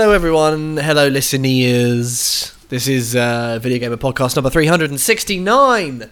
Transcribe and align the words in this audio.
Hello, 0.00 0.12
everyone. 0.12 0.76
Hello, 0.76 1.08
listeners. 1.08 2.54
This 2.68 2.86
is 2.86 3.16
uh, 3.16 3.58
Video 3.60 3.80
Gamer 3.80 3.96
Podcast 3.96 4.36
number 4.36 4.48
369. 4.48 6.08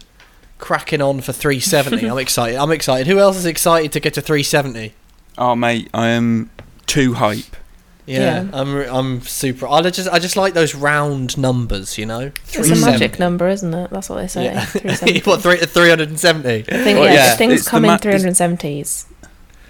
Cracking 0.57 1.01
on 1.01 1.21
for 1.21 1.31
370. 1.31 2.05
I'm 2.11 2.17
excited. 2.17 2.57
I'm 2.57 2.71
excited. 2.71 3.07
Who 3.07 3.19
else 3.19 3.37
is 3.37 3.45
excited 3.45 3.93
to 3.93 4.01
get 4.01 4.13
to 4.15 4.21
370? 4.21 4.93
Oh 5.37 5.55
mate, 5.55 5.89
I 5.93 6.09
am 6.09 6.51
too 6.85 7.13
hype. 7.13 7.55
Yeah, 8.05 8.43
Yeah. 8.43 8.49
I'm. 8.51 8.75
I'm 8.75 9.21
super. 9.21 9.69
I 9.69 9.81
just. 9.89 10.09
I 10.09 10.19
just 10.19 10.35
like 10.35 10.53
those 10.53 10.75
round 10.75 11.37
numbers. 11.37 11.97
You 11.97 12.07
know, 12.07 12.33
It's 12.51 12.69
a 12.69 12.85
magic 12.85 13.19
number, 13.19 13.47
isn't 13.47 13.73
it? 13.73 13.89
That's 13.89 14.09
what 14.09 14.17
they 14.17 14.27
say. 14.27 14.43
Yeah. 14.43 14.65
370. 14.65 15.21
what 15.21 15.41
three? 15.41 15.57
370. 15.59 16.49
I 16.49 16.61
think, 16.83 16.99
Well, 16.99 17.05
yeah, 17.05 17.13
yeah, 17.13 17.31
if 17.31 17.37
things 17.37 17.63
the 17.63 17.69
come 17.69 17.83
ma- 17.83 17.93
in 17.93 17.99
370s, 17.99 19.05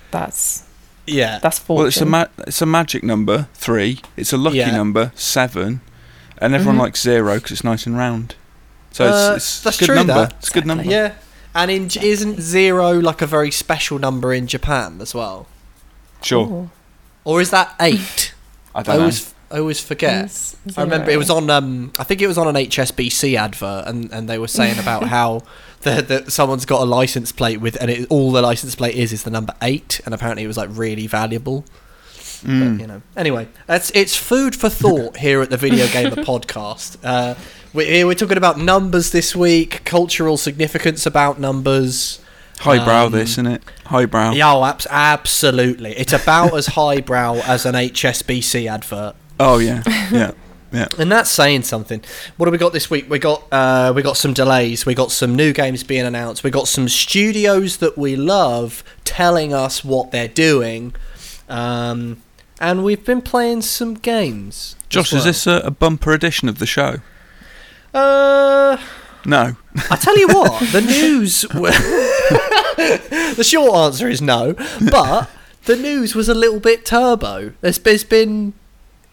that's 0.10 0.67
Yeah. 1.08 1.40
that's 1.40 1.58
fortune. 1.60 1.78
Well, 1.80 1.88
it's 1.88 2.02
a 2.02 2.06
ma- 2.06 2.26
it's 2.48 2.62
a 2.62 2.66
magic 2.66 3.04
number 3.04 3.48
three. 3.54 4.02
It's 4.16 4.34
a 4.34 4.38
lucky 4.38 4.58
Yeah. 4.58 4.72
number 4.72 5.12
seven, 5.16 5.82
and 6.38 6.54
everyone 6.54 6.76
Mhm. 6.78 6.82
likes 6.82 7.02
zero 7.02 7.36
because 7.36 7.52
it's 7.52 7.64
nice 7.64 7.86
and 7.86 7.98
round. 7.98 8.36
So 8.92 9.06
Uh, 9.06 9.34
it's, 9.36 9.46
it's 9.46 9.62
that's 9.62 9.78
a 9.78 9.80
good 9.80 9.86
true, 9.88 9.96
number. 9.96 10.14
that. 10.14 10.34
It's 10.40 10.50
a 10.50 10.54
good 10.54 10.66
number. 10.66 10.84
Yeah. 10.84 11.14
And 11.56 11.72
in 11.72 11.90
isn't 12.02 12.42
zero 12.42 13.00
like 13.00 13.22
a 13.22 13.26
very 13.28 13.50
special 13.52 13.98
number 14.00 14.34
in 14.34 14.46
Japan 14.48 15.00
as 15.02 15.14
well, 15.16 15.48
Sure. 16.22 16.46
Ooh. 16.48 16.70
or 17.24 17.42
is 17.42 17.50
that 17.52 17.74
eight? 17.80 18.34
I 18.76 18.80
I 18.80 18.84
don't 18.84 18.96
know. 18.96 19.02
always. 19.02 19.34
I 19.50 19.60
always 19.60 19.80
forget. 19.80 20.26
Is 20.26 20.56
I 20.76 20.82
remember 20.82 21.06
it 21.06 21.14
zero. 21.14 21.20
was 21.20 21.30
on. 21.30 21.50
Um, 21.50 21.94
I 21.98 22.04
think 22.04 22.22
it 22.22 22.28
was 22.28 22.38
on 22.38 22.48
an 22.50 22.56
HSBC 22.58 23.38
advert, 23.38 23.88
and, 23.88 24.12
and 24.12 24.28
they 24.30 24.38
were 24.38 24.50
saying 24.50 24.78
about 24.78 25.04
how 25.16 25.42
the, 25.82 26.02
the 26.02 26.32
someone's 26.32 26.66
got 26.66 26.82
a 26.82 26.86
license 26.86 27.32
plate 27.32 27.62
with, 27.62 27.80
and 27.82 27.90
it, 27.90 28.08
all 28.10 28.32
the 28.32 28.42
license 28.42 28.76
plate 28.76 28.96
is 28.96 29.14
is 29.14 29.24
the 29.24 29.32
number 29.32 29.54
eight, 29.62 30.02
and 30.06 30.14
apparently 30.14 30.44
it 30.44 30.48
was 30.48 30.58
like 30.58 30.70
really 30.72 31.08
valuable. 31.08 31.66
Mm. 32.42 32.78
But, 32.78 32.82
you 32.82 32.88
know. 32.88 33.02
Anyway, 33.16 33.48
that's 33.66 33.92
it's 33.92 34.16
food 34.16 34.56
for 34.56 34.70
thought 34.70 35.18
here 35.18 35.42
at 35.42 35.50
the 35.50 35.58
Video 35.58 35.88
Gamer 35.92 36.18
Podcast. 36.18 36.98
Uh, 37.04 37.36
we're 37.74 37.86
here. 37.86 38.08
We're 38.08 38.16
talking 38.16 38.38
about 38.38 38.58
numbers 38.58 39.12
this 39.12 39.36
week, 39.36 39.84
cultural 39.86 40.38
significance 40.38 41.06
about 41.06 41.40
numbers. 41.40 42.20
Highbrow, 42.60 43.06
um, 43.06 43.12
this 43.12 43.32
isn't 43.32 43.48
it? 43.48 43.64
Highbrow. 43.86 44.32
Yeah, 44.32 44.54
oh, 44.54 44.66
abs- 44.66 44.88
absolutely. 44.90 45.92
It's 45.92 46.14
about 46.14 46.56
as 46.56 46.68
highbrow 46.68 47.42
as 47.46 47.66
an 47.68 47.76
HSBC 47.76 48.70
advert. 48.70 49.16
Oh 49.40 49.60
yeah, 49.60 49.84
yeah, 50.12 50.32
yeah. 50.72 50.88
And 51.00 51.12
that's 51.12 51.30
saying 51.30 51.64
something. 51.64 52.02
What 52.38 52.48
have 52.48 52.52
we 52.52 52.58
got 52.58 52.74
this 52.74 52.90
week? 52.90 53.10
We 53.10 53.20
got 53.20 53.44
uh, 53.52 53.94
we 53.96 54.02
got 54.02 54.18
some 54.18 54.34
delays. 54.34 54.86
We 54.86 54.94
got 54.96 55.12
some 55.12 55.36
new 55.36 55.54
games 55.54 55.84
being 55.84 56.06
announced. 56.06 56.44
We 56.44 56.52
got 56.52 56.68
some 56.68 56.90
studios 56.90 57.78
that 57.78 57.98
we 57.98 58.16
love 58.16 58.84
telling 59.04 59.54
us 59.54 59.84
what 59.84 60.12
they're 60.12 60.28
doing, 60.28 60.94
um, 61.50 62.22
and 62.60 62.84
we've 62.84 63.06
been 63.06 63.22
playing 63.22 63.62
some 63.62 63.94
games. 63.96 64.76
Josh, 64.90 65.12
well. 65.12 65.20
is 65.20 65.26
this 65.26 65.48
a, 65.48 65.62
a 65.66 65.72
bumper 65.72 66.12
edition 66.14 66.50
of 66.50 66.60
the 66.60 66.66
show? 66.66 66.98
Uh, 67.94 68.78
No. 69.26 69.56
I 69.90 69.96
tell 69.96 70.18
you 70.18 70.28
what, 70.28 70.62
the 70.72 70.82
news. 70.82 71.42
w- 71.42 71.72
the 73.36 73.44
short 73.44 73.74
answer 73.76 74.08
is 74.08 74.22
no, 74.22 74.54
but 74.90 75.30
the 75.66 75.76
news 75.76 76.16
was 76.16 76.30
a 76.30 76.34
little 76.34 76.60
bit 76.60 76.86
turbo. 76.86 77.54
There's, 77.62 77.80
there's 77.80 78.04
been. 78.04 78.54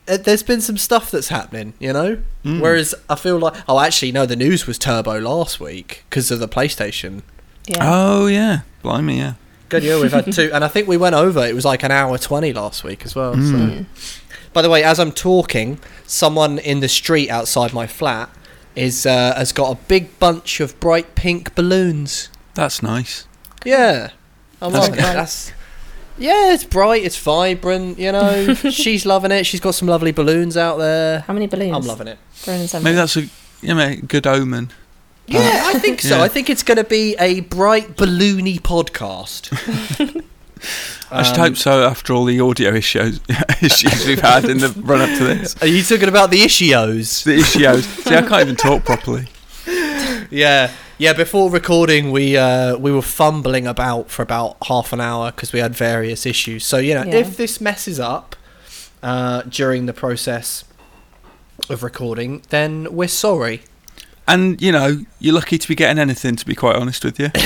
Uh, 0.08 0.16
There's 0.16 0.42
been 0.42 0.60
some 0.60 0.76
stuff 0.76 1.10
that's 1.10 1.28
happening, 1.28 1.74
you 1.78 1.92
know. 1.92 2.22
Mm. 2.44 2.60
Whereas 2.60 2.94
I 3.08 3.14
feel 3.16 3.38
like, 3.38 3.54
oh, 3.68 3.80
actually, 3.80 4.12
no, 4.12 4.26
the 4.26 4.36
news 4.36 4.66
was 4.66 4.78
turbo 4.78 5.18
last 5.18 5.60
week 5.60 6.04
because 6.08 6.30
of 6.30 6.40
the 6.40 6.48
PlayStation. 6.48 7.22
Yeah. 7.66 7.78
Oh 7.80 8.26
yeah, 8.26 8.60
blimey, 8.82 9.18
yeah. 9.18 9.34
Good 9.70 9.82
year, 9.82 9.98
we've 9.98 10.12
had 10.12 10.30
two, 10.32 10.50
and 10.52 10.62
I 10.62 10.68
think 10.68 10.86
we 10.86 10.96
went 10.96 11.14
over. 11.14 11.44
It 11.44 11.54
was 11.54 11.64
like 11.64 11.82
an 11.82 11.90
hour 11.90 12.18
twenty 12.18 12.52
last 12.52 12.84
week 12.84 13.04
as 13.04 13.14
well. 13.14 13.34
Mm. 13.34 13.86
So. 13.96 14.10
By 14.52 14.62
the 14.62 14.70
way, 14.70 14.84
as 14.84 15.00
I'm 15.00 15.10
talking, 15.10 15.80
someone 16.06 16.58
in 16.58 16.80
the 16.80 16.88
street 16.88 17.28
outside 17.28 17.72
my 17.72 17.86
flat 17.86 18.30
is 18.76 19.06
uh, 19.06 19.34
has 19.34 19.52
got 19.52 19.72
a 19.72 19.80
big 19.86 20.18
bunch 20.18 20.60
of 20.60 20.78
bright 20.78 21.14
pink 21.14 21.54
balloons. 21.54 22.28
That's 22.54 22.82
nice. 22.82 23.26
Yeah, 23.64 24.10
I'm 24.60 24.72
That's 24.72 24.88
loving 24.88 25.02
That's 25.02 25.52
yeah, 26.18 26.52
it's 26.52 26.64
bright, 26.64 27.04
it's 27.04 27.18
vibrant. 27.18 27.98
You 27.98 28.12
know, 28.12 28.54
she's 28.70 29.04
loving 29.06 29.30
it. 29.30 29.44
She's 29.46 29.60
got 29.60 29.74
some 29.74 29.88
lovely 29.88 30.12
balloons 30.12 30.56
out 30.56 30.78
there. 30.78 31.20
How 31.20 31.32
many 31.32 31.46
balloons? 31.46 31.74
I'm 31.74 31.82
loving 31.86 32.08
it. 32.08 32.18
Maybe 32.46 32.94
that's 32.94 33.16
a 33.16 33.28
yeah, 33.62 33.74
mate, 33.74 34.08
good 34.08 34.26
omen. 34.26 34.70
Yeah, 35.26 35.62
I 35.64 35.78
think 35.78 36.02
so. 36.02 36.18
Yeah. 36.18 36.22
I 36.24 36.28
think 36.28 36.50
it's 36.50 36.62
going 36.62 36.76
to 36.76 36.84
be 36.84 37.16
a 37.18 37.40
bright 37.40 37.96
balloony 37.96 38.60
podcast. 38.60 39.50
I 41.10 41.22
should 41.22 41.34
Um, 41.36 41.40
hope 41.40 41.56
so. 41.56 41.86
After 41.86 42.12
all 42.12 42.24
the 42.24 42.40
audio 42.40 42.72
issues 42.74 43.20
issues 43.62 44.06
we've 44.06 44.20
had 44.20 44.44
in 44.46 44.58
the 44.58 44.68
run 44.82 45.00
up 45.00 45.16
to 45.18 45.24
this, 45.24 45.54
Are 45.62 45.66
you 45.66 45.82
talking 45.82 46.08
about 46.08 46.30
the 46.30 46.42
issues? 46.42 47.24
the 47.24 47.34
issues. 47.38 47.86
See, 47.86 48.14
I 48.14 48.22
can't 48.22 48.42
even 48.42 48.56
talk 48.56 48.84
properly. 48.84 49.28
Yeah, 50.30 50.70
yeah. 50.98 51.12
Before 51.12 51.50
recording, 51.50 52.10
we 52.12 52.36
uh, 52.36 52.76
we 52.76 52.90
were 52.92 53.02
fumbling 53.02 53.66
about 53.66 54.10
for 54.10 54.22
about 54.22 54.56
half 54.68 54.92
an 54.92 55.00
hour 55.00 55.30
because 55.30 55.52
we 55.52 55.60
had 55.60 55.74
various 55.74 56.26
issues. 56.26 56.64
So 56.64 56.78
you 56.78 56.94
know, 56.94 57.04
Yeah. 57.04 57.16
if 57.16 57.36
this 57.36 57.60
messes 57.60 57.98
up 58.00 58.36
uh, 59.02 59.42
during 59.42 59.86
the 59.86 59.92
process 59.92 60.64
of 61.68 61.82
recording, 61.82 62.42
then 62.50 62.88
we're 62.90 63.08
sorry. 63.08 63.62
And 64.26 64.60
you 64.62 64.72
know, 64.72 65.04
you're 65.20 65.34
lucky 65.34 65.58
to 65.58 65.68
be 65.68 65.74
getting 65.74 65.98
anything. 65.98 66.36
To 66.36 66.46
be 66.46 66.54
quite 66.54 66.76
honest 66.76 67.04
with 67.04 67.18
you, 67.20 67.30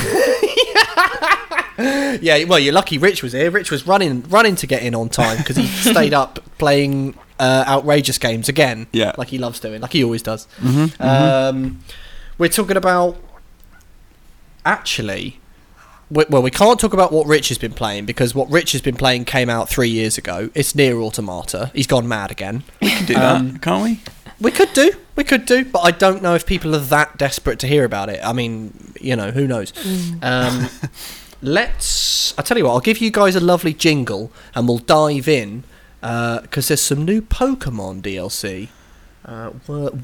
Yeah, 2.21 2.45
well, 2.45 2.59
you're 2.59 2.73
lucky. 2.75 2.99
Rich 2.99 3.23
was 3.23 3.33
here. 3.33 3.51
Rich 3.51 3.71
was 3.71 3.87
running 3.87 4.23
running 4.29 4.57
to 4.57 4.67
get 4.67 4.83
in 4.83 4.95
on 4.95 5.09
time 5.09 5.39
because 5.39 5.57
he 5.57 5.67
stayed 5.91 6.13
up 6.15 6.41
playing 6.59 7.17
uh, 7.39 7.65
outrageous 7.69 8.19
games 8.19 8.49
again. 8.49 8.87
Yeah. 8.93 9.13
like 9.17 9.29
he 9.29 9.39
loves 9.39 9.61
doing, 9.61 9.81
like 9.81 9.93
he 9.93 10.03
always 10.05 10.23
does. 10.23 10.47
mm-hmm, 10.59 11.01
Um, 11.03 11.79
we're 12.37 12.49
talking 12.49 12.77
about 12.77 13.17
actually. 14.69 15.41
we- 16.11 16.25
Well, 16.31 16.43
we 16.43 16.51
can't 16.51 16.79
talk 16.81 16.93
about 16.95 17.13
what 17.13 17.27
Rich 17.27 17.49
has 17.51 17.59
been 17.59 17.73
playing 17.73 18.07
because 18.07 18.35
what 18.35 18.51
Rich 18.51 18.73
has 18.73 18.81
been 18.81 18.97
playing 18.97 19.25
came 19.27 19.51
out 19.51 19.69
three 19.69 19.91
years 19.91 20.17
ago. 20.17 20.49
It's 20.55 20.73
NieR 20.75 21.03
Automata. 21.03 21.71
He's 21.75 21.87
gone 21.87 22.07
mad 22.09 22.31
again. 22.31 22.63
we 22.81 22.89
can 22.91 23.05
do 23.07 23.15
Um, 23.17 23.53
that, 23.53 23.63
can't 23.63 23.83
we? 23.83 24.01
We 24.41 24.51
could 24.53 24.73
do, 24.73 24.93
we 25.17 25.25
could 25.25 25.45
do, 25.47 25.65
but 25.65 25.81
I 25.81 25.91
don't 25.91 26.23
know 26.23 26.35
if 26.35 26.47
people 26.47 26.75
are 26.77 26.79
that 26.97 27.19
desperate 27.19 27.59
to 27.59 27.67
hear 27.67 27.85
about 27.85 28.09
it. 28.09 28.21
I 28.25 28.33
mean, 28.33 28.93
you 29.01 29.17
know, 29.17 29.33
who 29.33 29.47
knows? 29.49 29.73
Um, 30.23 30.69
let's. 31.43 32.35
I 32.39 32.43
tell 32.43 32.57
you 32.57 32.65
what, 32.65 32.73
I'll 32.73 32.81
give 32.81 32.99
you 32.99 33.11
guys 33.11 33.35
a 33.37 33.41
lovely 33.41 33.73
jingle, 33.75 34.31
and 34.55 34.69
we'll 34.69 34.79
dive 34.79 35.29
in 35.29 35.65
because 36.01 36.69
there's 36.69 36.81
some 36.81 37.05
new 37.05 37.21
Pokemon 37.21 38.03
DLC 38.03 38.69
uh, 39.25 39.51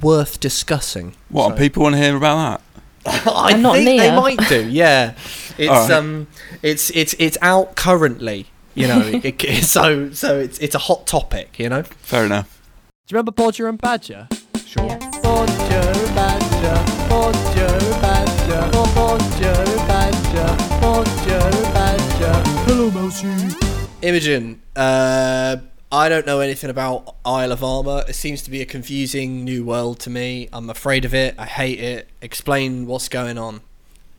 worth 0.03 0.41
discussing. 0.41 1.15
What? 1.29 1.51
So- 1.53 1.57
People 1.57 1.85
want 1.85 1.95
to 1.95 2.01
hear 2.03 2.17
about 2.17 2.37
that? 2.74 2.74
I 3.07 3.51
And 3.53 3.63
not 3.63 3.75
think 3.77 4.01
they 4.01 4.11
might 4.15 4.39
do. 4.49 4.69
Yeah, 4.69 5.15
it's 5.59 5.71
Alright. 5.71 5.91
um, 5.91 6.27
it's 6.63 6.91
it's 6.91 7.15
it's 7.19 7.37
out 7.43 7.77
currently. 7.77 8.47
You 8.75 8.89
know, 8.89 9.01
it, 9.23 9.43
it- 9.45 9.65
so 9.65 10.11
so 10.13 10.39
it's 10.39 10.59
it's 10.59 10.75
a 10.75 10.79
hot 10.79 11.07
topic. 11.07 11.59
You 11.59 11.69
know. 11.69 11.83
Fair 11.83 12.25
enough. 12.27 12.61
Do 13.07 13.13
you 13.13 13.17
remember 13.19 13.33
Bodger 13.33 13.69
and 13.69 13.79
Badger? 13.81 14.29
Sure. 14.67 14.87
Yes. 14.87 15.21
Bodger, 15.21 16.15
Badger, 16.15 17.09
Bodger, 17.09 17.79
Badger, 18.01 18.71
Bodger, 18.95 19.87
Badger, 19.87 20.57
Bodger, 20.81 21.51
Badger. 21.75 22.43
Hello, 22.65 22.91
Mousy. 22.91 23.55
Imogen, 24.03 24.61
uh, 24.75 25.57
I 25.95 26.09
don't 26.09 26.27
know 26.27 26.41
anything 26.41 26.71
about 26.71 27.15
Isle 27.25 27.53
of 27.53 27.63
Armor. 27.63 28.03
It 28.09 28.15
seems 28.15 28.43
to 28.43 28.51
be 28.51 28.61
a 28.61 28.67
confusing 28.67 29.45
new 29.45 29.65
world 29.65 30.01
to 30.01 30.11
me. 30.11 30.49
I'm 30.53 30.69
afraid 30.69 31.05
of 31.05 31.15
it. 31.15 31.37
I 31.39 31.47
hate 31.47 31.79
it. 31.79 32.09
Explain 32.21 32.87
what's 32.87 33.09
going 33.09 33.39
on. 33.39 33.61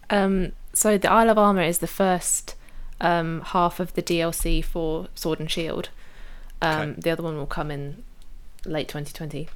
Um, 0.10 0.54
so 0.72 0.98
the 0.98 1.12
Isle 1.12 1.30
of 1.32 1.38
Armor 1.38 1.64
is 1.64 1.80
the 1.80 1.88
first 1.88 2.56
um, 3.02 3.42
half 3.42 3.82
of 3.82 3.94
the 3.94 4.02
DLC 4.02 4.64
for 4.64 5.10
Sword 5.16 5.42
and 5.42 5.52
Shield. 5.52 5.90
Um, 6.62 6.92
Okay. 6.92 7.02
The 7.02 7.10
other 7.10 7.24
one 7.24 7.36
will 7.36 7.46
come 7.46 7.70
in 7.70 8.04
late 8.64 8.88
2020. 8.88 9.50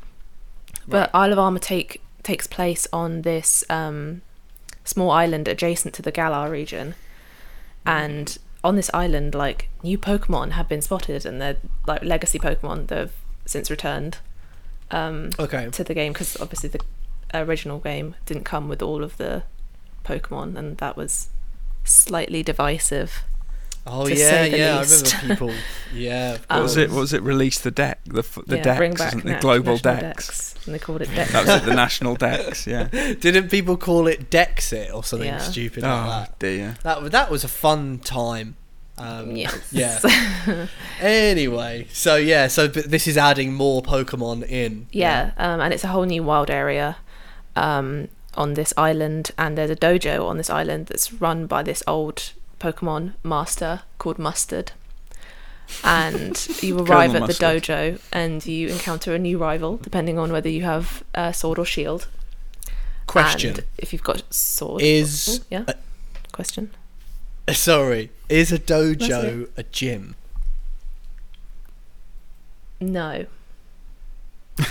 But 0.90 1.10
Isle 1.14 1.32
of 1.32 1.40
Armor 1.40 1.60
take 1.60 2.02
takes 2.22 2.48
place 2.48 2.86
on 2.92 3.22
this 3.22 3.64
um, 3.70 4.24
small 4.84 5.10
island 5.10 5.48
adjacent 5.48 5.94
to 5.96 6.02
the 6.02 6.12
Galar 6.12 6.52
region, 6.52 6.96
and 7.86 8.38
on 8.64 8.76
this 8.76 8.90
island, 8.94 9.34
like 9.36 9.70
new 9.84 9.98
Pokemon 9.98 10.52
have 10.52 10.68
been 10.68 10.82
spotted, 10.82 11.26
and 11.26 11.42
they're 11.42 11.58
like 11.88 12.04
legacy 12.04 12.40
Pokemon 12.40 12.88
that 12.88 12.98
have 12.98 13.12
since 13.46 13.70
returned 13.72 14.18
um, 14.92 15.32
Okay. 15.40 15.70
to 15.72 15.84
the 15.84 15.94
game 15.94 16.14
because 16.14 16.38
obviously 16.40 16.70
the 16.70 16.80
original 17.34 17.80
game 17.80 18.16
didn't 18.26 18.44
come 18.44 18.68
with 18.68 18.82
all 18.82 19.04
of 19.04 19.18
the 19.18 19.44
Pokemon, 20.04 20.58
and 20.58 20.78
that 20.78 20.98
was 20.98 21.30
slightly 21.84 22.44
divisive. 22.44 23.24
Oh 23.92 24.06
to 24.08 24.16
yeah, 24.16 24.30
say 24.30 24.50
the 24.52 24.58
yeah. 24.58 24.78
I 24.78 24.82
remember 24.84 25.28
people. 25.28 25.52
Yeah. 25.92 26.34
of 26.36 26.46
What 26.50 26.62
was 26.62 26.78
it? 26.78 26.90
What 26.92 27.00
was 27.00 27.14
it? 27.14 27.24
Release 27.24 27.60
the 27.60 27.72
deck, 27.72 28.00
the 28.06 28.20
f- 28.20 28.38
the 28.46 28.58
yeah, 28.58 28.78
bring 28.78 28.92
dex, 28.92 29.02
back 29.02 29.14
isn't 29.16 29.26
na- 29.26 29.36
the 29.36 29.42
global 29.42 29.74
national 29.74 30.02
dex. 30.02 30.56
and 30.66 30.76
they 30.76 30.80
called 30.80 31.02
it 31.02 31.10
dex. 31.16 31.32
That 31.34 31.46
was 31.48 31.56
it. 31.64 31.66
The 31.66 31.74
national 31.74 32.16
dex. 32.16 32.68
Yeah. 32.68 32.84
Didn't 32.92 33.50
people 33.50 33.76
call 33.76 34.06
it 34.08 34.30
Dexit 34.30 34.94
or 34.94 35.04
something 35.04 35.28
Yeah. 35.28 35.40
stupid 35.40 35.84
oh 35.84 35.88
like 35.88 36.06
that? 36.28 36.40
dear. 36.40 36.76
That 36.84 37.10
that 37.12 37.32
was 37.32 37.44
a 37.44 37.48
fun 37.48 37.98
time. 38.00 38.56
Um, 39.00 39.36
Yes. 39.36 39.72
Yeah. 39.72 40.68
Anyway, 41.02 41.88
so 41.92 42.16
yeah, 42.18 42.48
so 42.48 42.68
but 42.68 42.92
this 42.92 43.08
is 43.08 43.18
adding 43.18 43.54
more 43.54 43.82
Pokemon 43.82 44.48
in. 44.48 44.88
Yeah, 44.92 45.32
um, 45.38 45.60
and 45.62 45.74
it's 45.74 45.84
a 45.84 45.88
whole 45.88 46.04
new 46.06 46.22
wild 46.24 46.50
area 46.52 46.98
um, 47.56 48.10
on 48.36 48.54
this 48.56 48.74
island, 48.78 49.32
and 49.38 49.58
there's 49.58 49.70
a 49.72 49.76
dojo 49.76 50.28
on 50.28 50.38
this 50.38 50.50
island 50.50 50.88
that's 50.88 51.12
run 51.14 51.48
by 51.48 51.64
this 51.64 51.82
old 51.88 52.34
Pokemon 52.60 53.14
master 53.24 53.82
called 53.98 54.18
Mustard. 54.20 54.72
And 55.84 56.48
you 56.64 56.80
arrive 56.80 57.12
at 57.12 57.22
the 57.22 57.28
Mustard. 57.28 57.62
dojo, 57.64 58.02
and 58.12 58.44
you 58.46 58.70
encounter 58.70 59.14
a 59.14 59.20
new 59.20 59.38
rival, 59.38 59.78
depending 59.78 60.18
on 60.18 60.32
whether 60.32 60.50
you 60.50 60.64
have 60.64 61.04
uh, 61.14 61.32
sword 61.32 61.60
or 61.60 61.66
shield. 61.66 62.08
Question 63.06 63.52
And 63.52 63.64
if 63.78 63.94
you've 63.94 64.02
got 64.04 64.24
sword, 64.34 64.82
is 64.82 65.42
Oh, 65.42 65.46
yeah. 65.52 65.64
uh, 65.68 65.74
Question. 66.32 66.72
sorry, 67.54 68.10
is 68.30 68.52
a 68.52 68.58
dojo 68.60 69.48
a 69.58 69.64
gym? 69.64 70.16
No. 72.82 73.26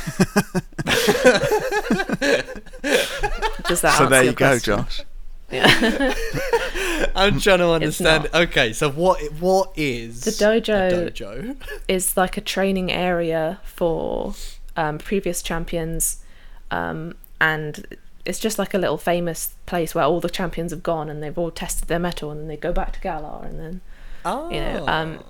Does 3.69 3.81
that 3.82 3.96
so 3.99 4.05
answer 4.05 4.06
there 4.08 4.23
your 4.23 4.31
you 4.32 4.37
go, 4.37 4.46
question? 4.49 4.76
Josh. 4.79 5.02
Yeah. 5.50 6.14
I'm 7.14 7.40
trying 7.40 7.58
to 7.60 7.70
understand. 7.70 8.28
Okay, 8.34 8.72
so 8.72 8.90
what 8.90 9.20
what 9.40 9.72
is 9.76 10.22
The 10.22 10.30
dojo- 10.32 11.10
dojo? 11.10 11.56
is 11.88 12.16
like 12.16 12.36
a 12.36 12.40
training 12.40 12.92
area 12.92 13.60
for 13.64 14.34
um, 14.76 14.98
previous 14.98 15.42
champions, 15.42 16.22
um, 16.70 17.14
and 17.40 17.86
it's 18.24 18.38
just 18.38 18.58
like 18.58 18.74
a 18.74 18.78
little 18.78 18.98
famous 18.98 19.54
place 19.66 19.94
where 19.94 20.04
all 20.04 20.20
the 20.20 20.28
champions 20.28 20.70
have 20.70 20.82
gone 20.82 21.08
and 21.08 21.22
they've 21.22 21.38
all 21.38 21.50
tested 21.50 21.88
their 21.88 21.98
metal, 21.98 22.30
and 22.30 22.40
then 22.40 22.48
they 22.48 22.56
go 22.56 22.72
back 22.72 22.92
to 22.92 23.00
Galar, 23.00 23.44
and 23.46 23.58
then 23.58 23.80
Oh, 24.24 24.50
you 24.50 24.60
know, 24.60 24.86
um, 24.86 25.20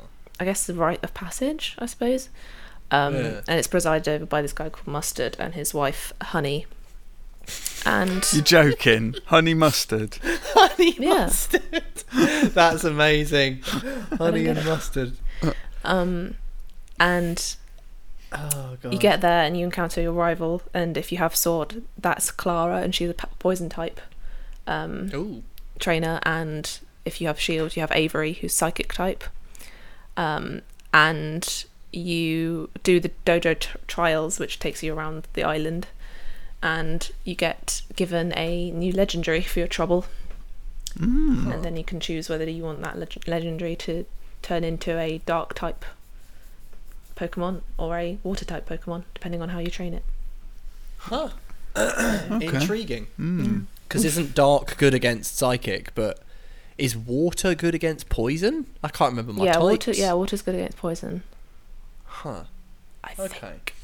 I 0.40 0.44
guess 0.44 0.66
the 0.66 0.74
rite 0.74 1.02
of 1.04 1.14
passage, 1.14 1.76
I 1.78 1.86
suppose. 1.86 2.28
Um, 2.90 3.14
Yeah. 3.14 3.40
And 3.46 3.58
it's 3.58 3.68
presided 3.68 4.08
over 4.08 4.26
by 4.26 4.42
this 4.42 4.52
guy 4.52 4.68
called 4.70 4.86
Mustard 4.88 5.36
and 5.38 5.54
his 5.54 5.72
wife 5.74 6.12
Honey, 6.22 6.66
and 7.88 8.24
You're 8.32 8.42
joking. 8.44 9.14
Honey 9.26 9.54
mustard. 9.54 10.18
honey 10.22 10.94
Yeah. 10.98 11.14
mustard. 11.26 11.62
That's 12.52 12.84
amazing. 12.84 13.62
Honey 14.18 14.46
and 14.46 14.64
mustard. 14.64 15.12
um, 15.84 16.34
and 17.00 17.56
Oh 18.32 18.76
god. 18.82 18.92
you 18.92 18.98
get 18.98 19.20
there 19.22 19.42
and 19.42 19.56
you 19.56 19.64
encounter 19.64 20.02
your 20.02 20.12
rival, 20.12 20.60
and 20.74 20.96
if 20.98 21.10
you 21.10 21.16
have 21.18 21.34
sword, 21.34 21.82
that's 21.96 22.30
Clara, 22.30 22.82
and 22.82 22.94
she's 22.94 23.08
a 23.10 23.14
p- 23.14 23.26
poison 23.38 23.68
type. 23.70 24.00
Um, 24.66 25.10
Ooh. 25.14 25.42
trainer, 25.78 26.20
and 26.24 26.78
if 27.06 27.20
you 27.22 27.26
have 27.28 27.40
shield, 27.40 27.74
you 27.74 27.80
have 27.80 27.92
Avery, 27.92 28.34
who's 28.34 28.52
psychic 28.54 28.92
type. 28.92 29.24
Um, 30.16 30.60
and 30.92 31.64
you 31.90 32.68
do 32.82 33.00
the 33.00 33.12
dojo 33.24 33.58
t- 33.58 33.70
trials, 33.86 34.38
which 34.38 34.58
takes 34.58 34.82
you 34.82 34.92
around 34.94 35.26
the 35.32 35.44
island, 35.44 35.86
and 36.62 37.10
you 37.24 37.34
get 37.34 37.82
given 37.96 38.32
a 38.36 38.70
new 38.70 38.92
legendary 38.92 39.42
for 39.42 39.58
your 39.60 39.68
trouble, 39.68 40.04
Mm. 40.98 41.52
and 41.52 41.64
then 41.64 41.76
you 41.76 41.84
can 41.84 42.00
choose 42.00 42.28
whether 42.28 42.48
you 42.48 42.62
want 42.64 42.82
that 42.82 42.98
leg- 42.98 43.22
legendary 43.28 43.76
to 43.76 44.04
turn 44.42 44.64
into 44.64 44.98
a 44.98 45.18
dark 45.26 45.54
type 45.54 45.84
Pokemon 47.16 47.60
or 47.76 47.98
a 47.98 48.18
water 48.22 48.44
type 48.44 48.68
Pokemon, 48.68 49.04
depending 49.14 49.42
on 49.42 49.50
how 49.50 49.58
you 49.58 49.70
train 49.70 49.94
it. 49.94 50.04
Huh. 50.98 51.30
Okay. 51.76 52.46
Intriguing. 52.46 53.06
Mm. 53.18 53.66
Because 53.86 54.04
isn't 54.04 54.34
dark 54.34 54.76
good 54.78 54.94
against 54.94 55.36
psychic, 55.36 55.94
but 55.94 56.18
is 56.76 56.96
water 56.96 57.54
good 57.54 57.74
against 57.74 58.08
poison? 58.08 58.66
I 58.82 58.88
can't 58.88 59.10
remember 59.12 59.32
my 59.32 59.44
yeah, 59.44 59.52
types. 59.54 59.62
water. 59.62 59.92
Yeah, 59.92 60.12
water's 60.14 60.42
good 60.42 60.54
against 60.56 60.76
poison. 60.78 61.22
Huh. 62.04 62.44
I 63.04 63.14
Okay. 63.18 63.38
think. 63.38 63.74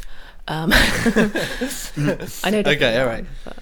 Um, 0.46 0.70
I 0.74 2.50
know. 2.50 2.58
Okay, 2.66 3.00
alright. 3.00 3.24
but- 3.44 3.58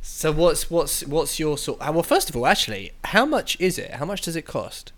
So 0.00 0.32
what's 0.32 0.70
what's 0.70 1.04
what's 1.06 1.38
your 1.38 1.56
sort? 1.58 1.80
uh, 1.80 1.92
Well, 1.92 2.02
first 2.02 2.30
of 2.30 2.36
all, 2.36 2.46
actually, 2.46 2.92
how 3.04 3.24
much 3.26 3.56
is 3.60 3.78
it? 3.78 3.92
How 3.92 4.04
much 4.04 4.22
does 4.22 4.34
it 4.36 4.42
cost? 4.42 4.92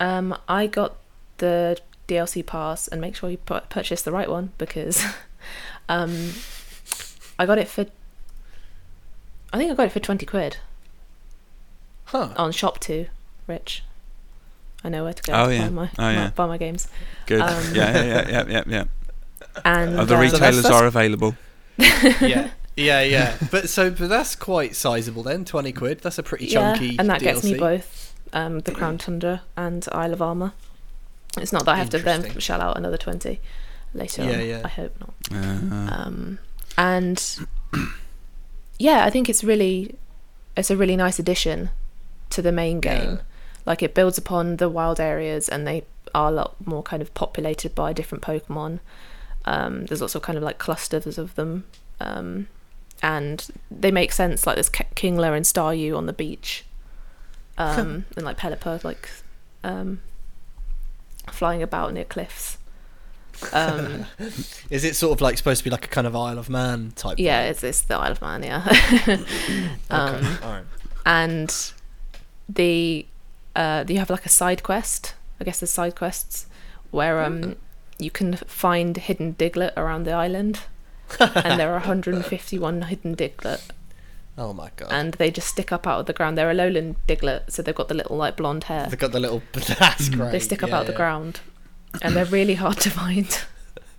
Um, 0.00 0.36
I 0.48 0.66
got 0.66 0.96
the 1.38 1.78
DLC 2.08 2.44
pass, 2.44 2.88
and 2.88 3.00
make 3.00 3.14
sure 3.16 3.30
you 3.30 3.38
pu- 3.38 3.60
purchase 3.70 4.02
the 4.02 4.12
right 4.12 4.28
one 4.28 4.50
because, 4.58 5.04
um, 5.88 6.32
I 7.38 7.46
got 7.46 7.58
it 7.58 7.68
for. 7.68 7.86
I 9.52 9.58
think 9.58 9.70
I 9.70 9.74
got 9.74 9.86
it 9.86 9.92
for 9.92 10.00
twenty 10.00 10.26
quid 10.26 10.56
Huh. 12.06 12.30
on 12.36 12.50
ShopTo, 12.52 13.08
Rich. 13.46 13.84
I 14.84 14.88
know 14.88 15.04
where 15.04 15.12
to 15.14 15.22
go 15.22 15.32
Oh, 15.32 15.46
to 15.46 15.54
yeah. 15.54 15.62
buy 15.64 15.70
my, 15.70 15.90
Oh, 15.98 16.10
yeah. 16.10 16.30
buy 16.34 16.46
my 16.46 16.58
games. 16.58 16.88
Good. 17.26 17.40
Um, 17.40 17.62
yeah, 17.74 17.92
yeah, 17.92 18.04
yeah, 18.04 18.28
yeah, 18.28 18.44
yeah, 18.48 18.62
yeah. 18.66 18.84
And 19.64 19.98
Other 19.98 20.16
uh, 20.16 20.20
that's- 20.20 20.32
retailers 20.32 20.62
that's- 20.62 20.80
are 20.82 20.86
available. 20.86 21.36
yeah. 21.78 22.50
Yeah, 22.74 23.02
yeah, 23.02 23.36
but 23.50 23.68
so 23.68 23.90
but 23.90 24.08
that's 24.08 24.34
quite 24.34 24.74
sizable 24.74 25.22
then. 25.22 25.44
Twenty 25.44 25.72
quid. 25.72 26.00
That's 26.00 26.16
a 26.16 26.22
pretty 26.22 26.46
chunky. 26.46 26.86
yeah, 26.86 26.96
and 27.00 27.10
that 27.10 27.20
gets 27.20 27.44
me 27.44 27.52
both 27.58 28.14
um, 28.32 28.60
the 28.60 28.72
Crown 28.72 28.96
Tundra 28.96 29.42
and 29.58 29.86
Isle 29.92 30.14
of 30.14 30.22
Armor. 30.22 30.54
It's 31.36 31.52
not 31.52 31.66
that 31.66 31.72
I 31.72 31.76
have 31.76 31.90
to 31.90 31.98
then 31.98 32.38
shell 32.38 32.62
out 32.62 32.78
another 32.78 32.96
twenty 32.96 33.40
later 33.92 34.24
Yeah, 34.24 34.32
on. 34.38 34.46
yeah. 34.46 34.60
I 34.64 34.68
hope 34.68 34.94
not. 35.00 35.14
Uh, 35.30 35.94
um, 35.94 36.38
and 36.78 37.38
yeah, 38.78 39.04
I 39.04 39.10
think 39.10 39.28
it's 39.28 39.44
really 39.44 39.96
it's 40.56 40.70
a 40.70 40.76
really 40.76 40.96
nice 40.96 41.18
addition 41.18 41.68
to 42.30 42.40
the 42.42 42.52
main 42.52 42.80
game. 42.80 43.10
Yeah. 43.16 43.20
Like 43.66 43.82
it 43.82 43.94
builds 43.94 44.16
upon 44.18 44.56
the 44.56 44.68
wild 44.70 44.98
areas, 44.98 45.46
and 45.48 45.66
they 45.66 45.84
are 46.14 46.28
a 46.28 46.32
lot 46.32 46.54
more 46.66 46.82
kind 46.82 47.02
of 47.02 47.12
populated 47.14 47.74
by 47.74 47.92
different 47.92 48.24
Pokemon. 48.24 48.80
Um, 49.44 49.86
there's 49.86 50.02
also 50.02 50.20
kind 50.20 50.36
of 50.38 50.44
like 50.44 50.58
clusters 50.58 51.18
of 51.18 51.34
them, 51.34 51.64
um, 52.00 52.46
and 53.02 53.46
they 53.70 53.90
make 53.90 54.12
sense. 54.12 54.46
Like 54.46 54.56
there's 54.56 54.68
K- 54.68 54.86
Kingler 54.94 55.34
and 55.36 55.44
Staryu 55.44 55.96
on 55.96 56.06
the 56.06 56.12
beach, 56.12 56.64
um, 57.58 58.04
and 58.16 58.24
like 58.24 58.38
Pelipper 58.38 58.82
like 58.84 59.10
um, 59.64 60.00
flying 61.30 61.62
about 61.62 61.92
near 61.92 62.04
cliffs. 62.04 62.58
Um, 63.52 64.06
Is 64.70 64.84
it 64.84 64.94
sort 64.94 65.12
of 65.16 65.20
like 65.20 65.36
supposed 65.38 65.58
to 65.58 65.64
be 65.64 65.70
like 65.70 65.86
a 65.86 65.88
kind 65.88 66.06
of 66.06 66.14
Isle 66.14 66.38
of 66.38 66.48
Man 66.48 66.92
type? 66.94 67.18
yeah, 67.18 67.42
it's 67.44 67.64
it's 67.64 67.80
the 67.82 67.96
Isle 67.96 68.12
of 68.12 68.20
Man, 68.22 68.42
yeah. 68.44 68.62
um, 69.90 70.14
Okay. 70.14 70.36
All 70.44 70.52
right. 70.52 70.64
and 71.04 71.72
the 72.48 73.06
uh, 73.56 73.84
you 73.88 73.98
have 73.98 74.10
like 74.10 74.26
a 74.26 74.28
side 74.30 74.62
quest. 74.62 75.14
I 75.40 75.44
guess 75.44 75.58
there's 75.58 75.70
side 75.70 75.96
quests 75.96 76.46
where 76.92 77.22
um 77.24 77.56
you 78.02 78.10
can 78.10 78.36
find 78.36 78.96
hidden 78.96 79.34
Diglett 79.34 79.72
around 79.76 80.04
the 80.04 80.12
island, 80.12 80.60
and 81.20 81.58
there 81.60 81.70
are 81.70 81.80
151 81.80 82.82
hidden 82.82 83.14
Diglett, 83.16 83.62
Oh 84.38 84.52
my 84.52 84.70
god. 84.76 84.88
and 84.92 85.14
they 85.14 85.30
just 85.30 85.48
stick 85.48 85.72
up 85.72 85.86
out 85.86 86.00
of 86.00 86.06
the 86.06 86.12
ground. 86.12 86.38
They're 86.38 86.52
Alolan 86.52 86.96
Diglett, 87.06 87.50
so 87.52 87.62
they've 87.62 87.74
got 87.74 87.88
the 87.88 87.94
little 87.94 88.16
like 88.16 88.36
blonde 88.36 88.64
hair. 88.64 88.86
They've 88.88 88.98
got 88.98 89.12
the 89.12 89.20
little. 89.20 89.42
That's 89.52 90.08
great. 90.08 90.32
They 90.32 90.38
stick 90.40 90.62
up 90.62 90.70
yeah, 90.70 90.76
out 90.76 90.80
of 90.82 90.86
the 90.88 90.92
ground, 90.94 91.40
and 92.00 92.14
they're 92.16 92.24
really 92.24 92.54
hard 92.54 92.78
to 92.80 92.90
find. 92.90 93.26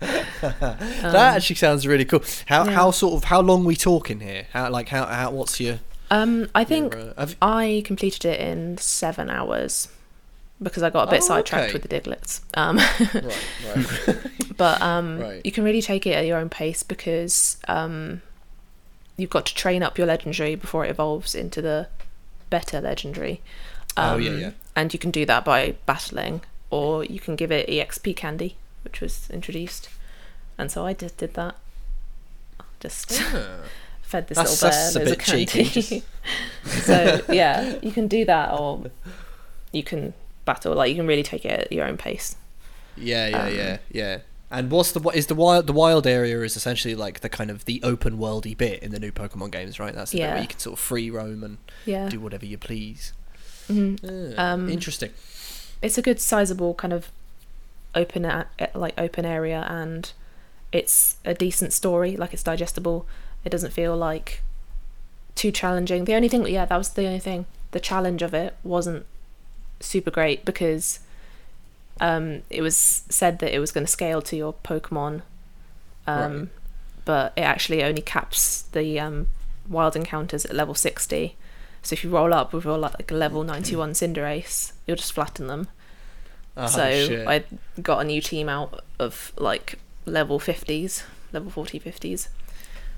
that 0.00 1.14
actually 1.14 1.56
sounds 1.56 1.86
really 1.86 2.04
cool. 2.04 2.22
How 2.46 2.62
Um, 2.62 2.68
yeah. 2.68 2.74
how 2.74 2.90
sort 2.90 3.14
of 3.14 3.24
how 3.24 3.40
long 3.40 3.64
we 3.64 3.76
talking 3.76 4.20
here? 4.20 4.46
How 4.52 4.68
like 4.70 4.88
how 4.88 5.06
how 5.06 5.30
what's 5.30 5.60
your? 5.60 5.80
Um, 6.10 6.48
I 6.54 6.64
think 6.64 6.94
your, 6.94 7.14
uh, 7.16 7.26
I 7.40 7.82
completed 7.86 8.24
it 8.26 8.38
in 8.40 8.76
seven 8.78 9.30
hours 9.30 9.88
because 10.62 10.82
I 10.82 10.90
got 10.90 11.08
a 11.08 11.10
bit 11.10 11.20
Oh, 11.22 11.26
sidetracked 11.26 11.64
okay. 11.64 11.72
with 11.74 11.82
the 11.82 11.88
Diglets. 11.88 12.40
Um, 12.54 12.76
right, 12.78 13.36
right. 13.76 14.16
but 14.56 14.80
um, 14.80 15.18
Right. 15.20 15.40
you 15.44 15.52
can 15.52 15.64
really 15.64 15.82
take 15.82 16.06
it 16.06 16.12
at 16.12 16.26
your 16.26 16.38
own 16.38 16.48
pace 16.48 16.82
because 16.82 17.58
um, 17.68 18.22
you've 19.16 19.30
got 19.30 19.46
to 19.46 19.54
train 19.54 19.82
up 19.82 19.98
your 19.98 20.06
legendary 20.06 20.54
before 20.54 20.84
it 20.84 20.90
evolves 20.90 21.34
into 21.34 21.60
the 21.60 21.88
better 22.50 22.80
legendary. 22.80 23.40
Oh, 23.96 24.16
yeah, 24.16 24.30
Um, 24.30 24.40
yeah. 24.40 24.50
And 24.76 24.92
you 24.92 24.98
can 24.98 25.10
do 25.10 25.24
that 25.26 25.44
by 25.44 25.74
battling, 25.86 26.40
or 26.70 27.04
you 27.04 27.20
can 27.20 27.36
give 27.36 27.52
it 27.52 27.68
EXP 27.68 28.16
candy, 28.16 28.56
which 28.82 29.00
was 29.00 29.28
introduced. 29.30 29.88
And 30.58 30.70
so 30.70 30.84
I 30.86 30.94
just 30.94 31.16
did 31.16 31.34
that. 31.34 31.56
Just 32.80 33.12
fed 34.02 34.28
this 34.28 34.36
That's- 34.36 34.62
little 34.62 34.70
bear 34.70 34.70
that's 34.70 34.94
a 34.94 34.98
loads 34.98 35.10
bit 35.10 35.18
of 35.18 35.24
candy. 35.24 35.46
cheeky, 35.46 36.02
so 36.64 37.20
yeah, 37.28 37.76
you 37.82 37.90
can 37.92 38.06
do 38.08 38.24
that, 38.24 38.52
or 38.52 38.84
you 39.72 39.82
can 39.82 40.12
battle. 40.44 40.74
Like 40.74 40.90
you 40.90 40.96
can 40.96 41.06
really 41.06 41.22
take 41.22 41.44
it 41.44 41.50
at 41.60 41.72
your 41.72 41.86
own 41.86 41.96
pace. 41.96 42.36
Yeah, 42.96 43.26
yeah, 43.28 43.42
Um, 43.46 43.54
yeah, 43.54 43.78
yeah. 43.90 44.18
And 44.50 44.70
what's 44.70 44.92
the 44.92 45.00
what 45.00 45.16
is 45.16 45.26
the 45.26 45.34
wild 45.34 45.66
the 45.66 45.72
wild 45.72 46.06
area 46.06 46.40
is 46.42 46.54
essentially 46.56 46.94
like 46.94 47.20
the 47.20 47.28
kind 47.28 47.50
of 47.50 47.64
the 47.64 47.80
open 47.82 48.18
worldy 48.18 48.56
bit 48.56 48.82
in 48.82 48.92
the 48.92 49.00
new 49.00 49.10
Pokemon 49.10 49.50
games, 49.50 49.80
right? 49.80 49.94
That's 49.94 50.12
the 50.12 50.18
bit 50.18 50.24
Yeah. 50.24 50.32
where 50.34 50.42
you 50.42 50.48
can 50.48 50.58
sort 50.60 50.74
of 50.74 50.78
free 50.78 51.10
roam 51.10 51.42
and 51.42 51.58
Yeah. 51.86 52.08
do 52.08 52.20
whatever 52.20 52.46
you 52.46 52.56
please. 52.58 53.12
Mhm. 53.68 53.98
Yeah, 54.34 54.52
Um, 54.52 54.68
Interesting. 54.68 55.10
it's 55.82 55.98
a 55.98 56.02
good 56.02 56.20
sizable 56.20 56.74
kind 56.74 56.92
of 56.92 57.10
open 57.96 58.24
a- 58.24 58.46
like 58.74 58.94
open 58.98 59.24
area 59.24 59.66
and 59.68 60.12
it's 60.72 61.16
a 61.24 61.32
decent 61.34 61.72
story 61.72 62.16
like 62.16 62.32
it's 62.32 62.42
digestible 62.42 63.06
it 63.44 63.50
doesn't 63.50 63.72
feel 63.72 63.96
like 63.96 64.42
too 65.36 65.52
challenging 65.52 66.04
the 66.04 66.12
only 66.14 66.28
thing 66.28 66.44
yeah 66.48 66.64
that 66.64 66.76
was 66.76 66.88
the 66.90 67.06
only 67.06 67.20
thing 67.20 67.46
the 67.70 67.78
challenge 67.78 68.20
of 68.20 68.34
it 68.34 68.54
wasn't 68.64 69.06
super 69.84 70.10
great 70.10 70.44
because 70.44 71.00
um, 72.00 72.42
it 72.50 72.62
was 72.62 72.76
said 73.08 73.38
that 73.38 73.54
it 73.54 73.58
was 73.58 73.70
going 73.72 73.86
to 73.86 73.90
scale 73.92 74.20
to 74.22 74.36
your 74.36 74.54
Pokemon, 74.64 75.22
um, 76.06 76.38
Right. 76.38 76.48
but 77.04 77.32
it 77.36 77.42
actually 77.42 77.82
only 77.84 78.02
caps 78.02 78.62
the 78.72 78.98
um, 78.98 79.28
wild 79.68 79.94
encounters 79.96 80.44
at 80.44 80.54
level 80.54 80.74
60. 80.74 81.36
So 81.82 81.92
if 81.92 82.02
you 82.02 82.10
roll 82.10 82.32
up 82.34 82.52
with 82.52 82.64
your 82.64 82.78
like 82.78 83.10
a 83.10 83.14
level 83.14 83.44
91 83.44 83.92
Cinderace, 83.92 84.72
you'll 84.86 84.96
just 84.96 85.12
flatten 85.12 85.46
them. 85.46 85.68
Oh, 86.56 86.66
so 86.66 86.90
shit. 87.06 87.28
I 87.28 87.44
got 87.82 87.98
a 88.00 88.04
new 88.04 88.20
team 88.20 88.48
out 88.48 88.82
of 88.98 89.32
like 89.36 89.78
level 90.06 90.38
50s, 90.40 91.02
level 91.32 91.50
40 91.50 91.78
50s. 91.80 92.28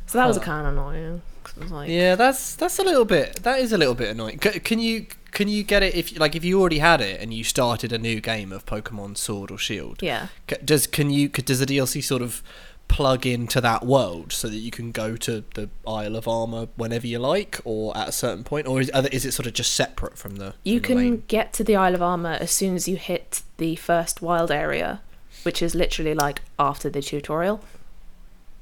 So 0.06 0.18
that 0.18 0.26
was 0.26 0.36
Huh. 0.36 0.42
kind 0.44 0.66
of 0.66 0.72
annoying. 0.75 1.22
like, 1.70 1.88
Yeah, 1.88 2.14
that's 2.16 2.54
that's 2.54 2.78
a 2.78 2.82
little 2.84 3.04
bit. 3.04 3.42
That 3.42 3.60
is 3.60 3.72
a 3.72 3.78
little 3.78 3.94
bit 3.94 4.10
annoying. 4.10 4.40
C- 4.42 4.60
can 4.60 4.78
you 4.78 5.06
can 5.32 5.48
you 5.48 5.62
get 5.62 5.82
it 5.82 5.94
if 5.94 6.18
like 6.18 6.34
if 6.36 6.44
you 6.44 6.60
already 6.60 6.78
had 6.78 7.00
it 7.00 7.20
and 7.20 7.32
you 7.34 7.44
started 7.44 7.92
a 7.92 7.98
new 7.98 8.20
game 8.20 8.52
of 8.52 8.64
Pokemon 8.66 9.16
Sword 9.16 9.50
or 9.50 9.58
Shield? 9.58 9.98
yeah. 10.02 10.28
C- 10.50 10.56
Does 10.64 10.86
can 10.86 11.10
you 11.10 11.28
does 11.28 11.58
the 11.60 11.66
DLC 11.66 12.02
sort 12.02 12.22
of 12.22 12.42
plug 12.88 13.26
into 13.26 13.60
that 13.60 13.84
world 13.84 14.32
so 14.32 14.46
that 14.48 14.56
you 14.58 14.70
can 14.70 14.92
go 14.92 15.16
to 15.16 15.42
the 15.54 15.68
Isle 15.88 16.14
of 16.14 16.28
Armor 16.28 16.68
whenever 16.76 17.04
you 17.06 17.18
like, 17.18 17.58
or 17.64 17.96
at 17.96 18.08
a 18.08 18.12
certain 18.12 18.44
point, 18.44 18.68
or 18.68 18.80
is, 18.80 18.90
is 19.10 19.25
it 19.25 19.32
sort 19.32 19.46
of 19.48 19.54
just 19.54 19.72
separate 19.72 20.16
from 20.16 20.36
the? 20.36 20.54
You 20.62 20.78
from 20.78 20.86
can 20.86 20.96
main? 20.96 21.22
get 21.26 21.52
to 21.54 21.64
the 21.64 21.75
Isle 21.75 21.96
of 21.96 22.02
Armor 22.02 22.38
as 22.40 22.52
soon 22.52 22.76
as 22.76 22.86
you 22.86 22.96
hit 22.96 23.42
the 23.56 23.75
first 23.75 24.22
wild 24.22 24.52
area, 24.52 25.00
which 25.42 25.60
is 25.62 25.75
literally 25.75 26.14
like 26.14 26.42
after 26.60 26.88
the 26.88 27.02
tutorial. 27.02 27.60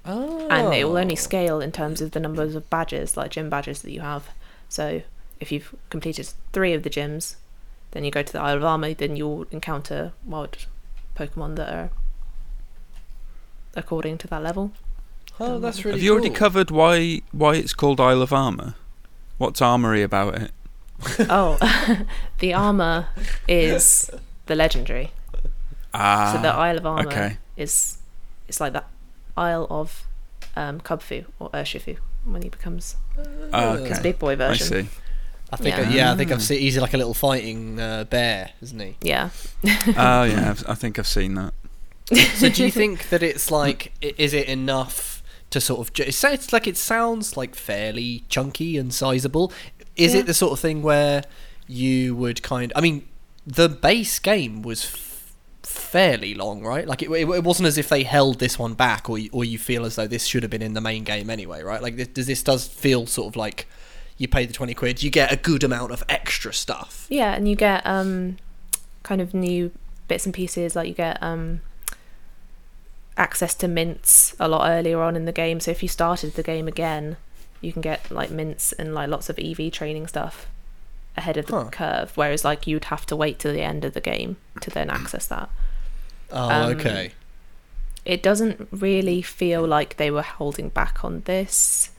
Oh. 0.06 0.48
And 0.48 0.74
it 0.74 0.84
will 0.84 0.98
only 0.98 1.16
scale 1.16 1.60
in 1.60 1.72
terms 1.72 2.00
of 2.00 2.10
the 2.10 2.20
numbers 2.20 2.54
of 2.54 2.68
badges, 2.68 3.16
like 3.16 3.30
gym 3.30 3.48
badges 3.48 3.82
that 3.82 3.90
you 3.90 4.00
have. 4.00 4.28
So 4.68 5.02
if 5.40 5.50
you've 5.50 5.74
completed 5.90 6.32
three 6.52 6.74
of 6.74 6.82
the 6.82 6.90
gyms, 6.90 7.36
then 7.92 8.04
you 8.04 8.10
go 8.10 8.22
to 8.22 8.32
the 8.32 8.40
Isle 8.40 8.58
of 8.58 8.64
Armor, 8.64 8.94
then 8.94 9.16
you'll 9.16 9.46
encounter 9.50 10.12
wild 10.26 10.66
Pokemon 11.16 11.56
that 11.56 11.72
are 11.72 11.90
according 13.76 14.18
to 14.18 14.26
that 14.28 14.42
level. 14.42 14.72
Oh, 15.40 15.58
that's 15.58 15.84
really. 15.84 15.98
Have 15.98 16.02
you 16.02 16.12
already 16.12 16.28
cool. 16.28 16.36
covered 16.36 16.70
why 16.70 17.22
why 17.32 17.56
it's 17.56 17.74
called 17.74 18.00
Isle 18.00 18.22
of 18.22 18.32
Armor? 18.32 18.74
What's 19.38 19.60
armory 19.60 20.02
about 20.02 20.36
it? 20.36 20.52
oh, 21.28 21.58
the 22.38 22.54
armor 22.54 23.08
is 23.48 24.10
the 24.46 24.54
legendary. 24.54 25.10
Ah, 25.92 26.32
so 26.34 26.42
the 26.42 26.48
Isle 26.48 26.78
of 26.78 26.86
Armor 26.86 27.08
okay. 27.08 27.36
is 27.56 27.98
it's 28.48 28.60
like 28.60 28.72
that 28.72 28.88
Isle 29.36 29.66
of 29.70 30.06
um, 30.56 30.80
Kubfu 30.80 31.24
or 31.38 31.50
Urshifu 31.50 31.98
when 32.24 32.42
he 32.42 32.48
becomes 32.48 32.96
Ah, 33.52 33.76
his 33.76 33.98
big 34.00 34.18
boy 34.18 34.32
I 34.32 34.36
version. 34.36 34.66
see. 34.66 34.88
I 35.52 35.56
think. 35.56 35.76
Yeah. 35.76 35.90
Yeah, 35.90 36.12
I 36.12 36.16
think. 36.16 36.32
I've 36.32 36.42
seen. 36.42 36.60
He's 36.60 36.78
like 36.78 36.94
a 36.94 36.96
little 36.96 37.14
fighting 37.14 37.78
uh, 37.78 38.04
bear, 38.04 38.50
isn't 38.62 38.80
he? 38.80 38.96
Yeah. 39.02 39.30
Oh 39.96 40.24
yeah, 40.24 40.50
I've, 40.50 40.64
I 40.68 40.74
think 40.74 40.98
I've 40.98 41.06
seen 41.06 41.34
that. 41.34 41.52
So 42.36 42.48
do 42.48 42.64
you 42.64 42.70
think 42.70 43.08
that 43.10 43.22
it's 43.22 43.50
like, 43.50 43.92
is 44.00 44.34
it 44.34 44.48
enough 44.48 45.22
to 45.50 45.60
sort 45.60 45.80
of? 45.80 45.92
ju- 45.92 46.04
It 46.04 46.14
sounds 46.14 46.52
like 46.52 46.66
it 46.66 46.76
sounds 46.76 47.36
like 47.36 47.54
fairly 47.54 48.24
chunky 48.28 48.76
and 48.78 48.92
sizable. 48.92 49.52
Is 49.96 50.12
Yeah. 50.14 50.20
it 50.20 50.26
the 50.26 50.34
sort 50.34 50.52
of 50.52 50.60
thing 50.60 50.82
where 50.82 51.22
you 51.66 52.14
would 52.16 52.42
kind? 52.42 52.72
I 52.74 52.80
mean, 52.80 53.06
the 53.46 53.68
base 53.68 54.18
game 54.18 54.62
was 54.62 54.84
f- 54.84 55.03
fairly 55.66 56.34
long, 56.34 56.62
right? 56.62 56.86
Like 56.86 57.02
it, 57.02 57.10
it, 57.10 57.28
it 57.28 57.44
wasn't 57.44 57.66
as 57.66 57.78
if 57.78 57.88
they 57.88 58.02
held 58.02 58.38
this 58.38 58.58
one 58.58 58.74
back, 58.74 59.08
or 59.08 59.18
or 59.32 59.44
you 59.44 59.58
feel 59.58 59.84
as 59.84 59.96
though 59.96 60.06
this 60.06 60.26
should 60.26 60.42
have 60.42 60.50
been 60.50 60.62
in 60.62 60.74
the 60.74 60.80
main 60.80 61.04
game 61.04 61.30
anyway, 61.30 61.62
right? 61.62 61.82
Like 61.82 61.96
this, 61.96 62.08
does 62.08 62.26
this 62.26 62.42
does 62.42 62.66
feel 62.66 63.06
sort 63.06 63.32
of 63.32 63.36
like 63.36 63.66
you 64.16 64.28
pay 64.28 64.46
the 64.46 64.52
twenty 64.52 64.74
quid, 64.74 65.02
you 65.02 65.10
get 65.10 65.32
a 65.32 65.36
good 65.36 65.64
amount 65.64 65.92
of 65.92 66.04
extra 66.08 66.52
stuff. 66.52 67.06
Yeah, 67.08 67.34
and 67.34 67.48
you 67.48 67.56
get 67.56 67.86
um 67.86 68.36
kind 69.02 69.20
of 69.20 69.34
new 69.34 69.70
bits 70.08 70.24
and 70.24 70.34
pieces 70.34 70.76
like 70.76 70.88
you 70.88 70.94
get 70.94 71.22
um 71.22 71.60
access 73.16 73.54
to 73.54 73.68
mints 73.68 74.34
a 74.40 74.48
lot 74.48 74.68
earlier 74.68 75.00
on 75.00 75.16
in 75.16 75.24
the 75.24 75.32
game. 75.32 75.60
So 75.60 75.70
if 75.70 75.82
you 75.82 75.88
started 75.88 76.34
the 76.34 76.42
game 76.42 76.66
again, 76.68 77.16
you 77.60 77.72
can 77.72 77.82
get 77.82 78.10
like 78.10 78.30
mints 78.30 78.72
and 78.72 78.94
like 78.94 79.08
lots 79.08 79.28
of 79.28 79.38
EV 79.38 79.72
training 79.72 80.06
stuff 80.06 80.48
ahead 81.16 81.36
of 81.36 81.46
the 81.46 81.54
Huh. 81.56 81.70
curve 81.70 82.12
whereas 82.16 82.44
like 82.44 82.66
you'd 82.66 82.86
have 82.86 83.06
to 83.06 83.14
wait 83.16 83.38
till 83.38 83.52
the 83.52 83.62
end 83.62 83.84
of 83.84 83.94
the 83.94 84.00
game 84.00 84.36
to 84.60 84.70
then 84.70 84.90
access 84.90 85.26
that. 85.28 85.48
Oh, 86.32 86.48
Um, 86.50 86.70
okay. 86.80 87.12
it 88.04 88.22
doesn't 88.22 88.68
really 88.72 89.22
feel 89.22 89.66
like 89.66 89.96
they 89.96 90.10
were 90.10 90.22
holding 90.22 90.68
back 90.70 91.04
on 91.04 91.20
this. 91.26 91.90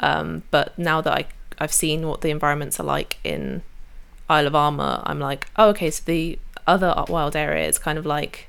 Um, 0.00 0.42
but 0.50 0.76
now 0.78 1.00
that 1.02 1.12
I 1.12 1.26
I've 1.58 1.72
seen 1.72 2.08
what 2.08 2.22
the 2.22 2.30
environments 2.30 2.80
are 2.80 2.84
like 2.84 3.18
in 3.22 3.62
Isle 4.28 4.46
of 4.48 4.54
Armor, 4.54 5.02
I'm 5.04 5.20
like, 5.20 5.46
oh, 5.56 5.68
okay. 5.70 5.90
So 5.90 6.02
the 6.06 6.38
other 6.66 6.92
wild 7.08 7.36
area 7.36 7.68
is 7.68 7.78
kind 7.78 7.98
of 7.98 8.06
like 8.06 8.48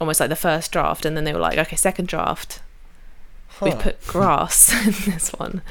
almost 0.00 0.18
like 0.20 0.28
the 0.28 0.36
first 0.36 0.72
draft, 0.72 1.04
and 1.04 1.16
then 1.16 1.24
they 1.24 1.32
were 1.32 1.38
like, 1.38 1.58
okay, 1.58 1.76
second 1.76 2.08
draft, 2.08 2.60
we 3.60 3.70
Huh. 3.70 3.76
put 3.78 4.06
grass 4.06 4.72
in 5.06 5.12
this 5.12 5.30
one. 5.30 5.62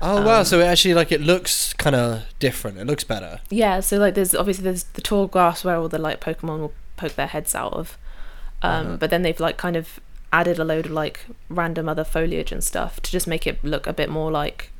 Oh 0.00 0.22
wow! 0.24 0.40
Um, 0.40 0.44
So 0.44 0.60
it 0.60 0.64
actually 0.64 0.94
like 0.94 1.12
it 1.12 1.20
looks 1.20 1.72
kind 1.74 1.94
of 1.96 2.24
different. 2.38 2.78
It 2.78 2.86
looks 2.86 3.04
better. 3.04 3.40
Yeah, 3.50 3.80
so 3.80 3.98
like 3.98 4.14
there's 4.14 4.34
obviously 4.34 4.64
there's 4.64 4.84
the 4.94 5.00
tall 5.00 5.26
grass 5.28 5.64
where 5.64 5.76
all 5.76 5.88
the 5.88 5.98
like 5.98 6.20
Pokemon 6.20 6.58
will 6.60 6.72
poke 6.96 7.14
their 7.14 7.28
heads 7.28 7.54
out 7.54 7.72
of. 7.72 7.96
Um, 8.62 8.86
Uh-huh. 8.86 8.96
but 8.98 9.10
then 9.10 9.22
they've 9.22 9.38
like 9.40 9.56
kind 9.56 9.76
of 9.76 9.98
added 10.32 10.58
a 10.58 10.64
load 10.64 10.86
of 10.86 10.92
like 10.92 11.26
random 11.48 11.88
other 11.88 12.04
foliage 12.04 12.52
and 12.52 12.62
stuff 12.64 13.00
to 13.02 13.10
just 13.10 13.26
make 13.26 13.46
it 13.46 13.62
look 13.64 13.86
a 13.86 13.92
bit 13.92 14.08
more 14.08 14.30
like 14.30 14.70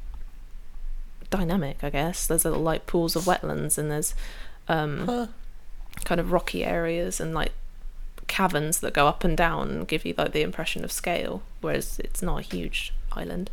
dynamic, 1.31 1.79
I 1.83 1.91
guess. 1.91 2.27
There's 2.27 2.45
little 2.45 2.61
like 2.63 2.87
pools 2.87 3.17
of 3.17 3.25
wetlands 3.25 3.79
and 3.79 3.91
there's 3.91 4.15
um 4.69 5.07
Huh. 5.07 5.27
kind 6.05 6.21
of 6.21 6.33
rocky 6.33 6.65
areas 6.65 7.21
and 7.21 7.35
like 7.35 7.53
caverns 8.26 8.81
that 8.81 8.95
go 8.95 9.07
up 9.07 9.25
and 9.25 9.37
down 9.37 9.71
and 9.71 9.88
give 9.88 10.05
you 10.05 10.14
like 10.17 10.33
the 10.33 10.43
impression 10.43 10.85
of 10.85 10.93
scale, 10.93 11.43
whereas 11.61 11.99
it's 12.05 12.23
not 12.23 12.38
a 12.38 12.43
huge 12.43 12.93
island. 13.12 13.50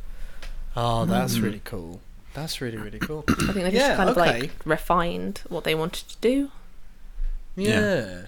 Oh, 0.75 1.05
that's 1.05 1.37
Mm. 1.37 1.43
really 1.43 1.61
cool. 1.65 2.01
That's 2.33 2.61
really 2.61 2.77
really 2.77 2.99
cool. 2.99 3.25
I 3.27 3.33
think 3.33 3.53
they've 3.53 3.73
Yeah, 3.73 3.87
just 3.89 3.97
kind 3.97 4.09
of 4.09 4.17
okay. 4.17 4.41
like 4.41 4.51
refined 4.65 5.41
what 5.49 5.63
they 5.63 5.75
wanted 5.75 6.07
to 6.09 6.15
do. 6.21 6.51
Yeah. 7.55 7.69
Yeah. 7.79 8.21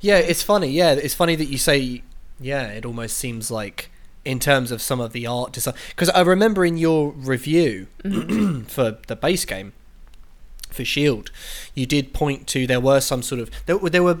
yeah. 0.00 0.18
it's 0.18 0.42
funny. 0.42 0.68
Yeah, 0.70 0.92
it's 0.92 1.14
funny 1.14 1.34
that 1.36 1.46
you 1.46 1.58
say. 1.58 2.02
Yeah, 2.38 2.66
it 2.68 2.84
almost 2.84 3.16
seems 3.16 3.50
like 3.50 3.90
in 4.24 4.38
terms 4.38 4.70
of 4.70 4.82
some 4.82 5.00
of 5.00 5.12
the 5.12 5.26
art 5.26 5.52
design. 5.52 5.74
Because 5.88 6.10
I 6.10 6.20
remember 6.20 6.64
in 6.66 6.76
your 6.76 7.12
review 7.12 7.86
for 8.68 8.98
the 9.06 9.16
base 9.20 9.44
game 9.44 9.72
for 10.70 10.84
Shield, 10.84 11.30
you 11.74 11.86
did 11.86 12.12
point 12.12 12.46
to 12.48 12.66
there 12.66 12.80
were 12.80 13.00
some 13.00 13.22
sort 13.22 13.40
of 13.40 13.50
there, 13.66 13.76
were- 13.78 13.90
there 13.90 14.02
were 14.02 14.18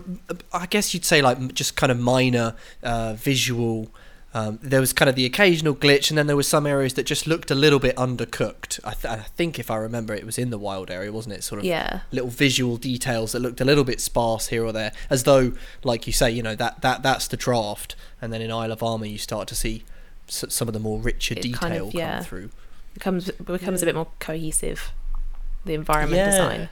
I 0.52 0.66
guess 0.66 0.92
you'd 0.94 1.04
say 1.04 1.20
like 1.22 1.54
just 1.54 1.76
kind 1.76 1.90
of 1.92 1.98
minor 1.98 2.54
uh, 2.82 3.14
visual. 3.14 3.88
Um, 4.34 4.58
there 4.62 4.80
was 4.80 4.92
kind 4.92 5.08
of 5.08 5.14
the 5.16 5.24
occasional 5.24 5.74
glitch, 5.74 6.10
and 6.10 6.18
then 6.18 6.26
there 6.26 6.36
were 6.36 6.42
some 6.42 6.66
areas 6.66 6.92
that 6.94 7.06
just 7.06 7.26
looked 7.26 7.50
a 7.50 7.54
little 7.54 7.78
bit 7.78 7.96
undercooked. 7.96 8.78
I, 8.84 8.92
th- 8.92 9.06
I 9.06 9.16
think, 9.34 9.58
if 9.58 9.70
I 9.70 9.76
remember, 9.76 10.12
it 10.14 10.26
was 10.26 10.36
in 10.36 10.50
the 10.50 10.58
wild 10.58 10.90
area, 10.90 11.10
wasn't 11.10 11.36
it? 11.36 11.42
Sort 11.42 11.60
of 11.60 11.64
Yeah. 11.64 12.00
little 12.12 12.28
visual 12.28 12.76
details 12.76 13.32
that 13.32 13.40
looked 13.40 13.62
a 13.62 13.64
little 13.64 13.84
bit 13.84 13.98
sparse 13.98 14.48
here 14.48 14.62
or 14.62 14.72
there, 14.72 14.92
as 15.08 15.22
though, 15.22 15.52
like 15.84 16.06
you 16.06 16.12
say, 16.12 16.30
you 16.30 16.42
know 16.42 16.54
that 16.54 16.82
that 16.82 17.02
that's 17.02 17.26
the 17.28 17.38
draft, 17.38 17.96
and 18.20 18.30
then 18.30 18.42
in 18.42 18.50
Isle 18.52 18.72
of 18.72 18.82
Armor 18.82 19.06
you 19.06 19.16
start 19.16 19.48
to 19.48 19.54
see 19.54 19.84
s- 20.28 20.44
some 20.50 20.68
of 20.68 20.74
the 20.74 20.80
more 20.80 21.00
richer 21.00 21.32
It 21.32 21.40
detail 21.40 21.58
kind 21.58 21.74
of- 21.74 21.94
yeah. 21.94 22.16
come 22.18 22.24
through. 22.24 22.50
becomes 22.92 23.30
becomes 23.30 23.80
a 23.82 23.86
bit 23.86 23.94
more 23.94 24.08
cohesive. 24.20 24.92
The 25.66 25.74
environment 25.74 26.16
Yeah. 26.18 26.30
design. 26.30 26.68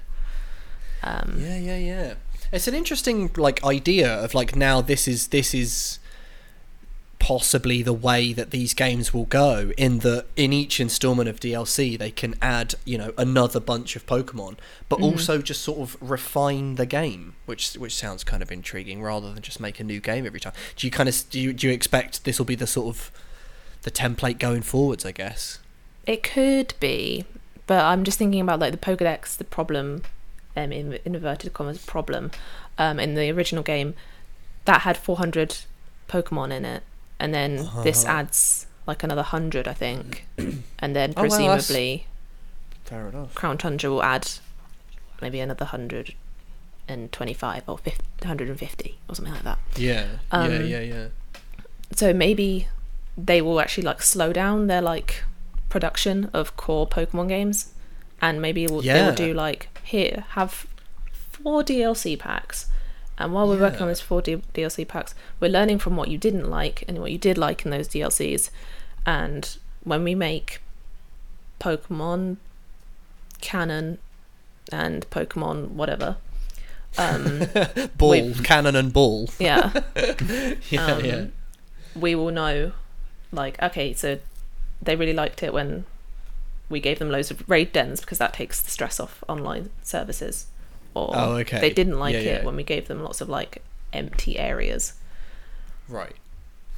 Um, 1.03 1.37
Yeah, 1.39 1.59
yeah, 1.59 1.77
yeah. 1.77 2.15
It's 2.53 2.67
an 2.69 2.75
interesting 2.75 3.31
like 3.37 3.63
idea 3.65 4.13
of 4.13 4.33
like 4.35 4.55
now 4.57 4.81
this 4.81 5.07
is 5.09 5.29
this 5.29 5.53
is 5.55 5.99
possibly 7.19 7.81
the 7.83 7.93
way 7.93 8.35
that 8.35 8.51
these 8.51 8.75
games 8.75 9.15
will 9.15 9.25
go 9.25 9.73
in 9.79 10.01
the 10.01 10.27
in 10.37 10.53
each 10.53 10.79
installment 10.79 11.27
of 11.27 11.41
DLC 11.41 11.99
they 11.99 12.11
can 12.11 12.35
add 12.43 12.75
you 12.85 12.99
know 12.99 13.15
another 13.17 13.59
bunch 13.59 13.97
of 13.97 14.05
Pokemon 14.05 14.57
but 14.91 14.99
Mhm. 14.99 15.05
also 15.05 15.41
just 15.41 15.63
sort 15.63 15.79
of 15.81 15.97
refine 16.03 16.75
the 16.75 16.85
game 16.85 17.35
which 17.47 17.75
which 17.75 17.95
sounds 17.95 18.25
kind 18.25 18.43
of 18.43 18.53
intriguing 18.53 19.01
rather 19.01 19.33
than 19.33 19.43
just 19.43 19.59
make 19.59 19.81
a 19.81 19.85
new 19.85 20.01
game 20.01 20.27
every 20.27 20.39
time 20.41 20.53
do 20.77 20.87
you 20.87 20.91
kind 20.91 21.09
of 21.09 21.25
do 21.31 21.41
you, 21.41 21.55
do 21.55 21.67
you 21.67 21.73
expect 21.73 22.25
this 22.25 22.39
will 22.39 22.45
be 22.45 22.57
the 22.57 22.67
sort 22.67 22.95
of 22.95 23.11
the 23.83 23.91
template 23.91 24.39
going 24.39 24.61
forwards 24.61 25.07
I 25.07 25.13
guess 25.13 25.61
It 26.07 26.23
could 26.23 26.75
be, 26.79 27.25
but 27.67 27.83
I'm 27.85 28.05
just 28.05 28.19
thinking 28.19 28.41
about 28.41 28.59
like 28.61 28.73
the 28.73 28.79
Pokedex, 28.79 29.37
the 29.37 29.45
problem, 29.45 30.03
um, 30.57 30.73
in, 30.73 30.93
in 30.93 31.15
inverted 31.15 31.53
commas, 31.53 31.79
problem, 31.85 32.31
um, 32.79 32.99
in 33.01 33.15
the 33.15 33.31
original 33.31 33.63
game, 33.63 33.95
that 34.65 34.83
had 34.83 34.97
400 34.97 35.59
Pokemon 36.09 36.53
in 36.53 36.65
it, 36.65 36.83
and 37.19 37.33
then 37.35 37.57
this 37.85 38.05
Uh-huh. 38.05 38.13
adds 38.21 38.67
like 38.87 39.03
another 39.03 39.23
hundred, 39.23 39.67
I 39.67 39.73
think, 39.75 40.27
and 40.79 40.95
then 40.97 41.15
Oh, 41.17 41.21
presumably 41.21 42.07
enough 42.91 43.35
Crown 43.35 43.57
Tundra 43.59 43.89
will 43.91 44.03
add 44.03 44.29
maybe 45.23 45.41
another 45.41 45.65
hundred 45.65 46.15
and 46.87 47.11
twenty-five 47.13 47.63
or 47.67 47.79
50, 47.79 48.05
150 48.21 48.99
or 49.09 49.15
something 49.15 49.33
like 49.33 49.43
that. 49.45 49.59
yeah 49.77 50.05
yeah 50.33 50.39
Um, 50.39 50.67
yeah 50.67 50.81
yeah 50.81 51.07
so 51.93 52.13
maybe 52.13 52.69
they 53.17 53.41
will 53.41 53.59
actually 53.61 53.85
like 53.85 54.03
slow 54.03 54.33
down 54.35 54.67
their 54.67 54.83
like 54.83 55.25
production 55.75 56.31
of 56.33 56.57
core 56.57 56.87
Pokemon 56.87 57.29
games, 57.29 57.73
and 58.23 58.41
maybe 58.41 58.65
they 58.67 58.75
Yeah. 58.87 59.07
will 59.09 59.15
do 59.27 59.35
like 59.35 59.69
here 59.83 60.25
have 60.39 60.67
four 61.33 61.63
DLC 61.65 62.17
packs, 62.17 62.67
And 63.19 63.33
while 63.33 63.47
we're 63.49 63.61
working 63.61 63.83
on 63.83 63.89
Yeah. 63.89 63.95
those 63.95 64.01
four 64.01 64.21
D- 64.23 64.43
DLC 64.55 64.85
packs, 64.85 65.15
we're 65.41 65.51
learning 65.59 65.79
from 65.79 65.95
what 65.97 66.09
you 66.09 66.19
didn't 66.19 66.49
like 66.51 66.83
and 66.89 66.99
what 66.99 67.11
you 67.13 67.19
did 67.29 67.39
like 67.39 67.65
in 67.65 67.71
those 67.71 67.87
DLCs. 67.89 68.51
And 69.07 69.43
when 69.85 70.03
we 70.03 70.15
make 70.17 70.61
Pokemon 71.61 72.37
canon 73.41 73.99
and 74.73 75.09
Pokemon 75.11 75.69
whatever, 75.81 76.17
um, 76.99 77.47
Ball, 77.99 78.11
Wait. 78.11 78.45
cannon 78.45 78.75
and 78.77 78.93
ball. 78.93 79.29
yeah, 79.39 79.71
Yeah, 80.71 80.87
Um, 80.87 81.05
yeah. 81.05 81.25
we 81.95 82.15
will 82.17 82.31
know, 82.33 82.73
like, 83.33 83.61
okay, 83.63 83.93
so 83.95 84.19
they 84.85 84.97
really 84.97 85.13
liked 85.13 85.43
it 85.43 85.53
when 85.53 85.85
we 86.69 86.81
gave 86.81 86.99
them 86.99 87.11
loads 87.11 87.31
of 87.31 87.49
raid 87.49 87.73
dens 87.73 88.01
because 88.01 88.19
that 88.19 88.33
takes 88.33 88.61
the 88.63 88.71
stress 88.71 88.99
off 89.01 89.23
online 89.29 89.71
services. 89.83 90.47
Or 90.95 91.11
Oh, 91.15 91.33
okay. 91.39 91.61
they 91.61 91.71
didn't 91.71 91.99
like 91.99 92.15
Yeah, 92.15 92.21
it 92.21 92.25
yeah. 92.41 92.45
when 92.45 92.57
we 92.57 92.63
gave 92.63 92.89
them 92.89 93.03
lots 93.03 93.21
of 93.21 93.29
like 93.29 93.63
empty 93.93 94.39
areas. 94.39 94.95
Right. 95.89 96.15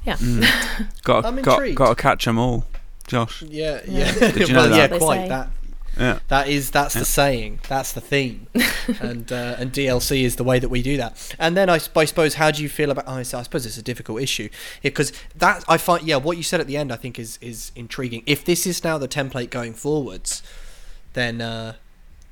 Yeah. 0.05 0.15
Mm. 0.17 0.87
got 1.03 1.25
I'm 1.25 1.41
got, 1.41 1.75
got 1.75 1.89
to 1.89 2.01
catch 2.01 2.25
them 2.25 2.37
all, 2.39 2.65
Josh. 3.07 3.41
Yeah, 3.43 3.81
Yeah. 3.87 4.13
yeah. 4.19 4.31
Did 4.31 4.47
you 4.49 4.53
know 4.53 4.61
well, 4.61 4.69
that? 4.69 4.77
yeah, 4.77 4.87
They 4.87 4.97
quite. 4.99 5.29
That 5.29 5.49
Yeah. 5.99 6.19
that 6.27 6.47
is 6.47 6.71
that's 6.71 6.95
Yeah. 6.95 6.99
the 6.99 7.05
saying. 7.05 7.59
That's 7.67 7.91
the 7.93 8.01
theme. 8.01 8.47
and 9.01 9.31
uh, 9.31 9.55
and 9.57 9.71
DLC 9.73 10.23
is 10.23 10.35
the 10.35 10.43
way 10.43 10.59
that 10.59 10.69
we 10.69 10.81
do 10.81 10.97
that. 10.97 11.35
And 11.39 11.55
then 11.57 11.69
I, 11.69 11.79
I 11.95 12.05
suppose 12.05 12.35
how 12.35 12.51
do 12.51 12.61
you 12.63 12.69
feel 12.69 12.91
about? 12.91 13.05
Oh, 13.07 13.13
I 13.13 13.21
s- 13.21 13.33
I 13.33 13.43
suppose 13.43 13.65
it's 13.65 13.77
a 13.77 13.81
difficult 13.83 14.21
issue 14.21 14.49
because 14.81 15.11
that 15.35 15.63
I 15.67 15.77
find 15.77 16.03
yeah 16.07 16.17
what 16.17 16.37
you 16.37 16.43
said 16.43 16.59
at 16.59 16.67
the 16.67 16.77
end 16.77 16.91
I 16.91 16.95
think 16.97 17.17
is 17.19 17.37
is 17.41 17.71
intriguing. 17.75 18.23
If 18.25 18.45
this 18.45 18.65
is 18.67 18.83
now 18.83 18.97
the 18.97 19.07
template 19.07 19.49
going 19.49 19.73
forwards, 19.73 20.43
then 21.13 21.41
uh, 21.41 21.73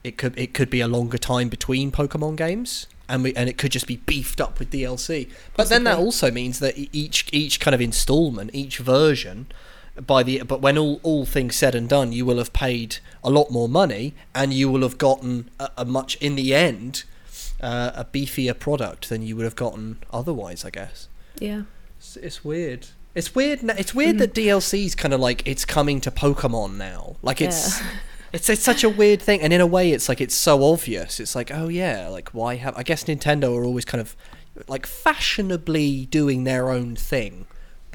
it 0.04 0.18
could 0.18 0.38
it 0.38 0.54
could 0.54 0.70
be 0.70 0.82
a 0.82 0.88
longer 0.88 1.18
time 1.18 1.50
between 1.50 1.92
Pokemon 1.92 2.36
games. 2.38 2.88
And, 3.08 3.22
we, 3.22 3.36
and 3.36 3.48
it 3.48 3.60
could 3.60 3.72
just 3.72 3.86
be 3.86 3.98
beefed 3.98 4.42
up 4.42 4.58
with 4.58 4.72
DLC, 4.72 5.30
but 5.56 5.70
then 5.70 5.84
that 5.84 6.00
also 6.00 6.32
means 6.32 6.58
that 6.58 6.74
each 6.92 7.28
each 7.32 7.60
kind 7.60 7.76
of 7.76 7.80
installment, 7.80 8.50
each 8.52 8.80
version, 8.80 9.46
by 10.06 10.24
the 10.24 10.42
but 10.44 10.62
when 10.62 10.78
all 10.78 11.00
all 11.04 11.26
things 11.26 11.56
said 11.56 11.76
and 11.76 11.88
done, 11.88 12.12
you 12.12 12.26
will 12.26 12.38
have 12.38 12.54
paid 12.54 12.98
a 13.24 13.30
lot 13.30 13.52
more 13.52 13.70
money, 13.70 14.14
and 14.34 14.54
you 14.54 14.70
will 14.70 14.82
have 14.82 14.98
gotten 14.98 15.50
a, 15.60 15.70
a 15.78 15.86
much 15.86 16.16
in 16.18 16.36
the 16.36 16.54
end 16.56 17.04
uh, 17.62 17.92
a 17.96 18.06
beefier 18.06 18.58
product 18.58 19.10
than 19.10 19.22
you 19.22 19.36
would 19.36 19.46
have 19.46 19.56
gotten 19.56 19.98
otherwise. 20.12 20.66
I 20.66 20.70
guess 20.70 21.08
Yeah. 21.40 21.64
it's, 21.98 22.18
it's 22.18 22.44
weird. 22.44 22.88
It's 23.16 23.34
weird. 23.34 23.60
It's 23.64 23.96
weird 23.96 24.18
that 24.20 24.34
DLC's 24.34 24.94
kind 24.96 25.14
of 25.14 25.22
like 25.22 25.48
it's 25.48 25.64
coming 25.64 26.02
to 26.02 26.12
Pokemon 26.12 26.76
now. 26.78 27.16
Like 27.22 27.42
it's. 27.42 27.80
Yeah. 27.82 27.88
It's, 28.34 28.50
it's 28.50 28.64
such 28.64 28.84
a 28.84 28.90
weird 28.90 29.22
thing, 29.22 29.40
and 29.42 29.54
in 29.54 29.62
a 29.62 29.66
way, 29.68 29.92
it's 29.94 30.10
like 30.10 30.20
it's 30.20 30.36
so 30.36 30.62
obvious. 30.66 31.22
It's 31.22 31.36
like, 31.36 31.52
oh 31.54 31.70
yeah, 31.70 32.10
like 32.10 32.32
why 32.34 32.56
have? 32.56 32.76
I 32.76 32.84
guess 32.84 33.06
Nintendo 33.06 33.56
are 33.58 33.64
always 33.64 33.86
kind 33.86 34.02
of 34.02 34.14
like 34.68 34.86
fashionably 34.86 36.06
doing 36.08 36.44
their 36.44 36.70
own 36.70 36.98
thing, 36.98 37.46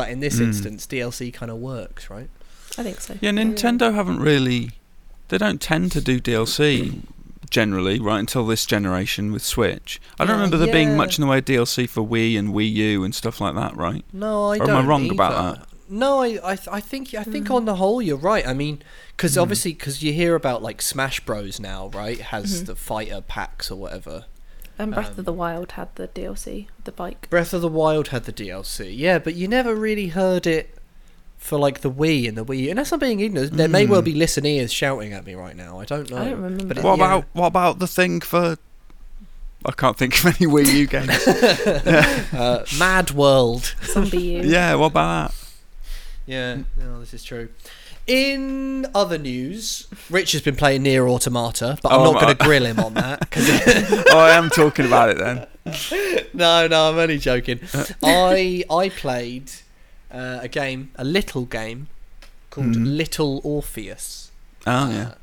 but 0.01 0.09
in 0.09 0.21
this 0.21 0.37
Mm. 0.37 0.47
instance, 0.49 0.87
DLC 0.87 1.31
kind 1.31 1.51
of 1.51 1.59
works, 1.59 2.09
right? 2.09 2.31
I 2.79 2.83
think 2.83 3.01
so. 3.03 3.19
Yeah, 3.21 3.33
Nintendo 3.33 3.93
haven't 3.95 4.21
really. 4.21 4.71
They 5.29 5.37
don't 5.39 5.61
tend 5.61 5.93
to 5.93 6.01
do 6.01 6.19
DLC 6.21 7.03
generally, 7.51 7.99
right 8.01 8.19
until 8.19 8.47
this 8.47 8.65
generation 8.65 9.31
with 9.33 9.45
Switch. 9.45 10.01
I 10.19 10.25
don't 10.25 10.29
Yeah, 10.31 10.35
remember 10.37 10.57
there 10.57 10.73
being 10.73 10.97
much 10.97 11.19
in 11.19 11.23
the 11.23 11.29
way 11.31 11.39
of 11.39 11.45
DLC 11.45 11.87
for 11.89 12.03
Wii 12.07 12.39
and 12.39 12.55
Wii 12.55 12.73
U 12.73 13.05
and 13.05 13.15
stuff 13.15 13.41
like 13.41 13.55
that, 13.57 13.77
right? 13.77 14.05
No, 14.13 14.53
I 14.53 14.59
Or 14.59 14.63
am 14.63 14.67
don't. 14.69 14.85
I 14.85 14.89
wrong 14.89 15.11
about 15.11 15.35
that? 15.59 15.67
No, 15.91 16.23
I, 16.23 16.39
I, 16.53 16.57
th- 16.57 16.69
I 16.71 16.81
think, 16.81 17.13
I 17.15 17.25
think 17.25 17.49
Mm. 17.49 17.55
on 17.57 17.65
the 17.67 17.75
whole, 17.77 18.01
you're 18.01 18.17
right. 18.33 18.47
I 18.47 18.55
mean, 18.55 18.81
because 19.17 19.35
Mm. 19.37 19.43
obviously, 19.43 19.73
because 19.73 20.03
you 20.05 20.13
hear 20.13 20.35
about 20.37 20.63
like 20.63 20.81
Smash 20.81 21.21
Bros 21.27 21.59
now, 21.61 21.91
right? 21.93 22.21
Has 22.21 22.63
Mhm. 22.63 22.67
the 22.67 22.77
fighter 22.77 23.21
packs 23.21 23.71
or 23.73 23.77
whatever. 23.77 24.25
And 24.83 24.95
Breath 24.95 25.13
Um, 25.13 25.19
of 25.21 25.25
the 25.27 25.33
Wild 25.33 25.73
had 25.73 25.95
the 25.97 26.09
DLC, 26.09 26.67
the 26.85 26.93
bike. 26.93 27.29
Breath 27.31 27.53
of 27.53 27.61
the 27.61 27.69
Wild 27.69 28.09
had 28.09 28.25
the 28.25 28.33
DLC, 28.33 28.91
yeah, 28.97 29.19
but 29.19 29.35
you 29.35 29.47
never 29.49 29.75
really 29.75 30.09
heard 30.09 30.47
it 30.47 30.75
for 31.37 31.59
like 31.59 31.81
the 31.81 31.91
Wii 31.91 32.29
and 32.29 32.37
the 32.37 32.45
Wii. 32.45 32.61
U. 32.65 32.71
Unless 32.71 32.93
I'm 32.93 32.99
being 32.99 33.21
ignorant, 33.21 33.53
there 33.57 33.69
may 33.69 33.87
well 33.87 34.03
Mm. 34.03 34.07
be 34.07 34.15
listeners 34.15 34.73
shouting 34.73 35.13
at 35.13 35.25
me 35.27 35.35
right 35.35 35.57
now. 35.57 35.81
I 35.81 35.85
don't 35.85 36.11
know. 36.11 36.17
I 36.19 36.25
don't 36.31 36.41
remember. 36.43 36.65
But 36.67 36.79
it- 36.79 36.85
What 36.85 36.99
yeah. 36.99 37.05
about 37.07 37.25
what 37.33 37.47
about 37.47 37.79
the 37.79 37.87
thing 37.87 38.21
for? 38.21 38.57
I 39.67 39.73
can't 39.73 39.97
think 39.99 40.19
of 40.19 40.27
any 40.27 40.47
Wii 40.51 40.73
U 40.73 40.87
games. 40.87 41.11
uh, 41.29 42.65
MadWorld? 42.79 43.75
Zombie 43.93 44.19
U. 44.23 44.43
yeah, 44.43 44.75
what 44.77 44.87
about 44.87 45.29
that? 45.33 45.37
Yeah, 46.27 46.59
no, 46.79 47.01
this 47.01 47.13
is 47.13 47.23
true. 47.25 47.49
In 48.07 48.87
other 48.95 49.19
news, 49.19 49.87
Rich 50.09 50.33
has 50.33 50.43
been 50.43 50.57
playing 50.57 50.83
NieR 50.83 51.09
Automata, 51.09 51.79
but 51.83 51.93
I'm 51.93 52.01
Oh, 52.01 52.13
not 52.13 52.21
going 52.23 52.37
to 52.37 52.45
grill 52.45 52.65
him 52.67 52.81
on 52.81 52.95
that. 52.95 53.31
'cause 53.31 53.49
oh, 54.11 54.19
I 54.19 54.31
am 54.37 54.51
talking 54.51 54.87
about 54.87 55.11
it 55.11 55.19
then. 55.19 55.47
no, 56.35 56.67
no, 56.67 56.89
I'm 56.91 56.99
only 56.99 57.19
joking. 57.19 57.61
I 58.03 58.65
I 58.71 58.89
played 58.89 59.51
uh, 60.13 60.39
a 60.43 60.49
game, 60.49 60.91
a 60.97 61.05
little 61.05 61.45
game 61.45 61.87
called 62.51 62.69
Mhm. 62.75 62.97
Little 62.97 63.41
Orpheus. 63.45 64.33
Oh 64.67 64.73
Uh, 64.73 64.89
yeah. 64.91 65.15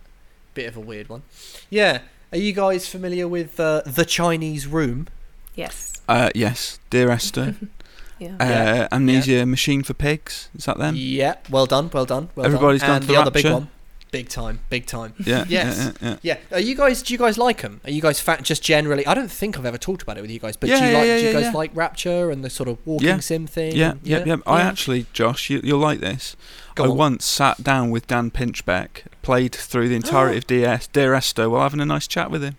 bit 0.54 0.68
of 0.68 0.78
a 0.78 0.80
weird 0.80 1.10
one. 1.10 1.24
Yeah, 1.70 2.00
are 2.32 2.38
you 2.38 2.54
guys 2.54 2.88
familiar 2.88 3.28
with 3.28 3.60
uh, 3.60 3.82
the 3.86 4.06
Chinese 4.06 4.66
Room? 4.66 5.08
Yes. 5.56 5.94
Uh, 6.08 6.30
yes, 6.34 6.80
Dear 6.90 7.10
Esther. 7.12 7.56
Yeah. 8.20 8.36
Uh, 8.40 8.46
Yeah, 8.46 8.88
Amnesia 8.92 9.46
Machine 9.46 9.84
for 9.84 9.94
Pigs. 9.94 10.50
Is 10.56 10.66
that 10.66 10.78
them? 10.78 10.96
Yeah, 10.98 11.36
well 11.50 11.66
done, 11.66 11.90
well 11.94 12.06
done. 12.06 12.30
Well 12.36 12.46
Everybody's 12.46 12.82
done. 12.82 12.90
gone 12.90 12.96
and 12.98 13.06
for 13.06 13.12
the 13.12 13.18
other 13.20 13.32
big 13.32 13.46
one, 13.46 13.70
big 14.12 14.30
time, 14.30 14.60
big 14.70 14.86
time. 14.86 15.14
Yeah. 15.20 15.46
Yes. 15.48 15.78
Yeah, 15.78 15.92
yeah, 16.02 16.18
yeah. 16.24 16.38
Yeah, 16.52 16.58
are 16.58 16.60
you 16.62 16.76
guys? 16.76 17.04
Do 17.04 17.14
you 17.14 17.18
guys 17.20 17.38
like 17.38 17.62
them? 17.62 17.82
Are 17.86 17.92
you 17.92 18.02
guys 18.02 18.20
fat? 18.20 18.42
Just 18.44 18.64
generally, 18.64 19.06
I 19.06 19.14
don't 19.14 19.30
think 19.32 19.58
I've 19.58 19.66
ever 19.66 19.78
talked 19.78 20.02
about 20.02 20.18
it 20.18 20.22
with 20.22 20.32
you 20.32 20.40
guys. 20.40 20.56
But 20.58 20.70
Yeah, 20.70 20.80
do 20.80 20.86
you 20.86 20.92
yeah, 20.92 20.98
like? 20.98 21.08
yeah, 21.08 21.16
do 21.16 21.22
you 21.22 21.28
yeah, 21.28 21.34
guys 21.34 21.44
yeah. 21.44 21.52
like 21.52 21.72
Rapture 21.76 22.32
and 22.32 22.44
the 22.44 22.50
sort 22.50 22.70
of 22.70 22.78
walking 22.86 23.08
Yeah. 23.08 23.20
sim 23.20 23.48
thing? 23.48 23.76
Yeah, 23.76 23.92
and- 23.92 24.00
yeah, 24.04 24.24
yeah. 24.26 24.36
I 24.48 24.62
actually, 24.62 25.06
Josh, 25.14 25.50
you, 25.50 25.62
you'll 25.64 25.80
like 25.80 26.00
this. 26.00 26.36
Go 26.76 26.86
I 26.86 26.88
on. 26.88 26.98
once 26.98 27.26
sat 27.26 27.64
down 27.64 27.90
with 27.92 28.08
Dan 28.08 28.32
Pinchbeck, 28.32 29.04
played 29.22 29.54
through 29.54 29.90
the 29.90 29.96
entirety 29.96 30.38
of 30.38 30.48
DS, 30.48 30.88
Dear 30.88 31.14
Esther, 31.14 31.50
while 31.50 31.64
having 31.64 31.82
a 31.82 31.86
nice 31.86 32.08
chat 32.08 32.32
with 32.32 32.44
him. 32.44 32.56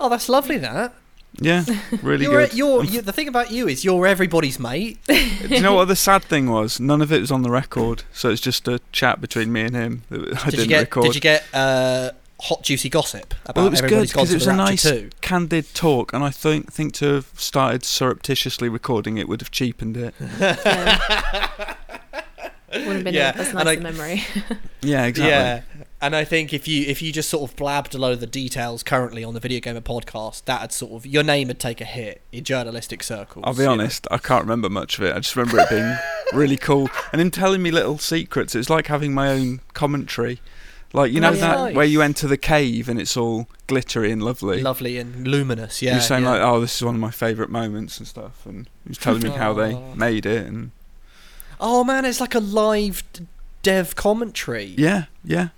Oh, 0.00 0.08
that's 0.08 0.28
lovely. 0.28 0.56
That. 0.58 0.94
Yeah, 1.38 1.64
really 2.02 2.24
you're, 2.24 2.46
good. 2.46 2.54
You're, 2.54 2.84
you 2.84 3.02
the 3.02 3.12
thing 3.12 3.28
about 3.28 3.50
you 3.50 3.68
is 3.68 3.84
you're 3.84 4.06
everybody's 4.06 4.58
mate. 4.58 4.98
Do 5.06 5.14
you 5.48 5.60
know 5.60 5.74
what 5.74 5.86
the 5.86 5.96
sad 5.96 6.24
thing 6.24 6.50
was? 6.50 6.80
None 6.80 7.02
of 7.02 7.12
it 7.12 7.20
was 7.20 7.30
on 7.30 7.42
the 7.42 7.50
record, 7.50 8.04
so 8.12 8.30
it's 8.30 8.40
just 8.40 8.66
a 8.68 8.80
chat 8.92 9.20
between 9.20 9.52
me 9.52 9.62
and 9.62 9.74
him. 9.74 10.02
that 10.10 10.20
I 10.20 10.50
did 10.50 10.50
didn't 10.50 10.60
you 10.60 10.66
get? 10.66 10.80
record. 10.80 11.04
Did 11.04 11.14
you 11.14 11.20
get 11.20 11.44
uh, 11.52 12.10
hot 12.40 12.62
juicy 12.62 12.88
gossip 12.88 13.34
about 13.44 13.56
well, 13.56 13.66
it 13.66 13.70
was 13.70 13.80
good 13.80 13.86
everybody's 13.92 14.12
because 14.12 14.30
it 14.30 14.34
was 14.34 14.46
a 14.46 14.56
nice, 14.56 14.82
too? 14.82 15.10
candid 15.20 15.72
talk, 15.74 16.12
and 16.12 16.24
I 16.24 16.30
think 16.30 16.72
think 16.72 16.94
to 16.94 17.14
have 17.14 17.30
started 17.36 17.84
surreptitiously 17.84 18.68
recording 18.68 19.18
it 19.18 19.28
would 19.28 19.40
have 19.40 19.50
cheapened 19.50 19.96
it. 19.96 20.14
yeah. 20.40 21.74
Would 22.72 22.82
have 22.82 23.04
been 23.04 23.14
Yeah, 23.14 23.32
a, 23.36 23.40
as 23.40 23.48
and 23.48 23.56
nice 23.58 23.66
I- 23.66 23.72
a 23.72 23.80
memory. 23.80 24.24
Yeah, 24.82 25.06
exactly. 25.06 25.30
Yeah, 25.30 25.62
and 26.00 26.14
I 26.14 26.24
think 26.24 26.52
if 26.52 26.68
you 26.68 26.86
if 26.86 27.02
you 27.02 27.10
just 27.10 27.28
sort 27.28 27.50
of 27.50 27.56
blabbed 27.56 27.94
a 27.94 27.98
load 27.98 28.12
of 28.12 28.20
the 28.20 28.26
details 28.26 28.84
currently 28.84 29.24
on 29.24 29.34
the 29.34 29.40
Video 29.40 29.58
Gamer 29.58 29.80
podcast, 29.80 30.44
that'd 30.44 30.70
sort 30.70 30.92
of 30.92 31.06
your 31.06 31.24
name 31.24 31.48
would 31.48 31.58
take 31.58 31.80
a 31.80 31.84
hit 31.84 32.22
in 32.30 32.44
journalistic 32.44 33.02
circles. 33.02 33.42
I'll 33.46 33.54
be 33.54 33.60
you 33.60 33.64
know. 33.66 33.72
honest, 33.72 34.06
I 34.12 34.18
can't 34.18 34.42
remember 34.44 34.68
much 34.68 34.98
of 34.98 35.04
it. 35.04 35.16
I 35.16 35.18
just 35.18 35.34
remember 35.34 35.58
it 35.60 35.68
being 35.70 35.96
really 36.38 36.56
cool, 36.56 36.88
and 37.10 37.20
him 37.20 37.32
telling 37.32 37.62
me 37.62 37.72
little 37.72 37.98
secrets. 37.98 38.54
It's 38.54 38.70
like 38.70 38.86
having 38.86 39.12
my 39.12 39.28
own 39.30 39.60
commentary. 39.72 40.40
Like 40.92 41.10
you 41.10 41.18
Oh, 41.18 41.30
know 41.30 41.32
yeah. 41.32 41.40
that 41.66 41.74
where 41.74 41.84
you 41.84 42.00
enter 42.00 42.28
the 42.28 42.36
cave 42.36 42.88
and 42.88 43.00
it's 43.00 43.16
all 43.16 43.48
glittery 43.66 44.12
and 44.12 44.22
lovely. 44.22 44.62
lovely 44.62 44.98
and 44.98 45.26
luminous. 45.26 45.82
Yeah, 45.82 45.92
You're 45.94 46.00
saying 46.00 46.22
yeah. 46.22 46.30
like, 46.30 46.40
oh, 46.42 46.60
this 46.60 46.76
is 46.76 46.82
one 46.84 46.94
of 46.94 47.00
my 47.00 47.10
favourite 47.10 47.50
moments 47.50 47.98
and 47.98 48.06
stuff, 48.06 48.46
and 48.46 48.68
he's 48.86 48.98
telling 48.98 49.22
me 49.22 49.30
how 49.30 49.52
they 49.52 49.74
made 49.96 50.26
it, 50.26 50.46
and 50.46 50.70
oh 51.60 51.84
man, 51.84 52.04
it's 52.04 52.20
like 52.20 52.34
a 52.34 52.40
live 52.40 53.02
dev 53.62 53.94
commentary. 53.96 54.74
yeah, 54.78 55.04
yeah, 55.24 55.48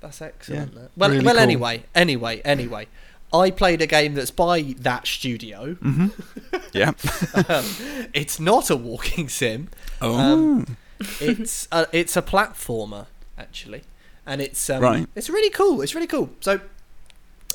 That's 0.00 0.20
excellent. 0.22 0.74
that. 0.74 0.90
Well, 0.96 1.10
well. 1.10 1.20
cool. 1.22 1.38
Anyway, 1.38 1.84
anyway, 1.94 2.40
anyway. 2.44 2.86
I 3.30 3.50
played 3.50 3.82
a 3.82 3.86
game 3.86 4.14
that's 4.14 4.30
by 4.30 4.74
that 4.78 5.06
studio. 5.06 5.74
hmm 5.74 6.06
yeah. 6.72 6.92
um, 7.48 7.64
it's 8.14 8.40
not 8.40 8.70
a 8.70 8.76
walking 8.76 9.28
sim. 9.28 9.68
Oh, 10.00 10.14
Um, 10.16 10.76
It's 11.20 11.68
a, 11.70 11.86
it's 11.92 12.16
a 12.16 12.22
platformer 12.22 13.06
actually, 13.36 13.82
and 14.26 14.40
it's 14.40 14.70
um, 14.70 14.82
Right. 14.82 15.06
It's 15.14 15.28
really 15.28 15.50
cool. 15.50 15.82
It's 15.82 15.94
really 15.94 16.06
cool. 16.06 16.30
So, 16.40 16.60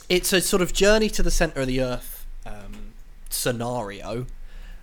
it's 0.09 0.31
a 0.31 0.41
sort 0.41 0.61
of 0.61 0.73
journey 0.73 1.09
to 1.09 1.23
the 1.23 1.31
center 1.31 1.61
of 1.61 1.67
the 1.67 1.81
earth 1.81 2.25
um, 2.45 2.93
scenario. 3.31 4.27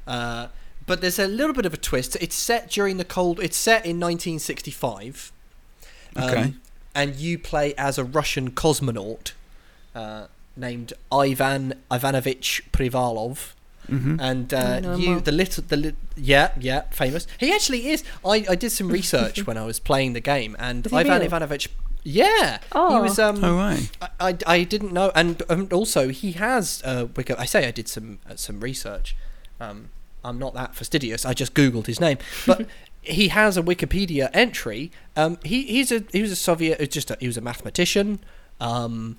Uh, 0.08 0.48
but 0.90 1.00
there's 1.02 1.18
a 1.18 1.28
little 1.40 1.54
bit 1.60 1.66
of 1.70 1.74
a 1.74 1.76
twist. 1.90 2.16
It's 2.20 2.34
set 2.48 2.62
during 2.76 2.96
the 3.02 3.04
cold. 3.16 3.36
It's 3.46 3.56
set 3.68 3.82
in 3.90 3.96
1965. 4.00 5.32
Um, 6.16 6.24
Okay. 6.24 6.54
And 6.94 7.14
you 7.14 7.38
play 7.38 7.72
as 7.78 7.98
a 7.98 8.04
Russian 8.18 8.50
cosmonaut 8.50 9.32
uh, 9.94 10.26
named 10.56 10.92
Ivan 11.24 11.74
Ivanovich 11.90 12.64
Privalov. 12.72 13.52
hmm 13.86 14.16
And 14.18 14.52
uh, 14.52 14.96
you, 14.98 15.20
the 15.20 15.30
little, 15.42 15.62
the 15.72 15.76
li- 15.76 15.94
yeah, 16.16 16.50
yeah, 16.58 16.82
famous. 16.90 17.28
He 17.38 17.48
actually 17.54 17.82
is. 17.94 18.02
I, 18.24 18.36
I 18.50 18.56
did 18.56 18.70
some 18.72 18.88
research 18.88 19.36
when 19.48 19.56
I 19.56 19.64
was 19.64 19.78
playing 19.78 20.14
the 20.14 20.20
game, 20.34 20.56
and 20.58 20.86
Ivan 20.92 21.12
real? 21.18 21.22
Ivanovich. 21.30 21.68
Yeah, 22.02 22.58
he 22.58 22.64
Oh. 22.72 23.02
was. 23.02 23.18
Um, 23.20 23.44
Oh, 23.44 23.54
right. 23.56 23.88
I, 24.02 24.08
I, 24.28 24.36
I 24.56 24.58
didn't 24.64 24.92
know, 24.92 25.12
and 25.14 25.42
um, 25.48 25.68
also 25.70 26.08
he 26.08 26.32
has. 26.32 26.82
Uh, 26.84 27.06
Wiki- 27.16 27.38
I 27.44 27.46
say 27.46 27.68
I 27.68 27.70
did 27.70 27.88
some 27.88 28.18
uh, 28.28 28.34
some 28.36 28.58
research. 28.60 29.14
Um, 29.60 29.90
I'm 30.24 30.38
not 30.38 30.54
that 30.54 30.74
fastidious. 30.74 31.24
I 31.24 31.34
just 31.34 31.54
googled 31.54 31.86
his 31.86 32.00
name, 32.00 32.18
but 32.46 32.66
he 33.02 33.28
has 33.28 33.56
a 33.56 33.62
Wikipedia 33.62 34.28
entry. 34.34 34.90
Um, 35.16 35.38
he 35.44 35.62
he's 35.62 35.90
a 35.92 36.04
he 36.12 36.22
was 36.22 36.30
a 36.30 36.36
Soviet. 36.36 36.80
uh, 36.80 36.86
Just 36.86 37.10
a, 37.10 37.16
he 37.20 37.26
was 37.26 37.36
a 37.36 37.40
mathematician. 37.40 38.20
Um, 38.60 39.16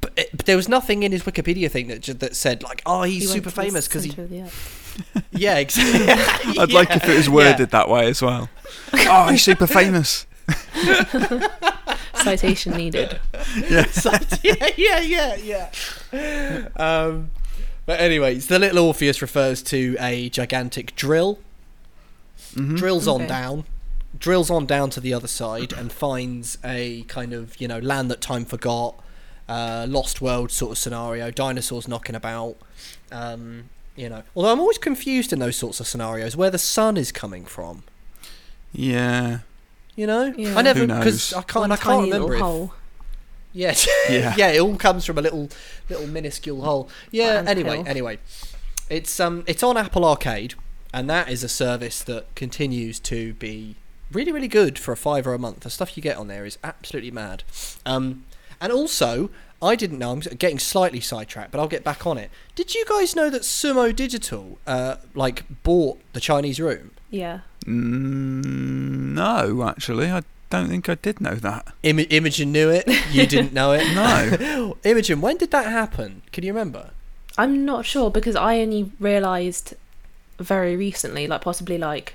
but, 0.00 0.12
it, 0.16 0.28
but 0.36 0.44
there 0.46 0.56
was 0.56 0.68
nothing 0.68 1.02
in 1.02 1.12
his 1.12 1.22
Wikipedia 1.22 1.70
thing 1.70 1.88
that 1.88 2.02
ju- 2.02 2.12
that 2.14 2.36
said 2.36 2.62
like, 2.62 2.82
oh, 2.86 3.02
he's 3.04 3.22
He 3.22 3.28
super 3.28 3.50
famous 3.50 3.88
because 3.88 4.04
he. 4.04 4.10
centre 4.10 4.42
of. 4.44 4.84
Yeah, 5.30 5.58
exactly. 5.58 6.58
I'd 6.58 6.72
like 6.72 6.90
if 6.90 7.08
it 7.08 7.16
was 7.16 7.30
worded 7.30 7.70
that 7.70 7.88
way 7.88 8.08
as 8.08 8.20
well. 8.20 8.48
Oh, 8.92 9.28
he's 9.28 9.42
super 9.44 9.66
famous. 9.68 10.26
Citation 12.14 12.72
needed. 12.76 13.18
yeah, 13.70 13.84
yeah, 14.76 15.00
yeah, 15.00 15.70
yeah. 16.12 16.68
Um, 16.76 17.30
but 17.88 17.98
anyways, 18.00 18.48
the 18.48 18.58
little 18.58 18.84
Orpheus 18.86 19.22
refers 19.22 19.62
to 19.62 19.96
a 19.98 20.28
gigantic 20.28 20.94
drill. 20.94 21.38
Mhm. 22.54 22.76
Drills 22.76 23.08
on 23.08 23.26
down, 23.26 23.64
drills 24.18 24.50
on 24.50 24.66
down 24.66 24.90
to 24.90 25.00
the 25.00 25.14
other 25.14 25.26
side, 25.26 25.72
and 25.72 25.90
finds 25.90 26.58
a 26.62 27.02
kind 27.08 27.32
of 27.32 27.58
you 27.60 27.66
know 27.66 27.78
land 27.78 28.10
that 28.10 28.20
time 28.20 28.44
forgot, 28.44 28.94
uh, 29.48 29.86
lost 29.88 30.20
world 30.20 30.50
sort 30.52 30.72
of 30.72 30.78
scenario. 30.78 31.30
Dinosaurs 31.30 31.88
knocking 31.88 32.14
about. 32.14 32.56
Um, 33.10 33.70
you 33.96 34.08
know, 34.08 34.22
although 34.36 34.52
I'm 34.52 34.60
always 34.60 34.78
confused 34.78 35.32
in 35.32 35.38
those 35.40 35.56
sorts 35.56 35.80
of 35.80 35.86
scenarios 35.88 36.36
where 36.36 36.50
the 36.50 36.58
sun 36.58 36.96
is 36.96 37.10
coming 37.10 37.44
from. 37.46 37.82
Yeah. 38.72 39.38
You 39.96 40.06
know, 40.06 40.32
Yeah. 40.36 40.56
I 40.56 40.62
never 40.62 40.86
because? 40.86 41.32
I 41.32 41.42
can't. 41.42 41.62
One 41.62 41.72
I 41.72 41.76
can't 41.76 42.04
remember. 42.04 42.28
little 42.28 42.32
If, 42.34 42.40
hole. 42.40 42.74
Yes. 43.58 43.88
Yeah. 44.08 44.34
yeah, 44.38 44.48
it 44.52 44.60
all 44.60 44.76
comes 44.76 45.04
from 45.04 45.18
a 45.18 45.20
little 45.20 45.48
little 45.90 46.06
minuscule 46.06 46.62
hole. 46.62 46.88
Yeah, 47.10 47.40
Ant 47.40 47.48
anyway, 47.48 47.76
hill. 47.78 47.88
anyway. 47.88 48.18
It's 48.88 49.18
um 49.20 49.42
it's 49.46 49.62
on 49.62 49.76
Apple 49.76 50.04
Arcade 50.04 50.54
and 50.94 51.10
that 51.10 51.28
is 51.28 51.42
a 51.44 51.48
service 51.48 52.02
that 52.04 52.34
continues 52.34 52.98
to 53.00 53.34
be 53.34 53.74
really 54.12 54.32
really 54.32 54.48
good 54.48 54.78
for 54.78 54.92
a 54.92 54.96
fiver 54.96 55.34
a 55.34 55.38
month. 55.38 55.60
The 55.60 55.70
stuff 55.70 55.96
you 55.96 56.02
get 56.02 56.16
on 56.16 56.28
there 56.28 56.46
is 56.46 56.56
absolutely 56.62 57.10
mad. 57.10 57.42
Um 57.84 58.24
and 58.60 58.72
also 58.72 59.28
I 59.60 59.74
didn't 59.74 59.98
know. 59.98 60.12
I'm 60.12 60.20
getting 60.20 60.60
slightly 60.60 61.00
sidetracked, 61.00 61.50
but 61.50 61.58
I'll 61.60 61.68
get 61.76 61.82
back 61.82 62.06
on 62.06 62.16
it. 62.16 62.30
Did 62.54 62.74
you 62.76 62.84
guys 62.88 63.16
know 63.16 63.28
that 63.28 63.42
Sumo 63.42 63.94
Digital, 63.94 64.56
uh, 64.68 64.98
like, 65.16 65.42
bought 65.64 65.98
the 66.12 66.20
Chinese 66.20 66.60
Room? 66.60 66.92
Yeah. 67.10 67.40
Mm, 67.66 69.14
no, 69.14 69.64
actually, 69.64 70.12
I 70.12 70.22
don't 70.50 70.68
think 70.68 70.88
I 70.88 70.94
did 70.94 71.20
know 71.20 71.34
that. 71.34 71.66
Im- 71.82 71.98
Imogen 72.10 72.52
knew 72.52 72.70
it. 72.70 72.86
You 73.12 73.26
didn't 73.26 73.52
know 73.52 73.72
it. 73.72 73.84
No. 73.94 74.76
Imogen, 74.84 75.20
when 75.20 75.36
did 75.36 75.50
that 75.50 75.66
happen? 75.66 76.22
Can 76.32 76.44
you 76.44 76.52
remember? 76.52 76.90
I'm 77.36 77.64
not 77.64 77.84
sure 77.86 78.10
because 78.10 78.34
I 78.34 78.58
only 78.60 78.90
realised 78.98 79.74
very 80.38 80.74
recently, 80.76 81.26
like 81.26 81.40
possibly 81.42 81.78
like 81.78 82.14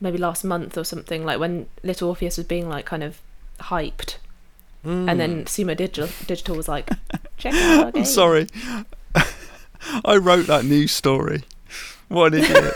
maybe 0.00 0.18
last 0.18 0.44
month 0.44 0.76
or 0.76 0.84
something, 0.84 1.24
like 1.24 1.38
when 1.40 1.66
Little 1.82 2.08
Orpheus 2.10 2.36
was 2.36 2.46
being 2.46 2.68
like 2.68 2.84
kind 2.84 3.02
of 3.02 3.20
hyped, 3.60 4.16
and 4.82 5.08
Hmm. 5.10 5.16
then 5.18 5.44
Sumo 5.46 5.74
Digital, 5.76 6.08
Digital 6.26 6.56
was 6.56 6.68
like, 6.68 6.90
check 7.38 7.54
out 7.54 7.78
our 7.80 7.86
I'm 7.86 7.92
game. 7.92 8.04
sorry. 8.04 8.46
I 10.04 10.16
wrote 10.16 10.46
that 10.46 10.64
news 10.64 10.92
story. 10.92 11.44
What 12.08 12.34
an 12.34 12.44
idiot. 12.44 12.74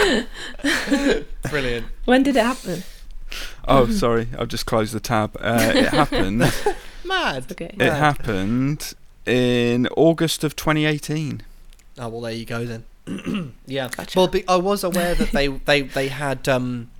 brilliant. 1.50 1.86
When 2.04 2.22
did 2.22 2.36
it 2.36 2.44
happen? 2.44 2.82
oh, 3.68 3.88
sorry. 3.90 4.28
I've 4.38 4.48
just 4.48 4.66
closed 4.66 4.92
the 4.92 5.00
tab. 5.00 5.36
Uh, 5.40 5.72
it 5.74 5.88
happened. 5.88 6.38
Mad. 7.04 7.52
Okay. 7.52 7.66
It 7.66 7.78
Mad. 7.78 7.92
happened 7.98 8.94
in 9.26 9.86
August 9.96 10.44
of 10.44 10.56
2018. 10.56 11.42
Oh 11.98 12.08
well, 12.08 12.20
there 12.22 12.32
you 12.32 12.44
go 12.46 12.64
then. 12.64 12.84
yeah. 13.66 13.88
Gotcha. 13.88 14.18
Well, 14.18 14.28
be, 14.28 14.46
I 14.48 14.56
was 14.56 14.84
aware 14.84 15.14
that 15.14 15.32
they 15.32 15.48
they 15.48 15.82
they 15.82 16.08
had 16.08 16.48
um 16.48 16.90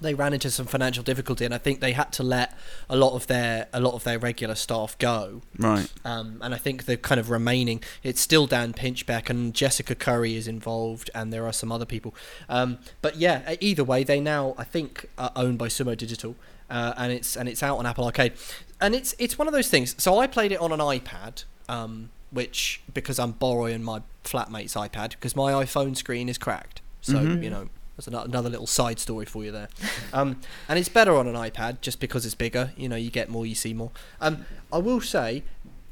they 0.00 0.14
ran 0.14 0.32
into 0.34 0.50
some 0.50 0.66
financial 0.66 1.02
difficulty, 1.02 1.44
and 1.44 1.54
I 1.54 1.58
think 1.58 1.80
they 1.80 1.92
had 1.92 2.12
to 2.14 2.22
let 2.22 2.56
a 2.88 2.96
lot 2.96 3.14
of 3.14 3.26
their 3.26 3.68
a 3.72 3.80
lot 3.80 3.94
of 3.94 4.04
their 4.04 4.18
regular 4.18 4.54
staff 4.54 4.96
go. 4.98 5.42
Right. 5.58 5.90
Um, 6.04 6.38
and 6.42 6.54
I 6.54 6.58
think 6.58 6.84
the 6.84 6.96
kind 6.96 7.18
of 7.18 7.30
remaining, 7.30 7.82
it's 8.02 8.20
still 8.20 8.46
Dan 8.46 8.72
Pinchbeck 8.72 9.30
and 9.30 9.54
Jessica 9.54 9.94
Curry 9.94 10.36
is 10.36 10.46
involved, 10.48 11.10
and 11.14 11.32
there 11.32 11.46
are 11.46 11.52
some 11.52 11.72
other 11.72 11.86
people. 11.86 12.14
Um, 12.48 12.78
but 13.02 13.16
yeah, 13.16 13.54
either 13.60 13.84
way, 13.84 14.04
they 14.04 14.20
now 14.20 14.54
I 14.58 14.64
think 14.64 15.08
are 15.16 15.32
owned 15.34 15.58
by 15.58 15.68
Sumo 15.68 15.96
Digital, 15.96 16.36
uh, 16.70 16.92
and 16.96 17.12
it's 17.12 17.36
and 17.36 17.48
it's 17.48 17.62
out 17.62 17.78
on 17.78 17.86
Apple 17.86 18.04
Arcade, 18.04 18.32
and 18.80 18.94
it's 18.94 19.14
it's 19.18 19.38
one 19.38 19.48
of 19.48 19.54
those 19.54 19.68
things. 19.68 19.94
So 19.98 20.18
I 20.18 20.26
played 20.26 20.52
it 20.52 20.60
on 20.60 20.72
an 20.72 20.80
iPad, 20.80 21.44
um, 21.68 22.10
which 22.30 22.82
because 22.92 23.18
I'm 23.18 23.32
borrowing 23.32 23.82
my 23.82 24.02
flatmate's 24.24 24.74
iPad 24.74 25.10
because 25.10 25.34
my 25.34 25.52
iPhone 25.52 25.96
screen 25.96 26.28
is 26.28 26.36
cracked. 26.38 26.80
So 27.00 27.14
Mhm. 27.14 27.42
you 27.42 27.50
know. 27.50 27.68
That's 27.96 28.08
another 28.08 28.50
little 28.50 28.66
side 28.66 28.98
story 28.98 29.24
for 29.24 29.42
you 29.42 29.50
there, 29.52 29.68
um, 30.12 30.40
and 30.68 30.78
it's 30.78 30.88
better 30.90 31.16
on 31.16 31.26
an 31.26 31.34
iPad 31.34 31.80
just 31.80 31.98
because 31.98 32.26
it's 32.26 32.34
bigger. 32.34 32.72
You 32.76 32.88
know, 32.90 32.96
you 32.96 33.10
get 33.10 33.30
more, 33.30 33.46
you 33.46 33.54
see 33.54 33.72
more. 33.72 33.90
Um, 34.20 34.44
I 34.72 34.78
will 34.78 35.00
say 35.00 35.42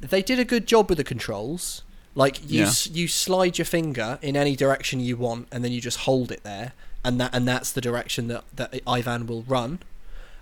they 0.01 0.21
did 0.21 0.37
a 0.39 0.45
good 0.45 0.67
job 0.67 0.87
with 0.89 0.97
the 0.99 1.03
controls. 1.03 1.81
Like 2.13 2.49
you, 2.49 2.61
Yeah. 2.61 2.67
s- 2.67 2.87
you 2.87 3.07
slide 3.09 3.57
your 3.57 3.65
finger 3.65 4.19
in 4.21 4.37
any 4.37 4.55
direction 4.55 4.99
you 5.01 5.17
want, 5.17 5.47
and 5.51 5.63
then 5.65 5.71
you 5.71 5.81
just 5.81 5.99
hold 5.99 6.31
it 6.31 6.43
there, 6.43 6.73
and 7.03 7.19
that 7.19 7.33
and 7.33 7.47
that's 7.47 7.71
the 7.71 7.81
direction 7.81 8.27
that 8.27 8.43
that 8.55 8.79
Ivan 8.87 9.25
will 9.27 9.43
run. 9.43 9.79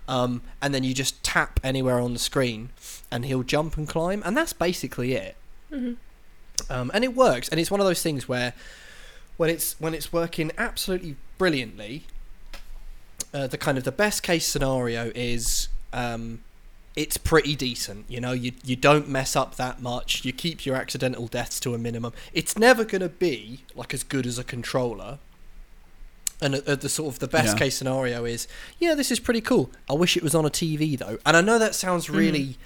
Um, 0.07 0.41
and 0.61 0.73
then 0.75 0.83
you 0.83 0.93
just 0.93 1.23
tap 1.23 1.61
anywhere 1.63 1.99
on 1.99 2.11
the 2.13 2.19
screen, 2.19 2.69
and 3.09 3.23
he'll 3.25 3.41
jump 3.43 3.77
and 3.77 3.87
climb, 3.87 4.21
and 4.25 4.35
that's 4.35 4.51
basically 4.53 5.13
it. 5.13 5.35
Mhm. 5.71 5.95
Um, 6.69 6.91
and 6.93 7.03
it 7.05 7.15
works, 7.15 7.47
and 7.47 7.57
it's 7.59 7.71
one 7.71 7.79
of 7.79 7.87
those 7.87 8.01
things 8.03 8.27
where 8.27 8.53
when 9.37 9.49
it's 9.49 9.75
when 9.79 9.93
it's 9.95 10.13
working 10.13 10.51
absolutely 10.57 11.15
brilliantly, 11.43 12.03
uh, 13.33 13.47
the 13.47 13.57
kind 13.57 13.77
of 13.77 13.83
the 13.83 13.91
best 13.91 14.23
case 14.23 14.45
scenario 14.45 15.11
is 15.13 15.67
um, 15.91 16.39
it's 16.95 17.17
pretty 17.17 17.53
decent. 17.53 18.05
You 18.07 18.21
know, 18.21 18.31
you 18.31 18.53
you 18.63 18.77
don't 18.77 19.09
mess 19.09 19.35
up 19.35 19.55
that 19.57 19.81
much. 19.81 20.23
You 20.23 20.31
keep 20.31 20.65
your 20.65 20.77
accidental 20.77 21.27
deaths 21.27 21.59
to 21.61 21.73
a 21.73 21.77
minimum. 21.77 22.13
It's 22.33 22.57
never 22.57 22.85
going 22.85 23.01
to 23.01 23.09
be 23.09 23.59
like 23.75 23.93
as 23.93 24.03
good 24.03 24.25
as 24.25 24.39
a 24.39 24.43
controller. 24.45 25.17
And 26.41 26.55
uh, 26.55 26.75
the 26.75 26.87
sort 26.87 27.13
of 27.13 27.19
the 27.19 27.27
best 27.27 27.55
Yeah. 27.55 27.59
case 27.59 27.75
scenario 27.75 28.23
is, 28.23 28.47
yeah, 28.79 28.95
this 28.95 29.11
is 29.11 29.19
pretty 29.19 29.41
cool. 29.41 29.69
I 29.89 29.93
wish 29.95 30.15
it 30.15 30.23
was 30.23 30.33
on 30.33 30.45
a 30.45 30.49
TV 30.49 30.97
though. 30.97 31.17
And 31.25 31.35
I 31.35 31.41
know 31.41 31.59
that 31.59 31.75
sounds 31.75 32.09
really 32.09 32.57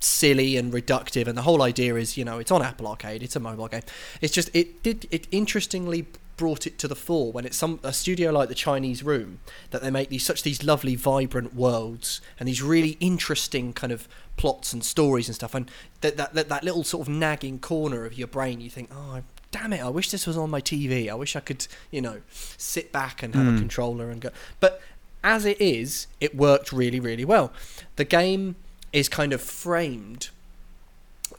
silly 0.00 0.56
and 0.56 0.72
reductive. 0.72 1.28
And 1.28 1.38
the 1.38 1.42
whole 1.42 1.62
idea 1.62 1.94
is, 1.94 2.16
you 2.16 2.24
know, 2.24 2.38
it's 2.40 2.50
on 2.50 2.62
Apple 2.62 2.88
Arcade. 2.88 3.22
It's 3.22 3.36
a 3.36 3.40
mobile 3.40 3.68
game. 3.68 3.82
It's 4.20 4.34
just 4.34 4.50
it 4.54 4.82
did 4.82 5.06
it 5.12 5.28
interestingly 5.30 6.06
brought 6.36 6.66
it 6.66 6.78
to 6.78 6.88
the 6.88 6.96
fore 6.96 7.30
when 7.32 7.44
it's 7.44 7.56
some 7.56 7.78
a 7.82 7.92
studio 7.92 8.30
like 8.32 8.48
the 8.48 8.54
Chinese 8.54 9.02
Room 9.02 9.40
that 9.70 9.82
they 9.82 9.90
make 9.90 10.08
these 10.08 10.24
such 10.24 10.42
these 10.42 10.64
lovely 10.64 10.96
vibrant 10.96 11.54
worlds 11.54 12.20
and 12.38 12.48
these 12.48 12.62
really 12.62 12.96
interesting 13.00 13.72
kind 13.72 13.92
of 13.92 14.08
plots 14.36 14.72
and 14.72 14.84
stories 14.84 15.28
and 15.28 15.34
stuff. 15.34 15.54
And 15.54 15.70
that 16.00 16.16
that 16.16 16.34
that, 16.34 16.48
that 16.48 16.64
little 16.64 16.84
sort 16.84 17.06
of 17.06 17.12
nagging 17.14 17.58
corner 17.58 18.04
of 18.04 18.18
your 18.18 18.26
brain 18.28 18.60
you 18.60 18.70
think 18.70 18.90
oh 18.92 19.20
damn 19.52 19.72
it 19.72 19.80
I 19.82 19.88
wish 19.88 20.10
this 20.10 20.26
was 20.26 20.36
on 20.36 20.50
my 20.50 20.60
TV 20.60 21.08
I 21.08 21.14
wish 21.14 21.36
I 21.36 21.40
could 21.40 21.66
you 21.90 22.00
know 22.00 22.20
sit 22.56 22.90
back 22.90 23.22
and 23.22 23.34
have 23.34 23.46
a 23.46 23.50
Mm. 23.50 23.58
controller 23.58 24.10
and 24.10 24.20
go. 24.20 24.30
But 24.60 24.80
as 25.22 25.44
it 25.44 25.60
is 25.60 26.06
it 26.20 26.34
worked 26.34 26.72
really 26.72 26.98
really 27.00 27.24
well. 27.24 27.52
The 27.96 28.04
game 28.04 28.56
is 28.92 29.08
kind 29.08 29.32
of 29.32 29.40
framed 29.40 30.30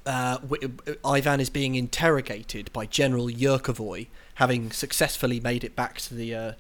uh, 0.06 0.38
Ivan 1.04 1.40
is 1.40 1.50
being 1.50 1.76
interrogated 1.76 2.72
by 2.74 2.86
General 2.86 3.28
Yurkovoy, 3.28 4.08
having 4.36 4.72
successfully 4.72 5.40
made 5.40 5.64
it 5.64 5.76
back 5.76 6.00
to 6.02 6.14
the 6.14 6.36
uh, 6.36 6.52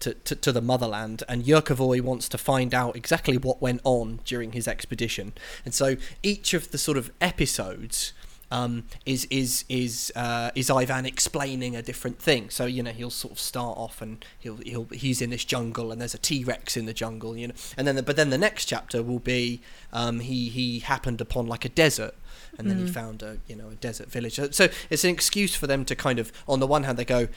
to, 0.00 0.14
to, 0.14 0.34
to 0.36 0.52
the 0.52 0.60
motherland, 0.60 1.22
and 1.28 1.44
Yurkovoy 1.44 2.00
wants 2.00 2.28
to 2.28 2.38
find 2.38 2.74
out 2.74 2.96
exactly 2.96 3.38
what 3.38 3.62
went 3.62 3.80
on 3.84 4.20
during 4.24 4.52
his 4.52 4.68
expedition. 4.68 5.32
And 5.64 5.72
so 5.72 5.96
each 6.22 6.52
of 6.52 6.72
the 6.72 6.78
sort 6.78 6.98
of 6.98 7.10
episodes 7.20 8.12
um, 8.50 8.84
is 9.06 9.26
is 9.30 9.64
is 9.68 10.12
uh, 10.14 10.50
is 10.54 10.70
Ivan 10.70 11.06
explaining 11.06 11.74
a 11.74 11.82
different 11.82 12.18
thing. 12.20 12.50
So 12.50 12.66
you 12.66 12.82
know 12.82 12.92
he'll 12.92 13.10
sort 13.10 13.32
of 13.32 13.40
start 13.40 13.76
off 13.78 14.02
and 14.02 14.24
he'll 14.38 14.58
he'll 14.58 14.84
he's 14.92 15.20
in 15.20 15.30
this 15.30 15.44
jungle 15.44 15.90
and 15.90 16.00
there's 16.00 16.14
a 16.14 16.18
T 16.18 16.44
Rex 16.44 16.76
in 16.76 16.86
the 16.86 16.94
jungle, 16.94 17.36
you 17.36 17.48
know, 17.48 17.54
and 17.76 17.86
then 17.86 17.96
the, 17.96 18.02
but 18.02 18.16
then 18.16 18.30
the 18.30 18.38
next 18.38 18.66
chapter 18.66 19.02
will 19.02 19.18
be 19.18 19.60
um, 19.92 20.20
he 20.20 20.48
he 20.50 20.80
happened 20.80 21.20
upon 21.20 21.46
like 21.46 21.64
a 21.64 21.68
desert 21.68 22.14
and 22.58 22.70
then 22.70 22.78
he 22.78 22.84
Mhm. 22.84 22.90
found 22.94 23.22
a 23.22 23.38
you 23.46 23.56
know 23.56 23.68
a 23.70 23.74
desert 23.74 24.10
village. 24.10 24.34
So- 24.36 24.50
So 24.50 24.68
it's 24.90 25.04
an 25.04 25.10
excuse 25.10 25.54
for 25.54 25.66
them 25.66 25.84
to 25.86 25.94
kind 25.96 26.18
of 26.18 26.32
on 26.46 26.60
the 26.60 26.66
one 26.66 26.84
hand 26.84 26.98
they 26.98 27.04
go, 27.04 27.28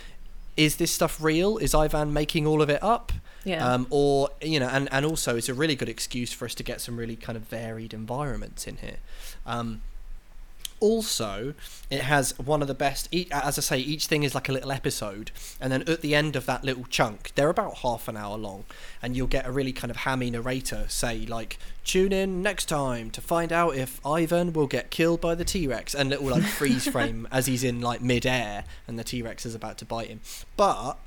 is 0.56 0.78
this 0.78 0.92
stuff 0.92 1.22
real? 1.22 1.58
Is 1.58 1.74
Ivan 1.76 2.12
making 2.14 2.48
all 2.48 2.62
of 2.62 2.70
it 2.70 2.82
up? 2.84 3.12
Yeah. 3.44 3.66
Um, 3.74 3.88
or 3.90 4.30
you 4.42 4.60
know, 4.60 4.68
and 4.68 4.90
and 4.92 5.06
also 5.06 5.36
it's 5.38 5.50
a 5.50 5.54
really 5.54 5.76
good 5.76 5.90
excuse 5.90 6.34
for 6.34 6.46
us 6.46 6.56
to 6.56 6.64
get 6.64 6.82
some 6.82 6.98
really 6.98 7.16
kind 7.16 7.36
of 7.38 7.44
varied 7.44 7.94
environments 7.94 8.66
in 8.68 8.78
here. 8.78 8.98
Um, 9.46 9.82
Also, 10.80 11.54
it 11.90 12.02
has 12.02 12.38
one 12.38 12.62
of 12.62 12.68
the 12.68 12.74
best. 12.74 13.14
As 13.32 13.58
I 13.58 13.62
say, 13.62 13.80
each 13.80 14.06
thing 14.06 14.24
is 14.24 14.36
like 14.36 14.48
a 14.48 14.52
little 14.52 14.72
episode, 14.72 15.32
and 15.60 15.72
then 15.72 15.82
at 15.84 16.02
the 16.02 16.14
end 16.14 16.36
of 16.36 16.46
that 16.46 16.64
little 16.64 16.86
chunk, 16.86 17.32
they're 17.36 17.50
about 17.50 17.80
half 17.80 18.08
an 18.08 18.16
hour 18.16 18.38
long, 18.38 18.66
and 19.02 19.16
you'll 19.16 19.28
get 19.28 19.48
a 19.48 19.52
really 19.52 19.74
kind 19.74 19.90
of 19.90 19.98
hammy 19.98 20.30
narrator 20.30 20.86
say 20.88 21.26
like, 21.26 21.58
"Tune 21.84 22.14
in 22.14 22.42
next 22.42 22.66
time 22.66 23.10
to 23.12 23.22
find 23.22 23.52
out 23.52 23.76
if 23.76 24.06
Ivan 24.06 24.54
will 24.54 24.68
get 24.68 24.92
killed 24.92 25.22
by 25.22 25.34
the 25.36 25.46
T 25.46 25.68
Rex," 25.68 25.96
and 25.96 26.10
little 26.10 26.30
like 26.30 26.44
freeze 26.44 26.88
frame 26.92 27.28
as 27.32 27.48
he's 27.48 27.64
in 27.64 27.82
like 27.82 28.02
mid-air 28.02 28.66
and 28.88 29.00
the 29.00 29.04
T 29.04 29.22
Rex 29.22 29.46
is 29.46 29.56
about 29.56 29.78
to 29.80 29.86
bite 29.86 30.10
him. 30.10 30.22
But 30.56 31.00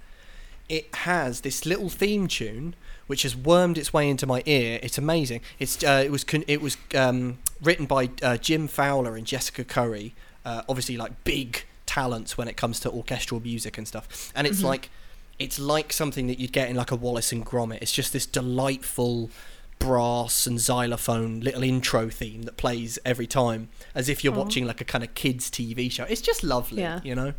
it 0.69 0.95
has 0.95 1.41
this 1.41 1.67
little 1.67 1.89
theme 1.89 2.29
tune 2.29 2.75
which 3.09 3.23
has 3.23 3.37
wormed 3.37 3.77
its 3.77 3.93
way 3.93 4.09
into 4.09 4.25
my 4.25 4.41
ear. 4.47 4.79
It's 4.85 4.97
amazing. 4.97 5.41
It's 5.59 5.83
uh, 5.83 6.01
it 6.05 6.13
was 6.13 6.23
con- 6.23 6.45
it 6.47 6.63
was 6.63 6.77
um, 6.95 7.39
written 7.63 7.87
by 7.87 8.11
uh, 8.23 8.37
Jim 8.37 8.67
Fowler 8.69 9.17
and 9.17 9.27
Jessica 9.27 9.65
Curry. 9.65 10.15
Uh, 10.45 10.63
obviously, 10.69 10.97
like 10.97 11.25
big 11.25 11.65
talents 11.87 12.39
when 12.39 12.49
it 12.49 12.57
comes 12.57 12.81
to 12.81 12.91
orchestral 12.91 13.41
music 13.41 13.77
and 13.77 13.87
stuff. 13.87 14.33
And 14.35 14.47
it's 14.47 14.63
like 14.63 14.91
it's 15.39 15.59
like 15.59 15.93
something 15.93 16.27
that 16.29 16.39
you'd 16.39 16.53
get 16.53 16.69
in 16.71 16.77
like 16.77 16.91
a 16.91 16.97
Wallace 16.97 17.33
and 17.33 17.45
Gromit. 17.45 17.79
It's 17.83 17.93
just 17.93 18.13
this 18.13 18.27
delightful 18.27 19.31
brass 19.79 20.47
and 20.47 20.61
xylophone 20.61 21.41
little 21.41 21.63
intro 21.63 22.11
theme 22.11 22.43
that 22.43 22.59
plays 22.59 22.99
every 23.05 23.27
time 23.27 23.69
as 23.95 24.11
if 24.11 24.23
you're 24.23 24.35
Aw. 24.35 24.37
watching 24.39 24.67
like 24.67 24.81
a 24.83 24.85
kind 24.85 25.03
of 25.03 25.15
kids 25.15 25.51
TV 25.51 25.91
show. 25.91 26.05
It's 26.05 26.21
just 26.21 26.45
lovely, 26.45 26.83
Yeah. 26.83 27.01
you 27.03 27.15
know. 27.15 27.33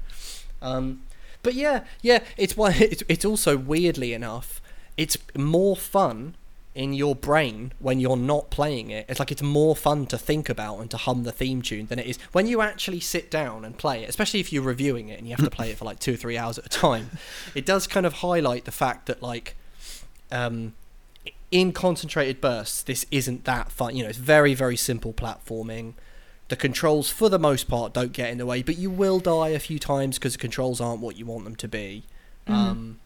Um, 0.61 1.03
but 1.43 1.53
yeah, 1.53 1.83
yeah, 2.01 2.23
it's 2.37 2.57
why 2.57 2.71
it's 2.79 3.03
it's 3.07 3.25
also 3.25 3.57
weirdly 3.57 4.13
enough, 4.13 4.61
it's 4.97 5.17
more 5.37 5.75
fun 5.75 6.35
in 6.73 6.93
your 6.93 7.15
brain 7.15 7.73
when 7.79 7.99
you're 7.99 8.15
not 8.15 8.49
playing 8.49 8.91
it. 8.91 9.05
It's 9.09 9.19
like 9.19 9.31
it's 9.31 9.41
more 9.41 9.75
fun 9.75 10.05
to 10.07 10.17
think 10.17 10.47
about 10.47 10.79
and 10.79 10.89
to 10.91 10.97
hum 10.97 11.23
the 11.23 11.31
theme 11.31 11.61
tune 11.61 11.87
than 11.87 11.99
it 11.99 12.05
is 12.05 12.17
when 12.31 12.47
you 12.47 12.61
actually 12.61 13.01
sit 13.01 13.29
down 13.29 13.65
and 13.65 13.77
play 13.77 14.03
it. 14.03 14.09
Especially 14.09 14.39
if 14.39 14.53
you're 14.53 14.63
reviewing 14.63 15.09
it 15.09 15.19
and 15.19 15.27
you 15.27 15.35
have 15.35 15.43
to 15.43 15.51
play 15.51 15.71
it 15.71 15.77
for 15.77 15.85
like 15.85 15.99
two 15.99 16.13
or 16.13 16.17
three 16.17 16.37
hours 16.37 16.57
at 16.57 16.65
a 16.65 16.69
time. 16.69 17.11
It 17.55 17.65
does 17.65 17.87
kind 17.87 18.05
of 18.05 18.13
highlight 18.13 18.63
the 18.65 18.71
fact 18.71 19.07
that 19.07 19.21
like, 19.21 19.55
um, 20.31 20.73
in 21.51 21.73
concentrated 21.73 22.39
bursts, 22.39 22.81
this 22.83 23.05
isn't 23.11 23.43
that 23.43 23.69
fun. 23.71 23.95
You 23.97 24.03
know, 24.03 24.09
it's 24.09 24.17
very 24.17 24.53
very 24.53 24.77
simple 24.77 25.11
platforming. 25.11 25.93
The 26.47 26.55
controls, 26.55 27.09
for 27.09 27.29
the 27.29 27.39
most 27.39 27.67
part, 27.67 27.93
don't 27.93 28.11
get 28.13 28.29
in 28.29 28.37
the 28.37 28.45
way, 28.45 28.61
but 28.61 28.77
you 28.77 28.89
will 28.89 29.19
die 29.19 29.49
a 29.49 29.59
few 29.59 29.79
times 29.79 30.17
because 30.17 30.33
the 30.33 30.39
controls 30.39 30.79
aren't 30.81 31.01
what 31.01 31.17
you 31.17 31.25
want 31.25 31.43
them 31.45 31.55
to 31.55 31.67
be. 31.67 32.03
Mhm. 32.47 32.53
Um, 32.53 32.99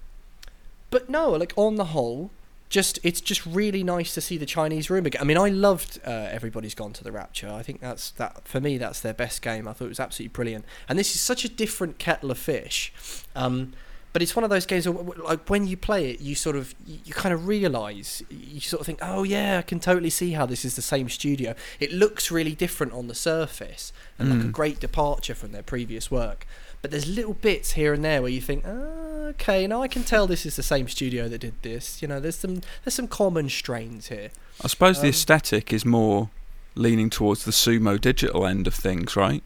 but 0.89 1.09
no, 1.09 1.31
like 1.31 1.53
on 1.55 1.75
the 1.75 1.85
whole, 1.85 2.31
just 2.69 2.99
it's 3.03 3.21
just 3.21 3.45
really 3.45 3.83
nice 3.83 4.13
to 4.15 4.21
see 4.21 4.37
the 4.37 4.45
Chinese 4.45 4.89
room 4.89 5.05
again. 5.05 5.21
I 5.21 5.25
mean, 5.25 5.37
I 5.37 5.49
loved 5.49 5.99
uh, 6.05 6.09
Everybody's 6.09 6.75
Gone 6.75 6.93
to 6.93 7.03
the 7.03 7.11
Rapture. 7.11 7.49
I 7.49 7.61
think 7.63 7.79
that's 7.79 8.11
that 8.11 8.47
for 8.47 8.59
me. 8.59 8.77
That's 8.77 8.99
their 9.01 9.13
best 9.13 9.41
game. 9.41 9.67
I 9.67 9.73
thought 9.73 9.85
it 9.85 9.89
was 9.89 9.99
absolutely 9.99 10.33
brilliant. 10.33 10.65
And 10.89 10.97
this 10.97 11.15
is 11.15 11.21
such 11.21 11.45
a 11.45 11.49
different 11.49 11.99
kettle 11.99 12.31
of 12.31 12.37
fish. 12.37 12.91
Um, 13.35 13.73
but 14.13 14.21
it's 14.21 14.33
one 14.33 14.45
of 14.45 14.49
those 14.49 14.65
games 14.65 14.87
where, 14.87 15.03
like 15.17 15.49
when 15.49 15.67
you 15.67 15.75
play 15.75 16.09
it, 16.11 16.21
you 16.21 16.35
sort 16.35 16.55
of 16.55 16.73
you, 16.87 17.13
kind 17.13 17.33
of 17.33 17.47
realise 17.47 18.23
you 18.29 18.61
sort 18.61 18.79
of 18.79 18.85
think, 18.85 18.99
oh 19.01 19.23
yeah, 19.23 19.57
I 19.59 19.61
can 19.61 19.79
totally 19.81 20.09
see 20.09 20.31
how 20.31 20.45
this 20.45 20.63
is 20.63 20.77
the 20.77 20.81
same 20.81 21.09
studio. 21.09 21.53
It 21.81 21.91
looks 21.91 22.31
really 22.31 22.55
different 22.55 22.93
on 22.93 23.07
the 23.07 23.15
surface 23.15 23.91
and 24.17 24.29
like 24.29 24.39
a 24.39 24.47
Mm. 24.47 24.51
great 24.53 24.79
departure 24.79 25.35
from 25.35 25.51
their 25.51 25.63
previous 25.63 26.09
work. 26.09 26.47
But 26.85 26.91
there's 26.91 27.07
little 27.07 27.33
bits 27.33 27.71
here 27.71 27.95
and 27.95 28.05
there 28.05 28.21
where 28.21 28.29
you 28.29 28.39
think, 28.39 28.63
oh, 28.63 29.25
okay, 29.29 29.65
now 29.65 29.81
I 29.81 29.87
can 29.87 30.03
tell 30.03 30.27
this 30.27 30.45
is 30.45 30.55
the 30.55 30.61
same 30.61 30.87
studio 30.87 31.27
that 31.27 31.39
did 31.39 31.55
this. 31.63 31.99
You 31.99 32.07
know, 32.07 32.19
there's 32.19 32.35
some 32.35 32.61
there's 32.83 32.93
some 32.93 33.07
common 33.07 33.49
strains 33.49 34.09
here. 34.09 34.29
I 34.63 34.67
suppose 34.67 34.97
the 34.97 35.07
Um, 35.07 35.09
aesthetic 35.09 35.73
is 35.73 35.83
more 35.83 36.29
leaning 36.75 37.09
towards 37.09 37.43
the 37.43 37.49
sumo 37.49 37.99
digital 37.99 38.45
end 38.45 38.67
of 38.67 38.75
things, 38.75 39.15
right? 39.15 39.41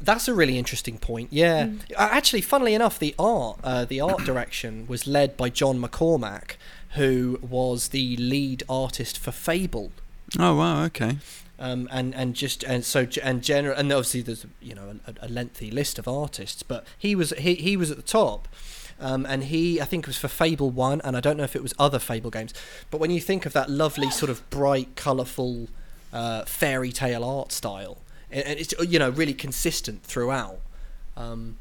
That's 0.00 0.28
a 0.28 0.32
really 0.32 0.56
interesting 0.56 0.96
point. 0.98 1.32
Yeah, 1.32 1.64
Mm. 1.66 1.80
Uh, 1.96 2.08
actually, 2.12 2.40
funnily 2.40 2.74
enough, 2.74 3.00
the 3.00 3.16
art 3.18 3.58
uh, 3.64 3.84
the 3.84 4.00
art 4.00 4.22
direction 4.30 4.86
was 4.86 5.08
led 5.08 5.36
by 5.36 5.48
John 5.48 5.82
McCormack, 5.82 6.52
who 6.90 7.40
was 7.42 7.88
the 7.88 8.16
lead 8.18 8.62
artist 8.68 9.18
for 9.18 9.32
Fable. 9.32 9.90
Oh 10.38 10.54
wow, 10.54 10.84
okay. 10.84 11.18
Um, 11.58 11.88
and 11.90 12.14
and 12.14 12.34
just 12.34 12.62
and 12.64 12.84
so 12.84 13.06
and 13.22 13.42
general 13.42 13.76
and 13.76 13.92
obviously 13.92 14.22
there's 14.22 14.46
you 14.60 14.74
know 14.74 14.98
a, 15.06 15.26
a 15.26 15.28
lengthy 15.28 15.70
list 15.70 15.98
of 15.98 16.06
artists, 16.08 16.62
but 16.62 16.84
he 16.98 17.14
was 17.14 17.30
he 17.38 17.54
he 17.54 17.76
was 17.76 17.90
at 17.90 17.96
the 17.96 18.02
top. 18.02 18.48
Um, 19.00 19.26
and 19.26 19.42
he, 19.44 19.80
I 19.80 19.84
think, 19.86 20.04
it 20.04 20.06
was 20.06 20.16
for 20.16 20.28
Fable 20.28 20.70
One, 20.70 21.00
and 21.02 21.16
I 21.16 21.20
don't 21.20 21.36
know 21.36 21.42
if 21.42 21.56
it 21.56 21.62
was 21.64 21.74
other 21.80 21.98
Fable 21.98 22.30
games. 22.30 22.54
But 22.92 23.00
when 23.00 23.10
you 23.10 23.20
think 23.20 23.44
of 23.44 23.52
that 23.52 23.68
lovely, 23.68 24.08
sort 24.08 24.30
of 24.30 24.48
bright, 24.50 24.94
colourful, 24.94 25.66
uh, 26.12 26.44
fairy 26.44 26.92
tale 26.92 27.24
art 27.24 27.50
style, 27.50 27.98
and 28.30 28.44
and 28.46 28.60
it's 28.60 28.72
you 28.88 29.00
know 29.00 29.10
really 29.10 29.34
consistent 29.34 30.04
throughout. 30.04 30.60
Um, 31.16 31.56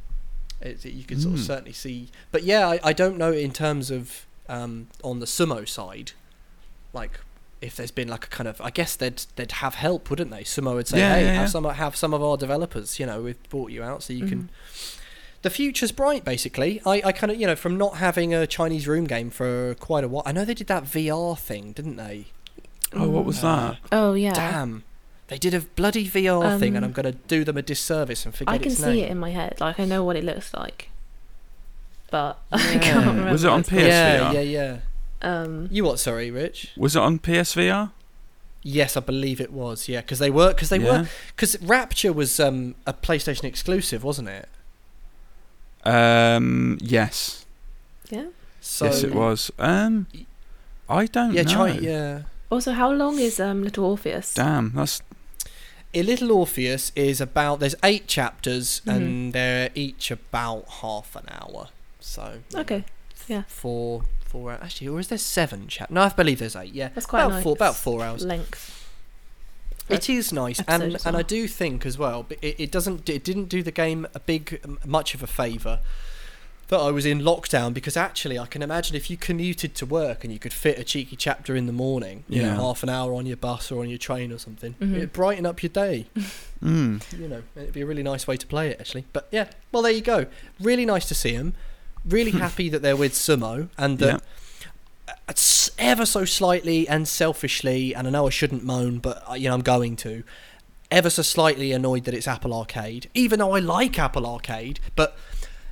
it, 0.61 0.85
you 0.85 1.03
can 1.05 1.19
sort 1.19 1.33
of 1.33 1.39
Mm. 1.39 1.47
certainly 1.47 1.73
see. 1.73 2.09
But 2.31 2.43
yeah, 2.43 2.67
I, 2.67 2.79
I 2.83 2.93
don't 2.93 3.17
know 3.17 3.31
in 3.31 3.51
terms 3.51 3.89
of 3.89 4.27
um, 4.47 4.87
on 5.03 5.19
the 5.19 5.25
sumo 5.25 5.67
side, 5.67 6.11
like 6.93 7.19
if 7.63 7.75
there's 7.75 7.91
been 7.91 8.07
like 8.09 8.25
a 8.25 8.27
kind 8.29 8.47
of 8.47 8.59
I 8.61 8.69
guess 8.69 8.95
they'd 8.95 9.23
they'd 9.35 9.51
have 9.53 9.75
help, 9.75 10.09
wouldn't 10.09 10.31
they? 10.31 10.43
Sumo 10.43 10.75
would 10.75 10.87
say, 10.87 10.99
Yeah, 10.99 11.15
hey, 11.15 11.21
yeah, 11.23 11.33
have 11.33 11.41
yeah. 11.43 11.45
some 11.47 11.63
have 11.65 11.95
some 11.95 12.13
of 12.13 12.21
our 12.21 12.37
developers, 12.37 12.99
you 12.99 13.05
know, 13.05 13.21
we've 13.21 13.41
brought 13.49 13.71
you 13.71 13.81
out 13.83 14.03
so 14.03 14.13
you 14.13 14.25
can. 14.27 14.37
Mm-hmm. 14.43 14.99
The 15.43 15.49
future's 15.49 15.91
bright, 15.91 16.23
basically. 16.23 16.81
I, 16.85 17.01
I 17.03 17.11
kind 17.11 17.29
of 17.31 17.39
you 17.39 17.47
know 17.47 17.55
from 17.55 17.77
not 17.77 17.97
having 17.97 18.33
a 18.33 18.47
Chinese 18.47 18.87
room 18.87 19.05
game 19.05 19.29
for 19.29 19.75
quite 19.75 20.03
a 20.03 20.07
while. 20.07 20.23
I 20.25 20.31
know 20.31 20.45
they 20.45 20.53
did 20.53 20.67
that 20.67 20.83
VR 20.85 21.37
thing, 21.37 21.71
didn't 21.73 21.97
they? 21.97 22.27
Oh, 22.93 23.09
what 23.09 23.25
was 23.25 23.43
Uh, 23.43 23.71
that? 23.71 23.77
Oh 23.91 24.13
yeah. 24.13 24.33
Damn. 24.33 24.83
They 25.27 25.37
did 25.37 25.53
a 25.53 25.61
bloody 25.61 26.07
VR 26.07 26.59
thing, 26.59 26.75
and 26.75 26.85
Um, 26.85 26.89
I'm 26.89 26.93
going 26.93 27.11
to 27.11 27.17
do 27.27 27.43
them 27.43 27.57
a 27.57 27.61
disservice 27.61 28.25
and 28.25 28.35
forget 28.35 28.53
I 28.53 28.57
can 28.57 28.71
its 28.71 28.81
see 28.81 28.85
name. 28.85 29.05
it 29.05 29.11
in 29.11 29.17
my 29.17 29.31
head. 29.31 29.59
Like 29.59 29.79
I 29.79 29.85
know 29.85 30.03
what 30.03 30.15
it 30.15 30.23
looks 30.23 30.53
like, 30.53 30.89
but 32.11 32.37
I 32.51 32.77
can't 32.77 33.05
remember. 33.07 33.31
Was 33.31 33.43
it 33.43 33.49
on 33.49 33.61
its 33.61 33.69
PS? 33.69 33.75
yeah, 33.75 34.31
yeah, 34.31 34.39
yeah. 34.41 34.77
Um, 35.23 35.67
You 35.71 35.83
what? 35.85 35.99
Sorry, 35.99 36.29
Rich. 36.31 36.71
Was 36.77 36.95
it 36.95 37.01
on 37.01 37.19
PSVR? 37.19 37.91
Yes, 38.61 38.95
I 38.95 38.99
believe 39.01 39.41
it 39.41 39.51
was. 39.51 39.87
Yeah, 39.89 40.01
because 40.01 40.19
they 40.19 40.29
were 40.29 40.49
because 40.49 40.69
they 40.69 40.79
yeah. 40.79 41.01
were 41.01 41.07
because 41.35 41.61
Rapture 41.61 42.13
was 42.13 42.39
um, 42.39 42.75
a 42.85 42.93
PlayStation 42.93 43.43
exclusive, 43.45 44.03
wasn't 44.03 44.29
it? 44.29 44.47
Um. 45.85 46.77
Yes. 46.81 47.45
yeah. 48.09 48.27
So 48.61 48.85
yes, 48.85 49.03
it 49.03 49.13
was. 49.13 49.51
Um. 49.59 50.07
I 50.89 51.05
don't 51.07 51.33
Yeah, 51.33 51.43
know. 51.43 51.53
Chi- 51.55 51.79
yeah. 51.79 52.21
Also, 52.49 52.71
how 52.71 52.91
long 52.91 53.19
is 53.19 53.39
um 53.39 53.63
Little 53.63 53.85
Orpheus? 53.85 54.33
Damn, 54.33 54.71
that's 54.75 55.01
A 55.93 56.03
Little 56.03 56.31
Orpheus 56.31 56.91
is 56.95 57.19
about 57.19 57.59
there's 57.59 57.75
eight 57.83 58.07
chapters 58.07 58.81
Mhm. 58.85 58.95
and 58.95 59.33
they're 59.33 59.69
each 59.75 60.11
about 60.11 60.65
half 60.81 61.15
an 61.15 61.25
hour. 61.29 61.67
So 61.99 62.39
Okay, 62.55 62.85
Yeah. 63.27 63.37
yeah. 63.37 63.43
Four 64.33 64.41
four 64.41 64.51
actually, 64.51 64.87
or 64.87 64.99
is 64.99 65.07
there 65.07 65.17
seven 65.17 65.67
chap? 65.67 65.89
No, 65.91 66.01
I 66.01 66.09
believe 66.09 66.39
there's 66.39 66.55
eight. 66.55 66.73
Yeah, 66.73 66.89
That's 66.93 67.05
quite 67.05 67.21
about 67.21 67.33
nice. 67.35 67.43
four 67.43 67.53
about 67.53 67.75
four 67.75 68.03
hours. 68.03 68.25
Length. 68.25 68.79
It 69.89 70.09
is 70.09 70.31
nice, 70.31 70.61
and 70.67 70.95
as 70.95 71.05
and 71.05 71.15
I 71.17 71.21
do 71.23 71.47
think 71.47 71.85
as 71.85 71.97
well. 71.97 72.25
It, 72.41 72.59
it 72.59 72.71
doesn't. 72.71 73.09
It 73.09 73.23
didn't 73.23 73.45
do 73.49 73.61
the 73.61 73.71
game 73.71 74.07
a 74.15 74.19
big 74.19 74.61
much 74.85 75.13
of 75.13 75.21
a 75.23 75.27
favour 75.27 75.79
that 76.69 76.79
I 76.79 76.89
was 76.91 77.05
in 77.05 77.19
lockdown 77.19 77.73
because 77.73 77.97
actually 77.97 78.39
I 78.39 78.45
can 78.45 78.61
imagine 78.61 78.95
if 78.95 79.09
you 79.09 79.17
commuted 79.17 79.75
to 79.75 79.85
work 79.85 80.23
and 80.23 80.31
you 80.31 80.39
could 80.39 80.53
fit 80.53 80.79
a 80.79 80.83
cheeky 80.85 81.17
chapter 81.17 81.55
in 81.57 81.67
the 81.67 81.73
morning, 81.73 82.23
you 82.29 82.41
Yeah. 82.41 82.53
know, 82.55 82.61
half 82.63 82.81
an 82.83 82.89
hour 82.89 83.13
on 83.13 83.25
your 83.25 83.35
bus 83.37 83.69
or 83.69 83.81
on 83.83 83.89
your 83.89 83.97
train 83.97 84.31
or 84.31 84.39
something, 84.39 84.73
Mhm. 84.79 84.95
it'd 84.95 85.13
brighten 85.13 85.45
up 85.45 85.61
your 85.61 85.69
day. 85.69 86.07
mm. 86.63 87.03
You 87.19 87.27
know, 87.27 87.43
it'd 87.57 87.73
be 87.73 87.81
a 87.81 87.85
really 87.85 88.01
nice 88.01 88.25
way 88.25 88.37
to 88.37 88.47
play 88.47 88.69
it 88.69 88.79
actually. 88.79 89.03
But 89.11 89.27
yeah, 89.29 89.49
well 89.73 89.83
there 89.83 89.91
you 89.91 90.01
go. 90.01 90.25
Really 90.61 90.85
nice 90.85 91.05
to 91.09 91.13
see 91.13 91.33
him. 91.33 91.53
Really 92.05 92.31
happy 92.45 92.69
that 92.69 92.81
they're 92.81 92.95
with 92.97 93.13
Sumo 93.13 93.69
and 93.77 93.99
that 93.99 94.21
it's 95.29 95.71
ever 95.77 96.05
so 96.05 96.25
slightly 96.25 96.87
and 96.87 97.07
selfishly, 97.07 97.95
and 97.95 98.07
I 98.07 98.11
know 98.11 98.27
I 98.27 98.29
shouldn't 98.29 98.63
moan, 98.63 98.99
but 98.99 99.23
uh, 99.29 99.33
you 99.33 99.47
know 99.49 99.55
I'm 99.55 99.61
going 99.61 99.95
to. 99.97 100.23
Ever 100.91 101.09
so 101.09 101.21
slightly 101.23 101.71
annoyed 101.71 102.03
that 102.03 102.13
it's 102.13 102.27
Apple 102.27 102.53
Arcade, 102.53 103.09
even 103.13 103.39
though 103.39 103.53
I 103.53 103.59
like 103.59 103.97
Apple 103.97 104.27
Arcade. 104.27 104.79
But 104.95 105.17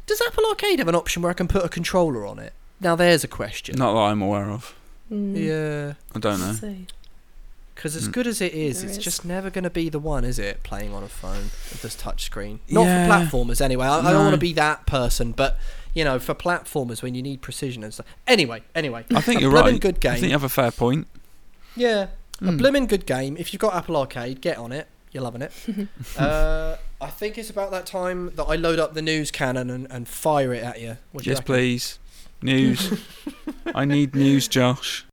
does 0.08 0.22
Apple 0.26 0.46
Arcade 0.50 0.80
have 0.80 0.88
an 0.88 0.96
option 0.96 1.22
where 1.22 1.30
I 1.30 1.34
can 1.34 1.48
put 1.48 1.64
a 1.64 1.70
controller 1.70 2.26
on 2.26 2.40
it? 2.40 2.54
Now 2.80 2.96
there's 2.96 3.24
a 3.24 3.28
question. 3.28 3.76
Not 3.78 3.94
that 3.94 4.00
I'm 4.00 4.22
aware 4.22 4.50
of. 4.50 4.74
Mm, 5.12 5.36
Yeah, 5.38 5.94
I 6.16 6.20
don't 6.20 6.40
know. 6.40 6.76
because 7.76 7.96
as 7.96 8.08
Mm. 8.08 8.14
good 8.14 8.26
as 8.28 8.42
it 8.42 8.54
is, 8.54 8.82
There 8.82 8.90
it's 8.90 8.98
is. 8.98 9.04
just 9.04 9.24
never 9.26 9.50
going 9.52 9.64
to 9.66 9.70
be 9.70 9.90
the 9.90 10.00
one, 10.00 10.24
is 10.26 10.40
it? 10.40 10.64
Playing 10.64 10.94
on 10.94 11.04
a 11.04 11.08
phone 11.08 11.52
with 11.70 11.82
this 11.84 11.94
touch 11.96 12.24
screen. 12.24 12.60
Not 12.70 12.86
Yeah. 12.86 13.06
for 13.06 13.14
platformers, 13.38 13.62
anyway. 13.62 13.86
I, 13.86 14.00
I 14.00 14.12
don't 14.12 14.24
want 14.24 14.34
to 14.34 14.40
be 14.40 14.54
that 14.54 14.86
person, 14.88 15.34
but 15.34 15.58
you 15.94 16.04
know, 16.04 16.20
for 16.20 16.34
platformers 16.34 17.02
when 17.04 17.16
you 17.16 17.22
need 17.22 17.42
precision 17.42 17.84
and 17.84 17.94
stuff. 17.94 18.06
Anyway, 18.28 18.64
anyway. 18.76 19.06
I 19.14 19.22
think 19.22 19.40
a 19.40 19.42
you're 19.42 19.52
blooming 19.52 19.74
right. 19.74 19.82
Good 19.82 20.00
game. 20.00 20.12
I 20.12 20.16
think 20.16 20.28
you 20.28 20.32
have 20.34 20.44
a 20.44 20.50
fair 20.50 20.72
point. 20.72 21.08
Yeah, 21.76 22.08
a 22.40 22.44
Mm. 22.46 22.58
blooming 22.58 22.86
good 22.88 23.06
game. 23.06 23.36
If 23.38 23.54
you've 23.54 23.60
got 23.60 23.74
Apple 23.76 23.96
Arcade, 23.98 24.42
get 24.42 24.58
on 24.58 24.72
it. 24.72 24.88
You're 25.12 25.24
loving 25.24 25.42
it. 25.42 25.52
uh, 26.18 26.78
I 27.02 27.08
think 27.08 27.38
it's 27.38 27.50
about 27.50 27.72
that 27.72 27.86
time 27.86 28.32
that 28.36 28.44
I 28.46 28.56
load 28.56 28.80
up 28.80 28.94
the 28.94 29.02
news 29.02 29.30
cannon 29.32 29.70
and, 29.70 29.88
and 29.92 30.08
fire 30.08 30.54
it 30.54 30.64
at 30.64 30.80
you. 30.80 30.98
What 31.12 31.24
do 31.24 31.30
you 31.30 31.36
yes, 31.36 31.42
please. 31.44 32.00
News. 32.42 33.00
I 33.76 33.86
need 33.86 34.16
news, 34.16 34.48
Josh. 34.48 35.06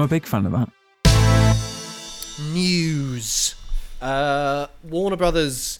I'm 0.00 0.06
a 0.06 0.08
big 0.08 0.24
fan 0.24 0.46
of 0.46 0.52
that. 0.52 0.70
News. 2.54 3.54
Uh, 4.00 4.66
Warner 4.82 5.16
Brothers. 5.16 5.78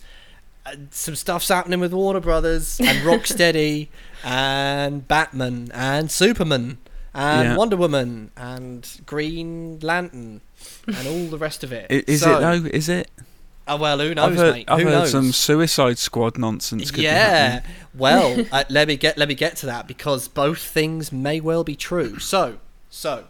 Uh, 0.66 0.72
some 0.90 1.14
stuff's 1.16 1.48
happening 1.48 1.80
with 1.80 1.94
Warner 1.94 2.20
Brothers 2.20 2.78
and 2.85 2.98
Rocksteady 2.98 3.88
and 4.22 5.09
Batman 5.09 5.70
and 5.72 6.11
Superman 6.11 6.76
and 7.14 7.48
Yeah. 7.48 7.56
Wonder 7.56 7.78
Woman 7.78 8.30
and 8.37 8.87
Green 9.06 9.78
Lantern 9.80 10.42
and 10.87 11.09
all 11.09 11.24
the 11.28 11.38
rest 11.38 11.64
of 11.64 11.72
it. 11.72 11.87
I- 11.90 12.04
Is 12.06 12.20
So- 12.20 12.37
it 12.37 12.40
though? 12.40 12.68
Is 12.68 12.90
it? 12.90 13.11
Oh, 13.66 13.76
well, 13.78 13.98
who 14.00 14.14
knows, 14.14 14.33
I've 14.33 14.37
heard, 14.37 14.52
mate? 14.54 14.64
I've 14.70 14.80
who 14.80 14.85
heard 14.88 14.92
knows? 14.92 15.12
some 15.12 15.33
Suicide 15.33 15.96
Squad 15.96 16.37
nonsense. 16.37 16.90
Could 16.90 17.04
yeah. 17.04 17.62
well, 17.94 18.44
uh, 18.52 18.64
let 18.68 18.87
me 18.87 18.96
get 18.98 19.16
let 19.16 19.28
me 19.28 19.35
get 19.35 19.56
to 19.56 19.66
that 19.66 19.88
because 19.88 20.28
both 20.28 20.59
things 20.59 21.11
may 21.11 21.40
well 21.40 21.64
be 21.64 21.74
true. 21.76 22.18
So, 22.18 22.59
so 22.90 23.24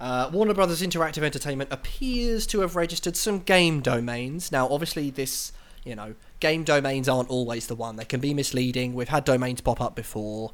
uh, 0.00 0.30
Warner 0.32 0.54
Brothers 0.54 0.82
Interactive 0.82 1.22
Entertainment 1.22 1.70
appears 1.72 2.46
to 2.48 2.60
have 2.60 2.74
registered 2.74 3.16
some 3.16 3.40
game 3.40 3.80
domains. 3.82 4.50
Now, 4.50 4.66
obviously, 4.68 5.10
this 5.10 5.52
you 5.84 5.94
know 5.94 6.14
game 6.40 6.64
domains 6.64 7.08
aren't 7.08 7.28
always 7.30 7.66
the 7.68 7.74
one. 7.74 7.96
They 7.96 8.04
can 8.06 8.18
be 8.20 8.34
misleading. 8.34 8.94
We've 8.94 9.08
had 9.10 9.24
domains 9.24 9.60
pop 9.60 9.80
up 9.80 9.94
before. 9.94 10.52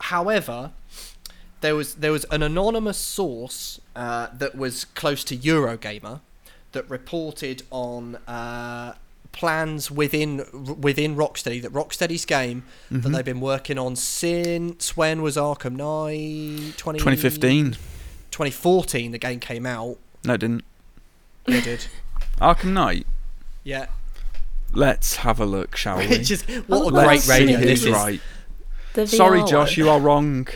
However, 0.00 0.72
there 1.60 1.74
was 1.76 1.94
there 1.96 2.12
was 2.12 2.24
an 2.30 2.42
anonymous 2.42 2.96
source 2.98 3.80
uh, 3.94 4.28
that 4.32 4.54
was 4.56 4.84
close 4.86 5.24
to 5.24 5.36
Eurogamer 5.36 6.20
that 6.72 6.88
reported 6.88 7.62
on 7.70 8.16
uh, 8.26 8.94
plans 9.32 9.90
within 9.90 10.46
within 10.80 11.16
Rocksteady 11.16 11.60
that 11.62 11.72
Rocksteady's 11.72 12.24
game 12.24 12.64
that 12.90 13.02
Mhm. 13.02 13.12
they've 13.14 13.24
been 13.24 13.40
working 13.40 13.76
on 13.78 13.94
since 13.96 14.96
when 14.96 15.20
was 15.22 15.36
Arkham 15.36 15.76
Knight 15.76 16.76
20, 16.78 16.98
2015. 16.98 17.76
2014 18.40 19.12
the 19.12 19.18
game 19.18 19.38
came 19.38 19.66
out 19.66 19.98
No, 20.24 20.32
it 20.34 20.38
didn't. 20.38 20.64
it 21.46 21.62
did 21.62 21.86
Arkham 22.40 22.72
Knight. 22.72 23.06
yeah 23.64 23.86
Let's 24.72 25.16
have 25.16 25.40
a 25.40 25.44
look, 25.44 25.76
shall 25.76 25.98
we? 25.98 26.04
It's 26.04 26.28
just 26.28 26.48
what 26.68 26.92
a 26.92 26.94
Let's 26.94 27.26
great 27.26 27.40
radio 27.40 27.56
who's 27.58 27.66
this 27.66 27.80
who's 27.80 27.86
is 27.88 27.92
right. 27.92 28.20
The 28.94 29.06
Sorry, 29.06 29.40
VR 29.40 29.48
Josh, 29.48 29.76
one. 29.76 29.84
you 29.84 29.90
are 29.90 30.00
wrong. 30.00 30.48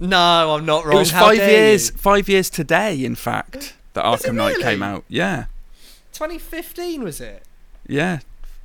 no 0.00 0.54
I'm 0.56 0.64
not 0.64 0.84
wrong 0.86 0.96
It 0.96 0.98
was 0.98 1.10
How 1.12 1.26
five 1.26 1.36
dare 1.38 1.50
years. 1.68 1.90
you? 1.90 1.96
Five 1.98 2.28
years 2.28 2.50
today, 2.50 3.04
in 3.04 3.14
fact, 3.14 3.76
that 3.92 4.04
Was 4.04 4.24
it 4.24 4.30
Arkham 4.32 4.34
Knight 4.36 4.58
came 4.60 4.82
out. 4.82 5.04
Yeah, 5.08 5.44
2015 6.12 7.04
was 7.04 7.20
it 7.20 7.44
yeah. 7.86 8.20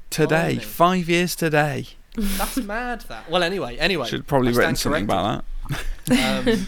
Today, 0.10 0.54
Blimey. 0.56 0.60
five 0.64 1.10
years 1.10 1.36
today. 1.36 1.88
that's 2.16 2.58
mad 2.74 3.02
that 3.10 3.30
well 3.30 3.44
anyway 3.44 3.78
anyway 3.78 4.08
Should 4.08 4.22
have 4.22 4.28
probably 4.28 4.50
I 4.50 4.54
stand 4.54 4.60
written 4.60 4.76
something 4.78 5.08
corrected. 5.08 5.44
about 6.08 6.48
that. 6.48 6.48
Um, 6.56 6.68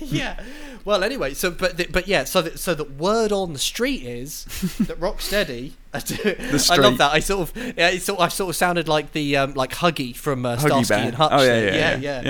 yeah. 0.00 0.42
Well, 0.84 1.02
anyway, 1.04 1.34
so 1.34 1.50
but 1.50 1.76
th- 1.76 1.92
but 1.92 2.08
yeah, 2.08 2.24
so 2.24 2.42
that 2.42 2.58
so 2.58 2.74
the 2.74 2.84
word 2.84 3.32
on 3.32 3.52
the 3.52 3.58
street 3.58 4.02
is 4.02 4.44
that 4.80 4.98
Rocksteady. 5.00 5.72
I 5.92 5.98
street. 5.98 6.78
love 6.80 6.98
that. 6.98 7.12
I 7.12 7.20
sort 7.20 7.50
of 7.50 7.56
yeah, 7.76 7.90
it 7.90 8.02
sort 8.02 8.20
I 8.20 8.28
sort 8.28 8.50
of 8.50 8.56
sounded 8.56 8.88
like 8.88 9.12
the 9.12 9.36
um, 9.36 9.54
like 9.54 9.72
Huggy 9.72 10.14
from 10.14 10.46
uh, 10.46 10.56
Starsky 10.56 10.94
and 10.94 11.14
Hutch. 11.14 11.32
Oh 11.32 11.42
yeah, 11.42 11.60
there. 11.60 11.74
yeah, 11.74 11.96
yeah, 11.96 12.22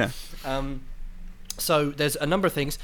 yeah. 0.44 0.56
Um, 0.56 0.82
so 1.58 1.90
there's 1.90 2.16
a 2.16 2.26
number 2.26 2.46
of 2.46 2.52
things. 2.52 2.78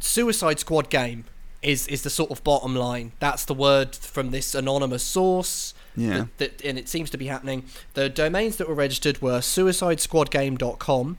Suicide 0.00 0.58
Squad 0.58 0.90
game 0.90 1.24
is 1.62 1.86
is 1.88 2.02
the 2.02 2.10
sort 2.10 2.30
of 2.30 2.42
bottom 2.42 2.74
line. 2.74 3.12
That's 3.20 3.44
the 3.44 3.54
word 3.54 3.94
from 3.94 4.30
this 4.30 4.54
anonymous 4.54 5.02
source. 5.02 5.74
Yeah. 5.96 6.26
That, 6.38 6.58
that, 6.58 6.64
and 6.64 6.78
it 6.78 6.88
seems 6.88 7.10
to 7.10 7.18
be 7.18 7.26
happening. 7.26 7.64
The 7.94 8.08
domains 8.08 8.56
that 8.56 8.68
were 8.68 8.74
registered 8.74 9.20
were 9.20 9.40
suicidesquadgame.com, 9.40 11.18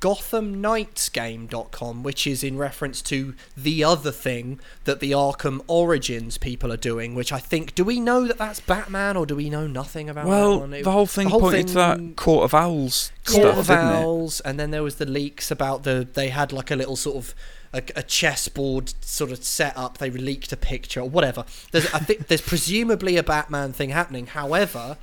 gothamknightsgame.com, 0.00 2.02
which 2.02 2.26
is 2.26 2.42
in 2.42 2.56
reference 2.56 3.02
to 3.02 3.34
the 3.56 3.84
other 3.84 4.10
thing 4.10 4.60
that 4.84 5.00
the 5.00 5.12
Arkham 5.12 5.60
Origins 5.66 6.38
people 6.38 6.72
are 6.72 6.76
doing, 6.76 7.14
which 7.14 7.32
I 7.32 7.38
think, 7.38 7.74
do 7.74 7.84
we 7.84 8.00
know 8.00 8.26
that 8.26 8.38
that's 8.38 8.60
Batman 8.60 9.16
or 9.16 9.26
do 9.26 9.36
we 9.36 9.50
know 9.50 9.66
nothing 9.66 10.08
about 10.08 10.26
Well? 10.26 10.72
It- 10.72 10.84
the 10.84 10.92
whole 10.92 11.06
thing 11.06 11.28
pointed 11.30 11.68
to 11.68 11.74
that 11.74 12.16
Court 12.16 12.44
of 12.44 12.54
Owls 12.54 13.12
Court 13.24 13.42
stuff, 13.42 13.58
of 13.58 13.66
didn't 13.68 13.88
it? 13.88 14.02
Owls, 14.02 14.40
and 14.40 14.58
then 14.60 14.70
there 14.70 14.82
was 14.82 14.96
the 14.96 15.06
leaks 15.06 15.50
about 15.50 15.82
the 15.84 16.06
they 16.14 16.28
had 16.28 16.52
like 16.52 16.70
a 16.70 16.76
little 16.76 16.96
sort 16.96 17.16
of 17.16 17.34
a, 17.72 17.82
a 17.96 18.02
chessboard 18.02 18.94
sort 19.04 19.32
of 19.32 19.42
set 19.44 19.76
up. 19.76 19.98
They 19.98 20.10
leaked 20.10 20.52
a 20.52 20.56
picture 20.56 21.00
or 21.00 21.08
whatever. 21.08 21.44
There's 21.72 21.92
I 21.92 21.98
think 21.98 22.28
there's 22.28 22.40
presumably 22.40 23.16
a 23.16 23.22
Batman 23.22 23.72
thing 23.72 23.90
happening. 23.90 24.28
However, 24.28 24.96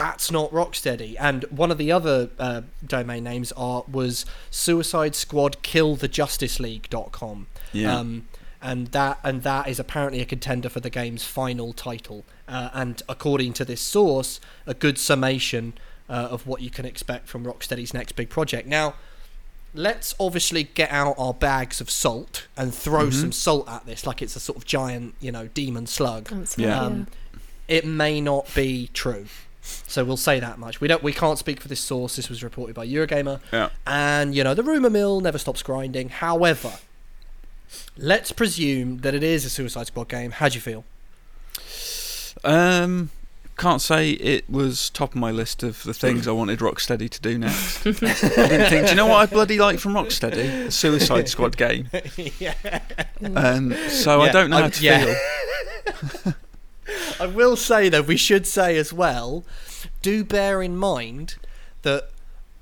that's 0.00 0.30
not 0.30 0.50
Rocksteady. 0.50 1.14
And 1.18 1.44
one 1.44 1.70
of 1.70 1.78
the 1.78 1.92
other 1.92 2.30
uh, 2.38 2.62
domain 2.86 3.24
names 3.24 3.52
are 3.52 3.84
was 3.90 4.24
Suicide 4.50 5.14
Squad 5.14 5.62
Kill 5.62 5.96
the 5.96 6.08
Justice 6.08 6.58
League.com. 6.60 7.46
Yeah. 7.72 7.96
Um, 7.96 8.26
and 8.62 8.88
that 8.88 9.18
and 9.24 9.42
that 9.42 9.68
is 9.68 9.78
apparently 9.78 10.20
a 10.20 10.24
contender 10.26 10.68
for 10.68 10.80
the 10.80 10.90
game's 10.90 11.24
final 11.24 11.72
title. 11.72 12.24
Uh, 12.48 12.68
and 12.74 13.02
according 13.08 13.52
to 13.54 13.64
this 13.64 13.80
source, 13.80 14.40
a 14.66 14.74
good 14.74 14.98
summation 14.98 15.74
uh, 16.08 16.28
of 16.30 16.46
what 16.46 16.60
you 16.60 16.70
can 16.70 16.84
expect 16.84 17.28
from 17.28 17.44
Rocksteady's 17.44 17.94
next 17.94 18.12
big 18.12 18.28
project. 18.28 18.66
Now, 18.66 18.94
let's 19.72 20.14
obviously 20.18 20.64
get 20.64 20.90
out 20.90 21.14
our 21.16 21.32
bags 21.32 21.80
of 21.80 21.88
salt 21.90 22.48
and 22.56 22.74
throw 22.74 23.06
Mhm. 23.06 23.12
some 23.20 23.32
salt 23.32 23.68
at 23.68 23.86
this, 23.86 24.04
like 24.04 24.20
it's 24.20 24.34
a 24.36 24.40
sort 24.40 24.58
of 24.58 24.64
giant, 24.66 25.14
you 25.20 25.30
know, 25.32 25.46
demon 25.54 25.86
slug. 25.86 26.28
That's 26.28 26.58
Yeah. 26.58 26.66
yeah. 26.68 26.80
Um, 26.80 27.06
it 27.68 27.84
may 27.86 28.20
not 28.20 28.52
be 28.54 28.90
true. 28.92 29.26
So 29.86 30.04
we'll 30.04 30.16
say 30.16 30.38
that 30.40 30.58
much. 30.58 30.80
We 30.80 30.88
don't. 30.88 31.02
We 31.02 31.12
can't 31.12 31.38
speak 31.38 31.60
for 31.60 31.68
this 31.68 31.80
source. 31.80 32.16
This 32.16 32.28
was 32.28 32.42
reported 32.44 32.74
by 32.74 32.86
Eurogamer, 32.86 33.40
Yeah. 33.52 33.70
and 33.86 34.34
you 34.34 34.44
know 34.44 34.54
the 34.54 34.62
rumor 34.62 34.90
mill 34.90 35.20
never 35.20 35.38
stops 35.38 35.62
grinding. 35.62 36.08
However, 36.10 36.74
let's 37.96 38.32
presume 38.32 38.98
that 38.98 39.14
it 39.14 39.22
is 39.22 39.44
a 39.44 39.50
Suicide 39.50 39.86
Squad 39.88 40.08
game. 40.08 40.30
How 40.32 40.48
do 40.48 40.54
you 40.54 40.60
feel? 40.60 40.84
Um, 42.44 43.10
can't 43.58 43.82
say 43.82 44.12
it 44.12 44.48
was 44.48 44.88
top 44.90 45.10
of 45.10 45.16
my 45.16 45.30
list 45.30 45.62
of 45.62 45.82
the 45.82 45.92
things 45.92 46.26
I 46.26 46.32
wanted 46.32 46.60
Rocksteady 46.60 47.10
to 47.10 47.20
do 47.20 47.36
next. 47.38 47.86
I 47.86 47.90
didn't 47.90 48.70
think. 48.70 48.84
Do 48.86 48.90
you 48.90 48.94
know 48.96 49.06
what 49.06 49.16
I 49.16 49.26
bloody 49.26 49.58
like 49.58 49.78
from 49.78 49.92
Rocksteady? 49.94 50.66
A 50.66 50.70
Suicide 50.70 51.28
Squad 51.28 51.56
game. 51.58 51.90
yeah. 52.38 52.54
Um, 53.34 53.74
so 53.88 54.22
I 54.22 54.30
don't 54.30 54.48
know 54.50 54.58
I- 54.58 54.62
how 54.62 54.68
to 54.68 54.82
yeah. 54.84 55.14
feel. 56.24 56.34
I 57.20 57.26
will 57.26 57.56
say 57.56 57.88
though, 57.88 58.02
we 58.02 58.16
should 58.16 58.46
say 58.46 58.76
as 58.76 58.92
well, 58.92 59.44
do 60.02 60.24
bear 60.24 60.62
in 60.62 60.76
mind 60.76 61.36
that 61.82 62.10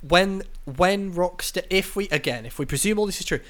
when 0.01 0.43
when 0.65 1.13
Rocksteady, 1.15 1.67
if 1.71 1.97
we 1.97 2.09
again, 2.09 2.45
if 2.47 2.59
we 2.59 2.67
presume 2.67 2.99
all 2.99 3.07
this 3.07 3.21
is 3.21 3.27
true, 3.27 3.41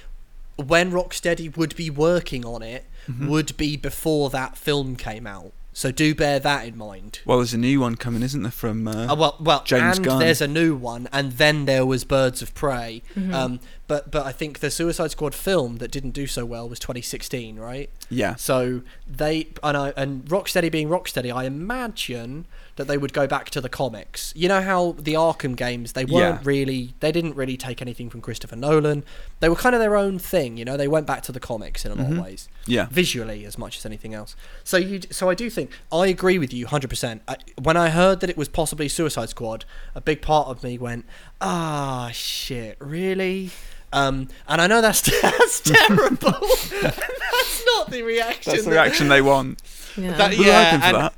when 0.57 0.90
Rocksteady 0.92 1.57
would 1.57 1.74
be 1.76 1.90
working 1.90 2.44
on 2.44 2.62
it, 2.62 2.85
Mm-hmm. 3.09 3.28
would 3.28 3.57
be 3.57 3.78
before 3.78 4.28
that 4.28 4.59
film 4.59 4.94
came 4.94 5.26
out. 5.26 5.52
So 5.79 5.93
do 5.93 6.12
bear 6.12 6.41
that 6.41 6.67
in 6.67 6.77
mind. 6.77 7.21
Well, 7.25 7.38
there's 7.38 7.55
a 7.55 7.59
new 7.59 7.79
one 7.79 7.95
coming, 7.95 8.25
isn't 8.25 8.43
there? 8.43 8.51
From 8.51 8.88
uh, 8.88 9.12
Uh, 9.12 9.14
well, 9.14 9.37
well, 9.38 9.62
James 9.64 9.99
and 9.99 10.07
Gunn. 10.07 10.19
there's 10.19 10.41
a 10.41 10.49
new 10.49 10.75
one, 10.75 11.09
and 11.12 11.35
then 11.35 11.67
there 11.67 11.87
was 11.87 12.03
Birds 12.03 12.43
of 12.43 12.53
Prey. 12.53 13.01
Mm-hmm. 13.14 13.33
Um, 13.33 13.61
but 13.87 14.11
but 14.11 14.27
I 14.27 14.33
think 14.33 14.59
the 14.59 14.73
Suicide 14.73 15.12
Squad 15.12 15.37
film 15.37 15.77
that 15.77 15.93
didn't 15.93 16.11
do 16.11 16.27
so 16.27 16.45
well 16.45 16.69
was 16.69 16.81
2016, 16.81 17.61
right? 17.61 17.91
yeah, 18.11 18.35
So 18.35 18.83
they 19.07 19.51
and 19.62 19.77
I 19.77 19.93
and 19.97 20.25
Rocksteady 20.25 20.69
being 20.69 20.88
Rocksteady, 20.88 21.33
I 21.33 21.45
imagine 21.45 22.49
that 22.79 22.87
they 22.88 22.97
would 22.97 23.12
go 23.12 23.27
back 23.27 23.51
to 23.51 23.61
the 23.61 23.69
comics. 23.69 24.33
You 24.35 24.49
know 24.49 24.62
how 24.62 24.97
the 24.99 25.12
Arkham 25.14 25.55
games 25.55 25.93
they 25.93 26.05
weren't 26.07 26.41
Yeah. 26.41 26.49
really 26.49 26.95
they 27.01 27.12
didn't 27.12 27.37
really 27.37 27.57
take 27.59 27.83
anything 27.83 28.09
from 28.09 28.20
Christopher 28.22 28.57
Nolan. 28.57 29.05
They 29.41 29.49
were 29.51 29.57
kind 29.57 29.74
of 29.74 29.81
their 29.81 29.95
own 29.97 30.18
thing. 30.18 30.57
You 30.57 30.64
know, 30.64 30.76
they 30.79 30.89
went 30.89 31.07
back 31.07 31.22
to 31.24 31.33
the 31.33 31.41
comics 31.41 31.85
in 31.85 31.93
a 31.93 31.95
lot 31.97 32.07
Mhm. 32.07 32.18
of 32.18 32.24
ways, 32.24 32.49
yeah. 32.66 32.87
visually 32.91 33.45
as 33.45 33.59
much 33.59 33.76
as 33.76 33.85
anything 33.85 34.14
else. 34.14 34.35
So 34.64 34.76
you 34.79 35.01
so 35.11 35.29
I 35.29 35.35
do 35.35 35.51
think 35.51 35.70
I 35.93 36.07
agree 36.07 36.39
with 36.39 36.53
you 36.55 36.64
100. 36.66 36.89
percent 36.89 37.22
When 37.61 37.76
I 37.76 37.91
heard 37.91 38.20
that 38.20 38.31
it 38.31 38.37
was 38.39 38.49
possibly 38.49 38.89
Suicide 38.89 39.29
Squad, 39.29 39.64
a 39.95 40.01
big 40.01 40.22
part 40.22 40.49
of 40.49 40.62
me 40.62 40.79
went, 40.79 41.05
ah 41.43 42.11
shit, 42.12 42.76
really. 42.81 43.51
Um, 43.93 44.29
and 44.47 44.61
I 44.61 44.66
know 44.66 44.81
that's 44.81 45.01
that's 45.22 45.61
terrible. 45.72 46.33
that's 46.81 47.64
not 47.66 47.91
the 47.91 48.03
reaction. 48.03 48.53
That's 48.53 48.64
the 48.64 48.70
that- 48.70 48.83
reaction 48.83 49.09
they 49.09 49.22
want. 49.22 49.62
yeah. 49.97 50.16
that- 50.16 50.31
We 50.31 50.39
were 50.39 50.45
yeah, 50.45 50.64
hoping 50.64 50.81
for 50.81 50.87
and- 50.87 50.97
that. 50.97 51.14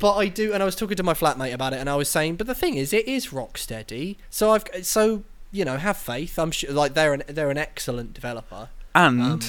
But 0.00 0.14
I 0.16 0.28
do, 0.28 0.52
and 0.52 0.62
I 0.62 0.66
was 0.66 0.76
talking 0.76 0.96
to 0.96 1.02
my 1.02 1.14
flatmate 1.14 1.52
about 1.52 1.72
it, 1.72 1.80
and 1.80 1.90
I 1.90 1.96
was 1.96 2.08
saying, 2.08 2.36
but 2.36 2.46
the 2.46 2.54
thing 2.54 2.76
is, 2.76 2.92
it 2.92 3.08
is 3.08 3.28
Rocksteady. 3.28 4.16
so 4.30 4.52
I've 4.52 4.64
so 4.82 5.24
you 5.50 5.64
know 5.64 5.76
have 5.76 5.96
faith. 5.96 6.38
I'm 6.38 6.50
sure, 6.50 6.70
like 6.72 6.94
they're 6.94 7.14
an 7.14 7.22
they're 7.26 7.50
an 7.50 7.58
excellent 7.58 8.14
developer. 8.14 8.68
And 8.94 9.20
Um, 9.22 9.40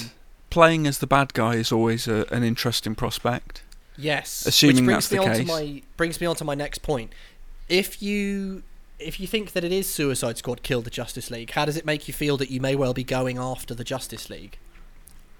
playing 0.50 0.86
as 0.86 0.98
the 0.98 1.06
bad 1.06 1.34
guy 1.34 1.54
is 1.54 1.70
always 1.72 2.08
a, 2.08 2.26
an 2.32 2.42
interesting 2.42 2.94
prospect. 2.94 3.62
Yes, 3.96 4.46
Assuming 4.46 4.76
which 4.76 4.84
brings 4.86 5.08
that's 5.08 5.12
me 5.12 5.18
the 5.18 5.24
on 5.24 5.30
to 5.32 5.38
case. 5.40 5.48
my 5.48 5.82
brings 5.96 6.20
me 6.20 6.26
on 6.26 6.36
to 6.36 6.44
my 6.44 6.54
next 6.54 6.78
point. 6.82 7.12
If 7.68 8.02
you 8.02 8.62
if 8.98 9.20
you 9.20 9.26
think 9.26 9.52
that 9.52 9.62
it 9.64 9.72
is 9.72 9.88
Suicide 9.88 10.36
Squad 10.38 10.62
killed 10.62 10.84
the 10.84 10.90
Justice 10.90 11.30
League, 11.30 11.50
how 11.52 11.64
does 11.64 11.76
it 11.76 11.84
make 11.86 12.08
you 12.08 12.14
feel 12.14 12.36
that 12.38 12.50
you 12.50 12.60
may 12.60 12.74
well 12.74 12.92
be 12.94 13.04
going 13.04 13.38
after 13.38 13.74
the 13.74 13.84
Justice 13.84 14.28
League? 14.30 14.58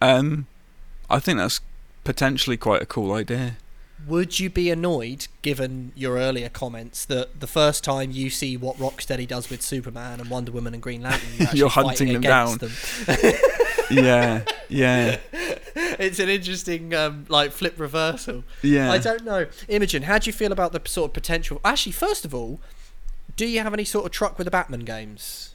Um, 0.01 0.47
I 1.11 1.19
think 1.21 1.39
that's 1.39 1.61
potentially 2.05 2.57
quite 2.57 2.81
a 2.83 2.87
cool 2.87 3.13
idea. 3.13 3.57
Would 4.07 4.41
you 4.41 4.51
be 4.51 4.71
annoyed, 4.71 5.29
given 5.43 5.93
your 5.95 6.17
earlier 6.17 6.49
comments, 6.49 7.05
that 7.07 7.41
the 7.41 7.47
first 7.47 7.85
time 7.85 8.11
you 8.11 8.31
see 8.31 8.57
what 8.57 8.77
Rocksteady 8.79 9.27
does 9.29 9.51
with 9.51 9.63
Superman 9.63 10.21
and 10.21 10.31
Wonder 10.31 10.53
Woman 10.53 10.75
and 10.75 10.83
Green 10.83 11.03
Lantern, 11.03 11.29
you're, 11.39 11.49
You're 11.55 11.69
hunting 11.69 12.13
them 12.13 12.23
down. 12.23 12.59
them? 12.59 12.73
yeah, 13.91 14.45
yeah, 14.69 15.19
it's 15.33 16.19
an 16.19 16.29
interesting 16.29 16.95
um, 16.95 17.27
like 17.29 17.53
flip 17.53 17.79
reversal. 17.79 18.45
yeah. 18.63 18.91
I 18.91 18.99
don't 18.99 19.25
know. 19.25 19.47
Imogen, 19.69 20.05
how 20.05 20.19
do 20.19 20.29
you 20.29 20.33
feel 20.33 20.53
about 20.53 20.73
the 20.73 20.81
sort 20.89 21.11
of 21.11 21.15
potential? 21.15 21.61
Actually, 21.65 21.93
first 21.93 22.25
of 22.25 22.35
all, 22.35 22.61
do 23.37 23.47
you 23.47 23.61
have 23.61 23.73
any 23.73 23.85
sort 23.85 24.07
of 24.07 24.13
truck 24.13 24.39
with 24.39 24.47
the 24.47 24.51
Batman 24.51 24.81
games? 24.81 25.50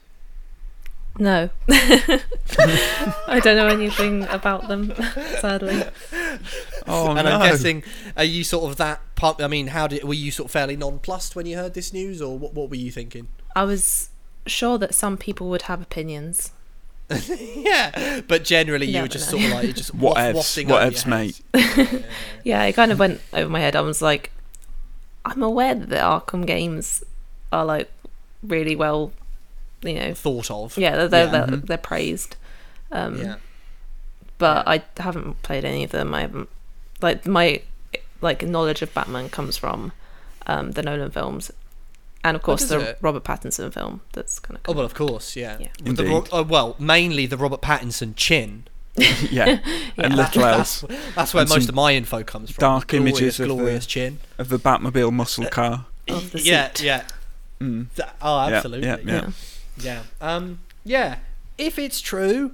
No. 1.17 1.49
I 1.69 3.39
don't 3.43 3.55
know 3.55 3.67
anything 3.67 4.23
about 4.25 4.67
them, 4.67 4.93
sadly. 5.39 5.83
oh 6.87 7.11
and 7.15 7.25
no. 7.25 7.35
I'm 7.37 7.49
guessing, 7.49 7.83
are 8.17 8.23
you 8.23 8.43
sort 8.43 8.69
of 8.69 8.77
that? 8.77 8.99
Pump, 9.15 9.41
I 9.41 9.47
mean, 9.47 9.67
how 9.67 9.87
did 9.87 10.03
were 10.03 10.13
you 10.13 10.29
sort 10.31 10.47
of 10.47 10.51
fairly 10.51 10.75
nonplussed 10.75 11.35
when 11.35 11.45
you 11.45 11.55
heard 11.55 11.73
this 11.73 11.93
news, 11.93 12.21
or 12.21 12.37
what? 12.37 12.53
What 12.53 12.69
were 12.69 12.75
you 12.75 12.91
thinking? 12.91 13.27
I 13.55 13.63
was 13.63 14.09
sure 14.45 14.77
that 14.77 14.93
some 14.93 15.17
people 15.17 15.49
would 15.49 15.63
have 15.63 15.81
opinions. 15.81 16.51
yeah, 17.29 18.21
but 18.27 18.43
generally 18.43 18.87
you 18.87 18.95
You 18.95 19.01
were 19.03 19.07
just 19.07 19.31
know. 19.31 19.37
sort 19.39 19.51
of 19.51 19.63
like 19.63 19.75
just 19.75 19.93
What 19.95 20.15
waft- 20.17 20.57
ifs? 20.57 20.65
What 20.67 20.87
ifs, 20.87 21.05
mate? 21.05 21.41
Yeah, 22.43 22.63
it 22.63 22.73
kind 22.73 22.91
of 22.91 22.99
went 22.99 23.21
over 23.31 23.49
my 23.49 23.59
head. 23.59 23.75
I 23.75 23.81
was 23.81 24.01
like, 24.01 24.31
I'm 25.23 25.41
aware 25.43 25.75
that 25.75 25.89
the 25.89 25.95
Arkham 25.97 26.45
games 26.45 27.03
are 27.53 27.63
like 27.63 27.89
really 28.43 28.75
well, 28.75 29.11
you 29.85 29.99
know, 29.99 30.13
Thought 30.13 30.51
of. 30.51 30.77
yeah, 30.77 30.95
they're 30.95 31.07
they're, 31.07 31.25
Yeah. 31.25 31.45
they're, 31.45 31.57
they're 31.57 31.77
praised. 31.77 32.35
Um, 32.91 33.17
Yeah. 33.17 33.35
but 34.37 34.67
I 34.67 34.83
haven't 34.97 35.41
played 35.43 35.65
any 35.65 35.83
of 35.83 35.91
them. 35.91 36.13
I 36.13 36.21
haven't 36.21 36.49
like 37.01 37.25
my 37.25 37.61
like 38.21 38.43
knowledge 38.43 38.81
of 38.81 38.93
Batman 38.93 39.29
comes 39.29 39.57
from 39.57 39.91
um, 40.47 40.71
the 40.71 40.81
Nolan 40.83 41.11
films, 41.11 41.51
and 42.23 42.35
of 42.35 42.43
course 42.43 42.65
the 42.65 42.79
it? 42.79 42.97
Robert 43.01 43.23
Pattinson 43.23 43.73
film. 43.73 44.01
That's 44.13 44.39
kind 44.39 44.57
of. 44.57 44.61
Oh 44.67 44.71
of 44.71 44.77
well, 44.77 44.85
of 44.85 44.93
course, 44.93 45.35
yeah. 45.35 45.57
Yeah. 45.59 45.67
With 45.83 45.97
the 45.97 46.05
Indeed. 46.05 46.29
Oh, 46.31 46.43
well, 46.43 46.75
mainly 46.79 47.25
the 47.25 47.37
Robert 47.37 47.61
Pattinson 47.61 48.15
chin. 48.15 48.65
yeah, 49.29 49.59
and 49.97 50.15
little 50.15 50.45
else 50.45 50.79
That's, 50.87 51.15
that's 51.15 51.33
where 51.33 51.41
And 51.41 51.49
most 51.49 51.67
of 51.67 51.75
my 51.75 51.93
info 51.95 52.23
comes 52.23 52.51
from. 52.51 52.61
dark 52.61 52.87
Glorious, 52.87 53.17
images 53.19 53.39
of 53.41 53.47
the- 53.49 53.53
glorious 53.55 53.85
chin. 53.85 54.19
of 54.37 54.47
the 54.47 54.57
Batmobile 54.57 55.11
muscle 55.11 55.47
car. 55.47 55.85
of 56.07 56.31
the 56.31 56.39
yeah, 56.41 56.71
yeah. 56.79 57.03
Mm. 57.59 57.87
Th- 57.93 58.07
Oh, 58.21 58.47
Yeah, 58.47 58.55
absolutely. 58.55 58.87
yeah, 58.87 58.97
yeah. 59.03 59.29
Yeah. 59.77 60.03
Um. 60.21 60.59
Yeah. 60.83 61.17
If 61.57 61.79
it's 61.79 62.01
true, 62.01 62.51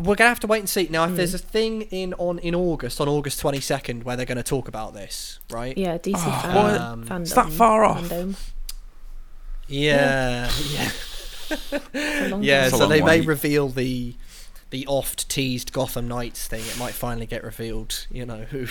we're 0.00 0.14
gonna 0.14 0.28
have 0.28 0.40
to 0.40 0.46
wait 0.46 0.58
and 0.60 0.68
see. 0.68 0.88
Now, 0.90 1.04
if 1.04 1.10
Mm. 1.12 1.16
there's 1.16 1.34
a 1.34 1.38
thing 1.38 1.82
in 1.82 2.14
on 2.14 2.38
in 2.38 2.54
August, 2.54 3.00
on 3.00 3.08
August 3.08 3.40
twenty 3.40 3.60
second, 3.60 4.04
where 4.04 4.16
they're 4.16 4.26
going 4.26 4.36
to 4.36 4.42
talk 4.42 4.68
about 4.68 4.94
this, 4.94 5.38
right? 5.50 5.76
Yeah, 5.76 5.98
DC 5.98 6.14
Oh, 6.16 6.40
fan, 6.42 6.54
what? 6.54 7.08
fandom. 7.08 7.22
Is 7.22 7.32
that 7.34 7.50
far 7.52 7.84
off? 7.84 8.02
fandom. 8.02 8.36
Yeah. 9.68 10.50
Yeah. 10.70 10.90
a 11.94 12.28
long 12.28 12.42
Yeah. 12.42 12.58
time. 12.60 12.64
It's 12.66 12.74
a 12.74 12.76
So 12.76 12.78
long 12.78 12.88
they 12.90 13.02
may 13.02 13.20
reveal 13.20 13.68
the 13.68 14.14
the 14.70 14.86
oft 14.86 15.28
teased 15.28 15.72
Gotham 15.72 16.08
Knights 16.08 16.46
thing. 16.46 16.60
It 16.60 16.78
might 16.78 16.94
finally 16.94 17.26
get 17.26 17.44
revealed. 17.44 18.06
You 18.10 18.24
know 18.26 18.44
who. 18.44 18.66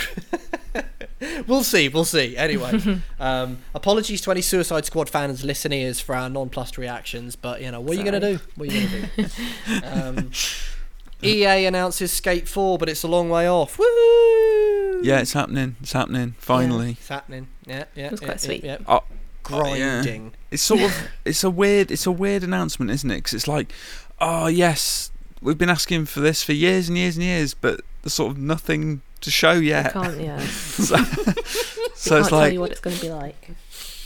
we'll 1.47 1.64
see. 1.64 1.89
We'll 1.89 2.06
see. 2.06 2.38
Anyway, 2.38 3.02
um, 3.20 3.60
apologies 3.76 4.22
to 4.22 4.32
any 4.32 4.41
Suicide 4.41 4.86
Squad 4.86 5.10
fans, 5.10 5.43
listeners, 5.43 6.00
for 6.00 6.16
our 6.16 6.30
nonplussed 6.30 6.78
reactions. 6.78 7.36
But 7.36 7.62
you 7.62 7.72
know, 7.72 7.82
what 7.82 7.95
are 7.95 8.00
you 8.00 8.04
gonna 8.06 8.20
do? 8.20 8.39
What 8.56 8.70
are 8.70 8.74
you 8.74 8.88
gonna 8.88 9.10
do? 9.18 9.86
um, 9.86 10.32
EA 11.22 11.66
announces 11.66 12.14
Skate 12.14 12.47
4, 12.47 12.78
but 12.78 12.88
it's 12.88 13.04
a 13.04 13.08
long 13.08 13.30
way 13.30 13.47
off. 13.50 13.78
Woo! 13.78 15.02
Yeah, 15.04 15.20
it's 15.20 15.34
happening. 15.34 15.76
It's 15.82 15.91
happening. 15.91 16.36
Finally, 16.38 16.91
It's 16.91 17.10
happening. 17.10 17.47
Yeah, 17.66 17.86
yeah. 17.93 18.06
It 18.08 18.12
was 18.12 18.22
yeah, 18.22 18.28
quite 18.28 18.36
yeah, 18.36 18.38
sweet. 18.38 18.64
Yeah, 18.64 18.78
Oh, 18.88 19.04
oh, 19.52 19.74
yeah. 19.74 20.02
Grinding. 20.02 20.34
it's 20.52 20.62
sort 20.64 20.82
of 20.82 21.08
it's 21.26 21.43
a 21.43 21.50
weird 21.50 21.91
it's 21.91 22.06
a 22.06 22.12
weird 22.12 22.43
announcement, 22.43 22.91
isn't 22.91 23.10
it? 23.12 23.16
Because 23.16 23.34
it's 23.34 23.47
like, 23.47 23.74
oh 24.22 24.47
yes, 24.47 25.12
we've 25.41 25.57
been 25.57 25.69
asking 25.69 26.05
for 26.05 26.19
this 26.19 26.43
for 26.43 26.53
years 26.53 26.87
and 26.89 26.97
years 26.97 27.15
and 27.17 27.25
years, 27.25 27.53
but 27.53 27.81
there's 28.03 28.13
sort 28.13 28.31
of 28.31 28.37
nothing 28.37 29.01
to 29.21 29.31
show 29.31 29.51
I 29.51 29.57
yet. 29.57 29.93
can't. 29.93 30.19
Yeah, 30.19 30.39
so 30.47 30.95
so 30.97 31.03
can't 31.03 31.35
it's 31.95 32.03
tell 32.29 32.29
like, 32.31 32.53
you 32.53 32.59
what 32.59 32.71
it's 32.71 32.79
going 32.79 32.95
to 32.95 33.01
be 33.01 33.09
like. 33.11 33.49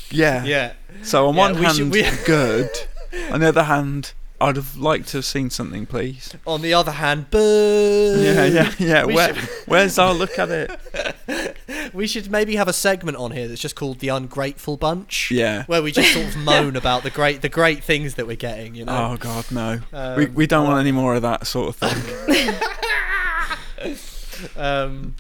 yeah. 0.10 0.44
Yeah. 0.44 0.74
So 1.04 1.28
on 1.28 1.36
Yeah, 1.36 1.40
one 1.42 1.54
we 1.60 1.66
should- 1.68 1.78
hand, 1.78 1.92
we- 1.92 2.26
good. 2.26 2.70
On 3.32 3.40
the 3.42 3.48
other 3.50 3.64
hand, 3.64 4.14
I'd 4.44 4.58
have 4.58 4.76
liked 4.76 5.08
to 5.10 5.18
have 5.20 5.26
seen 5.26 5.50
something, 5.50 5.86
please. 5.86 6.36
On 6.46 6.62
the 6.62 6.74
other 6.74 6.92
hand, 6.92 7.30
boo. 7.30 8.16
Yeah, 8.22 8.46
yeah, 8.46 8.74
yeah. 8.78 9.06
We 9.06 9.14
Where, 9.16 9.34
should- 9.34 9.50
where's 9.68 9.98
our 9.98 10.14
look 10.14 10.38
at 10.38 10.50
it? 10.50 11.58
We 11.94 12.08
should 12.08 12.32
maybe 12.32 12.56
have 12.56 12.68
a 12.68 12.74
segment 12.74 13.18
on 13.18 13.32
here 13.32 13.48
that's 13.48 13.62
just 13.62 13.76
called 13.76 14.00
the 14.00 14.08
Ungrateful 14.08 14.78
Bunch. 14.78 15.30
Yeah. 15.30 15.64
Where 15.66 15.84
we 15.84 15.92
just 15.92 16.12
sort 16.12 16.26
of 16.26 16.36
moan 16.44 16.76
about 16.76 17.04
the 17.04 17.12
great 17.12 17.42
the 17.42 17.50
great 17.50 17.84
things 17.84 18.16
that 18.16 18.26
we're 18.26 18.36
getting, 18.36 18.74
you 18.74 18.86
know. 18.86 19.12
Oh 19.14 19.18
God, 19.18 19.52
no. 19.52 19.80
Um, 19.92 20.18
we 20.18 20.26
we 20.26 20.48
don't 20.48 20.66
want 20.68 20.80
any 20.80 20.92
more 20.92 21.14
of 21.14 21.22
that 21.22 21.46
sort 21.46 21.70
of 21.70 21.76
thing. 21.76 22.56
Um, 24.58 25.16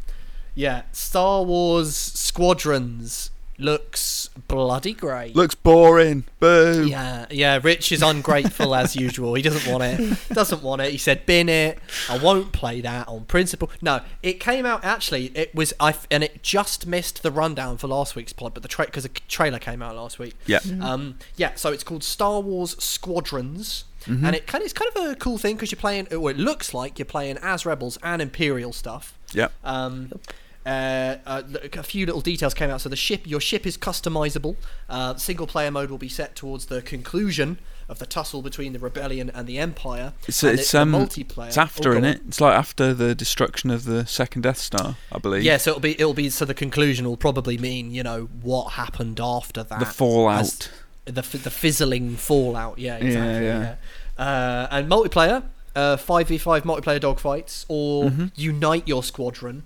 yeah, 0.56 0.84
Star 0.92 1.44
Wars 1.44 1.96
Squadrons 1.96 3.30
looks 3.58 4.30
bloody 4.47 4.93
great. 4.93 5.36
Looks 5.36 5.56
boring. 5.56 6.26
Boo. 6.39 6.86
Yeah, 6.88 7.26
yeah. 7.30 7.60
Rich 7.62 7.91
is 7.91 8.01
ungrateful 8.01 8.76
as 8.76 8.95
usual. 9.08 9.34
He 9.36 9.41
doesn't 9.41 9.72
want 9.72 9.84
it. 9.84 10.18
Doesn't 10.30 10.62
want 10.64 10.82
it. 10.82 10.91
He 10.91 10.97
said, 10.97 11.26
"Bin 11.26 11.49
it. 11.49 11.80
I 12.10 12.18
won't 12.18 12.51
play 12.51 12.82
that 12.82 13.08
on 13.08 13.26
principle." 13.26 13.70
No, 13.82 14.01
it 14.22 14.39
came 14.39 14.66
out 14.66 14.84
actually. 14.84 15.28
It 15.36 15.54
was 15.56 15.74
I 15.80 15.89
f- 15.89 16.08
and 16.12 16.24
it 16.24 16.43
just 16.43 16.88
missed 16.88 17.24
the 17.24 17.32
rundown 17.32 17.78
for 17.78 17.88
last 17.88 18.16
week's 18.16 18.34
pod, 18.34 18.54
but 18.54 18.64
the 18.64 18.70
tra- 18.70 18.86
because 18.86 19.04
the 19.04 19.10
trailer 19.28 19.60
came 19.60 19.82
out 19.82 19.95
last 19.95 20.20
week. 20.20 20.36
Yeah. 20.45 20.60
Um, 20.82 21.18
yeah. 21.36 21.51
So 21.56 21.72
it's 21.72 21.84
called 21.84 22.04
Star 22.04 22.39
Wars 22.39 22.76
Squadrons. 22.84 23.86
Mm-hmm. 24.06 24.26
And 24.26 24.36
it 24.36 24.47
kind 24.47 24.62
of, 24.62 24.66
it's 24.66 24.74
kind 24.74 24.91
of 24.97 25.12
a 25.12 25.16
cool 25.16 25.38
thing 25.38 25.56
because 25.56 25.72
you're 25.72 25.80
playing, 25.80 26.14
or 26.14 26.30
it 26.30 26.38
looks 26.38 26.74
like 26.74 26.99
you're 26.99 27.06
playing 27.06 27.38
as 27.41 27.66
rebels 27.66 27.97
and 28.04 28.22
Imperial 28.22 28.74
stuff. 28.74 29.18
Yeah. 29.32 29.47
Um, 29.64 30.12
uh, 30.66 31.16
uh, 31.26 31.41
a 31.74 31.84
few 31.84 32.05
little 32.05 32.22
details 32.22 32.53
came 32.53 32.70
out. 32.70 32.82
So 32.82 32.89
the 32.89 32.95
ship, 32.95 33.22
your 33.26 33.39
ship 33.41 33.66
is 33.66 33.78
customizable. 33.78 34.55
Uh, 34.89 35.16
single 35.16 35.47
player 35.47 35.72
mode 35.72 35.89
will 35.89 35.97
be 35.97 36.09
set 36.09 36.36
towards 36.36 36.68
the 36.68 36.82
conclusion 36.82 37.57
of 37.89 37.99
the 37.99 38.05
tussle 38.05 38.41
between 38.41 38.72
the 38.72 38.80
rebellion 38.80 39.30
and 39.34 39.45
the 39.45 39.57
empire. 39.59 40.14
It's 40.28 40.41
and 40.41 40.57
it's 40.57 40.72
the 40.72 40.82
um 40.82 40.93
multiplayer. 40.93 41.47
it's 41.47 41.57
after 41.57 41.93
Oh, 41.93 41.97
in 41.97 42.05
it. 42.05 42.22
It's 42.28 42.39
like 42.39 42.55
after 42.55 42.93
the 42.93 43.14
destruction 43.14 43.72
of 43.72 43.84
the 43.84 44.05
second 44.05 44.43
Death 44.43 44.57
Star, 44.59 44.95
I 45.11 45.20
believe. 45.20 45.43
Yeah, 45.43 45.57
so 45.57 45.72
it'll 45.72 45.82
be 45.82 45.91
it'll 45.99 46.14
be 46.14 46.30
so 46.30 46.45
the 46.45 46.53
conclusion 46.53 47.05
will 47.05 47.18
probably 47.18 47.57
mean 47.57 47.91
you 47.91 48.01
know 48.03 48.30
what 48.41 48.74
happened 48.74 49.20
after 49.20 49.64
that. 49.64 49.80
The 49.80 49.86
fallout. 49.86 50.70
the 51.05 51.20
f- 51.20 51.43
the 51.43 51.51
fizzling 51.51 52.16
fallout. 52.16 52.80
Yeah, 52.80 52.95
exactly. 52.97 53.45
yeah. 53.47 53.76
Yeah, 54.18 54.24
Uh, 54.26 54.68
and 54.72 54.89
multiplayer, 54.89 55.43
uh, 55.76 55.97
five 55.97 56.30
v 56.30 56.38
five 56.38 56.64
multiplayer 56.64 57.01
dogfights, 57.01 57.66
or 57.68 58.05
Mhm. 58.05 58.32
unite 58.38 58.88
your 58.88 59.03
squadron 59.03 59.64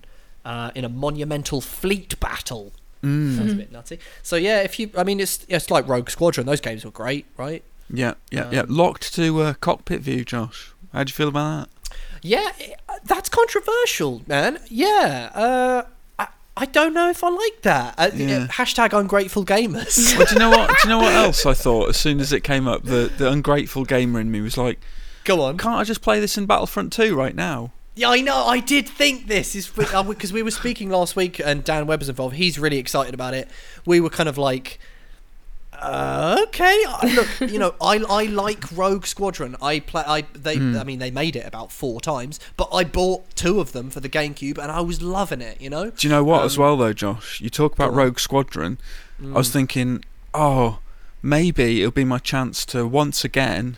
uh, 0.47 0.71
in 0.75 0.83
a 0.85 0.89
monumental 0.89 1.59
fleet 1.61 2.19
battle. 2.19 2.71
Mm. 3.03 3.35
Sounds 3.37 3.51
a 3.51 3.55
bit 3.55 3.71
nutty. 3.71 3.99
So 4.23 4.35
yeah, 4.37 4.61
if 4.61 4.79
you, 4.79 4.89
I 4.97 5.03
mean, 5.03 5.19
it's 5.19 5.45
it's 5.49 5.69
like 5.69 5.87
Rogue 5.87 6.09
Squadron. 6.09 6.47
Those 6.47 6.61
games 6.61 6.83
were 6.85 6.91
great, 6.91 7.25
right? 7.37 7.63
Yeah, 7.89 8.15
yeah, 8.31 8.49
yeah. 8.51 8.61
Um, 8.61 8.67
Locked 8.69 9.13
to 9.15 9.41
uh, 9.41 9.53
cockpit 9.61 10.01
view, 10.01 10.25
Josh. 10.25 10.73
How 10.93 11.03
do 11.03 11.09
you 11.11 11.13
feel 11.13 11.27
about 11.29 11.67
that? 11.67 11.91
Yeah, 12.21 12.51
uh, 12.89 12.93
that's 13.05 13.29
controversial, 13.29 14.23
man. 14.27 14.57
Yeah, 14.67 15.29
uh, 15.35 15.83
I, 16.19 16.27
I 16.57 16.65
don't 16.65 16.93
know 16.93 17.09
if 17.09 17.23
I 17.23 17.29
like 17.29 17.61
that. 17.61 17.93
Uh, 17.97 18.09
Yeah. 18.15 18.47
Hashtag 18.47 18.97
ungrateful 18.99 19.45
gamers. 19.45 20.17
Well, 20.17 20.25
do 20.25 20.33
you 20.33 20.39
know 20.39 20.49
what? 20.49 20.69
Do 20.69 20.75
you 20.83 20.89
know 20.89 20.97
what 20.99 21.13
else 21.25 21.45
I 21.45 21.53
thought 21.53 21.89
as 21.89 21.97
soon 21.97 22.19
as 22.19 22.33
it 22.33 22.41
came 22.43 22.67
up? 22.67 22.83
The 22.83 23.11
the 23.17 23.29
ungrateful 23.31 23.85
gamer 23.85 24.19
in 24.19 24.31
me 24.31 24.41
was 24.41 24.57
like, 24.57 24.79
Go 25.23 25.41
on. 25.43 25.57
can't 25.57 25.75
I 25.79 25.83
just 25.83 26.01
play 26.01 26.19
this 26.19 26.37
in 26.37 26.45
Battlefront 26.47 26.91
2 26.93 27.15
right 27.15 27.35
now? 27.35 27.71
Yeah, 27.97 28.09
I 28.11 28.21
know. 28.21 28.45
I 28.45 28.59
did 28.59 28.87
think 28.87 29.25
this 29.27 29.55
is 29.55 29.67
because 29.67 30.31
we 30.31 30.43
were 30.43 30.51
speaking 30.51 30.89
last 30.91 31.15
week, 31.15 31.39
and 31.43 31.63
Dan 31.63 31.87
Webber's 31.87 32.09
involved. 32.09 32.35
He's 32.35 32.59
really 32.59 32.77
excited 32.77 33.13
about 33.15 33.33
it. 33.33 33.49
We 33.87 33.99
were 33.99 34.11
kind 34.11 34.29
of 34.29 34.37
like, 34.37 34.77
uh, 35.73 36.37
okay, 36.47 36.83
I- 36.87 37.13
look, 37.39 37.51
you 37.51 37.57
know, 37.59 37.73
I 37.81 37.97
I 38.09 38.25
like 38.25 38.63
Rogue 38.71 39.05
Squadron. 39.05 39.55
I 39.61 39.79
play. 39.79 40.03
I 40.05 40.21
they. 40.33 40.57
Hmm. 40.57 40.77
I 40.77 40.83
mean, 40.83 40.99
they 40.99 41.09
made 41.11 41.35
it 41.35 41.45
about 41.47 41.71
four 41.71 41.99
times, 41.99 42.39
but 42.55 42.69
I 42.71 42.83
bought 42.83 43.23
two 43.35 43.59
of 43.59 43.71
them 43.71 43.89
for 43.89 43.99
the 43.99 44.09
GameCube, 44.09 44.57
and 44.59 44.71
I 44.71 44.81
was 44.81 45.01
loving 45.01 45.41
it. 45.41 45.59
You 45.59 45.69
know. 45.71 45.89
Do 45.91 46.07
you 46.07 46.11
know 46.13 46.23
what 46.23 46.43
as 46.45 46.55
Um, 46.57 46.63
well 46.63 46.77
though, 46.77 46.93
Josh? 46.93 47.41
You 47.41 47.49
talk 47.49 47.73
about. 47.73 47.93
Rogue 47.93 48.19
Squadron. 48.19 48.77
I 49.19 49.23
Mm. 49.23 49.33
was 49.33 49.49
thinking, 49.49 50.05
oh, 50.35 50.77
maybe 51.23 51.79
it'll 51.81 51.91
be 51.91 52.05
my 52.05 52.19
chance 52.19 52.63
to 52.67 52.85
once 52.85 53.23
again 53.25 53.77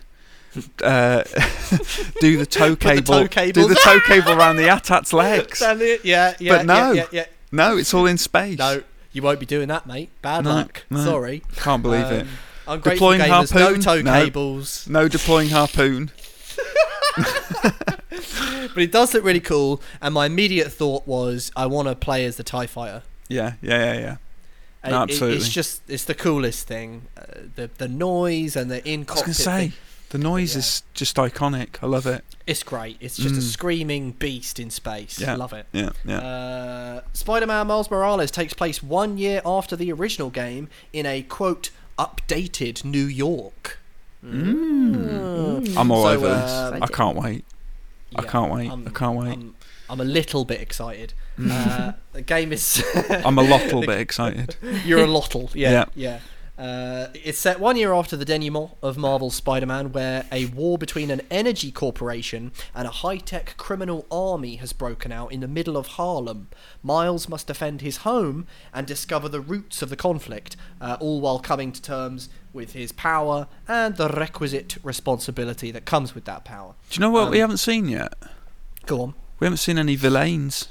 uh, 0.82 1.22
do 2.20 2.36
the 2.36 2.46
toe 2.50 2.70
Put 2.76 2.80
the 2.80 3.02
cable, 3.02 3.28
toe 3.28 3.50
do 3.52 3.68
the 3.68 3.74
toe 3.82 4.00
cable 4.06 4.32
around 4.32 4.56
the 4.56 4.64
ATAT's 4.68 5.12
legs. 5.12 5.60
It, 5.64 6.04
Yeah, 6.04 6.34
yeah. 6.38 6.56
But 6.58 6.66
no. 6.66 6.92
yeah, 6.92 7.06
yeah. 7.12 7.24
No, 7.52 7.76
it's 7.76 7.92
all 7.94 8.06
in 8.06 8.18
space. 8.18 8.58
No, 8.58 8.82
you 9.12 9.22
won't 9.22 9.40
be 9.40 9.46
doing 9.46 9.68
that, 9.68 9.86
mate. 9.86 10.10
Bad 10.22 10.44
No, 10.44 10.50
luck. 10.54 10.84
no. 10.90 11.04
Sorry. 11.04 11.42
can't 11.56 11.82
believe 11.82 12.06
it. 12.06 12.22
Um, 12.22 12.28
Ungrateful 12.68 13.10
Deploying 13.12 13.20
gamers, 13.20 13.54
no 13.54 13.60
harpoon? 13.64 13.80
tow 13.80 14.00
No. 14.02 14.12
cables. 14.24 14.86
No 14.88 15.08
deploying 15.08 15.48
harpoon. 15.48 16.10
But 18.72 18.82
it 18.84 18.92
does 18.92 19.12
look 19.14 19.24
really 19.24 19.40
cool, 19.40 19.82
and 20.00 20.14
my 20.14 20.26
immediate 20.26 20.72
thought 20.72 21.06
was, 21.06 21.50
I 21.56 21.66
want 21.66 21.88
to 21.88 21.96
play 21.96 22.24
as 22.24 22.36
the 22.36 22.44
Tie 22.44 22.66
Fighter. 22.66 23.02
Yeah, 23.28 23.54
yeah, 23.62 23.94
yeah, 23.94 23.98
yeah. 24.00 24.16
Uh, 24.84 24.90
No, 24.90 24.96
it- 25.00 25.02
absolutely. 25.10 25.36
it's 25.38 25.48
just 25.48 25.82
it's 25.88 26.04
the 26.04 26.14
coolest 26.14 26.66
thing. 26.68 27.08
Uh, 27.16 27.22
the 27.56 27.70
the 27.78 27.88
noise 27.88 28.54
and 28.56 28.70
the 28.70 28.86
in 28.88 29.00
I 29.00 29.02
was 29.02 29.06
gonna 29.06 29.16
cockpit. 29.16 29.34
say 29.36 29.68
thing. 29.68 29.72
The 30.10 30.18
noise 30.18 30.52
Yeah. 30.54 30.58
is 30.60 30.82
just 30.94 31.16
iconic. 31.16 31.76
I 31.82 31.86
love 31.86 32.06
it. 32.06 32.24
It's 32.46 32.62
great. 32.62 32.96
It's 33.00 33.16
just 33.16 33.34
a 33.34 33.38
Mm. 33.38 33.42
screaming 33.42 34.10
beast 34.12 34.58
in 34.60 34.70
space. 34.70 35.18
Yeah. 35.20 35.34
Love 35.36 35.52
it. 35.52 35.66
Yeah, 35.72 35.90
yeah. 36.04 36.18
Uh, 36.18 37.00
Spider-Man 37.12 37.66
Miles 37.68 37.90
Morales 37.90 38.30
takes 38.30 38.52
place 38.54 38.82
one 38.82 39.18
year 39.18 39.40
after 39.44 39.76
the 39.76 39.90
original 39.92 40.30
game 40.30 40.68
in 40.92 41.06
a 41.06 41.22
quote 41.22 41.70
updated 41.98 42.84
New 42.84 43.04
York. 43.06 43.78
Mm. 44.24 45.76
I'm 45.76 45.90
all 45.90 46.02
So, 46.04 46.08
over 46.10 46.26
uh, 46.28 46.70
this. 46.72 46.82
I 46.82 46.86
can't 46.86 47.16
wait. 47.16 47.44
I 48.16 48.22
can't 48.22 48.52
wait. 48.52 48.68
I'm- 48.70 48.84
I 48.86 48.90
can't 48.90 49.16
wait. 49.16 49.32
I'm, 49.32 49.54
I'm 49.88 50.00
a 50.00 50.04
little 50.04 50.44
bit 50.44 50.60
excited. 50.60 51.14
Uh, 51.40 51.92
the 52.12 52.22
game 52.22 52.52
is. 52.52 52.84
I'm 53.24 53.38
a 53.38 53.42
little 53.42 53.80
bit 53.86 53.98
excited. 54.00 54.56
You're 54.84 55.04
a 55.04 55.06
lottle, 55.06 55.50
yeah, 55.54 55.70
Yeah. 55.72 55.84
yeah. 55.94 56.18
Uh, 56.60 57.08
it's 57.14 57.38
set 57.38 57.58
one 57.58 57.74
year 57.74 57.94
after 57.94 58.18
the 58.18 58.24
denouement 58.26 58.72
of 58.82 58.98
Marvel's 58.98 59.34
Spider-Man, 59.34 59.92
where 59.92 60.26
a 60.30 60.44
war 60.46 60.76
between 60.76 61.10
an 61.10 61.22
energy 61.30 61.72
corporation 61.72 62.52
and 62.74 62.86
a 62.86 62.90
high-tech 62.90 63.54
criminal 63.56 64.04
army 64.10 64.56
has 64.56 64.74
broken 64.74 65.10
out 65.10 65.32
in 65.32 65.40
the 65.40 65.48
middle 65.48 65.74
of 65.78 65.86
Harlem. 65.86 66.48
Miles 66.82 67.30
must 67.30 67.46
defend 67.46 67.80
his 67.80 67.98
home 67.98 68.46
and 68.74 68.86
discover 68.86 69.26
the 69.26 69.40
roots 69.40 69.80
of 69.80 69.88
the 69.88 69.96
conflict, 69.96 70.54
uh, 70.82 70.98
all 71.00 71.22
while 71.22 71.38
coming 71.38 71.72
to 71.72 71.80
terms 71.80 72.28
with 72.52 72.74
his 72.74 72.92
power 72.92 73.46
and 73.66 73.96
the 73.96 74.10
requisite 74.10 74.76
responsibility 74.82 75.70
that 75.70 75.86
comes 75.86 76.14
with 76.14 76.26
that 76.26 76.44
power. 76.44 76.74
Do 76.90 76.96
you 76.96 77.00
know 77.00 77.10
what 77.10 77.30
we 77.30 77.38
Um, 77.38 77.44
haven't 77.48 77.56
seen 77.56 77.88
yet? 77.88 78.12
Go 78.84 79.00
on. 79.00 79.14
We 79.38 79.46
haven't 79.46 79.58
seen 79.58 79.78
any 79.78 79.96
villains. 79.96 80.68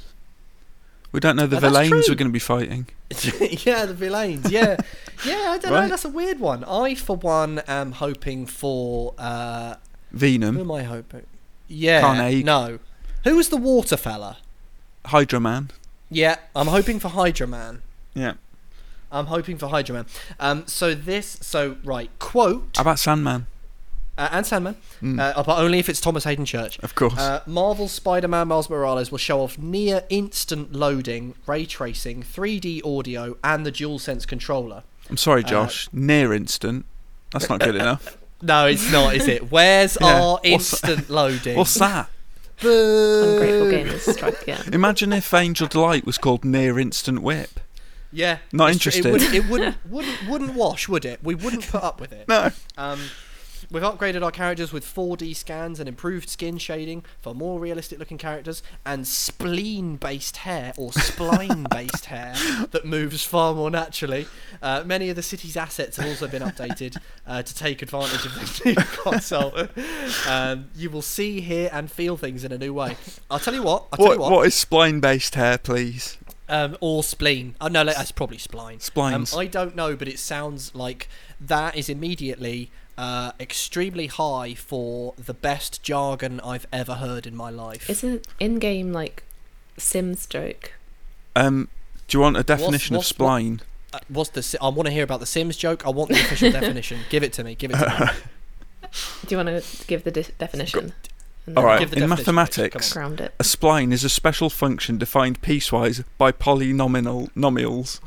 We 1.12 1.20
don't 1.20 1.36
know 1.36 1.48
the 1.48 1.60
that's 1.60 1.74
villains 1.74 2.08
we're 2.08 2.14
going 2.14 2.30
to 2.30 2.32
be 2.32 2.38
fighting. 2.38 2.86
yeah, 3.66 3.86
the 3.86 3.94
villains. 3.94 4.52
Yeah, 4.52 4.78
yeah. 5.26 5.46
I 5.50 5.58
don't 5.58 5.72
know. 5.72 5.88
That's 5.88 6.06
a 6.06 6.10
weird 6.10 6.40
one. 6.40 6.64
I, 6.64 6.96
for 6.96 7.16
one, 7.16 7.60
am 7.68 7.94
hoping 7.94 8.46
for. 8.46 9.16
Uh, 9.18 9.76
who 10.12 10.18
Venom, 10.18 10.58
am 10.58 10.72
I 10.72 10.84
hoping? 10.84 11.26
Yeah. 11.68 12.02
Carnage. 12.02 12.44
No. 12.44 12.80
Who 13.24 13.36
was 13.36 13.50
the 13.50 13.58
water 13.58 13.98
fella? 13.98 14.38
Hydra 15.06 15.40
Man. 15.40 15.72
Yeah, 16.10 16.38
I'm 16.56 16.68
hoping 16.68 17.00
for 17.00 17.10
Hydra 17.10 17.48
Man. 17.48 17.82
Yeah. 18.14 18.34
I'm 19.12 19.26
hoping 19.26 19.58
for 19.58 19.68
Hydra 19.68 19.96
Man. 19.96 20.06
Um. 20.40 20.68
So 20.68 20.94
this. 20.94 21.40
So 21.42 21.78
right. 21.84 22.12
Quote. 22.20 22.76
How 22.76 22.82
about 22.84 23.00
Sandman? 23.00 23.48
Uh, 24.20 24.28
and 24.34 24.46
Sandman. 24.46 24.76
Mm. 25.02 25.18
Uh, 25.20 25.42
but 25.44 25.58
only 25.60 25.80
if 25.80 25.88
it's 25.88 26.02
Thomas 26.02 26.26
Haden 26.26 26.44
Church. 26.46 26.78
Of 26.80 26.94
course. 26.94 27.18
Uh, 27.18 27.42
Marvel's 27.48 27.94
Spider-Man 27.94 28.50
Miles 28.50 28.70
Morales 28.70 29.12
will 29.12 29.18
show 29.18 29.40
off 29.42 29.58
near 29.58 30.04
instant 30.10 30.74
loading, 30.74 31.36
ray 31.48 31.66
tracing, 31.66 32.22
3D 32.24 32.86
audio, 32.86 33.38
and 33.46 33.66
the 33.66 33.72
DualSense 33.72 34.28
controller. 34.28 34.84
I'm 35.10 35.16
sorry, 35.18 35.44
uh, 35.46 35.48
Josh. 35.48 35.88
Near 35.94 36.34
instant. 36.34 36.86
That's 37.32 37.48
not 37.48 37.62
good 37.62 37.76
enough. 37.84 38.18
No, 38.42 38.68
it's 38.68 38.92
not, 38.92 39.16
is 39.16 39.28
it? 39.30 39.52
Where's 39.52 39.98
Yeah, 40.02 40.08
our 40.22 40.32
what's- 40.34 40.46
instant 40.84 41.10
loading? 41.10 41.56
What's 41.58 41.76
that? 41.76 42.10
Ungrateful 42.62 43.70
Boo. 43.70 43.72
gamers 43.72 44.14
strike 44.14 44.42
again. 44.42 44.74
Imagine 44.74 45.14
if 45.14 45.34
Angel 45.34 45.66
Delight 45.68 46.06
was 46.06 46.18
called 46.18 46.44
Near 46.44 46.78
Instant 46.78 47.22
Whip. 47.22 47.60
Yeah, 48.12 48.40
Not 48.52 48.72
it's 48.72 48.80
true. 48.80 48.92
interested. 48.92 49.34
It, 49.34 49.46
would, 49.46 49.46
it 49.46 49.50
wouldn't, 49.50 49.78
wouldn't, 49.90 50.28
wouldn't 50.30 50.54
wash, 50.56 50.90
would 50.90 51.06
it? 51.06 51.20
We 51.24 51.36
wouldn't 51.36 51.70
put 51.70 51.82
up 51.84 52.02
with 52.02 52.12
it. 52.12 52.28
No. 52.28 52.52
Um, 52.78 53.00
we've 53.72 53.84
upgraded 53.84 54.24
our 54.24 54.32
characters 54.32 54.72
with 54.74 54.84
4D 54.86 55.36
scans 55.36 55.80
and 55.80 55.88
improved 55.88 56.30
skin 56.30 56.58
shading 56.58 57.04
for 57.22 57.34
more 57.36 57.60
realistic-looking 57.60 58.18
characters, 58.18 58.64
and 58.86 59.08
spleen-based 59.08 60.38
hair 60.38 60.74
or 60.78 60.92
spline-based 60.92 62.06
hair 62.06 62.34
that 62.72 62.86
moves 62.86 63.24
far 63.24 63.54
more 63.54 63.70
naturally. 63.72 64.28
Uh, 64.62 64.84
many 64.86 65.10
of 65.10 65.16
the 65.16 65.24
city's 65.24 65.56
assets 65.58 65.98
have 65.98 66.08
also 66.08 66.28
been 66.28 66.42
updated 66.42 66.98
uh, 67.28 67.42
to 67.42 67.56
take 67.56 67.82
advantage 67.82 68.26
of 68.26 68.34
the 68.36 68.62
new 68.70 68.76
console. 69.04 69.54
Um, 70.28 70.70
you 70.76 70.90
will 70.90 71.02
see, 71.02 71.42
hear, 71.42 71.70
and 71.72 71.92
feel 71.92 72.18
things 72.18 72.44
in 72.44 72.52
a 72.52 72.58
new 72.58 72.74
way. 72.74 72.96
I'll 73.30 73.40
tell 73.40 73.54
you 73.54 73.64
what. 73.64 73.88
I'll 73.92 73.98
tell 73.98 74.08
What, 74.08 74.14
you 74.16 74.20
what. 74.22 74.32
what 74.32 74.48
is 74.48 74.54
spline 74.54 75.02
based 75.02 75.36
hair, 75.36 75.58
please? 75.58 76.18
Um, 76.48 76.78
or 76.82 77.04
spleen. 77.04 77.56
Oh 77.62 77.68
no, 77.68 77.84
that's 77.84 78.12
probably 78.12 78.38
spline. 78.38 78.78
Splines. 78.78 79.34
Um, 79.36 79.40
I 79.40 79.46
don't 79.46 79.76
know, 79.76 79.96
but 79.96 80.08
it 80.08 80.18
sounds 80.18 80.74
like 80.74 81.08
that 81.40 81.78
is 81.78 81.90
immediately 81.90 82.72
uh, 83.00 83.32
extremely 83.40 84.08
high 84.08 84.54
for 84.54 85.14
the 85.18 85.34
best 85.34 85.82
jargon 85.82 86.40
I've 86.42 86.68
ever 86.74 86.96
heard 86.96 87.26
in 87.26 87.36
my 87.36 87.50
life. 87.50 87.90
It's 87.90 88.04
an 88.04 88.22
in-game 88.40 88.92
like 88.92 89.24
Sims 89.78 90.26
joke. 90.28 90.74
Um, 91.36 91.70
do 92.08 92.18
you 92.18 92.22
want 92.22 92.36
a 92.38 92.44
definition 92.44 92.96
what's- 92.98 93.12
of 93.12 93.18
spline? 93.18 93.62
Uh, 93.94 94.00
what's 94.08 94.30
the? 94.32 94.44
Si- 94.44 94.58
I 94.62 94.68
want 94.68 94.86
to 94.88 94.92
hear 94.94 95.04
about 95.04 95.20
the 95.20 95.26
Sims 95.26 95.58
joke. 95.58 95.86
I 95.88 95.90
want 95.90 96.10
the 96.12 96.20
official 96.20 96.52
definition. 96.60 97.00
Give 97.10 97.24
it 97.24 97.34
to 97.34 97.44
me. 97.44 97.56
Give 97.56 97.72
it 97.72 97.78
to 97.78 98.12
me. 98.84 98.90
Do 99.26 99.36
you 99.36 99.38
want 99.44 99.64
to 99.64 99.88
give 99.88 100.04
the 100.04 100.12
de- 100.12 100.32
definition? 100.38 100.94
And 101.48 101.58
All 101.58 101.64
then 101.64 101.72
right. 101.72 101.80
Give 101.80 101.92
the 101.92 102.04
In 102.04 102.10
mathematics, 102.10 102.96
it. 102.96 103.34
a 103.40 103.44
spline 103.44 103.92
is 103.92 104.04
a 104.04 104.10
special 104.10 104.50
function 104.52 104.98
defined 105.00 105.42
piecewise 105.42 106.04
by 106.20 106.32
polynomial 106.32 107.32
nomials. 107.34 108.00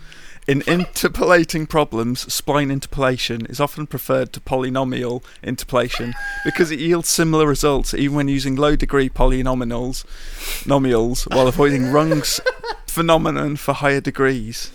In 0.48 0.62
interpolating 0.66 1.68
problems, 1.68 2.24
spline 2.26 2.72
interpolation 2.72 3.46
is 3.46 3.60
often 3.60 3.86
preferred 3.86 4.32
to 4.32 4.40
polynomial 4.40 5.22
interpolation 5.40 6.14
because 6.44 6.72
it 6.72 6.80
yields 6.80 7.08
similar 7.08 7.46
results 7.46 7.94
even 7.94 8.16
when 8.16 8.26
using 8.26 8.56
low 8.56 8.74
degree 8.74 9.08
polynomials 9.08 10.04
nomials 10.64 11.32
while 11.32 11.46
avoiding 11.46 11.92
Runge's 11.92 12.40
phenomenon 12.88 13.54
for 13.54 13.72
higher 13.72 14.00
degrees. 14.00 14.72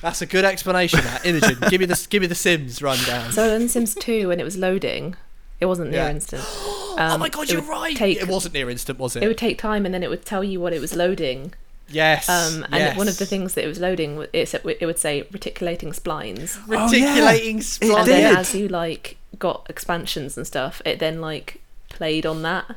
That's 0.00 0.22
a 0.22 0.26
good 0.26 0.44
explanation. 0.44 1.00
That 1.00 1.26
Imogen, 1.26 1.58
give 1.68 1.80
me 1.80 1.86
the 1.86 2.06
give 2.08 2.20
me 2.22 2.28
the 2.28 2.36
Sims 2.36 2.80
rundown. 2.80 3.32
So 3.32 3.52
in 3.52 3.68
Sims 3.68 3.96
2, 3.96 4.28
when 4.28 4.38
it 4.38 4.44
was 4.44 4.56
loading, 4.56 5.16
it 5.58 5.66
wasn't 5.66 5.90
near 5.90 6.02
Yeah. 6.04 6.10
instant. 6.10 6.44
oh 6.48 6.96
um, 6.98 7.18
my 7.18 7.28
god, 7.28 7.50
you're 7.50 7.62
right. 7.62 7.96
take- 7.96 8.18
it 8.18 8.28
wasn't 8.28 8.54
near 8.54 8.70
instant, 8.70 8.98
was 9.00 9.16
it? 9.16 9.24
It 9.24 9.26
would 9.26 9.36
take 9.38 9.58
time, 9.58 9.84
and 9.84 9.92
then 9.92 10.04
it 10.04 10.08
would 10.08 10.24
tell 10.24 10.44
you 10.44 10.60
what 10.60 10.72
it 10.72 10.80
was 10.80 10.94
loading. 10.94 11.52
Yes. 11.90 12.28
Um, 12.28 12.64
and 12.64 12.74
yes. 12.74 12.96
one 12.96 13.08
of 13.08 13.18
the 13.18 13.26
things 13.26 13.54
that 13.54 13.64
it 13.64 13.68
was 13.68 13.78
loading, 13.80 14.26
it, 14.32 14.48
said- 14.48 14.62
it 14.64 14.86
would 14.86 14.98
say 14.98 15.26
reticulating 15.32 15.90
splines. 15.92 16.58
Oh, 16.68 16.72
yeah. 16.92 17.08
reticulating 17.14 17.58
It 17.58 17.62
spline. 17.62 17.98
and 17.98 18.08
then 18.08 18.36
as 18.36 18.54
you 18.54 18.68
like 18.68 19.16
got 19.38 19.66
expansions 19.68 20.36
and 20.36 20.46
stuff, 20.46 20.80
it 20.84 20.98
then 20.98 21.20
like 21.20 21.60
played 21.88 22.24
on 22.26 22.42
that. 22.42 22.76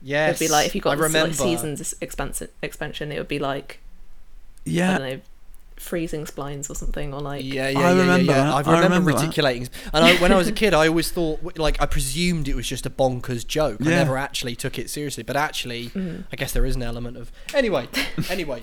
Yes. 0.00 0.36
It'd 0.40 0.48
be 0.48 0.52
like 0.52 0.66
if 0.66 0.74
you 0.74 0.80
got 0.80 0.92
I 0.92 1.00
this 1.00 1.12
like 1.14 1.34
seasons 1.34 1.94
expansion, 2.00 2.48
expansion, 2.62 3.12
it 3.12 3.18
would 3.18 3.28
be 3.28 3.38
like 3.38 3.80
I 4.66 4.70
Yeah. 4.70 4.98
don't 4.98 5.08
know, 5.08 5.20
freezing 5.80 6.24
splines 6.26 6.68
or 6.70 6.74
something, 6.74 7.12
or 7.14 7.20
like 7.20 7.44
Yeah, 7.44 7.68
yeah, 7.68 7.78
I 7.78 7.82
yeah, 7.82 7.92
yeah, 7.94 8.00
remember 8.00 8.32
yeah. 8.32 8.38
that. 8.44 8.46
I 8.52 8.56
I 8.56 8.58
remember, 8.60 8.82
remember 8.82 9.12
that. 9.12 9.20
reticulating. 9.20 9.68
And 9.92 10.04
I, 10.04 10.14
when 10.16 10.32
I 10.32 10.36
was 10.36 10.48
a 10.48 10.52
kid, 10.52 10.74
I 10.74 10.88
always 10.88 11.10
thought, 11.10 11.56
like, 11.58 11.80
I 11.80 11.86
presumed 11.86 12.48
it 12.48 12.54
was 12.56 12.66
just 12.66 12.86
a 12.86 12.90
bonkers 12.90 13.46
joke. 13.46 13.78
yeah. 13.80 13.86
I 13.92 13.94
never 13.96 14.16
actually 14.16 14.56
took 14.56 14.78
it 14.78 14.90
seriously. 14.90 15.22
But 15.22 15.36
actually, 15.36 15.88
Mm. 15.90 16.24
I 16.32 16.36
guess 16.36 16.52
there 16.52 16.64
is 16.66 16.76
an 16.76 16.82
element 16.82 17.16
of. 17.16 17.30
Anyway, 17.54 17.88
anyway. 18.30 18.62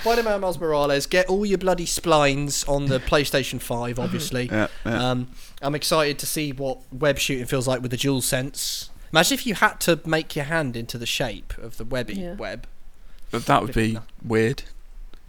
Spider-Man 0.00 0.40
Miles 0.40 0.58
Morales, 0.60 1.06
get 1.06 1.28
all 1.28 1.44
your 1.44 1.58
bloody 1.58 1.84
splines 1.86 2.66
on 2.68 2.86
the 2.86 3.00
PlayStation 3.00 3.60
5, 3.60 3.98
obviously. 3.98 4.46
Yeah, 4.46 4.68
yeah. 4.86 5.10
Um, 5.10 5.28
I'm 5.60 5.74
excited 5.74 6.18
to 6.20 6.26
see 6.26 6.52
what 6.52 6.78
web 6.92 7.18
shooting 7.18 7.46
feels 7.46 7.66
like 7.66 7.82
with 7.82 7.90
the 7.90 7.96
dual 7.96 8.20
sense. 8.20 8.90
Imagine 9.12 9.34
if 9.34 9.46
you 9.46 9.54
had 9.54 9.80
to 9.80 10.00
make 10.06 10.34
your 10.36 10.44
hand 10.46 10.76
into 10.76 10.98
the 10.98 11.04
shape 11.06 11.52
of 11.58 11.76
the 11.78 11.84
webby 11.84 12.14
Yeah. 12.14 12.34
web. 12.36 12.66
But 13.32 13.46
that 13.46 13.62
would 13.62 13.74
be 13.74 13.98
weird. 14.24 14.62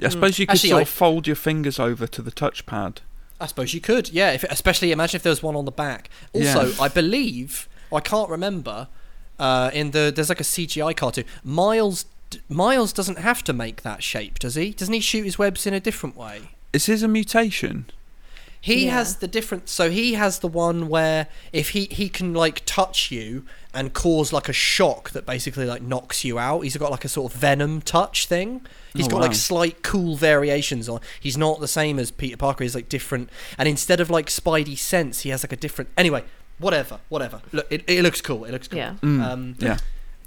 I 0.01 0.05
Mm. 0.07 0.11
suppose 0.11 0.39
you 0.39 0.45
could 0.47 0.53
Actually, 0.55 0.69
sort 0.69 0.79
I- 0.79 0.81
of 0.83 0.89
fold 0.89 1.27
your 1.27 1.35
fingers 1.35 1.79
over 1.79 2.07
to 2.07 2.21
the 2.21 2.31
touchpad. 2.31 2.97
I 3.39 3.45
suppose 3.47 3.73
you 3.73 3.81
could, 3.81 4.09
yeah. 4.09 4.31
If, 4.31 4.43
especially 4.45 4.91
imagine 4.91 5.17
if 5.17 5.23
there 5.23 5.29
was 5.31 5.43
one 5.43 5.55
on 5.55 5.65
the 5.65 5.71
back. 5.71 6.09
Also, 6.33 6.67
Yeah. 6.67 6.81
I 6.81 6.87
believe 6.87 7.67
I 7.91 7.99
can't 7.99 8.29
remember. 8.29 8.87
Uh, 9.39 9.69
in 9.73 9.91
the 9.91 10.11
there's 10.15 10.29
like 10.29 10.39
a 10.39 10.43
CGI 10.43 10.93
cartoon. 10.95 11.25
Miles 11.43 12.05
d- 12.29 12.39
Miles 12.49 12.93
doesn't 12.93 13.17
have 13.17 13.43
to 13.45 13.53
make 13.53 13.81
that 13.81 14.01
shape, 14.03 14.39
does 14.39 14.55
he? 14.55 14.71
Doesn't 14.71 14.93
he 14.93 14.99
shoot 14.99 15.23
his 15.25 15.37
webs 15.39 15.65
in 15.67 15.73
a 15.73 15.79
different 15.79 16.15
way? 16.15 16.49
Is 16.71 16.85
his 16.85 17.01
a 17.03 17.07
mutation? 17.07 17.85
He 18.61 18.85
Yeah. 18.85 18.91
has 18.93 19.17
the 19.17 19.27
different. 19.27 19.67
So 19.69 19.89
he 19.91 20.13
has 20.13 20.39
the 20.39 20.47
one 20.47 20.87
where 20.87 21.27
if 21.51 21.69
he 21.71 21.85
he 21.91 22.07
can 22.09 22.33
like 22.33 22.61
touch 22.65 23.11
you 23.11 23.45
and 23.73 23.93
cause 23.93 24.31
like 24.31 24.47
a 24.47 24.53
shock 24.53 25.09
that 25.11 25.25
basically 25.25 25.65
like 25.65 25.81
knocks 25.81 26.23
you 26.23 26.39
out. 26.39 26.61
He's 26.61 26.77
got 26.77 26.91
like 26.91 27.03
a 27.03 27.09
sort 27.09 27.33
of 27.33 27.39
venom 27.39 27.81
touch 27.81 28.27
thing. 28.27 28.61
He's 28.95 29.07
Oh, 29.07 29.09
got 29.09 29.15
wow. 29.21 29.27
like 29.27 29.35
slight 29.35 29.81
cool 29.83 30.15
variations 30.15 30.87
on. 30.89 30.99
He's 31.19 31.37
not 31.37 31.59
the 31.59 31.67
same 31.67 31.99
as 31.99 32.11
Peter 32.11 32.37
Parker. 32.37 32.63
He's 32.63 32.75
like 32.75 32.89
different. 32.89 33.29
And 33.57 33.67
instead 33.67 33.99
of 33.99 34.09
like 34.09 34.27
Spidey 34.27 34.77
sense, 34.77 35.21
he 35.21 35.29
has 35.29 35.43
like 35.43 35.51
a 35.51 35.55
different. 35.57 35.89
Anyway, 35.97 36.23
whatever, 36.59 36.99
whatever. 37.09 37.41
Look, 37.51 37.67
it, 37.71 37.83
it 37.87 38.03
looks 38.03 38.21
cool. 38.21 38.45
It 38.45 38.51
looks 38.51 38.67
cool. 38.67 38.77
Yeah. 38.79 38.95
Mm, 39.01 39.23
Um, 39.23 39.55
yeah. 39.59 39.77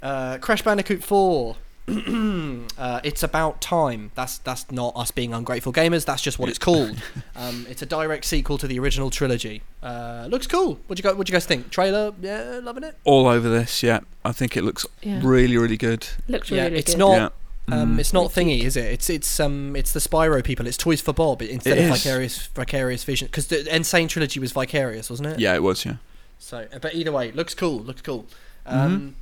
uh, 0.03 0.37
Crash 0.39 0.61
Bandicoot 0.63 1.03
4. 1.03 1.55
uh, 1.89 2.99
it's 3.03 3.23
about 3.23 3.61
time. 3.61 4.11
That's 4.15 4.39
that's 4.39 4.69
not 4.71 4.93
us 4.97 5.09
being 5.11 5.33
ungrateful 5.33 5.71
gamers. 5.71 6.03
That's 6.05 6.21
just 6.21 6.37
what 6.39 6.49
it's 6.49 6.59
called. 6.59 7.01
Um, 7.37 7.67
it's 7.69 7.83
a 7.83 7.85
direct 7.85 8.25
sequel 8.25 8.57
to 8.57 8.67
the 8.67 8.79
original 8.79 9.09
trilogy. 9.11 9.61
Uh, 9.83 10.25
looks 10.27 10.47
cool. 10.47 10.79
What 10.87 10.97
you 10.97 11.03
guys? 11.03 11.13
What 11.15 11.29
you 11.29 11.33
guys 11.33 11.45
think? 11.45 11.69
Trailer? 11.69 12.11
Yeah, 12.19 12.59
loving 12.63 12.83
it. 12.83 12.97
All 13.03 13.27
over 13.27 13.47
this, 13.47 13.83
yeah. 13.83 13.99
I 14.25 14.31
think 14.31 14.57
it 14.57 14.63
looks 14.63 14.85
Yeah. 15.03 15.21
really, 15.23 15.55
really 15.55 15.77
good. 15.77 16.07
Looked 16.27 16.49
yeah, 16.49 16.63
really 16.63 16.79
it's 16.79 16.93
good. 16.93 16.99
not. 16.99 17.15
yeah. 17.15 17.29
Um, 17.69 17.97
Mm. 17.97 17.99
it's 17.99 18.13
not 18.13 18.31
thingy, 18.31 18.63
is 18.63 18.77
it? 18.77 18.85
It's 18.85 19.09
it's 19.09 19.39
um 19.39 19.75
it's 19.75 19.91
the 19.91 19.99
Spyro 19.99 20.43
people. 20.43 20.67
It's 20.67 20.77
Toys 20.77 21.01
for 21.01 21.11
Bob 21.13 21.41
instead 21.41 21.77
It 21.77 21.85
of 21.89 21.95
is. 21.95 22.03
Vicarious 22.03 22.47
Vicarious 22.47 23.03
Vision 23.03 23.27
because 23.27 23.47
the 23.47 23.69
N. 23.71 23.83
Sane 23.83 24.07
trilogy 24.07 24.39
was 24.39 24.51
Vicarious, 24.53 25.09
wasn't 25.09 25.27
it? 25.29 25.39
yeah, 25.39 25.53
it 25.53 25.61
was, 25.63 25.85
yeah. 25.85 25.95
So, 26.39 26.67
uh, 26.73 26.79
but 26.79 26.95
either 26.95 27.11
way, 27.11 27.31
looks 27.31 27.53
cool. 27.53 27.79
Looks 27.79 28.01
cool. 28.01 28.25
Mm-hmm. 28.67 28.77
Um, 28.79 29.15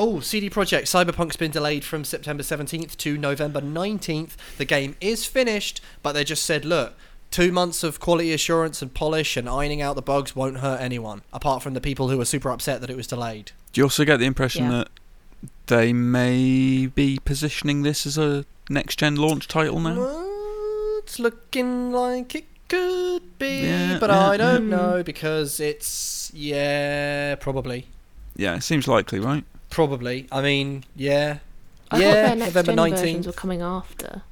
Oh, 0.00 0.20
CD 0.20 0.48
Projekt 0.48 0.82
Cyberpunk's 0.82 1.36
been 1.36 1.50
delayed 1.50 1.82
from 1.82 2.04
September 2.04 2.44
17th 2.44 2.96
to 2.98 3.18
November 3.18 3.60
19th. 3.60 4.36
The 4.56 4.64
game 4.64 4.94
is 5.00 5.26
finished, 5.26 5.80
but 6.04 6.12
they 6.12 6.22
just 6.22 6.44
said, 6.44 6.64
look, 6.64 6.94
two 7.32 7.50
months 7.50 7.82
of 7.82 7.98
quality 7.98 8.32
assurance 8.32 8.80
and 8.80 8.94
polish 8.94 9.36
and 9.36 9.48
ironing 9.48 9.82
out 9.82 9.96
the 9.96 10.02
bugs 10.02 10.36
won't 10.36 10.58
hurt 10.58 10.80
anyone, 10.80 11.22
apart 11.32 11.64
from 11.64 11.74
the 11.74 11.80
people 11.80 12.10
who 12.10 12.16
were 12.18 12.24
super 12.24 12.48
upset 12.50 12.80
that 12.80 12.90
it 12.90 12.96
was 12.96 13.08
delayed. 13.08 13.50
Do 13.72 13.80
you 13.80 13.86
also 13.86 14.04
get 14.04 14.18
the 14.18 14.26
impression 14.26 14.66
Yeah. 14.66 14.70
that 14.70 14.88
they 15.68 15.92
may 15.92 16.86
be 16.86 17.18
positioning 17.24 17.82
this 17.82 18.04
as 18.06 18.18
a 18.18 18.44
next 18.68 18.98
gen 18.98 19.16
launch 19.16 19.48
title 19.48 19.80
now? 19.80 19.96
Well, 19.98 20.98
it's 20.98 21.18
looking 21.18 21.92
like 21.92 22.34
it 22.34 22.44
could 22.68 23.38
be, 23.38 23.62
Yeah, 23.62 23.98
but 24.00 24.10
yeah, 24.10 24.28
I 24.28 24.36
don't 24.36 24.68
yeah. 24.68 24.76
know 24.76 25.02
because 25.02 25.60
it's 25.60 26.30
yeah, 26.34 27.34
probably, 27.36 27.86
Yeah, 28.36 28.56
it 28.56 28.62
seems 28.62 28.86
likely, 28.88 29.20
right? 29.20 29.44
probably. 29.70 30.26
I 30.32 30.42
mean, 30.42 30.84
yeah, 30.96 31.38
I 31.90 32.00
yeah, 32.00 32.06
thought 32.06 32.14
their 32.28 32.36
next 32.36 32.54
November 32.54 32.74
nineteenth. 32.74 33.26
were 33.26 33.32
coming 33.32 33.62
after. 33.62 34.22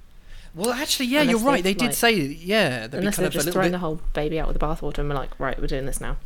Well, 0.55 0.72
actually, 0.72 1.07
yeah, 1.07 1.20
Unless 1.20 1.30
you're 1.41 1.51
right. 1.51 1.62
They 1.62 1.74
they've, 1.74 1.89
did 1.89 1.95
say, 1.95 2.14
yeah, 2.14 2.87
they'd 2.87 2.93
be 2.93 2.99
Unless 2.99 3.16
kind 3.16 3.22
they're 3.24 3.26
of 3.26 3.32
a 3.32 3.34
just 3.34 3.47
little 3.47 3.53
throwing 3.53 3.68
bit, 3.72 3.72
the 3.72 3.78
whole 3.80 4.01
baby 4.14 4.41
out 4.41 4.49
with 4.49 4.59
the 4.59 4.66
bathwater 4.66 4.99
and 4.99 5.09
we're 5.11 5.14
like, 5.14 5.39
right, 5.39 5.59
we're 5.61 5.66
doing 5.66 5.84
this 5.87 6.01
now. 6.01 6.16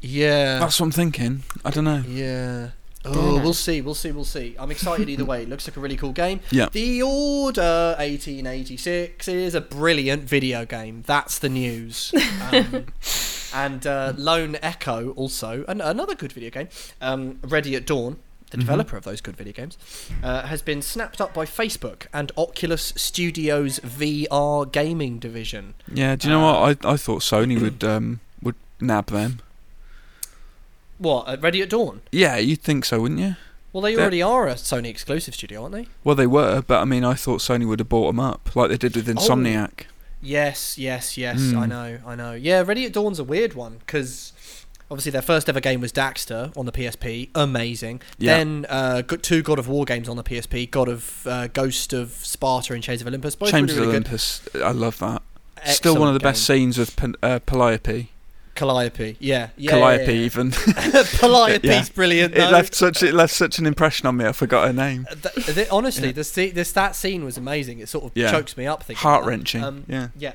yeah, 0.00 0.58
That's 0.58 0.80
what 0.80 0.86
I'm 0.86 0.92
thinking. 0.92 1.44
I 1.64 1.70
don't 1.70 1.84
know. 1.84 2.02
yeah. 2.08 2.70
Oh, 3.04 3.40
we'll 3.40 3.54
see, 3.54 3.80
we'll 3.80 3.94
see, 3.94 4.12
we'll 4.12 4.24
see. 4.24 4.54
I'm 4.58 4.70
excited 4.70 5.08
either 5.08 5.24
way. 5.24 5.46
Looks 5.46 5.66
like 5.66 5.76
a 5.76 5.80
really 5.80 5.96
cool 5.96 6.12
game. 6.12 6.40
Yeah. 6.50 6.68
The 6.70 7.00
Order 7.02 7.94
1886 7.98 9.26
is 9.28 9.54
a 9.54 9.60
brilliant 9.60 10.24
video 10.24 10.64
game. 10.66 11.02
That's 11.06 11.38
the 11.38 11.48
news. 11.48 12.12
Um, 12.52 12.86
and 13.52 13.84
uh, 13.86 14.12
Lone 14.16 14.56
Echo, 14.62 15.10
also 15.12 15.64
an- 15.66 15.80
another 15.80 16.14
good 16.14 16.32
video 16.32 16.50
game. 16.50 16.68
Um, 17.00 17.38
Ready 17.42 17.74
at 17.74 17.84
Dawn, 17.86 18.16
the 18.50 18.56
Mhm. 18.56 18.60
developer 18.60 18.96
of 18.96 19.02
those 19.04 19.20
good 19.20 19.36
video 19.36 19.52
games, 19.52 19.76
uh, 20.22 20.42
has 20.46 20.62
been 20.62 20.82
snapped 20.82 21.20
up 21.20 21.34
by 21.34 21.44
Facebook 21.46 22.06
and 22.12 22.30
Oculus 22.36 22.92
Studios 22.96 23.78
VR 23.80 24.66
gaming 24.70 25.18
division. 25.18 25.74
Yeah, 25.92 26.14
do 26.16 26.28
you 26.28 26.34
know 26.34 26.40
what? 26.44 26.84
I, 26.86 26.92
I 26.92 26.96
thought 26.96 27.22
Sony 27.22 27.60
would 27.60 27.82
um, 27.84 28.20
would 28.42 28.54
nab 28.80 29.06
them. 29.06 29.40
What? 31.00 31.26
Uh, 31.26 31.36
Ready 31.40 31.62
at 31.62 31.70
Dawn? 31.70 32.02
Yeah, 32.12 32.36
you'd 32.36 32.60
think 32.60 32.84
so, 32.84 33.00
wouldn't 33.00 33.18
you? 33.20 33.34
Well, 33.72 33.80
they 33.80 33.94
They're- 33.94 34.02
already 34.02 34.22
are 34.22 34.48
a 34.48 34.54
Sony 34.54 34.86
exclusive 34.88 35.34
studio, 35.34 35.62
aren't 35.62 35.74
they? 35.74 35.86
Well, 36.04 36.14
they 36.14 36.26
were, 36.26 36.62
but 36.66 36.80
I 36.80 36.84
mean, 36.84 37.04
I 37.04 37.14
thought 37.14 37.40
Sony 37.40 37.66
would 37.66 37.78
have 37.78 37.88
bought 37.88 38.08
them 38.08 38.20
up, 38.20 38.54
like 38.54 38.68
they 38.70 38.76
did 38.76 38.94
with 38.96 39.06
Insomniac. 39.08 39.84
Yes, 40.20 40.76
yes, 40.76 41.16
yes. 41.16 41.40
Hmm. 41.40 41.58
I 41.58 41.66
know, 41.66 41.98
I 42.06 42.14
know. 42.14 42.32
Yeah, 42.34 42.62
Ready 42.62 42.84
at 42.84 42.92
Dawn's 42.92 43.18
a 43.18 43.24
weird 43.24 43.54
one 43.54 43.78
because 43.78 44.32
obviously 44.90 45.12
their 45.12 45.22
first 45.22 45.48
ever 45.48 45.60
game 45.60 45.80
was 45.80 45.92
Daxter 45.92 46.54
on 46.58 46.66
the 46.66 46.72
PSP, 46.72 47.30
amazing. 47.34 48.02
Yeah. 48.18 48.36
Then 48.36 48.66
uh, 48.68 49.00
got 49.02 49.22
two 49.22 49.42
God 49.42 49.58
of 49.58 49.68
War 49.68 49.84
games 49.86 50.08
on 50.08 50.16
the 50.18 50.24
PSP, 50.24 50.70
God 50.70 50.88
of 50.88 51.26
uh, 51.26 51.46
Ghost 51.46 51.94
of 51.94 52.10
Sparta 52.10 52.74
and 52.74 52.82
Chains 52.82 53.00
of 53.00 53.06
Olympus. 53.06 53.34
Both 53.36 53.52
Chains 53.52 53.70
really, 53.72 53.80
of 53.80 53.86
really 53.86 53.98
good. 54.00 54.06
Olympus, 54.08 54.48
I 54.56 54.72
love 54.72 54.98
that. 54.98 55.22
Still 55.66 55.96
one 55.98 56.08
of 56.08 56.14
the 56.14 56.20
best 56.20 56.44
scenes 56.46 56.76
with 56.76 56.96
Pen- 56.96 57.14
uh, 57.22 57.38
Calliope. 57.46 58.10
Calliope, 58.60 59.16
yeah, 59.20 59.48
yeah, 59.56 59.70
Calliope, 59.70 60.04
yeah, 60.04 60.10
yeah. 60.20 60.24
even. 60.26 60.50
Calliope's 61.18 61.64
Yeah. 61.64 61.84
brilliant. 61.94 62.34
it 62.34 62.50
left 62.50 62.74
such 62.74 63.02
it 63.02 63.14
left 63.14 63.32
such 63.34 63.58
an 63.58 63.66
impression 63.66 64.06
on 64.06 64.16
me. 64.18 64.26
I 64.26 64.32
forgot 64.32 64.66
her 64.66 64.72
name. 64.72 65.06
Uh, 65.10 65.14
th- 65.14 65.54
th- 65.54 65.68
honestly, 65.70 66.08
Yeah. 66.08 66.22
the 66.22 66.50
this 66.54 66.72
that 66.72 66.94
scene 66.94 67.24
was 67.24 67.36
amazing. 67.38 67.78
It 67.78 67.88
sort 67.88 68.04
of 68.04 68.12
Yeah. 68.14 68.30
chokes 68.30 68.56
me 68.56 68.66
up. 68.66 68.82
Heart 68.92 69.24
wrenching. 69.24 69.64
Um, 69.64 69.84
yeah. 69.88 70.08
Yeah. 70.16 70.32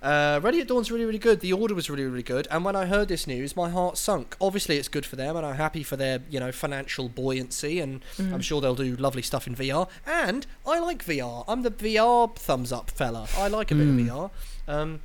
Uh, 0.00 0.38
Ready 0.42 0.60
at 0.60 0.68
Dawn's 0.68 0.92
really, 0.92 1.04
really 1.04 1.18
good. 1.18 1.40
The 1.40 1.52
order 1.52 1.74
was 1.74 1.90
really, 1.90 2.04
really 2.04 2.22
good. 2.22 2.46
And 2.52 2.64
when 2.64 2.76
I 2.76 2.86
heard 2.86 3.08
this 3.08 3.26
news, 3.26 3.56
my 3.56 3.68
heart 3.68 3.98
sunk. 3.98 4.36
Obviously, 4.40 4.76
it's 4.76 4.86
good 4.88 5.04
for 5.04 5.16
them, 5.16 5.36
and 5.36 5.44
I'm 5.44 5.56
happy 5.56 5.82
for 5.82 5.96
their, 5.96 6.20
you 6.30 6.38
know, 6.38 6.52
financial 6.52 7.08
buoyancy. 7.08 7.80
And 7.80 8.04
Mm. 8.16 8.32
I'm 8.34 8.40
sure 8.40 8.60
they'll 8.60 8.76
do 8.76 8.94
lovely 8.96 9.22
stuff 9.22 9.48
in 9.48 9.56
VR. 9.56 9.88
And 10.06 10.46
I 10.66 10.78
like 10.78 11.04
VR. 11.04 11.44
I'm 11.48 11.62
the 11.62 11.70
VR 11.72 12.28
thumbs 12.36 12.70
up 12.72 12.90
fella. 12.90 13.26
I 13.36 13.48
like 13.48 13.72
a 13.72 13.74
bit 13.74 13.88
Mm. 13.88 14.00
of 14.00 14.06
VR. 14.06 14.30
Um, 14.68 15.00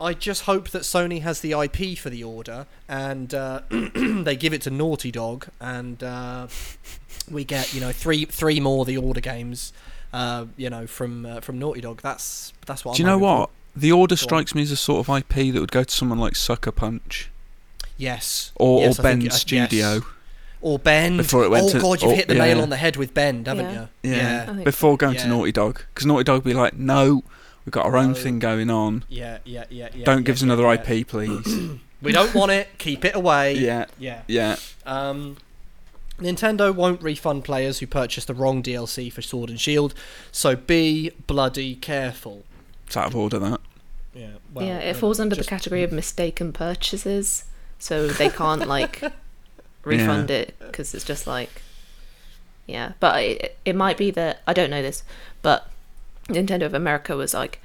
I 0.00 0.12
just 0.14 0.42
hope 0.42 0.70
that 0.70 0.82
Sony 0.82 1.22
has 1.22 1.40
the 1.40 1.52
IP 1.52 1.96
for 1.98 2.10
the 2.10 2.22
order, 2.22 2.66
and 2.88 3.32
uh, 3.34 3.60
they 3.70 4.36
give 4.36 4.52
it 4.52 4.62
to 4.62 4.70
Naughty 4.70 5.10
Dog, 5.10 5.46
and 5.60 6.02
uh, 6.02 6.48
we 7.30 7.44
get, 7.44 7.72
you 7.74 7.80
know, 7.80 7.92
three 7.92 8.24
three 8.26 8.60
more 8.60 8.84
the 8.84 8.96
order 8.98 9.20
games. 9.20 9.72
Uh, 10.12 10.46
you 10.56 10.70
know, 10.70 10.86
from 10.86 11.26
uh, 11.26 11.40
from 11.40 11.58
Naughty 11.58 11.80
Dog. 11.80 12.00
That's 12.02 12.52
that's 12.66 12.84
what. 12.84 12.96
Do 12.96 13.02
you 13.02 13.08
I'm 13.08 13.18
know 13.20 13.26
hoping 13.26 13.36
for. 13.36 13.40
what? 13.40 13.50
The 13.76 13.92
order 13.92 14.16
strikes 14.16 14.54
me 14.54 14.62
as 14.62 14.70
a 14.70 14.76
sort 14.76 15.06
of 15.06 15.14
IP 15.16 15.52
that 15.52 15.60
would 15.60 15.72
go 15.72 15.84
to 15.84 15.90
someone 15.94 16.18
like 16.18 16.34
Sucker 16.36 16.72
Punch 16.72 17.30
Yes. 17.98 18.52
or, 18.56 18.80
Yes, 18.80 18.98
or 18.98 19.02
I 19.02 19.04
think- 19.10 19.20
Bend 19.22 19.32
uh, 19.32 19.34
Studio. 19.34 19.92
yes. 19.94 20.02
Or 20.62 20.78
Bend. 20.78 21.18
Before 21.18 21.44
it 21.44 21.50
went 21.50 21.66
oh 21.66 21.70
to- 21.72 21.80
God, 21.80 22.00
you've 22.02 22.12
or- 22.12 22.14
hit 22.14 22.28
the 22.28 22.34
nail 22.34 22.62
on 22.62 22.70
the 22.70 22.76
head 22.76 22.96
with 22.96 23.12
Bend, 23.12 23.46
haven't 23.46 23.66
Yeah. 23.74 23.86
you? 24.02 24.12
Yeah. 24.14 24.46
I 24.48 24.52
think 24.52 24.64
Before 24.64 24.96
going 24.96 25.16
to 25.18 25.28
Naughty 25.28 25.52
Dog, 25.52 25.82
because 25.92 26.06
Naughty 26.06 26.24
Dog 26.24 26.44
would 26.44 26.50
be 26.50 26.54
like, 26.54 26.72
no, 26.74 27.22
we've 27.66 27.72
got 27.72 27.84
our 27.84 27.96
own 27.96 28.08
No. 28.08 28.14
thing 28.14 28.38
going 28.38 28.70
on. 28.70 29.04
Yeah, 29.08 29.38
yeah, 29.44 29.64
yeah, 29.68 29.88
yeah. 29.94 30.04
Don't 30.04 30.18
yeah, 30.18 30.22
give 30.22 30.36
us 30.36 30.40
yeah, 30.42 30.46
another 30.52 30.62
yeah. 30.62 30.72
IP, 30.92 31.06
please. 31.06 31.78
We 32.02 32.12
don't 32.12 32.34
want 32.34 32.52
it. 32.52 32.68
Keep 32.76 33.06
it 33.06 33.16
away. 33.16 33.54
yeah, 33.54 33.86
Yeah. 33.98 34.20
yeah. 34.28 34.56
Um, 34.84 35.38
Nintendo 36.20 36.72
won't 36.72 37.02
refund 37.02 37.42
players 37.42 37.78
who 37.78 37.86
purchase 37.86 38.26
the 38.26 38.34
wrong 38.34 38.62
DLC 38.62 39.10
for 39.10 39.22
Sword 39.22 39.48
and 39.48 39.58
Shield, 39.58 39.94
so 40.30 40.54
be 40.54 41.10
bloody 41.26 41.74
careful. 41.74 42.44
It's 42.86 42.96
out 42.98 43.06
of 43.08 43.16
order, 43.16 43.38
that. 43.38 43.60
Yeah. 44.14 44.28
yeah, 44.54 44.78
it 44.78 44.94
falls 44.94 45.18
under 45.18 45.34
just- 45.34 45.48
the 45.48 45.50
category 45.50 45.82
of 45.82 45.90
mistaken 45.90 46.52
purchases, 46.52 47.44
so 47.78 48.06
they 48.08 48.28
can't 48.28 48.66
like 48.76 49.02
refund 49.82 50.30
it 50.30 50.54
because 50.60 50.94
it's 50.94 51.04
just 51.04 51.26
like, 51.26 51.62
yeah. 52.66 52.92
But 53.00 53.22
it, 53.22 53.58
it 53.64 53.74
might 53.74 53.96
be 53.96 54.10
that 54.12 54.42
I 54.46 54.52
don't 54.52 54.70
know 54.70 54.82
this, 54.82 55.02
but 55.42 55.68
Nintendo 56.28 56.62
of 56.66 56.74
America 56.74 57.16
was 57.16 57.34
like, 57.34 57.60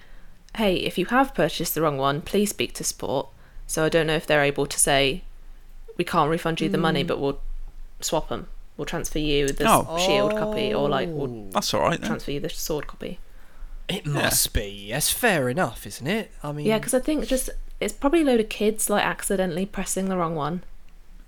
hey, 0.57 0.75
if 0.75 0.97
you 0.97 1.05
have 1.07 1.33
purchased 1.33 1.75
the 1.75 1.81
wrong 1.81 1.97
one, 1.97 2.21
please 2.21 2.49
speak 2.49 2.73
to 2.75 2.83
support. 2.83 3.27
So 3.67 3.85
I 3.85 3.89
don't 3.89 4.07
know 4.07 4.15
if 4.15 4.27
they're 4.27 4.43
able 4.43 4.65
to 4.65 4.79
say, 4.79 5.23
we 5.97 6.03
can't 6.03 6.29
refund 6.29 6.61
you 6.61 6.69
the 6.69 6.77
money, 6.77 7.03
but 7.03 7.19
we'll 7.19 7.39
swap 8.01 8.29
them. 8.29 8.47
We'll 8.77 8.85
transfer 8.85 9.19
you 9.19 9.47
the 9.47 9.65
Oh. 9.69 9.97
shield 9.97 10.31
copy, 10.31 10.73
or 10.73 10.89
like 10.89 11.09
we'll 11.09 11.29
Oh. 11.29 11.47
That's 11.51 11.73
all 11.73 11.81
right 11.81 11.99
then. 11.99 12.07
transfer 12.07 12.31
you 12.31 12.39
the 12.39 12.49
sword 12.49 12.87
copy. 12.87 13.19
It 13.87 14.05
must 14.05 14.53
be. 14.53 14.89
That's 14.91 15.11
fair 15.11 15.49
enough, 15.49 15.85
isn't 15.85 16.07
it? 16.07 16.31
I 16.43 16.51
mean, 16.51 16.65
Yeah, 16.65 16.77
because 16.79 16.93
I 16.93 16.99
think 16.99 17.27
just 17.27 17.49
it's 17.79 17.93
probably 17.93 18.21
a 18.21 18.25
load 18.25 18.39
of 18.39 18.49
kids 18.49 18.89
like 18.89 19.03
accidentally 19.05 19.65
pressing 19.65 20.05
the 20.09 20.17
wrong 20.17 20.35
one. 20.35 20.63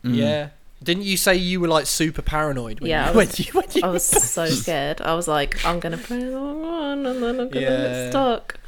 Mm. 0.03 0.15
yeah. 0.15 0.49
Didn't 0.84 1.03
you 1.03 1.15
say 1.17 1.36
you 1.36 1.59
were 1.61 1.67
like 1.67 1.86
super 1.86 2.21
paranoid 2.21 2.79
when 2.81 2.89
Yeah, 2.89 3.05
you, 3.05 3.11
I 3.11 3.15
when 3.15 3.27
was- 3.27 3.39
you, 3.39 3.53
when 3.53 3.65
you 3.73 3.81
I 3.84 3.88
was 3.88 4.03
so 4.34 4.45
scared. 4.47 5.01
I 5.01 5.13
was 5.15 5.27
like, 5.27 5.63
I'm 5.65 5.79
gonna 5.79 5.97
press 5.97 6.21
the 6.23 6.31
wrong 6.31 6.61
one, 6.61 7.05
and 7.05 7.23
then 7.23 7.39
I'm 7.39 7.49
gonna 7.49 7.59
Yeah. 7.65 7.69
get 7.88 8.09
stuck. 8.11 8.59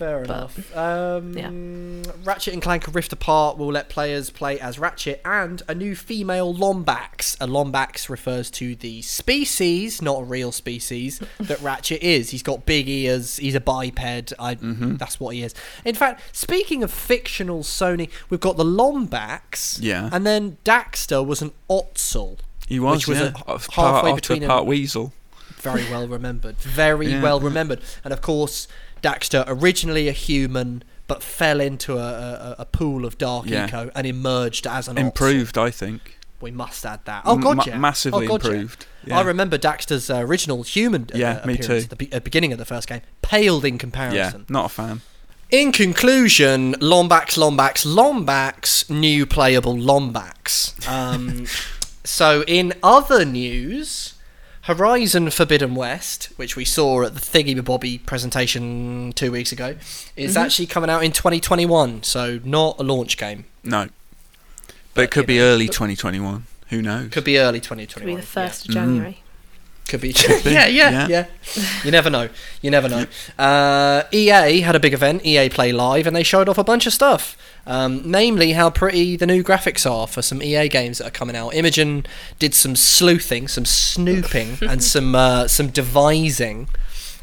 Fair 0.00 0.24
But, 0.24 0.30
enough. 0.30 0.76
Um, 0.76 1.36
yeah. 1.36 2.12
Ratchet 2.24 2.54
and 2.54 2.62
Clank 2.62 2.86
Rift 2.94 3.12
Apart 3.12 3.58
will 3.58 3.70
let 3.70 3.90
players 3.90 4.30
play 4.30 4.58
as 4.58 4.78
Ratchet 4.78 5.20
and 5.26 5.62
a 5.68 5.74
new 5.74 5.94
female 5.94 6.54
Lombax. 6.54 7.36
A 7.38 7.46
Lombax 7.46 8.08
refers 8.08 8.50
to 8.52 8.74
the 8.74 9.02
species, 9.02 10.00
not 10.00 10.22
a 10.22 10.24
real 10.24 10.52
species, 10.52 11.20
that 11.38 11.60
Ratchet 11.60 12.02
is. 12.02 12.30
He's 12.30 12.42
got 12.42 12.64
big 12.64 12.88
ears. 12.88 13.36
He's 13.36 13.54
a 13.54 13.60
biped. 13.60 14.00
I, 14.38 14.54
Mm-hmm. 14.54 14.96
That's 14.96 15.20
what 15.20 15.34
he 15.34 15.42
is. 15.42 15.54
In 15.84 15.94
fact, 15.94 16.22
speaking 16.34 16.82
of 16.82 16.90
fictional 16.90 17.62
Sony, 17.62 18.08
we've 18.30 18.40
got 18.40 18.56
the 18.56 18.64
Lombax. 18.64 19.78
Yeah. 19.82 20.08
And 20.12 20.26
then 20.26 20.56
Daxter 20.64 21.24
was 21.26 21.42
an 21.42 21.52
ottsel. 21.68 22.38
He 22.66 22.80
was, 22.80 23.06
Which 23.06 23.08
was 23.08 23.18
yeah. 23.20 23.32
a- 23.46 23.52
halfway 23.52 23.74
part 23.74 24.04
otter, 24.06 24.14
between 24.14 24.46
part 24.46 24.62
him- 24.62 24.68
weasel. 24.68 25.12
Very 25.56 25.82
well 25.90 26.08
remembered. 26.08 26.56
Very 26.56 27.08
Yeah. 27.10 27.22
well 27.22 27.38
remembered. 27.40 27.80
And 28.02 28.14
of 28.14 28.22
course, 28.22 28.66
Daxter, 29.02 29.44
originally 29.46 30.08
a 30.08 30.12
human, 30.12 30.82
but 31.06 31.22
fell 31.22 31.60
into 31.60 31.96
a, 31.96 31.98
a, 31.98 32.56
a 32.60 32.64
pool 32.64 33.04
of 33.04 33.18
dark 33.18 33.46
Yeah. 33.46 33.66
eco 33.66 33.90
and 33.94 34.06
emerged 34.06 34.66
as 34.66 34.88
an. 34.88 34.98
Improved, 34.98 35.56
I 35.58 35.70
think. 35.70 36.18
We 36.40 36.50
must 36.50 36.86
add 36.86 37.04
that. 37.04 37.22
Oh 37.26 37.36
god, 37.36 37.58
Ma- 37.58 37.64
yeah. 37.66 37.78
massively 37.78 38.24
oh, 38.26 38.28
God, 38.28 38.44
yeah. 38.44 38.50
improved. 38.52 38.86
I 39.10 39.20
remember 39.22 39.58
Daxter's 39.58 40.08
uh, 40.08 40.18
original 40.18 40.62
human 40.62 41.02
uh, 41.14 41.18
Yeah, 41.18 41.42
me 41.44 41.54
appearance 41.54 41.66
too. 41.66 41.74
at 41.76 41.90
the, 41.90 41.96
be- 41.96 42.06
the 42.06 42.20
beginning 42.20 42.52
of 42.52 42.58
the 42.58 42.64
first 42.64 42.88
game. 42.88 43.02
Paled 43.22 43.64
in 43.66 43.76
comparison. 43.76 44.40
Yeah, 44.40 44.44
not 44.48 44.66
a 44.66 44.68
fan. 44.70 45.00
In 45.50 45.72
conclusion, 45.72 46.74
Lombax, 46.74 47.36
Lombax, 47.36 47.84
Lombax, 47.84 48.88
new 48.88 49.26
playable 49.26 49.74
Lombax. 49.74 50.88
Um, 50.88 51.46
so, 52.04 52.42
in 52.46 52.72
other 52.82 53.24
news, 53.24 54.14
Horizon 54.62 55.30
Forbidden 55.30 55.74
West, 55.74 56.28
which 56.36 56.54
we 56.54 56.64
saw 56.64 57.02
at 57.02 57.14
the 57.14 57.20
Thingy 57.20 57.62
Bobby 57.64 57.98
presentation 57.98 59.12
two 59.14 59.32
weeks 59.32 59.52
ago, 59.52 59.76
is 60.16 60.34
Mhm. 60.36 60.40
actually 60.44 60.66
coming 60.66 60.90
out 60.90 61.02
in 61.02 61.12
2021. 61.12 62.02
So 62.02 62.40
not 62.44 62.76
a 62.78 62.82
launch 62.82 63.16
game. 63.16 63.46
No. 63.64 63.88
But, 64.66 64.74
But, 64.94 65.04
it 65.04 65.10
could 65.12 65.26
be 65.26 65.38
know, 65.38 65.44
early 65.44 65.68
2021. 65.68 66.44
Who 66.68 66.82
knows? 66.82 67.10
Could 67.10 67.24
be 67.24 67.38
early 67.38 67.60
2021. 67.60 68.16
Could 68.16 68.16
be 68.16 68.20
the 68.20 68.26
first 68.26 68.64
Mm. 68.64 68.68
of 68.68 68.74
January. 68.74 69.12
Could 69.12 69.29
be. 69.98 70.12
be, 70.44 70.50
yeah, 70.50 70.66
yeah, 70.66 70.90
yeah. 70.90 71.06
yeah, 71.08 71.26
You 71.84 71.90
never 71.90 72.10
know. 72.10 72.28
You 72.62 72.70
never 72.70 72.88
know. 72.88 73.06
Uh, 73.38 74.04
EA 74.12 74.60
had 74.60 74.74
a 74.76 74.80
big 74.80 74.94
event, 74.94 75.24
EA 75.24 75.48
Play 75.48 75.72
Live, 75.72 76.06
and 76.06 76.14
they 76.14 76.22
showed 76.22 76.48
off 76.48 76.58
a 76.58 76.64
bunch 76.64 76.86
of 76.86 76.92
stuff. 76.92 77.36
Um, 77.66 78.02
namely, 78.10 78.52
how 78.52 78.70
pretty 78.70 79.16
the 79.16 79.26
new 79.26 79.42
graphics 79.42 79.90
are 79.90 80.06
for 80.06 80.22
some 80.22 80.42
EA 80.42 80.68
games 80.68 80.98
that 80.98 81.06
are 81.08 81.10
coming 81.10 81.36
out. 81.36 81.54
Imogen 81.54 82.06
did 82.38 82.54
some 82.54 82.74
sleuthing, 82.76 83.48
some 83.48 83.64
snooping, 83.64 84.58
and 84.68 84.82
some 84.82 85.14
uh, 85.14 85.46
some 85.48 85.68
devising. 85.68 86.68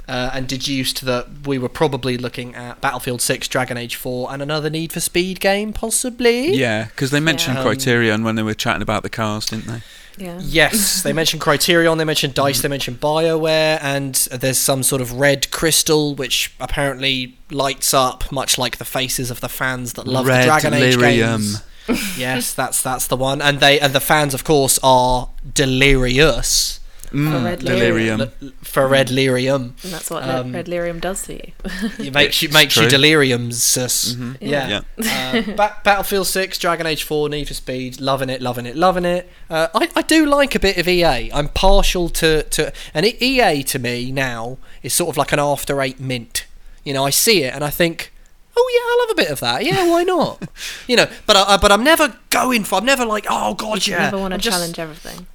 Uh, 0.10 0.32
and 0.34 0.48
deduced 0.48 1.02
that 1.04 1.28
we 1.46 1.58
were 1.58 1.68
probably 1.68 2.18
looking 2.18 2.56
at 2.56 2.80
Battlefield 2.80 3.22
6, 3.22 3.46
Dragon 3.50 3.76
Age 3.76 3.98
4, 3.98 4.32
and 4.32 4.42
another 4.42 4.70
Need 4.70 4.94
for 4.94 5.02
Speed 5.02 5.42
game, 5.42 5.74
possibly. 5.74 6.54
Yeah, 6.54 6.86
because 6.86 7.12
they 7.12 7.20
mentioned 7.20 7.58
Yeah. 7.58 7.64
Criterion 7.64 8.24
when 8.24 8.36
they 8.36 8.42
were 8.44 8.54
chatting 8.54 8.82
about 8.82 9.04
the 9.04 9.10
cars, 9.10 9.48
didn't 9.48 9.68
they? 9.68 9.82
Yeah. 10.18 10.40
Yes, 10.42 11.04
they 11.04 11.14
mentioned 11.14 11.42
Criterion, 11.42 11.98
they 11.98 12.04
mentioned 12.04 12.34
mm-hmm. 12.34 12.46
Dice, 12.48 12.62
they 12.62 12.68
mentioned 12.68 13.00
BioWare, 13.00 13.80
and 13.82 14.16
there's 14.32 14.58
some 14.58 14.84
sort 14.84 15.02
of 15.02 15.14
red 15.14 15.52
crystal 15.52 16.16
which 16.16 16.54
apparently 16.60 17.38
lights 17.52 17.94
up, 17.94 18.32
much 18.32 18.58
like 18.58 18.78
the 18.78 18.86
faces 18.86 19.30
of 19.30 19.42
the 19.42 19.50
fans 19.50 19.94
that 19.94 20.08
love 20.08 20.26
Red 20.26 20.42
the 20.42 20.46
Dragon 20.46 20.74
Age 20.74 20.96
lyrium. 20.96 21.64
games. 21.88 22.18
yes, 22.18 22.54
that's 22.54 22.82
that's 22.82 23.08
the 23.08 23.16
one, 23.16 23.42
and 23.42 23.60
they 23.60 23.80
and 23.80 23.94
the 23.94 24.02
fans, 24.02 24.34
of 24.34 24.44
course, 24.44 24.80
are 24.84 25.30
delirious 25.54 26.80
Mm, 27.12 27.44
Red 27.46 27.60
delirium. 27.60 28.22
l- 28.22 28.30
for 28.64 28.88
red 28.88 29.08
lyrium. 29.08 29.74
And 29.84 29.94
that's 29.94 30.10
what 30.10 30.24
Um, 30.24 30.52
Red 30.54 30.66
Lyrium 30.68 31.00
does 31.00 31.24
to 31.24 31.34
you. 31.34 31.52
It 32.00 32.14
makes 32.14 32.42
you 32.42 32.48
It's 32.48 32.54
makes 32.54 32.76
you 32.76 32.82
true. 32.84 32.90
delirium. 32.92 33.52
sus. 33.52 34.14
Mhm. 34.16 34.38
Yeah. 34.42 34.82
Yeah. 34.98 35.32
uh, 35.34 35.42
ba- 35.56 35.78
Battlefield 35.84 36.28
6, 36.28 36.58
Dragon 36.58 36.86
Age 36.86 37.04
4, 37.04 37.30
Need 37.30 37.48
for 37.48 37.54
Speed, 37.54 38.02
loving 38.02 38.30
it, 38.30 38.42
loving 38.42 38.66
it, 38.66 38.76
loving 38.76 39.06
it. 39.06 39.30
Uh, 39.50 39.68
I, 39.74 39.90
I 39.96 40.02
do 40.02 40.26
like 40.26 40.54
a 40.56 40.60
bit 40.60 40.78
of 40.78 40.88
EA. 40.88 41.32
I'm 41.34 41.48
partial 41.50 42.10
to, 42.10 42.44
to. 42.44 42.74
And 42.94 43.06
EA 43.06 43.64
to 43.64 43.80
me 43.80 44.12
now 44.12 44.58
is 44.84 44.94
sort 44.94 45.10
of 45.10 45.18
like 45.18 45.32
an 45.32 45.40
after 45.40 45.82
eight 45.82 46.00
mint. 46.00 46.46
You 46.84 46.94
know, 46.94 47.06
I 47.06 47.10
see 47.12 47.44
it 47.44 47.54
and 47.54 47.64
I 47.64 47.70
think, 47.70 48.12
oh 48.58 48.70
yeah, 48.74 48.82
I 48.82 49.06
love 49.08 49.12
a 49.12 49.22
bit 49.22 49.32
of 49.32 49.40
that. 49.42 49.64
Yeah, 49.66 49.88
why 49.90 50.04
not? 50.04 50.42
you 50.88 50.96
know, 50.98 51.08
but 51.26 51.36
I, 51.38 51.54
I- 51.54 51.58
but 51.58 51.72
I'm 51.72 51.84
never 51.84 52.18
going 52.32 52.64
for. 52.66 52.76
I'm 52.76 52.86
never 52.86 53.06
like, 53.06 53.26
oh 53.30 53.54
god, 53.54 53.86
you 53.88 53.94
yeah. 53.94 54.04
never 54.04 54.18
want 54.18 54.34
to 54.34 54.40
challenge 54.40 54.78
everything. 54.80 55.28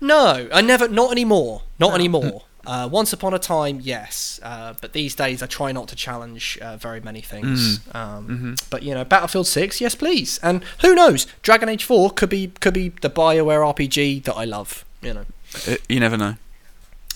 No, 0.00 0.48
I 0.52 0.60
never. 0.60 0.88
Not 0.88 1.12
anymore. 1.12 1.62
Not 1.78 1.90
No. 1.90 1.94
anymore. 1.94 2.42
Uh, 2.66 2.86
once 2.92 3.10
upon 3.10 3.32
a 3.32 3.38
time, 3.38 3.80
yes, 3.82 4.38
uh, 4.42 4.74
but 4.82 4.92
these 4.92 5.14
days 5.14 5.42
I 5.42 5.46
try 5.46 5.72
not 5.72 5.88
to 5.88 5.96
challenge 5.96 6.58
uh, 6.60 6.76
very 6.76 7.00
many 7.00 7.22
things. 7.22 7.80
Um, 7.94 8.28
Mhm. 8.28 8.62
But 8.68 8.82
you 8.82 8.92
know, 8.94 9.02
Battlefield 9.02 9.46
Six, 9.46 9.80
yes, 9.80 9.94
please. 9.94 10.38
And 10.42 10.62
who 10.82 10.94
knows? 10.94 11.26
Dragon 11.40 11.70
Age 11.70 11.84
Four 11.84 12.10
could 12.10 12.28
be 12.28 12.48
could 12.60 12.74
be 12.74 12.90
the 13.00 13.08
Bioware 13.08 13.64
RPG 13.74 14.20
that 14.24 14.34
I 14.34 14.44
love. 14.44 14.84
You 15.00 15.14
know, 15.14 15.24
Uh, 15.66 15.76
you 15.88 15.98
never 16.00 16.18
know. 16.18 16.34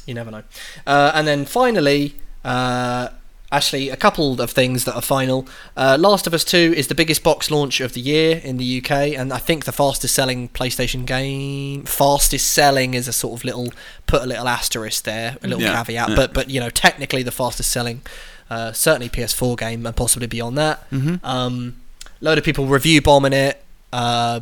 you 0.07 0.15
never 0.15 0.31
know. 0.31 0.45
Uh, 0.87 1.11
and 1.15 1.29
then 1.29 1.45
finally, 1.45 2.15
uh, 2.43 3.09
actually, 3.55 3.89
a 3.91 3.97
couple 3.97 4.41
of 4.41 4.51
things 4.51 4.85
that 4.85 4.95
are 4.95 5.03
final. 5.03 5.47
Uh, 5.77 5.97
Last 5.99 6.27
of 6.27 6.35
Us 6.35 6.45
Two 6.45 6.75
is 6.77 6.89
the 6.89 6.95
biggest 6.95 7.23
box 7.23 7.51
launch 7.51 7.81
of 7.81 7.93
the 7.93 8.01
year 8.01 8.41
in 8.45 8.57
the 8.59 8.79
UK, 8.79 8.91
and 9.19 9.33
I 9.33 9.39
think 9.39 9.65
the 9.65 9.73
fastest 9.73 10.15
selling 10.15 10.49
PlayStation 10.51 11.07
game. 11.07 11.85
Fastest 11.85 12.53
selling 12.53 12.95
is 12.95 13.09
a 13.09 13.13
sort 13.13 13.39
of 13.41 13.45
little 13.45 13.73
put 14.07 14.23
a 14.23 14.27
little 14.27 14.49
asterisk 14.49 15.05
there, 15.05 15.37
a 15.43 15.47
little 15.47 15.63
Yeah, 15.63 15.77
caveat. 15.77 16.09
yeah. 16.11 16.17
But 16.17 16.35
but 16.35 16.51
you 16.51 16.61
know, 16.61 16.71
technically 16.71 17.23
the 17.23 17.33
fastest 17.33 17.71
selling, 17.71 18.03
uh, 18.51 18.73
certainly 18.73 19.09
PS4 19.09 19.57
game, 19.57 19.87
and 19.87 19.95
possibly 19.97 20.27
beyond 20.27 20.59
that. 20.59 20.85
hmm 20.91 21.17
Um, 21.23 21.77
load 22.21 22.39
of 22.39 22.45
people 22.45 22.67
review 22.67 23.01
bombing 23.03 23.33
it. 23.33 23.63
Uh, 23.93 24.41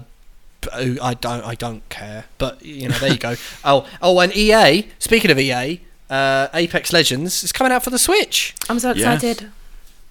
b- 0.63 0.99
I 1.01 1.15
don't. 1.15 1.45
I 1.45 1.55
don't 1.55 1.87
care. 1.89 2.25
But 2.39 2.65
you 2.65 2.89
know, 2.89 2.99
there 2.99 3.11
you 3.13 3.19
go. 3.19 3.35
Oh, 3.65 3.87
oh, 4.01 4.19
and 4.21 4.35
EA. 4.37 4.89
Speaking 4.99 5.31
of 5.31 5.39
EA, 5.39 5.81
uh, 6.13 6.49
Apex 6.55 6.93
Legends 6.93 7.43
is 7.43 7.53
coming 7.53 7.73
out 7.73 7.83
for 7.83 7.91
the 7.91 7.99
Switch. 7.99 8.55
I'm 8.69 8.79
so 8.79 8.93
Yeah. 8.93 9.15
excited 9.15 9.51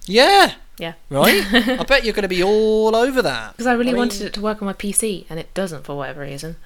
Yeah. 0.06 0.54
Yeah. 0.78 0.94
Right. 1.10 1.44
I 1.52 1.84
bet 1.84 2.04
you're 2.04 2.14
going 2.14 2.22
to 2.22 2.28
be 2.28 2.42
all 2.42 2.96
over 2.96 3.22
that. 3.22 3.52
because 3.52 3.66
I 3.68 3.72
really 3.74 3.90
I 3.90 3.92
mean- 3.92 3.98
wanted 3.98 4.22
it 4.22 4.32
to 4.34 4.40
work 4.40 4.60
on 4.60 4.66
my 4.66 4.72
PC 4.72 5.26
and 5.30 5.38
it 5.38 5.52
doesn't 5.54 5.84
for 5.84 5.96
whatever 5.96 6.22
reason. 6.22 6.56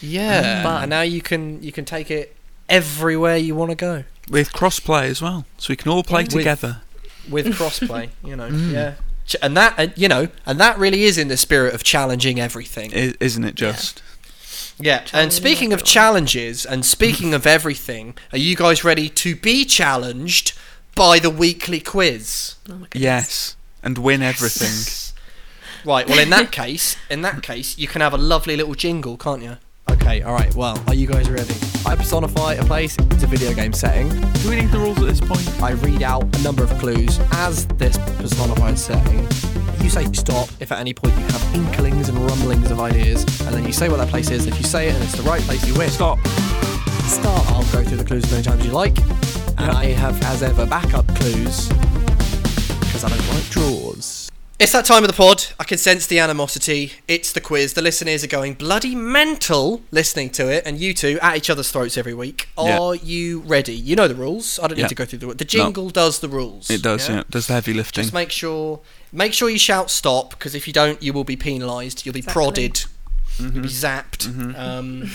Yeah. 0.00 0.62
But- 0.62 0.82
and 0.84 0.90
now 0.90 1.02
you 1.02 1.20
can 1.20 1.62
you 1.62 1.72
can 1.72 1.84
take 1.84 2.10
it 2.10 2.36
everywhere 2.68 3.36
you 3.36 3.54
want 3.54 3.70
to 3.70 3.74
go 3.76 4.04
With 4.30 4.52
crossplay 4.52 5.04
as 5.10 5.20
well, 5.20 5.44
so 5.58 5.72
we 5.72 5.76
can 5.76 5.90
all 5.90 6.02
play 6.04 6.20
Yeah. 6.22 6.24
With- 6.26 6.32
together. 6.44 6.80
with 7.28 7.46
crossplay. 7.48 8.08
you 8.24 8.36
know. 8.36 8.48
Mm. 8.48 8.72
Yeah. 8.72 8.94
Ch- 9.26 9.36
And 9.42 9.56
that, 9.56 9.74
uh, 9.78 9.86
you 9.96 10.08
know, 10.08 10.28
and 10.46 10.58
that 10.60 10.78
really 10.78 11.02
is 11.04 11.18
in 11.18 11.28
the 11.28 11.36
spirit 11.36 11.74
of 11.74 11.82
challenging 11.82 12.40
everything. 12.40 12.92
I- 12.94 13.14
isn't 13.20 13.44
it 13.44 13.56
just? 13.56 14.02
Yeah, 14.80 15.04
and 15.12 15.32
speaking 15.32 15.72
of 15.72 15.84
challenges 15.84 16.64
and 16.64 16.84
speaking 16.84 17.34
of 17.34 17.46
everything, 17.46 18.14
are 18.32 18.38
you 18.38 18.56
guys 18.56 18.84
ready 18.84 19.08
to 19.08 19.36
be 19.36 19.64
challenged 19.64 20.52
by 20.94 21.18
the 21.18 21.30
weekly 21.30 21.80
quiz? 21.80 22.56
Oh 22.68 22.72
my 22.72 22.78
goodness. 22.88 23.02
Yes. 23.02 23.56
And 23.82 23.98
win 23.98 24.22
everything. 24.22 25.06
Right, 25.82 26.06
well 26.06 26.18
in 26.18 26.28
that 26.28 26.52
case, 26.52 26.94
in 27.08 27.22
that 27.22 27.42
case, 27.42 27.78
you 27.78 27.88
can 27.88 28.02
have 28.02 28.12
a 28.12 28.18
lovely 28.18 28.54
little 28.54 28.74
jingle, 28.74 29.16
can't 29.16 29.42
you? 29.42 29.56
Okay, 29.90 30.22
alright, 30.22 30.54
well, 30.54 30.82
are 30.86 30.94
you 30.94 31.06
guys 31.06 31.28
ready? 31.28 31.54
I 31.84 31.96
personify 31.96 32.54
a 32.54 32.64
place, 32.64 32.96
it's 32.98 33.22
a 33.22 33.26
video 33.26 33.52
game 33.52 33.72
setting. 33.72 34.08
Do 34.08 34.50
we 34.50 34.56
need 34.56 34.70
the 34.70 34.78
rules 34.78 34.98
at 34.98 35.06
this 35.06 35.20
point? 35.20 35.46
I 35.62 35.72
read 35.72 36.02
out 36.02 36.22
a 36.36 36.42
number 36.42 36.62
of 36.62 36.70
clues 36.78 37.18
as 37.32 37.66
this 37.66 37.98
personified 38.16 38.78
setting. 38.78 39.20
You 39.82 39.90
say 39.90 40.10
stop 40.12 40.48
if 40.60 40.70
at 40.70 40.78
any 40.78 40.94
point 40.94 41.14
you 41.16 41.24
have 41.24 41.54
inklings 41.54 42.08
and 42.08 42.18
rumblings 42.18 42.70
of 42.70 42.80
ideas, 42.80 43.24
and 43.42 43.54
then 43.54 43.64
you 43.64 43.72
say 43.72 43.88
what 43.88 43.96
that 43.96 44.08
place 44.08 44.30
is. 44.30 44.46
If 44.46 44.56
you 44.58 44.64
say 44.64 44.88
it 44.88 44.94
and 44.94 45.02
it's 45.02 45.16
the 45.16 45.22
right 45.22 45.42
place, 45.42 45.66
you 45.66 45.74
win. 45.74 45.90
Stop. 45.90 46.18
start. 47.06 47.46
I'll 47.50 47.62
go 47.72 47.82
through 47.82 47.96
the 47.96 48.04
clues 48.04 48.24
as 48.24 48.30
many 48.30 48.44
times 48.44 48.60
as 48.60 48.66
you 48.66 48.72
like. 48.72 48.98
And 49.58 49.70
I 49.70 49.86
have, 49.86 50.22
as 50.24 50.42
ever, 50.42 50.66
backup 50.66 51.06
clues 51.16 51.68
It's 54.62 54.72
that 54.72 54.84
time 54.84 55.02
of 55.02 55.08
the 55.08 55.16
pod. 55.16 55.46
I 55.58 55.64
can 55.64 55.78
sense 55.78 56.06
the 56.06 56.18
animosity. 56.18 56.92
It's 57.08 57.32
the 57.32 57.40
quiz. 57.40 57.72
The 57.72 57.80
listeners 57.80 58.22
are 58.22 58.26
going 58.28 58.52
bloody 58.54 58.94
mental 58.94 59.80
listening 59.90 60.28
to 60.32 60.48
it, 60.52 60.66
and 60.66 60.78
you 60.78 60.92
two 60.92 61.18
at 61.22 61.38
each 61.38 61.48
other's 61.48 61.70
throats 61.72 61.96
every 61.96 62.12
week. 62.12 62.46
Yeah. 62.58 62.78
Are 62.78 62.94
you 62.94 63.40
ready? 63.40 63.72
You 63.72 63.96
know 63.96 64.06
the 64.06 64.14
rules. 64.14 64.58
I 64.62 64.66
don't 64.68 64.76
Yeah. 64.76 64.84
need 64.84 64.88
to 64.90 64.94
go 64.94 65.06
through 65.06 65.20
the 65.20 65.32
The 65.34 65.46
jingle 65.46 65.88
does 65.88 66.18
the 66.18 66.28
rules. 66.28 66.68
It 66.68 66.82
does, 66.82 67.08
yeah. 67.08 67.22
Does 67.30 67.46
the 67.46 67.54
heavy 67.54 67.72
lifting. 67.72 68.02
Just 68.02 68.12
make 68.12 68.30
sure, 68.30 68.80
make 69.12 69.32
sure 69.32 69.48
you 69.48 69.58
shout 69.58 69.90
stop 69.90 70.30
because 70.32 70.54
if 70.54 70.66
you 70.66 70.74
don't, 70.74 71.02
you 71.02 71.14
will 71.14 71.24
be 71.24 71.36
penalised. 71.36 72.04
You'll 72.04 72.12
be 72.12 72.18
Exactly. 72.18 72.42
prodded. 72.42 72.84
You'll 73.38 73.50
be 73.52 73.60
Mhm. 73.60 73.64
zapped. 73.64 74.28
Mhm. 74.28 74.58
Um, 74.58 75.10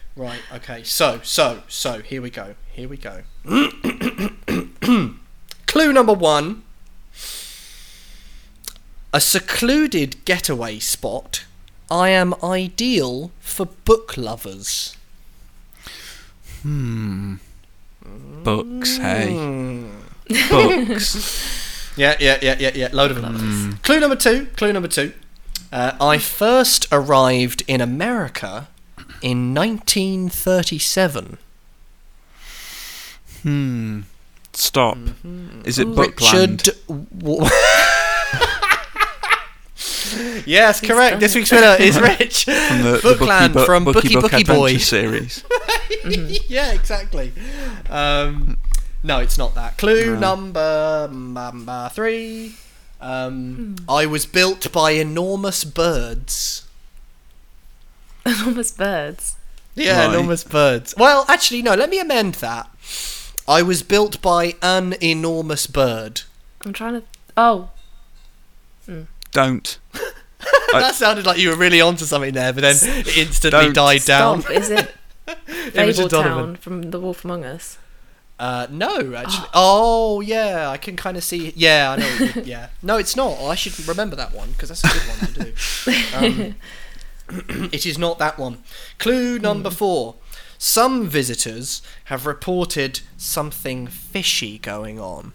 right. 0.16 0.40
Okay. 0.54 0.82
So, 0.84 1.20
so, 1.22 1.62
so 1.68 2.00
here 2.00 2.22
we 2.22 2.30
go. 2.30 2.54
Here 2.72 2.88
we 2.88 2.96
go. 2.96 3.24
Clue 5.66 5.92
number 5.92 6.14
one. 6.14 6.62
A 9.12 9.20
secluded 9.20 10.24
getaway 10.24 10.78
spot. 10.78 11.44
I 11.90 12.10
am 12.10 12.34
ideal 12.44 13.30
for 13.40 13.66
book 13.66 14.16
lovers. 14.16 14.96
Hmm. 16.62 17.36
Books, 18.44 18.98
hey. 18.98 19.32
Hmm. 19.32 19.86
Books. 20.50 21.54
Yeah, 21.98 22.14
yeah, 22.20 22.38
yeah, 22.40 22.54
yeah, 22.60 22.70
yeah. 22.76 22.88
Load 22.92 23.10
of 23.10 23.20
them. 23.20 23.34
Hmm. 23.34 23.72
Clue 23.82 23.98
number 23.98 24.14
two. 24.14 24.46
Clue 24.56 24.72
number 24.72 24.86
two. 24.86 25.12
Uh, 25.72 25.96
I 26.00 26.18
first 26.18 26.86
arrived 26.92 27.64
in 27.66 27.80
America 27.80 28.68
in 29.20 29.52
1937. 29.52 31.38
Hmm. 33.42 34.02
Stop. 34.52 34.96
Is 35.64 35.80
it 35.80 35.88
Mm-hmm. 35.88 36.00
Richard. 36.00 36.58
Bookland? 36.60 37.18
W- 37.18 37.40
yes, 40.46 40.80
correct. 40.80 41.20
This 41.20 41.34
week's 41.34 41.50
winner 41.50 41.76
is 41.78 41.98
Rich. 42.00 42.44
From 42.44 42.82
the, 42.82 43.00
the 43.02 43.14
Bookland 43.18 43.52
Bookie 43.54 43.66
from 43.66 43.84
Bookie 43.84 44.14
Book 44.14 44.22
Bookie 44.22 44.36
Adventure 44.42 44.54
Boy. 44.60 44.76
series. 44.78 45.44
yeah, 46.48 46.72
exactly. 46.72 47.32
Um, 47.90 48.56
no, 49.02 49.18
it's 49.20 49.38
not 49.38 49.54
that. 49.54 49.76
Clue 49.78 50.14
No. 50.14 50.18
number, 50.20 51.08
number 51.12 51.90
three. 51.92 52.54
Um, 53.00 53.76
I 53.88 54.06
was 54.06 54.26
built 54.26 54.72
by 54.72 54.92
enormous 54.92 55.64
birds. 55.64 56.66
Enormous 58.26 58.72
birds. 58.72 59.36
Yeah, 59.74 60.06
Right. 60.06 60.14
enormous 60.14 60.42
birds. 60.44 60.94
Well, 60.96 61.24
actually, 61.28 61.62
no. 61.62 61.74
Let 61.74 61.90
me 61.90 62.00
amend 62.00 62.34
that. 62.36 62.68
I 63.46 63.62
was 63.62 63.82
built 63.82 64.20
by 64.20 64.54
an 64.60 64.94
enormous 65.00 65.66
bird. 65.66 66.22
I'm 66.64 66.72
trying 66.72 66.94
to. 66.94 67.02
Oh, 67.36 67.70
Don't. 69.32 69.78
I- 70.74 70.80
that 70.80 70.94
sounded 70.94 71.26
like 71.26 71.38
you 71.38 71.50
were 71.50 71.56
really 71.56 71.80
onto 71.80 72.04
something 72.04 72.32
there, 72.34 72.52
but 72.52 72.60
then 72.62 72.76
it 72.82 73.16
instantly 73.18 73.50
Don't 73.66 73.74
died 73.74 74.04
down. 74.04 74.42
stop. 74.42 74.52
Is 74.52 74.70
it? 74.70 74.94
Imogen 75.74 76.08
Donovan. 76.08 76.32
Town 76.46 76.56
from 76.56 76.90
The 76.90 77.00
Wolf 77.00 77.24
Among 77.24 77.44
Us. 77.44 77.78
Uh, 78.38 78.66
no, 78.70 79.14
actually. 79.14 79.48
Oh, 79.54 80.20
yeah, 80.20 80.70
I 80.70 80.76
can 80.76 80.94
kind 80.96 81.16
of 81.16 81.24
see. 81.24 81.52
Yeah, 81.56 81.90
I 81.90 81.96
know. 81.96 82.42
yeah, 82.44 82.68
no, 82.82 82.96
it's 82.96 83.16
not. 83.16 83.38
I 83.40 83.54
should 83.56 83.78
remember 83.88 84.14
that 84.16 84.32
one 84.32 84.52
because 84.52 84.68
that's 84.68 84.84
a 84.84 84.88
good 84.88 85.18
one 85.20 85.32
to 85.34 85.52
do. 85.52 86.54
Um, 87.56 87.68
it 87.72 87.84
is 87.84 87.98
not 87.98 88.18
that 88.20 88.38
one. 88.38 88.58
Clue 88.98 89.38
number 89.38 89.70
four. 89.70 90.14
Some 90.56 91.06
visitors 91.08 91.82
have 92.04 92.26
reported 92.26 93.00
something 93.16 93.86
fishy 93.86 94.58
going 94.58 94.98
on. 95.00 95.32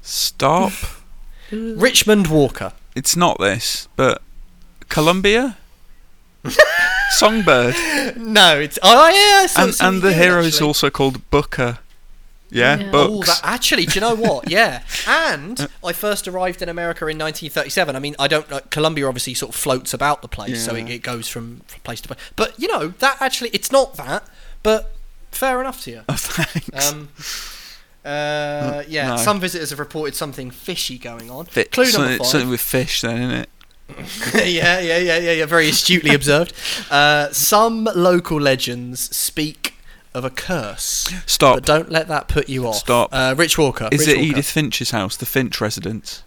Stop. 0.00 0.72
Richmond 1.76 2.26
Walker. 2.28 2.72
it's 2.94 3.16
not 3.16 3.38
this, 3.38 3.88
but 3.96 4.22
Columbia? 4.88 5.56
Songbird. 7.10 7.74
No, 8.16 8.58
it's 8.58 8.78
oh 8.82 9.08
yeah. 9.08 9.46
I 9.56 9.64
and 9.64 9.76
and 9.80 10.02
the 10.02 10.12
hero 10.12 10.40
is 10.40 10.54
actually. 10.54 10.66
also 10.66 10.90
called 10.90 11.30
Booker. 11.30 11.78
Yeah, 12.50 12.76
Yeah. 12.76 12.90
Oh, 12.92 13.08
books. 13.08 13.40
that, 13.40 13.40
actually, 13.42 13.86
do 13.86 13.94
you 13.94 14.00
know 14.00 14.14
what? 14.14 14.50
Yeah, 14.50 14.82
and 15.08 15.68
I 15.82 15.92
first 15.92 16.28
arrived 16.28 16.62
in 16.62 16.68
America 16.68 17.04
in 17.06 17.18
1937. 17.18 17.96
I 17.96 17.98
mean, 17.98 18.14
I 18.18 18.28
don't. 18.28 18.48
know 18.50 18.60
Columbia 18.70 19.08
obviously 19.08 19.34
sort 19.34 19.54
of 19.54 19.60
floats 19.60 19.92
about 19.94 20.22
the 20.22 20.28
place, 20.28 20.64
so 20.64 20.74
it, 20.74 20.88
it 20.88 21.02
goes 21.02 21.28
from, 21.28 21.62
from 21.66 21.80
place 21.80 22.00
to 22.02 22.08
place. 22.08 22.20
But 22.36 22.58
you 22.60 22.68
know, 22.68 22.88
that 22.88 23.20
actually, 23.20 23.50
it's 23.50 23.72
not 23.72 23.96
that. 23.96 24.24
But 24.62 24.94
fair 25.30 25.60
enough 25.60 25.82
to 25.84 25.90
you. 25.90 26.02
Oh, 26.08 26.14
thanks. 26.16 26.92
Um, 26.92 27.08
uh, 28.04 28.82
yeah, 28.88 29.08
No. 29.08 29.16
some 29.16 29.40
visitors 29.40 29.70
have 29.70 29.78
reported 29.78 30.14
something 30.14 30.50
fishy 30.50 30.98
going 30.98 31.30
on. 31.30 31.46
Fi- 31.46 31.64
Clue 31.64 31.84
number 31.84 31.92
something, 31.98 32.18
five. 32.18 32.26
something 32.26 32.50
with 32.50 32.60
fish, 32.60 33.00
then, 33.00 33.16
isn't 33.22 33.30
it? 33.30 33.48
yeah, 34.34 34.78
yeah, 34.80 34.98
yeah, 34.98 35.18
yeah, 35.18 35.32
yeah. 35.32 35.46
Very 35.46 35.68
astutely 35.68 36.14
observed. 36.14 36.52
Uh, 36.90 37.30
some 37.32 37.84
local 37.94 38.40
legends 38.40 39.14
speak 39.14 39.74
of 40.14 40.24
a 40.24 40.30
curse. 40.30 41.12
Stop. 41.26 41.56
But 41.56 41.64
don't 41.66 41.90
let 41.90 42.08
that 42.08 42.28
put 42.28 42.48
you 42.48 42.66
off. 42.66 42.76
Stop. 42.76 43.10
Uh, 43.12 43.34
Rich 43.36 43.58
Walker. 43.58 43.88
Is 43.92 44.00
Rich 44.00 44.08
it 44.08 44.16
Walker. 44.18 44.28
Edith 44.30 44.46
Finch's 44.50 44.90
house, 44.92 45.16
the 45.16 45.26
Finch 45.26 45.60
residence? 45.60 46.22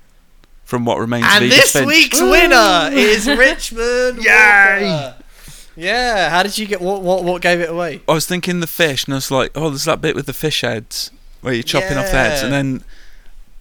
From 0.66 0.84
what 0.84 1.00
remains 1.00 1.26
of 1.26 1.32
And 1.32 1.46
Edith 1.46 1.58
this 1.58 1.72
Finch. 1.74 1.88
week's 1.88 2.22
winner 2.22 2.90
is 2.92 3.26
Richmond. 3.28 4.18
Yay! 4.24 5.14
Yeah. 5.78 6.30
How 6.30 6.44
did 6.44 6.58
you 6.58 6.68
get? 6.68 6.82
What? 6.82 7.02
What? 7.02 7.24
What 7.24 7.42
gave 7.42 7.60
it 7.62 7.70
away? 7.70 8.02
I 8.08 8.14
was 8.14 8.26
thinking 8.26 8.60
the 8.60 8.68
fish, 8.68 9.06
and 9.06 9.14
I 9.14 9.18
was 9.18 9.32
like, 9.32 9.52
oh, 9.56 9.70
there's 9.70 9.86
that 9.86 10.02
bit 10.02 10.14
with 10.16 10.26
the 10.26 10.34
fish 10.34 10.62
heads 10.62 11.10
where 11.48 11.54
you're 11.56 11.64
chopping 11.64 11.98
off 11.98 12.06
the 12.12 12.12
heads, 12.18 12.44
and 12.44 12.52
then, 12.52 12.84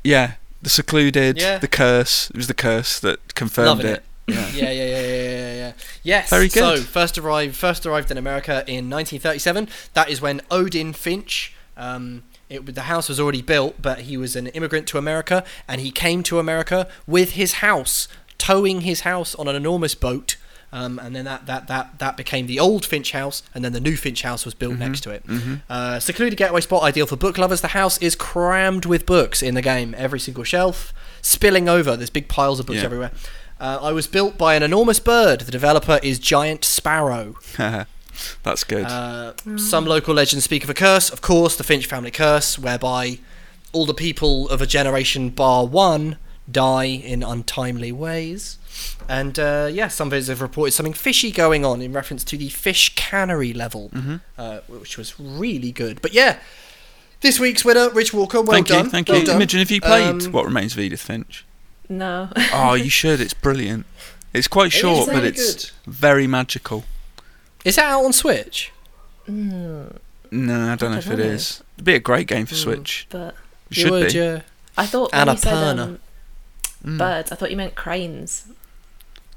yeah, 0.03 0.33
the 0.61 0.69
secluded, 0.71 1.39
Yeah. 1.39 1.59
the 1.59 1.69
curse. 1.69 2.29
It 2.31 2.37
was 2.37 2.49
the 2.49 2.55
curse 2.55 2.99
that 3.01 3.35
confirmed 3.35 3.69
Loving 3.69 3.87
it. 3.87 3.93
it. 3.93 4.03
Yeah. 4.35 4.49
Yeah, 4.49 4.71
yeah, 4.71 4.71
yeah, 4.73 5.01
yeah, 5.01 5.31
yeah, 5.31 5.55
yeah. 5.55 5.73
Yes. 6.03 6.31
Very 6.31 6.49
good. 6.49 6.79
So 6.79 6.83
first 6.83 7.17
arrived, 7.17 7.55
first 7.55 7.87
arrived 7.87 8.11
in 8.11 8.19
America 8.19 8.65
in 8.67 8.91
1937. 8.91 9.69
That 9.95 10.11
is 10.11 10.21
when 10.21 10.41
Odin 10.51 10.93
Finch. 10.93 11.55
Um, 11.77 12.25
it, 12.49 12.75
the 12.75 12.83
house 12.83 13.09
was 13.09 13.21
already 13.21 13.43
built, 13.43 13.81
but 13.81 14.01
he 14.01 14.17
was 14.17 14.35
an 14.35 14.49
immigrant 14.49 14.89
to 14.89 14.99
America, 14.99 15.45
and 15.69 15.81
he 15.81 15.93
came 15.93 16.25
to 16.25 16.41
America 16.41 16.89
with 17.07 17.33
his 17.33 17.55
house, 17.55 18.09
towing 18.37 18.81
his 18.81 19.01
house 19.03 19.35
on 19.37 19.47
an 19.47 19.55
enormous 19.55 19.95
boat. 19.95 20.37
Um, 20.73 20.99
and 20.99 21.15
then 21.15 21.25
that, 21.25 21.47
that, 21.47 21.69
that, 21.69 21.99
that 22.01 22.17
became 22.17 22.47
the 22.49 22.59
old 22.61 22.85
Finch 22.85 23.13
house, 23.13 23.43
and 23.55 23.65
then 23.65 23.73
the 23.73 23.81
new 23.81 23.97
Finch 23.97 24.23
house 24.23 24.45
was 24.45 24.53
built 24.53 24.77
next 24.79 25.01
to 25.03 25.11
it. 25.11 25.25
Uh, 25.71 26.01
secluded 26.01 26.37
getaway 26.37 26.61
spot, 26.61 26.83
ideal 26.83 27.07
for 27.07 27.17
book 27.17 27.39
lovers. 27.39 27.61
The 27.61 27.69
house 27.69 27.97
is 27.99 28.15
crammed 28.17 28.85
with 28.85 29.07
books 29.07 29.43
in 29.43 29.55
the 29.55 29.63
game, 29.63 29.95
every 29.97 30.19
single 30.21 30.45
shelf, 30.45 30.93
spilling 31.23 31.69
over. 31.69 31.97
There's 31.97 32.11
big 32.11 32.29
piles 32.29 32.61
of 32.61 32.67
books 32.67 32.81
Yeah. 32.81 32.85
everywhere. 32.85 33.13
Uh, 33.59 33.79
I 33.81 33.93
was 33.93 34.07
built 34.07 34.37
by 34.37 34.55
an 34.55 34.63
enormous 34.63 35.01
bird. 35.01 35.41
The 35.43 35.53
developer 35.53 35.99
is 36.03 36.19
Giant 36.19 36.63
Sparrow. 36.65 37.37
That's 38.43 38.65
good. 38.65 38.85
Uh, 38.87 39.33
Some 39.57 39.87
local 39.87 40.15
legends 40.15 40.45
speak 40.45 40.65
of 40.65 40.69
a 40.71 40.75
curse. 40.75 41.09
Of 41.11 41.21
course, 41.23 41.57
the 41.57 41.65
Finch 41.65 41.87
family 41.87 42.11
curse, 42.11 42.59
whereby 42.59 43.19
all 43.73 43.87
the 43.87 43.95
people 43.95 44.49
of 44.49 44.61
a 44.61 44.67
generation 44.67 45.31
bar 45.31 45.65
one 45.67 46.17
die 46.51 46.85
in 46.85 47.23
untimely 47.23 47.93
ways. 47.93 48.59
And 49.09 49.39
uh, 49.39 49.69
yeah, 49.73 49.89
some 49.89 50.11
visitors 50.11 50.29
have 50.39 50.43
reported 50.43 50.73
something 50.73 50.93
fishy 50.93 51.31
going 51.31 51.65
on 51.65 51.81
in 51.81 51.93
reference 51.93 52.25
to 52.25 52.37
the 52.37 52.49
fish 52.49 52.95
cannery 52.97 53.53
level, 53.53 53.91
Mm-hmm. 53.91 54.17
uh, 54.37 54.59
which 54.69 54.99
was 54.99 55.19
really 55.21 55.71
good. 55.73 56.03
But 56.03 56.13
yeah, 56.13 56.39
this 57.21 57.39
week's 57.39 57.65
winner, 57.65 57.89
Rich 57.91 58.13
Walker. 58.13 58.43
Well 58.43 58.53
thank 58.53 58.67
done. 58.69 58.85
you, 58.87 58.91
thank 58.91 59.09
well 59.09 59.19
you. 59.21 59.27
done. 59.27 59.37
Imogen, 59.37 59.61
have 59.61 59.71
you 59.71 59.81
played 59.81 60.25
Um, 60.25 60.33
What 60.33 60.45
Remains 60.45 60.73
of 60.75 60.81
Edith 60.81 61.01
Finch? 61.03 61.45
No. 61.89 62.29
Oh, 62.53 62.75
you 62.75 62.91
should. 63.01 63.21
It's 63.21 63.35
brilliant. 63.35 63.87
It's 64.35 64.49
quite 64.49 64.67
It 64.67 64.75
is 64.75 64.81
short, 64.81 65.09
but 65.13 65.25
it's 65.25 65.55
good. 65.67 65.71
very 65.87 66.27
magical. 66.27 66.85
Is 67.65 67.77
that 67.77 67.87
out 67.87 68.05
on 68.05 68.13
Switch? 68.13 68.73
Mm, 69.29 69.97
No, 70.31 70.73
I 70.73 70.77
don't 70.77 70.91
know 70.91 70.97
I 70.97 70.99
if 70.99 71.05
don't 71.07 71.21
it 71.21 71.25
know. 71.27 71.31
is. 71.33 71.63
It'd 71.77 71.85
be 71.85 71.95
a 71.95 72.01
great 72.01 72.27
game 72.27 72.47
for 72.47 72.55
Mm. 72.55 72.59
Switch. 72.59 73.07
but 73.11 73.35
It 73.71 73.75
should 73.77 73.91
would, 73.91 74.13
be. 74.13 74.19
yeah. 74.19 74.41
I 74.77 74.87
thought 74.87 75.13
when 75.13 75.29
you 75.29 75.37
said 75.37 75.79
um, 75.79 75.99
Mm. 76.85 76.99
birds, 76.99 77.33
I 77.33 77.35
thought 77.37 77.51
you 77.51 77.57
meant 77.57 77.75
cranes 77.75 78.45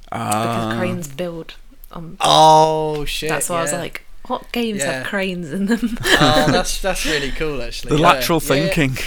because 0.09 0.73
Ah. 0.73 0.75
cranes 0.77 1.07
build. 1.07 1.55
Um, 1.91 2.17
Oh 2.21 3.05
shit! 3.05 3.29
that's 3.29 3.49
why 3.49 3.59
I 3.59 3.61
was 3.63 3.73
like, 3.73 4.03
what 4.27 4.51
games 4.51 4.79
Yeah. 4.79 4.91
have 4.99 5.07
cranes 5.07 5.51
in 5.51 5.65
them? 5.65 5.97
oh, 6.03 6.47
that's 6.51 6.79
that's 6.85 7.05
really 7.05 7.31
cool 7.31 7.61
actually. 7.61 7.89
the 7.89 7.95
Yeah, 8.01 8.07
lateral 8.07 8.39
yeah, 8.43 8.47
thinking. 8.47 8.97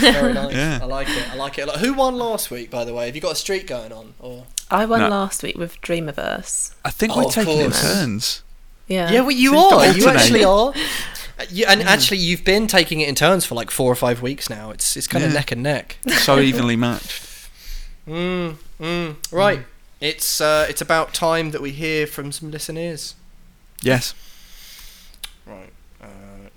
Very 0.00 0.34
nice. 0.34 0.54
Yeah. 0.54 0.80
I 0.82 0.84
like 0.84 1.08
it. 1.08 1.30
I 1.32 1.36
like 1.36 1.58
it. 1.58 1.68
Who 1.76 1.94
won 1.94 2.16
last 2.16 2.50
week, 2.50 2.70
by 2.70 2.84
the 2.84 2.92
way? 2.92 3.06
Have 3.06 3.14
you 3.14 3.22
got 3.22 3.32
a 3.32 3.36
streak 3.36 3.66
going 3.66 3.92
on? 3.92 4.14
Or 4.20 4.44
I 4.70 4.84
won 4.84 5.00
No. 5.00 5.08
last 5.08 5.42
week 5.42 5.56
with 5.56 5.80
Dreamiverse. 5.80 6.74
I 6.84 6.90
think 6.90 7.12
Oh, 7.16 7.24
we're 7.24 7.30
taking 7.30 7.58
it 7.58 7.64
in 7.66 7.72
turns. 7.72 8.42
Yeah. 8.86 9.10
yeah, 9.10 9.20
well, 9.22 9.30
you 9.30 9.50
Seems 9.52 9.72
are. 9.72 9.92
You 9.92 10.08
actually 10.08 10.44
are. 10.44 10.74
You, 11.50 11.64
and 11.66 11.82
actually, 11.82 12.18
you've 12.18 12.44
been 12.44 12.68
taking 12.68 13.00
it 13.00 13.08
in 13.08 13.16
turns 13.16 13.44
for 13.44 13.56
like 13.56 13.72
four 13.72 13.90
or 13.90 13.96
five 13.96 14.22
weeks 14.22 14.48
now. 14.48 14.70
It's 14.70 14.96
it's 14.96 15.08
kind 15.08 15.24
of 15.24 15.32
neck 15.32 15.50
and 15.50 15.64
neck. 15.64 15.96
So 16.18 16.38
evenly 16.38 16.76
matched. 16.76 17.24
Mm, 18.06 18.56
mm. 18.80 19.16
Right. 19.32 19.64
It's 20.00 20.40
uh, 20.40 20.66
it's 20.68 20.80
about 20.80 21.14
time 21.14 21.50
that 21.52 21.62
we 21.62 21.70
hear 21.70 22.06
from 22.06 22.32
some 22.32 22.50
listeners. 22.50 23.14
Yes. 23.82 24.14
Right. 25.46 25.72
Uh, 26.02 26.06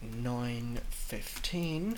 Nine 0.01 0.79
fifteen. 0.89 1.97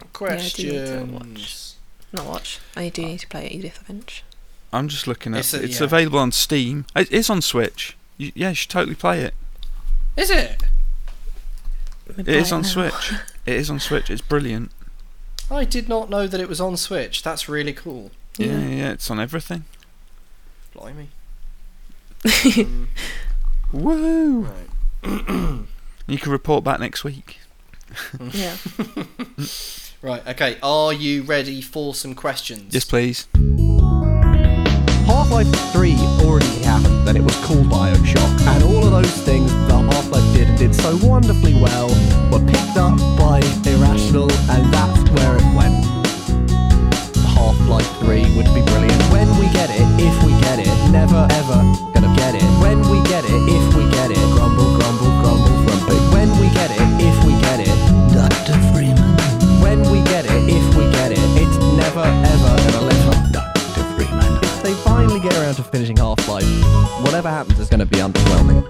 I 0.00 0.04
do 0.04 0.34
need 0.34 0.50
to 0.56 1.06
Questions. 1.06 1.76
Not 2.12 2.26
watch. 2.26 2.58
I 2.76 2.88
do 2.88 3.02
need 3.06 3.20
to 3.20 3.28
play 3.28 3.46
it, 3.46 3.52
Edith 3.52 3.78
Finch. 3.78 4.24
I'm 4.72 4.88
just 4.88 5.06
looking 5.06 5.34
at 5.34 5.40
It's 5.40 5.54
it's, 5.54 5.80
yeah. 5.80 5.84
available 5.84 6.18
on 6.18 6.32
Steam. 6.32 6.84
It 6.96 7.10
is 7.10 7.30
on 7.30 7.40
Switch. 7.42 7.96
You, 8.18 8.32
yeah, 8.34 8.50
you 8.50 8.54
should 8.54 8.70
totally 8.70 8.94
play 8.94 9.20
it. 9.22 9.34
Is 10.16 10.30
it? 10.30 10.62
Let 12.08 12.18
me 12.18 12.22
It 12.22 12.26
buy 12.26 12.32
is 12.32 12.52
on 12.52 12.62
now. 12.62 12.68
Switch. 12.68 13.12
It 13.46 13.54
is 13.54 13.70
on 13.70 13.80
Switch. 13.80 14.08
It's 14.10 14.20
brilliant. 14.22 14.70
I 15.50 15.64
did 15.64 15.88
not 15.88 16.08
know 16.08 16.26
that 16.28 16.40
it 16.40 16.48
was 16.48 16.60
on 16.60 16.76
Switch. 16.76 17.22
That's 17.22 17.48
really 17.48 17.72
cool. 17.72 18.12
Yeah, 18.38 18.46
Yeah. 18.46 18.68
yeah, 18.68 18.92
it's 18.92 19.10
on 19.10 19.20
everything. 19.20 19.64
Blimey. 20.74 21.08
Um, 22.58 22.88
Woo! 23.72 24.42
right. 24.42 24.68
You 26.06 26.18
can 26.18 26.30
report 26.32 26.62
back 26.64 26.78
next 26.80 27.04
week. 27.04 27.38
yeah. 28.32 28.56
Right. 30.02 30.26
Okay. 30.26 30.58
Are 30.64 30.92
you 30.92 31.22
ready 31.22 31.60
for 31.62 31.94
some 31.94 32.16
questions? 32.16 32.74
Yes, 32.74 32.84
please. 32.84 33.28
Half-Life 35.06 35.46
3 35.72 35.94
already 36.26 36.46
happened, 36.64 37.06
then 37.06 37.16
it 37.16 37.22
was 37.22 37.36
called 37.44 37.66
Bioshock, 37.66 38.40
and 38.48 38.64
all 38.64 38.84
of 38.84 38.90
those 38.90 39.10
things 39.22 39.50
that 39.52 39.92
Half-Life 39.92 40.34
did 40.34 40.48
and 40.48 40.58
did 40.58 40.74
so 40.74 40.96
wonderfully 41.06 41.54
well 41.54 41.86
were 42.32 42.44
picked 42.44 42.76
up 42.76 42.98
by 43.16 43.38
Irrational, 43.64 44.30
and 44.50 44.72
that's 44.74 45.10
where 45.10 45.36
Half-Life 47.72 48.00
3 48.00 48.36
would 48.36 48.52
be 48.52 48.60
brilliant 48.68 49.02
when 49.08 49.28
we 49.40 49.48
get 49.48 49.70
it, 49.70 49.80
if 49.96 50.12
we 50.24 50.32
get 50.44 50.58
it, 50.58 50.68
never 50.92 51.26
ever 51.40 51.58
gonna 51.94 52.12
get 52.16 52.34
it. 52.34 52.44
When 52.60 52.80
we 52.90 53.00
get 53.08 53.24
it, 53.24 53.32
if 53.32 53.74
we 53.74 53.88
get 53.90 54.10
it, 54.10 54.20
grumble, 54.36 54.76
grumble, 54.76 55.08
grumble, 55.24 55.56
grumpy. 55.64 55.96
When 56.12 56.28
we 56.38 56.52
get 56.52 56.70
it, 56.70 56.82
if 57.00 57.16
we 57.24 57.32
get 57.40 57.60
it, 57.64 57.72
Dr. 58.12 58.60
Freeman. 58.72 59.00
When 59.64 59.80
we 59.90 60.02
get 60.04 60.26
it, 60.26 60.42
if 60.52 60.74
we 60.76 60.84
get 60.92 61.12
it, 61.12 61.24
it's 61.40 61.56
never 61.80 62.04
ever 62.04 62.52
gonna 62.60 62.84
live 62.92 63.08
up. 63.08 63.32
Dr. 63.32 63.84
Freeman. 63.96 64.36
If 64.42 64.62
they 64.62 64.74
finally 64.74 65.20
get 65.20 65.34
around 65.38 65.54
to 65.54 65.62
finishing 65.62 65.96
Half-Life, 65.96 66.44
whatever 67.00 67.30
happens 67.30 67.58
is 67.58 67.70
gonna 67.70 67.86
be 67.86 67.96
underwhelming. 67.96 68.68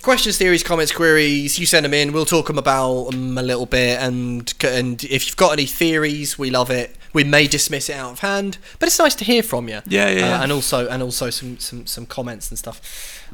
Questions, 0.00 0.38
theories, 0.38 0.62
comments, 0.62 0.92
queries. 0.92 1.58
You 1.58 1.66
send 1.66 1.84
them 1.84 1.92
in. 1.92 2.12
We'll 2.14 2.24
talk 2.24 2.46
them 2.46 2.56
about 2.56 3.10
them 3.10 3.36
a 3.36 3.42
little 3.42 3.66
bit. 3.66 4.00
And 4.00 4.50
and 4.64 5.04
if 5.04 5.26
you've 5.26 5.36
got 5.36 5.52
any 5.52 5.66
theories, 5.66 6.38
we 6.38 6.48
love 6.48 6.70
it. 6.70 6.96
We 7.12 7.24
may 7.24 7.46
dismiss 7.48 7.88
it 7.88 7.94
out 7.96 8.12
of 8.12 8.18
hand, 8.20 8.58
but 8.78 8.86
it's 8.88 8.98
nice 8.98 9.14
to 9.16 9.24
hear 9.24 9.42
from 9.42 9.68
you. 9.68 9.80
Yeah, 9.86 10.08
yeah, 10.08 10.10
Uh, 10.10 10.28
yeah. 10.28 10.42
and 10.42 10.52
also 10.52 10.88
and 10.88 11.02
also 11.02 11.30
some 11.30 11.58
some 11.58 11.86
some 11.86 12.06
comments 12.06 12.50
and 12.50 12.58
stuff. 12.58 12.80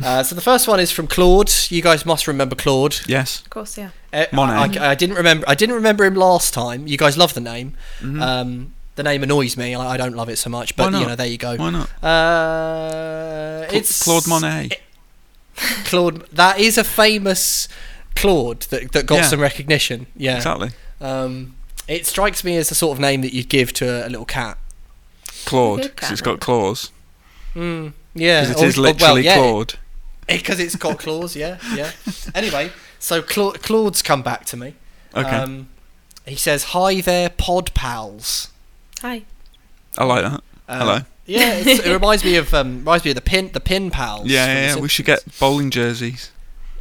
Uh, 0.02 0.22
so 0.22 0.34
the 0.34 0.40
first 0.40 0.66
one 0.68 0.80
is 0.80 0.90
from 0.90 1.06
Claude. 1.06 1.50
You 1.68 1.82
guys 1.82 2.06
must 2.06 2.26
remember 2.26 2.56
Claude. 2.56 2.96
Yes. 3.06 3.40
Of 3.42 3.50
course, 3.50 3.76
yeah. 3.76 3.90
Uh, 4.12 4.24
Monet. 4.32 4.78
I, 4.78 4.90
I 4.92 4.94
didn't 4.94 5.16
remember. 5.16 5.44
I 5.48 5.54
didn't 5.54 5.74
remember 5.74 6.04
him 6.04 6.14
last 6.14 6.54
time. 6.54 6.86
You 6.86 6.96
guys 6.96 7.16
love 7.18 7.34
the 7.34 7.40
name. 7.40 7.74
Mhm. 8.00 8.22
Um, 8.22 8.72
the 8.94 9.02
name 9.02 9.22
annoys 9.22 9.56
me. 9.58 9.74
I, 9.74 9.92
I 9.94 9.96
don't 9.98 10.14
love 10.16 10.30
it 10.30 10.38
so 10.38 10.48
much. 10.48 10.74
But 10.76 10.92
you 10.94 11.06
know, 11.06 11.14
there 11.16 11.26
you 11.26 11.36
go. 11.38 11.56
Why 11.56 11.70
not? 11.70 11.90
Uh, 12.02 13.66
Cla- 13.68 13.78
it's 13.78 14.02
Claude 14.02 14.26
Monet. 14.26 14.70
Claude. 15.84 16.26
That 16.32 16.58
is 16.58 16.78
a 16.78 16.84
famous 16.84 17.68
Claude 18.14 18.60
that 18.70 18.92
that 18.92 19.04
got 19.06 19.16
Yeah. 19.16 19.22
some 19.28 19.40
recognition. 19.40 20.06
Yeah. 20.16 20.36
Exactly. 20.36 20.70
Um, 21.00 21.55
it 21.88 22.06
strikes 22.06 22.42
me 22.44 22.56
as 22.56 22.68
the 22.68 22.74
sort 22.74 22.96
of 22.96 23.00
name 23.00 23.20
that 23.22 23.32
you'd 23.32 23.48
give 23.48 23.72
to 23.74 23.86
a, 24.04 24.06
a 24.06 24.10
little 24.10 24.24
cat. 24.24 24.58
Claude, 25.44 25.82
because 25.82 26.10
it's 26.10 26.20
got 26.20 26.40
claws. 26.40 26.90
Mm, 27.54 27.92
yeah. 28.14 28.42
Because 28.46 28.62
it 28.62 28.64
or- 28.64 28.68
is 28.68 28.78
or- 28.78 28.82
well, 28.82 28.92
literally 28.92 29.22
yeah, 29.24 29.34
Claude. 29.36 29.74
Because 30.26 30.58
it's 30.58 30.74
got 30.74 30.98
claws. 30.98 31.36
Yeah. 31.36 31.58
Yeah. 31.74 31.92
anyway, 32.34 32.72
so 32.98 33.22
Cla- 33.22 33.58
Claude's 33.58 34.02
come 34.02 34.22
back 34.22 34.44
to 34.46 34.56
me. 34.56 34.74
Okay. 35.14 35.28
Um, 35.30 35.68
he 36.26 36.34
says, 36.34 36.64
"Hi 36.74 37.00
there, 37.00 37.30
pod 37.30 37.72
pals." 37.74 38.48
Hi. 39.02 39.22
I 39.96 40.04
like 40.04 40.22
that. 40.24 40.42
Uh, 40.68 40.78
Hello. 40.78 40.98
Yeah, 41.26 41.54
it 41.64 41.86
reminds 41.86 42.24
me 42.24 42.34
of 42.36 42.52
um, 42.52 42.78
reminds 42.78 43.04
me 43.04 43.12
of 43.12 43.14
the 43.14 43.20
pin 43.20 43.50
the 43.52 43.60
pin 43.60 43.90
pals. 43.92 44.26
Yeah, 44.26 44.46
yeah, 44.46 44.74
yeah. 44.74 44.80
We 44.80 44.88
should 44.88 45.06
get 45.06 45.24
bowling 45.38 45.70
jerseys. 45.70 46.32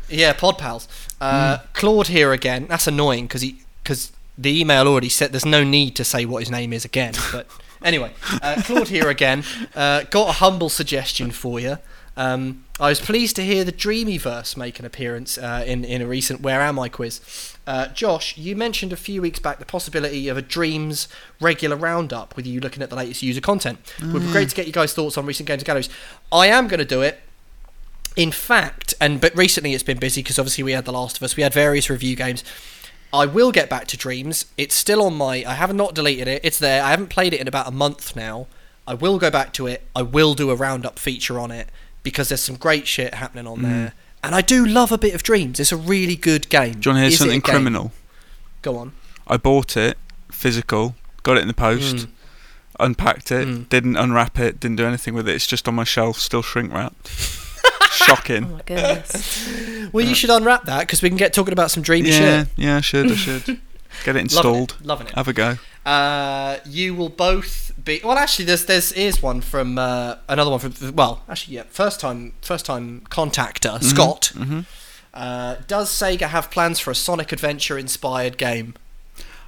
Yeah, 0.10 0.34
pod 0.34 0.58
pals. 0.58 0.88
Uh, 1.22 1.58
Hmm. 1.60 1.66
Claude 1.74 2.08
here 2.08 2.32
again. 2.34 2.66
That's 2.68 2.88
annoying 2.88 3.26
because 3.28 3.42
he 3.44 3.62
because 3.84 4.12
the 4.38 4.60
email 4.60 4.88
already 4.88 5.10
said 5.10 5.32
there's 5.32 5.46
no 5.46 5.64
need 5.64 5.96
to 5.96 6.04
say 6.04 6.26
what 6.26 6.40
his 6.40 6.52
name 6.52 6.74
is 6.74 6.86
again. 6.86 7.14
But 7.32 7.48
anyway, 7.84 8.14
uh, 8.42 8.62
Claude 8.64 8.90
here 8.90 9.10
again. 9.10 9.44
Uh, 9.76 10.04
got 10.04 10.30
a 10.30 10.34
humble 10.34 10.70
suggestion 10.70 11.32
for 11.32 11.60
you. 11.60 11.78
Um, 12.18 12.64
I 12.80 12.90
was 12.90 13.00
pleased 13.00 13.36
to 13.38 13.44
hear 13.44 13.64
the 13.64 13.72
Dreamiverse 13.72 14.56
make 14.58 14.80
an 14.80 14.86
appearance 14.86 15.38
uh, 15.38 15.64
in 15.66 15.84
in 15.84 16.02
a 16.02 16.08
recent 16.08 16.42
Where 16.42 16.62
Am 16.62 16.80
I 16.80 16.90
quiz. 16.90 17.22
Uh, 17.68 17.88
Josh, 17.90 18.38
you 18.38 18.56
mentioned 18.56 18.94
a 18.94 18.98
few 18.98 19.22
weeks 19.22 19.40
back 19.40 19.60
the 19.60 19.66
possibility 19.66 20.28
of 20.28 20.38
a 20.38 20.42
Dreams 20.42 21.08
regular 21.42 21.76
roundup 21.76 22.36
with 22.36 22.46
you 22.46 22.60
looking 22.60 22.84
at 22.84 22.90
the 22.90 22.96
latest 22.96 23.24
user 23.24 23.42
content. 23.42 23.80
it 24.00 24.14
Would 24.14 24.22
be 24.22 24.32
great 24.32 24.50
to 24.50 24.56
get 24.56 24.68
you 24.68 24.74
guys' 24.74 24.94
thoughts 24.94 25.18
on 25.18 25.26
recent 25.26 25.48
games 25.48 25.62
and 25.62 25.68
galleries. 25.68 25.90
I 26.32 26.48
am 26.48 26.68
going 26.68 26.80
to 26.80 26.86
do 26.86 27.02
it. 27.02 27.20
In 28.16 28.32
fact, 28.32 28.94
and 29.02 29.20
but 29.20 29.36
recently 29.36 29.74
it's 29.74 29.84
been 29.84 30.00
busy 30.00 30.22
because 30.22 30.40
obviously 30.40 30.64
we 30.64 30.72
had 30.72 30.86
The 30.86 30.94
Last 30.94 31.18
of 31.18 31.24
Us, 31.24 31.36
we 31.36 31.44
had 31.44 31.54
various 31.54 31.90
review 31.90 32.16
games. 32.16 32.44
I 33.16 33.26
will 33.26 33.52
get 33.52 33.70
back 33.70 33.88
to 33.88 33.98
Dreams. 33.98 34.46
It's 34.58 34.76
still 34.76 35.02
on 35.02 35.16
my. 35.16 35.44
I 35.48 35.54
have 35.56 35.74
not 35.74 35.96
deleted 35.96 36.28
it. 36.28 36.42
It's 36.44 36.60
there. 36.60 36.84
I 36.84 36.90
haven't 36.92 37.10
played 37.10 37.34
it 37.34 37.40
in 37.42 37.48
about 37.48 37.68
a 37.68 37.72
month 37.72 38.16
now. 38.16 38.48
I 38.88 38.94
will 38.94 39.18
go 39.18 39.32
back 39.32 39.52
to 39.54 39.68
it. 39.68 39.84
I 39.96 40.02
will 40.04 40.34
do 40.36 40.52
a 40.52 40.56
roundup 40.56 41.00
feature 41.00 41.40
on 41.40 41.50
it 41.52 41.70
because 42.04 42.30
there's 42.30 42.44
some 42.44 42.56
great 42.56 42.88
shit 42.88 43.16
happening 43.16 43.48
on 43.48 43.64
there. 43.64 43.94
And 44.24 44.36
I 44.36 44.42
do 44.42 44.66
love 44.66 44.92
a 44.92 44.98
bit 44.98 45.14
of 45.16 45.24
Dreams. 45.24 45.60
It's 45.60 45.72
a 45.72 45.78
really 45.78 46.16
good 46.16 46.50
game. 46.50 46.80
Do 46.80 46.90
you 46.90 46.94
want 46.94 46.98
to 46.98 47.02
hear 47.02 47.08
Is 47.08 47.18
something 47.18 47.42
criminal? 47.42 47.92
Go 48.62 48.78
on. 48.78 48.92
I 49.28 49.38
bought 49.38 49.76
it 49.76 49.98
physical, 50.32 50.96
got 51.24 51.38
it 51.38 51.42
in 51.42 51.48
the 51.48 51.54
post, 51.54 51.96
Mm. 51.96 52.08
unpacked 52.80 53.32
it, 53.32 53.48
Mm. 53.48 53.70
didn't 53.70 53.96
unwrap 53.98 54.38
it, 54.40 54.60
didn't 54.60 54.78
do 54.78 54.86
anything 54.86 55.14
with 55.14 55.28
it. 55.30 55.36
It's 55.36 55.48
just 55.48 55.68
on 55.68 55.76
my 55.76 55.84
shelf, 55.84 56.20
still 56.20 56.42
shrink 56.44 56.72
wrapped. 56.74 57.10
Shocking. 57.92 58.46
Oh 58.46 58.48
my 58.50 58.62
goodness. 58.66 59.62
Well, 59.94 60.06
you 60.06 60.16
should 60.16 60.30
unwrap 60.30 60.66
that 60.66 60.82
because 60.82 61.02
we 61.02 61.08
can 61.10 61.18
get 61.18 61.32
talking 61.32 61.54
about 61.54 61.72
some 61.72 61.82
dreamy 61.82 62.10
yeah, 62.10 62.44
shit. 62.44 62.48
yeah, 62.58 62.78
I 62.78 62.82
should, 62.82 63.12
I 63.12 63.16
should. 63.16 63.46
Get 64.04 64.18
it 64.18 64.20
installed. 64.20 64.76
Loving 64.84 64.84
it. 64.84 64.88
Loving 64.88 65.08
it. 65.08 65.14
Have 65.16 65.28
a 65.30 65.34
go. 65.34 65.58
Uh, 65.90 66.58
you 66.66 66.94
will 66.94 67.08
both 67.08 67.72
be 67.82 68.02
well. 68.04 68.18
Actually, 68.18 68.46
there's 68.46 68.66
there's 68.66 68.92
here's 68.92 69.22
one 69.24 69.40
from 69.40 69.78
uh, 69.78 70.16
another 70.28 70.52
one 70.52 70.60
from 70.60 70.96
well, 70.96 71.24
actually, 71.30 71.56
yeah, 71.56 71.64
first 71.70 72.02
time 72.02 72.34
first 72.42 72.66
time 72.66 73.04
contactor 73.10 73.82
Scott. 73.82 74.34
hmm 74.36 74.62
Uh, 75.14 75.56
does 75.68 75.90
Sega 75.90 76.28
have 76.28 76.52
plans 76.52 76.80
for 76.80 76.92
a 76.92 76.96
Sonic 76.96 77.32
Adventure 77.32 77.78
inspired 77.78 78.38
game? 78.38 78.74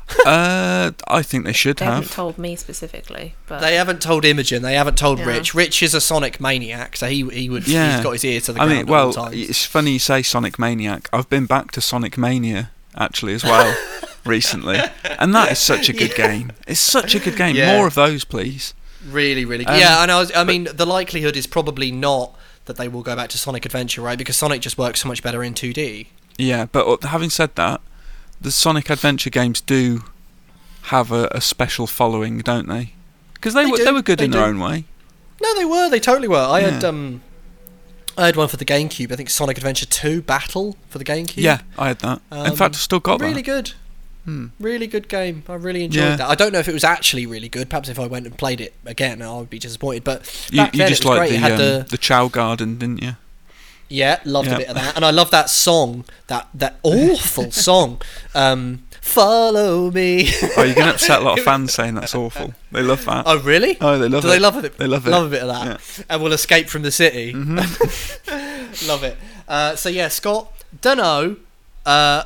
uh, 0.26 0.92
I 1.08 1.22
think 1.22 1.46
they 1.46 1.54
should 1.54 1.78
They 1.78 1.86
haven't 1.86 2.12
told 2.12 2.38
me 2.38 2.56
specifically, 2.56 3.36
but 3.48 3.60
They 3.60 3.76
haven't 3.76 4.02
told 4.02 4.24
Imogen. 4.24 4.62
They 4.62 4.76
haven't 4.76 4.98
told 4.98 5.20
Yeah. 5.20 5.26
Rich. 5.26 5.54
Rich 5.54 5.84
is 5.84 5.94
a 5.94 6.00
Sonic 6.02 6.40
maniac, 6.40 6.96
so 6.96 7.08
he 7.08 7.28
he 7.30 7.50
would 7.50 7.68
Yeah. 7.68 7.96
he's 7.96 8.04
got 8.04 8.12
his 8.12 8.24
ear 8.24 8.40
to 8.42 8.54
the 8.54 8.62
I 8.62 8.66
ground 8.66 8.72
mean, 8.72 8.80
at 8.82 8.88
well, 8.88 9.08
all 9.08 9.14
times. 9.14 9.36
it's 9.50 9.66
funny 9.66 9.92
you 9.92 10.00
say 10.00 10.22
Sonic 10.22 10.58
Maniac. 10.58 11.10
I've 11.12 11.30
been 11.30 11.46
back 11.46 11.72
to 11.72 11.82
Sonic 11.82 12.18
Mania 12.18 12.72
actually 12.96 13.34
as 13.34 13.44
well 13.44 13.76
recently, 14.26 14.80
and 15.20 15.36
that 15.36 15.52
is 15.52 15.60
such 15.60 15.90
a 15.90 15.94
good 15.94 16.16
game. 16.16 16.52
It's 16.68 16.80
such 16.80 17.14
a 17.14 17.20
good 17.20 17.36
game. 17.36 17.56
Yeah. 17.56 17.76
More 17.78 17.88
of 17.88 17.96
those, 17.96 18.24
please. 18.24 18.74
Really, 19.08 19.46
really. 19.46 19.66
Um, 19.66 19.78
yeah, 19.80 20.02
and 20.02 20.12
I, 20.12 20.20
was, 20.20 20.32
I 20.36 20.44
mean, 20.44 20.68
the 20.74 20.86
likelihood 20.86 21.38
is 21.38 21.48
probably 21.48 21.92
not 21.92 22.34
that 22.66 22.76
they 22.78 22.88
will 22.88 23.04
go 23.04 23.16
back 23.16 23.30
to 23.30 23.38
Sonic 23.38 23.66
Adventure, 23.66 24.02
right? 24.02 24.18
Because 24.18 24.36
Sonic 24.36 24.62
just 24.62 24.78
works 24.78 25.02
so 25.02 25.08
much 25.08 25.22
better 25.24 25.44
in 25.44 25.54
2D. 25.54 26.08
Yeah, 26.38 26.66
but 26.66 26.86
uh, 26.88 27.08
having 27.08 27.30
said 27.30 27.56
that, 27.56 27.80
the 28.42 28.52
Sonic 28.52 28.90
Adventure 28.90 29.30
games 29.30 29.62
do 29.62 30.04
have 30.84 31.12
a, 31.12 31.28
a 31.32 31.42
special 31.42 31.88
following, 31.88 32.40
don't 32.40 32.68
they? 32.68 32.94
Because 33.34 33.54
they, 33.54 33.66
They 33.66 33.72
were 33.72 33.78
do, 33.78 33.86
they 33.86 33.92
were 33.92 34.02
good 34.02 34.20
they 34.20 34.26
in 34.26 34.32
their 34.32 34.46
own 34.46 34.60
way. 34.60 34.86
No, 35.42 35.54
they 35.56 35.66
were. 35.66 35.90
They 35.90 36.00
totally 36.00 36.28
were. 36.28 36.38
I 36.38 36.62
had 36.62 36.84
um, 36.84 37.22
I 38.18 38.26
had 38.26 38.36
one 38.36 38.48
for 38.48 38.58
the 38.58 38.66
GameCube. 38.66 39.12
I 39.12 39.16
think 39.16 39.30
Sonic 39.30 39.58
Adventure 39.58 39.86
2 39.86 40.22
Battle 40.24 40.76
for 40.90 40.98
the 40.98 41.06
GameCube. 41.06 41.38
Yeah, 41.38 41.62
I 41.78 41.90
had 41.90 42.00
that. 42.00 42.22
in 42.32 42.38
Um, 42.38 42.56
fact, 42.56 42.76
I've 42.76 42.82
still 42.82 43.00
got 43.00 43.20
really 43.22 43.36
that. 43.36 43.44
good. 43.44 43.74
Hmm. 44.26 44.48
Really 44.60 44.88
good 44.88 45.08
game. 45.08 45.44
I 45.48 45.54
really 45.54 45.84
enjoyed 45.86 46.04
Yeah. 46.04 46.16
that. 46.18 46.28
I 46.30 46.36
don't 46.36 46.52
know 46.52 46.60
if 46.60 46.68
it 46.68 46.74
was 46.74 46.84
actually 46.84 47.26
really 47.26 47.48
good. 47.48 47.70
Perhaps 47.70 47.88
if 47.90 47.98
I 48.00 48.08
went 48.08 48.26
and 48.26 48.38
played 48.38 48.60
it 48.60 48.74
again, 48.86 49.22
I 49.22 49.38
would 49.38 49.50
be 49.50 49.60
disappointed. 49.60 50.04
But 50.04 50.48
You, 50.52 50.64
you 50.74 50.86
just 50.88 51.06
it 51.06 51.06
was 51.06 51.06
like 51.06 51.18
great. 51.20 51.30
the, 51.32 51.38
had 51.38 51.52
um, 51.54 51.58
the 51.60 51.86
the 51.92 51.98
Chao 51.98 52.28
Garden, 52.28 52.78
didn't 52.78 53.02
you? 53.04 53.16
Yeah, 53.90 54.20
loved 54.26 54.48
Yeah. 54.50 54.56
a 54.56 54.58
bit 54.60 54.68
of 54.70 54.76
that, 54.76 54.96
and 54.96 55.04
I 55.06 55.12
love 55.12 55.32
that 55.32 55.50
song. 55.50 56.06
That 56.28 56.48
that 56.54 56.80
awful 56.84 57.52
song. 57.70 58.02
Um, 58.36 58.84
Follow 59.02 59.90
me. 59.90 60.30
Oh, 60.58 60.64
you're 60.64 60.76
going 60.76 60.88
to 60.90 60.94
upset 60.94 61.22
a 61.22 61.24
lot 61.24 61.40
of 61.40 61.46
fans 61.50 61.74
saying 61.74 61.96
that's 61.96 62.14
awful. 62.14 62.54
They 62.74 62.82
love 62.82 63.06
that. 63.06 63.24
oh 63.26 63.40
really? 63.40 63.78
Oh, 63.80 63.98
they 63.98 64.10
love 64.10 64.24
Do 64.24 64.28
it. 64.28 64.32
they 64.32 64.40
love 64.40 64.64
it? 64.66 64.78
They 64.78 64.86
love 64.86 65.08
it. 65.08 65.12
Love 65.12 65.28
a 65.28 65.30
bit 65.30 65.42
of 65.44 65.48
that. 65.48 65.66
Yeah. 65.98 66.04
And 66.10 66.22
we'll 66.22 66.34
escape 66.34 66.68
from 66.68 66.82
the 66.82 66.92
city. 66.92 67.32
Mhm. 67.34 67.58
love 68.88 69.04
it. 69.04 69.18
Uh, 69.48 69.76
so 69.78 69.88
yeah, 69.88 70.10
Scott. 70.10 70.52
Dunno. 70.82 71.38
Uh, 71.86 72.24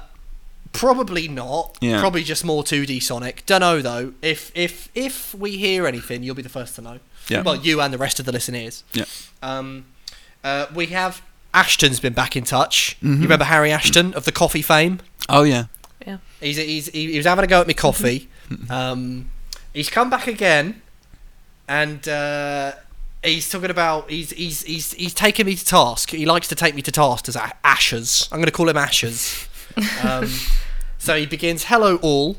probably 0.74 1.28
not. 1.28 1.78
Yeah. 1.82 2.00
Probably 2.00 2.24
just 2.24 2.44
more 2.44 2.64
2D 2.64 3.02
Sonic. 3.02 3.46
Dunno 3.46 3.82
though. 3.82 4.14
If 4.24 4.52
if 4.56 4.90
if 4.96 5.36
we 5.36 5.58
hear 5.58 5.86
anything, 5.86 6.24
you'll 6.24 6.36
be 6.36 6.42
the 6.42 6.50
first 6.50 6.76
to 6.76 6.82
know. 6.82 7.00
Yeah. 7.28 7.44
Well, 7.44 7.56
you 7.58 7.80
and 7.82 7.94
the 7.94 7.98
rest 8.00 8.20
of 8.20 8.26
the 8.26 8.32
listeners. 8.32 8.84
Yeah. 8.94 9.06
Um, 9.44 9.86
uh, 10.44 10.66
we 10.74 10.88
have 10.88 11.22
Ashton's 11.54 12.00
been 12.00 12.14
back 12.14 12.36
in 12.36 12.44
touch. 12.44 12.98
Mhm. 13.02 13.18
You 13.18 13.22
remember 13.24 13.46
Harry 13.46 13.72
Ashton 13.72 14.14
of 14.14 14.26
the 14.26 14.32
coffee 14.32 14.62
fame? 14.62 15.00
Oh 15.30 15.44
yeah. 15.44 15.66
yeah. 16.06 16.18
He's, 16.40 16.58
he's 16.58 16.88
he, 16.90 17.12
he 17.12 17.18
was 17.18 17.26
having 17.26 17.44
a 17.44 17.48
go 17.48 17.62
at 17.62 17.68
me 17.68 17.74
coffee. 17.74 18.30
um, 18.70 19.30
he's 19.74 19.90
come 19.90 20.10
back 20.10 20.28
again, 20.28 20.82
and 21.68 22.08
uh, 22.08 22.74
he's 23.24 23.50
talking 23.50 23.70
about 23.70 24.10
he's 24.10 24.32
he's 24.32 24.64
he's 24.64 24.94
he's 24.94 25.14
taking 25.14 25.46
me 25.46 25.56
to 25.56 25.66
task. 25.66 26.12
He 26.12 26.26
likes 26.26 26.48
to 26.50 26.56
take 26.56 26.74
me 26.76 26.82
to 26.84 26.92
task 26.92 27.28
as 27.28 27.36
a- 27.36 27.54
Ashes. 27.64 28.28
I'm 28.32 28.38
going 28.38 28.46
to 28.46 28.52
call 28.52 28.70
him 28.70 28.78
Ashes. 28.78 29.48
um, 30.04 30.30
so 30.98 31.18
he 31.18 31.26
begins. 31.26 31.66
Hello 31.66 31.98
all. 31.98 32.38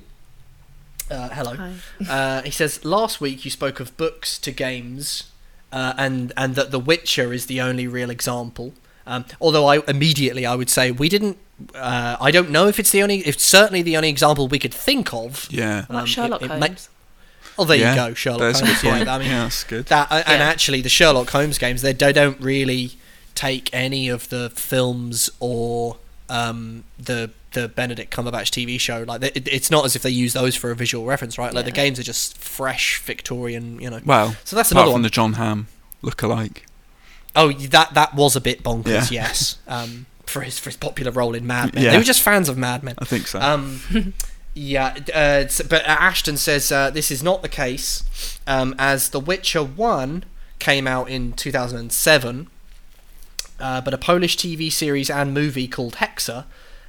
Uh, 1.10 1.28
hello. 1.30 1.74
Uh, 2.08 2.40
he 2.42 2.50
says 2.50 2.84
last 2.84 3.20
week 3.20 3.44
you 3.44 3.50
spoke 3.50 3.80
of 3.80 3.94
books 3.98 4.38
to 4.38 4.50
games, 4.50 5.24
uh, 5.70 5.92
and 5.98 6.32
and 6.36 6.54
that 6.54 6.70
The 6.70 6.78
Witcher 6.80 7.32
is 7.34 7.46
the 7.46 7.60
only 7.60 7.86
real 7.86 8.08
example. 8.10 8.72
Um, 9.07 9.24
although 9.40 9.66
I 9.66 9.80
immediately 9.88 10.46
I 10.46 10.55
would 10.55 10.70
say 10.70 10.90
we 10.92 11.09
didn't. 11.09 11.38
Uh, 11.74 12.16
I 12.20 12.30
don't 12.30 12.50
know 12.50 12.66
if 12.68 12.78
it's 12.78 12.90
the 12.90 13.03
only. 13.03 13.18
It's 13.20 13.42
certainly 13.44 13.82
the 13.82 13.96
only 13.96 14.09
example 14.09 14.48
we 14.48 14.59
could 14.59 14.74
think 14.74 15.12
of. 15.14 15.46
Yeah. 15.50 15.80
What 15.82 15.90
about 15.90 16.00
Um, 16.00 16.07
Sherlock 16.07 16.42
it- 16.42 16.44
it 16.50 16.59
ma- 16.59 16.66
Holmes? 16.66 16.88
Oh, 17.59 17.64
there 17.64 17.76
yeah. 17.76 17.90
you 17.90 17.96
go, 18.09 18.14
Sherlock 18.14 18.40
That's 18.40 18.61
a 18.61 18.64
Holmes. 18.66 18.80
good 18.82 18.90
point. 18.90 19.05
Yeah, 19.07 19.14
I 19.14 19.18
mean, 19.18 19.28
yeah, 19.28 19.42
that's 19.42 19.64
good. 19.64 19.86
that 19.86 20.11
uh, 20.11 20.22
and 20.26 20.40
Yeah. 20.40 20.48
actually 20.48 20.80
the 20.80 20.88
Sherlock 20.88 21.28
Holmes 21.30 21.59
games 21.59 21.82
they, 21.82 21.92
they 21.92 22.12
don't 22.12 22.40
really 22.40 22.92
take 23.34 23.68
any 23.72 24.09
of 24.09 24.28
the 24.30 24.50
films 24.50 25.30
or 25.40 25.96
um, 26.28 26.84
the 26.98 27.30
the 27.53 27.68
Benedict 27.68 28.11
Cumberbatch 28.14 28.48
TV 28.50 28.80
show. 28.80 29.05
Like 29.07 29.20
they, 29.20 29.28
it, 29.34 29.46
it's 29.46 29.70
not 29.70 29.84
as 29.84 29.94
if 29.94 30.00
they 30.00 30.09
use 30.11 30.32
those 30.32 30.57
for 30.57 30.70
a 30.70 30.74
visual 30.74 31.05
reference, 31.05 31.36
right? 31.36 31.53
Like 31.53 31.66
the 31.66 31.70
games 31.70 31.98
are 31.98 32.03
just 32.03 32.38
fresh 32.38 32.98
Victorian, 33.03 33.78
you 33.78 33.90
know. 33.90 34.00
well, 34.07 34.34
So 34.44 34.57
that's 34.57 34.70
apart 34.72 34.84
another 34.84 34.86
from 34.86 34.92
one. 34.92 35.03
the 35.03 35.11
Jon 35.11 35.32
Hamm 35.34 35.66
look-alike. 36.00 36.64
Oh, 37.35 37.53
that 37.53 37.95
that 37.95 38.14
was 38.14 38.37
a 38.37 38.41
bit 38.41 38.62
bonkers. 38.62 39.11
Yeah. 39.11 39.22
Yes, 39.22 39.59
um, 39.66 40.07
for 40.26 40.43
his 40.43 40.59
for 40.59 40.70
his 40.70 40.76
popular 40.76 41.11
role 41.11 41.35
in 41.35 41.47
Mad 41.47 41.74
Men. 41.74 41.85
Yeah. 41.85 41.91
They 41.93 41.99
were 41.99 42.05
just 42.05 42.20
fans 42.22 42.49
of 42.49 42.59
Mad 42.59 42.83
Men. 42.83 42.95
I 42.99 43.05
think 43.05 43.26
so. 43.26 43.41
Um, 43.41 43.80
yeah, 44.55 44.97
uh, 45.14 45.45
but 45.68 45.83
Ashton 45.87 46.37
says 46.37 46.70
uh, 46.70 46.91
this 46.91 47.11
is 47.11 47.22
not 47.22 47.43
the 47.43 47.49
case, 47.49 48.39
um, 48.47 48.74
as 48.78 49.11
The 49.11 49.20
Witcher 49.20 49.62
One 49.62 50.24
came 50.59 50.87
out 50.87 51.09
in 51.09 51.33
2007, 51.33 52.49
uh, 53.59 53.80
but 53.80 53.95
a 53.95 53.99
Polish 53.99 54.37
TV 54.37 54.70
series 54.70 55.09
and 55.11 55.33
movie 55.33 55.66
called 55.68 55.95
Hexer. 55.97 56.45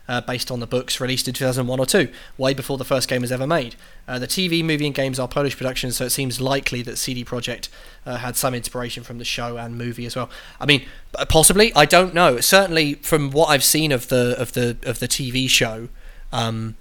Uh, 0.05 0.19
based 0.19 0.51
on 0.51 0.59
the 0.59 0.67
books 0.67 0.99
released 0.99 1.29
in 1.29 1.33
2001 1.33 1.79
or 1.79 1.85
2, 1.85 2.09
way 2.37 2.53
before 2.53 2.77
the 2.77 2.83
first 2.83 3.07
game 3.07 3.21
was 3.21 3.31
ever 3.31 3.47
made. 3.47 3.75
Uh, 4.05 4.19
the 4.19 4.27
TV, 4.27 4.61
movie, 4.61 4.85
and 4.85 4.93
games 4.93 5.17
are 5.17 5.29
Polish 5.29 5.55
productions, 5.55 5.95
so 5.95 6.03
it 6.03 6.09
seems 6.09 6.41
likely 6.41 6.81
that 6.81 6.97
CD 6.97 7.23
Projekt 7.23 7.69
uh, 8.05 8.17
had 8.17 8.35
some 8.35 8.53
inspiration 8.53 9.01
from 9.03 9.17
the 9.17 9.23
show 9.23 9.55
and 9.55 9.77
movie 9.77 10.05
as 10.05 10.13
well. 10.13 10.29
I 10.59 10.65
mean, 10.65 10.83
possibly, 11.29 11.73
I 11.73 11.85
don't 11.85 12.13
know. 12.13 12.41
Certainly, 12.41 12.95
from 12.95 13.31
what 13.31 13.45
I've 13.45 13.63
seen 13.63 13.93
of 13.93 14.09
the 14.09 14.35
of 14.37 14.51
the 14.51 14.75
of 14.83 14.99
the 14.99 15.07
TV 15.07 15.47
show, 15.47 15.87
um, 16.33 16.75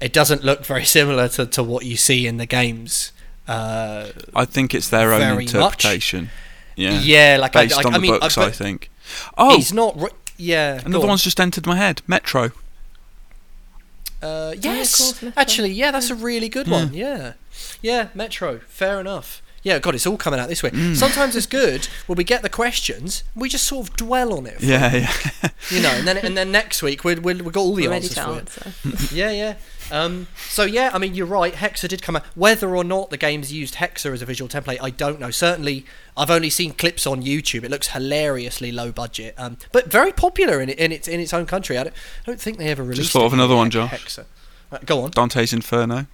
it 0.00 0.12
doesn't 0.12 0.42
look 0.42 0.66
very 0.66 0.84
similar 0.98 1.28
to, 1.28 1.46
to 1.46 1.62
what 1.62 1.84
you 1.84 1.96
see 1.96 2.26
in 2.26 2.36
the 2.36 2.46
games. 2.46 3.12
Uh, 3.46 4.08
I 4.34 4.44
think 4.44 4.74
it's 4.74 4.88
their 4.88 5.12
own 5.12 5.20
very 5.20 5.34
much. 5.44 5.54
interpretation. 5.54 6.30
Yeah. 6.74 7.00
yeah. 7.00 7.38
like 7.40 7.52
Based 7.52 7.76
I, 7.76 7.82
on 7.84 7.94
I 7.94 7.98
the 7.98 8.02
mean, 8.02 8.18
books, 8.18 8.36
I, 8.36 8.46
I 8.46 8.50
think. 8.50 8.90
Oh, 9.38 9.56
he's 9.56 9.72
not. 9.72 9.98
Re- 10.00 10.10
yeah. 10.36 10.80
Another 10.84 11.04
on. 11.04 11.08
one's 11.08 11.22
just 11.22 11.40
entered 11.40 11.66
my 11.66 11.76
head. 11.76 12.02
Metro. 12.06 12.52
Uh, 14.22 14.54
yes, 14.58 14.98
course, 14.98 15.22
Metro. 15.22 15.40
actually, 15.40 15.70
yeah, 15.70 15.90
that's 15.90 16.10
a 16.10 16.14
really 16.14 16.48
good 16.48 16.68
one. 16.68 16.92
Yeah, 16.94 17.34
yeah, 17.82 18.08
Metro. 18.14 18.60
Fair 18.66 18.98
enough. 19.00 19.42
Yeah, 19.62 19.78
God, 19.80 19.96
it's 19.96 20.06
all 20.06 20.16
coming 20.16 20.38
out 20.38 20.48
this 20.48 20.62
way. 20.62 20.70
Mm. 20.70 20.94
Sometimes 20.94 21.34
it's 21.34 21.46
good 21.46 21.86
when 22.06 22.16
we 22.16 22.22
get 22.24 22.42
the 22.42 22.48
questions, 22.48 23.24
we 23.34 23.48
just 23.48 23.66
sort 23.66 23.88
of 23.88 23.96
dwell 23.96 24.32
on 24.32 24.46
it. 24.46 24.60
For, 24.60 24.64
Yeah, 24.64 24.94
yeah. 24.94 25.48
You 25.70 25.82
know, 25.82 25.90
and 25.90 26.06
then 26.06 26.16
and 26.18 26.36
then 26.36 26.52
next 26.52 26.82
week 26.82 27.02
we 27.02 27.16
we 27.16 27.34
we 27.34 27.50
got 27.50 27.60
all 27.60 27.74
the 27.74 27.82
We're 27.82 27.90
ready 27.90 28.06
answers 28.06 28.44
to 28.44 28.44
for 28.44 28.68
it. 28.94 29.12
Yeah, 29.12 29.30
yeah. 29.32 29.54
Um, 29.90 30.26
so 30.48 30.64
yeah, 30.64 30.90
I 30.92 30.98
mean, 30.98 31.14
you're 31.14 31.26
right. 31.26 31.52
Hexer 31.54 31.88
did 31.88 32.02
come 32.02 32.16
out. 32.16 32.24
Whether 32.34 32.74
or 32.76 32.82
not 32.84 33.10
the 33.10 33.16
game's 33.16 33.52
used 33.52 33.74
Hexer 33.76 34.12
as 34.12 34.22
a 34.22 34.26
visual 34.26 34.48
template, 34.48 34.78
I 34.80 34.90
don't 34.90 35.20
know. 35.20 35.30
Certainly, 35.30 35.84
I've 36.16 36.30
only 36.30 36.50
seen 36.50 36.72
clips 36.72 37.06
on 37.06 37.22
YouTube. 37.22 37.62
It 37.64 37.70
looks 37.70 37.88
hilariously 37.88 38.72
low 38.72 38.90
budget, 38.92 39.34
um, 39.38 39.58
but 39.72 39.90
very 39.90 40.12
popular 40.12 40.60
in, 40.60 40.68
in 40.70 40.90
its 40.92 41.06
in 41.08 41.20
its 41.20 41.32
own 41.32 41.46
country. 41.46 41.78
I 41.78 41.84
don't, 41.84 41.94
I 41.94 42.26
don't 42.26 42.40
think 42.40 42.58
they 42.58 42.68
ever 42.68 42.82
released. 42.82 43.02
Just 43.02 43.12
thought 43.12 43.22
it 43.22 43.26
of 43.26 43.32
another 43.34 43.54
one, 43.56 43.70
Josh. 43.70 43.90
Hexer. 43.90 44.24
Uh, 44.72 44.78
go 44.84 45.02
on. 45.04 45.10
Dante's 45.12 45.52
Inferno. 45.52 46.06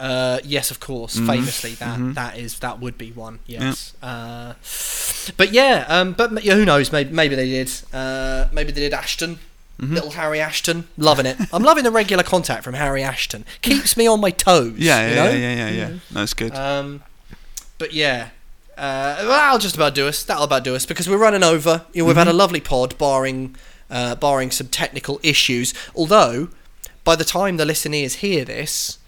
Uh, 0.00 0.40
yes, 0.44 0.70
of 0.72 0.80
course. 0.80 1.16
Mhm. 1.16 1.26
Famously, 1.26 1.74
that 1.74 1.98
Mhm. 1.98 2.14
that 2.14 2.36
is 2.36 2.58
that 2.58 2.80
would 2.80 2.98
be 2.98 3.12
one. 3.12 3.38
Yes. 3.46 3.92
Uh, 4.02 4.54
but 5.36 5.52
yeah, 5.52 5.84
um, 5.88 6.12
but 6.12 6.42
yeah, 6.44 6.54
who 6.56 6.64
knows? 6.64 6.90
Maybe 6.90 7.12
maybe 7.12 7.36
they 7.36 7.48
did. 7.48 7.70
Uh, 7.92 8.48
maybe 8.52 8.72
they 8.72 8.80
did 8.80 8.92
Ashton. 8.92 9.38
Mhm. 9.82 9.94
Little 9.94 10.10
Harry 10.12 10.40
Ashton, 10.40 10.86
loving 10.96 11.26
it. 11.26 11.36
I'm 11.52 11.62
loving 11.64 11.82
the 11.84 11.90
regular 11.90 12.22
contact 12.22 12.62
from 12.62 12.74
Harry 12.74 13.02
Ashton. 13.02 13.44
Keeps 13.62 13.96
me 13.96 14.06
on 14.06 14.20
my 14.20 14.30
toes. 14.30 14.74
Yeah, 14.78 15.08
you 15.08 15.14
yeah, 15.16 15.24
know? 15.24 15.30
yeah, 15.30 15.36
yeah, 15.36 15.68
yeah, 15.70 15.88
yeah. 15.88 15.98
That's 16.12 16.34
good. 16.34 16.54
Um, 16.54 17.02
but 17.78 17.92
yeah, 17.92 18.28
uh, 18.78 19.16
well, 19.22 19.28
that'll 19.30 19.58
just 19.58 19.74
about 19.74 19.94
do 19.94 20.06
us. 20.06 20.22
That'll 20.22 20.44
about 20.44 20.62
do 20.64 20.74
us 20.76 20.86
because 20.86 21.08
we're 21.08 21.18
running 21.18 21.42
over. 21.42 21.84
You 21.92 22.02
know, 22.02 22.06
we've 22.06 22.16
had 22.16 22.28
Mm-hmm. 22.28 22.30
a 22.36 22.38
lovely 22.38 22.60
pod, 22.60 22.96
barring 22.96 23.56
uh, 23.90 24.14
barring 24.14 24.50
some 24.52 24.68
technical 24.68 25.18
issues. 25.22 25.74
Although, 25.96 26.48
by 27.04 27.16
the 27.16 27.24
time 27.24 27.56
the 27.56 27.64
listeners 27.66 28.16
hear 28.16 28.44
this. 28.44 28.98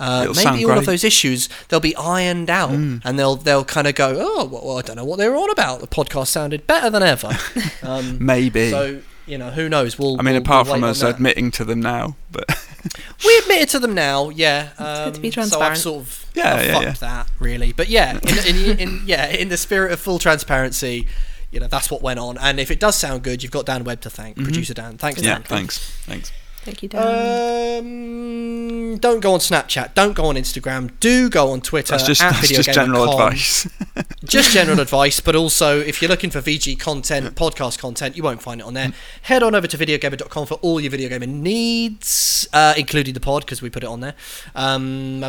Uh, 0.00 0.32
maybe 0.34 0.64
all 0.64 0.76
of 0.76 0.86
those 0.86 1.04
issues 1.04 1.48
they'll 1.68 1.78
be 1.78 1.94
ironed 1.94 2.50
out, 2.50 2.70
Mm. 2.72 3.00
and 3.04 3.16
they'll 3.16 3.36
they'll 3.36 3.64
kind 3.64 3.86
of 3.86 3.94
go, 3.94 4.16
oh, 4.18 4.44
well, 4.44 4.66
well, 4.66 4.78
I 4.78 4.82
don't 4.82 4.96
know 4.96 5.04
what 5.04 5.18
they 5.20 5.28
were 5.28 5.36
on 5.36 5.48
about. 5.50 5.78
The 5.80 5.86
podcast 5.86 6.26
sounded 6.26 6.66
better 6.66 6.90
than 6.90 7.04
ever. 7.04 7.30
Um, 7.84 8.18
Maybe. 8.20 8.70
so 8.72 9.00
you 9.26 9.38
know, 9.38 9.50
who 9.50 9.68
knows? 9.68 9.98
We'll. 9.98 10.18
I 10.18 10.22
mean, 10.22 10.34
we'll- 10.34 10.42
apart 10.42 10.66
we'll 10.66 10.76
from 10.76 10.84
us 10.84 11.02
admitting 11.02 11.50
to 11.52 11.64
them 11.64 11.80
now, 11.80 12.16
but 12.30 12.44
We 13.24 13.38
admit 13.38 13.62
it 13.62 13.68
to 13.70 13.78
them 13.78 13.94
now, 13.94 14.28
yeah. 14.28 14.70
Um, 14.78 15.04
good 15.06 15.14
to 15.14 15.20
be 15.20 15.30
transparent. 15.30 15.78
So 15.78 15.94
I've 15.96 16.02
sort 16.02 16.02
of 16.02 16.26
Yeah, 16.34 16.54
I've 16.54 16.66
yeah, 16.66 16.72
fucked 16.74 16.84
yeah. 16.84 16.92
that 17.08 17.30
really, 17.38 17.72
but 17.72 17.88
yeah, 17.88 18.18
in, 18.22 18.56
in, 18.56 18.78
in 18.78 19.02
yeah, 19.06 19.28
in 19.28 19.48
the 19.48 19.56
spirit 19.56 19.92
of 19.92 20.00
full 20.00 20.18
transparency, 20.18 21.06
you 21.50 21.60
know 21.60 21.66
that's 21.66 21.90
what 21.90 22.02
went 22.02 22.18
on. 22.18 22.36
And 22.38 22.60
if 22.60 22.70
it 22.70 22.78
does 22.80 22.96
sound 22.96 23.22
good, 23.22 23.42
you've 23.42 23.52
got 23.52 23.64
Dan 23.66 23.84
Webb 23.84 24.02
to 24.02 24.10
thank, 24.10 24.36
producer 24.36 24.74
Dan. 24.74 24.98
Thanks, 24.98 25.20
Mm-hmm. 25.20 25.28
yeah, 25.28 25.34
Dan. 25.34 25.42
thanks, 25.44 25.78
thanks. 26.04 26.32
Thank 26.64 26.82
you 26.82 26.88
down. 26.88 27.78
Um, 27.78 28.96
don't 28.96 29.20
go 29.20 29.34
on 29.34 29.40
Snapchat. 29.40 29.94
Don't 29.94 30.14
go 30.14 30.24
on 30.24 30.36
Instagram. 30.36 30.92
Do 30.98 31.28
go 31.28 31.50
on 31.50 31.60
Twitter. 31.60 31.92
That's 31.92 32.06
just, 32.06 32.20
that's 32.20 32.48
just 32.48 32.72
general 32.72 33.04
advice. 33.10 33.68
just 34.24 34.52
general 34.52 34.80
advice, 34.86 35.20
but 35.20 35.36
also 35.36 35.78
if 35.80 36.00
you're 36.00 36.08
looking 36.08 36.30
for 36.30 36.40
VG 36.40 36.78
content, 36.78 37.34
podcast 37.34 37.78
content, 37.78 38.16
you 38.16 38.22
won't 38.22 38.40
find 38.40 38.60
it 38.62 38.66
on 38.66 38.72
there. 38.74 38.92
Head 39.22 39.42
on 39.42 39.54
over 39.54 39.66
to 39.66 39.76
videogamer.com 39.76 40.46
for 40.46 40.54
all 40.54 40.80
your 40.80 40.90
video 40.90 41.10
gaming 41.10 41.42
needs, 41.42 42.48
uh, 42.52 42.72
including 42.76 43.12
the 43.12 43.20
pod 43.20 43.44
because 43.44 43.60
we 43.60 43.68
put 43.68 43.82
it 43.82 43.88
on 43.88 44.00
there. 44.00 44.14
Um, 44.54 45.20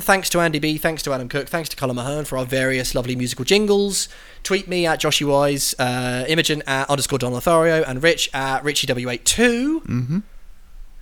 thanks 0.00 0.28
to 0.30 0.40
Andy 0.40 0.58
B. 0.58 0.76
Thanks 0.76 1.02
to 1.04 1.12
Adam 1.12 1.28
Cook. 1.28 1.48
Thanks 1.48 1.68
to 1.70 1.76
Colin 1.76 1.96
Mahern 1.96 2.26
for 2.26 2.36
our 2.36 2.44
various 2.44 2.94
lovely 2.94 3.16
musical 3.16 3.44
jingles. 3.44 4.08
Tweet 4.42 4.68
me 4.68 4.84
at 4.86 5.00
Joshy 5.00 5.26
Wise, 5.26 5.74
uh, 5.78 6.26
Imogen 6.28 6.62
at 6.66 6.90
underscore 6.90 7.18
Don 7.18 7.32
Lothario, 7.32 7.82
and 7.84 8.02
Rich 8.02 8.28
at 8.34 8.62
Richie 8.62 8.86
W82 8.86 9.88
hmm 10.00 10.18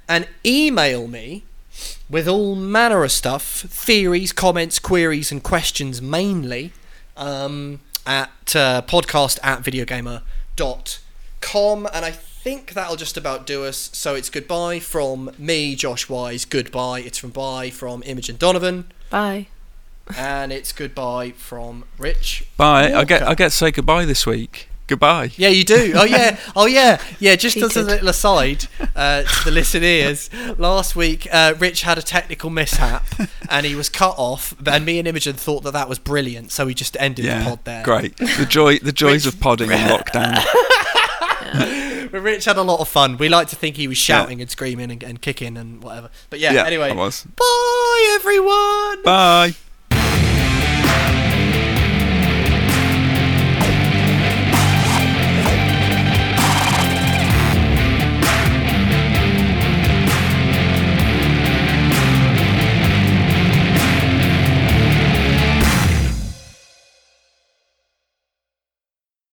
and 0.08 0.26
email 0.44 1.06
me 1.08 1.44
with 2.10 2.28
all 2.28 2.54
manner 2.54 3.02
of 3.04 3.12
stuff, 3.12 3.62
theories, 3.62 4.32
comments, 4.32 4.78
queries, 4.78 5.32
and 5.32 5.42
questions 5.42 6.02
mainly 6.02 6.72
um, 7.16 7.80
at 8.06 8.54
uh, 8.54 8.82
podcast 8.82 9.38
at 9.42 9.62
videogamer.com. 9.62 11.88
And 11.94 12.04
I 12.04 12.10
think 12.10 12.74
that'll 12.74 12.96
just 12.96 13.16
about 13.16 13.46
do 13.46 13.64
us. 13.64 13.88
So 13.94 14.14
it's 14.14 14.28
goodbye 14.28 14.80
from 14.80 15.30
me, 15.38 15.74
Josh 15.74 16.08
Wise. 16.08 16.44
Goodbye. 16.44 17.00
It's 17.00 17.18
from 17.18 17.30
bye 17.30 17.70
from 17.70 18.02
Imogen 18.04 18.36
Donovan. 18.36 18.92
Bye. 19.10 19.46
And 20.16 20.52
it's 20.52 20.72
goodbye 20.72 21.30
from 21.30 21.84
Rich. 21.96 22.46
Bye. 22.56 22.92
I 22.92 23.04
get 23.04 23.22
I 23.22 23.34
get 23.34 23.50
to 23.50 23.56
say 23.56 23.70
goodbye 23.70 24.04
this 24.04 24.26
week. 24.26 24.68
Goodbye. 24.92 25.30
Yeah, 25.36 25.48
you 25.48 25.64
do. 25.64 25.92
Oh 25.96 26.04
yeah. 26.04 26.36
Oh 26.54 26.66
yeah. 26.66 27.00
Yeah. 27.18 27.34
Just 27.36 27.56
as 27.56 27.76
a 27.78 27.82
little 27.82 28.08
aside 28.10 28.66
uh, 28.94 29.22
to 29.22 29.44
the 29.46 29.50
listeners, 29.50 30.28
last 30.58 30.94
week 30.94 31.26
uh, 31.32 31.54
Rich 31.58 31.80
had 31.82 31.96
a 31.96 32.02
technical 32.02 32.50
mishap 32.50 33.06
and 33.48 33.64
he 33.64 33.74
was 33.74 33.88
cut 33.88 34.14
off. 34.18 34.54
And 34.66 34.84
me 34.84 34.98
and 34.98 35.08
Imogen 35.08 35.32
thought 35.34 35.62
that 35.64 35.72
that 35.72 35.88
was 35.88 35.98
brilliant, 35.98 36.52
so 36.52 36.66
we 36.66 36.74
just 36.74 36.94
ended 37.00 37.24
the 37.24 37.42
pod 37.42 37.60
there. 37.64 37.82
great. 37.84 38.16
The 38.18 38.46
joy, 38.46 38.78
the 38.80 38.92
joys 38.92 39.24
Rich- 39.24 39.34
of 39.34 39.40
podding 39.40 39.70
in 39.70 39.78
lockdown. 39.78 40.44
But 42.12 42.20
Rich 42.20 42.44
had 42.44 42.58
a 42.58 42.62
lot 42.62 42.80
of 42.80 42.88
fun. 42.88 43.16
We 43.16 43.30
like 43.30 43.48
to 43.48 43.56
think 43.56 43.76
he 43.76 43.88
was 43.88 43.96
Yeah. 44.06 44.20
shouting 44.20 44.42
and 44.42 44.50
screaming 44.50 44.90
and, 44.90 45.02
and 45.02 45.22
kicking 45.22 45.56
and 45.56 45.82
whatever. 45.82 46.10
But 46.28 46.40
yeah. 46.40 46.52
Yeah, 46.52 46.66
anyway. 46.66 46.90
I 46.90 46.94
was. 46.94 47.24
Bye 47.24 48.16
everyone. 48.20 49.02
Bye. 49.02 49.54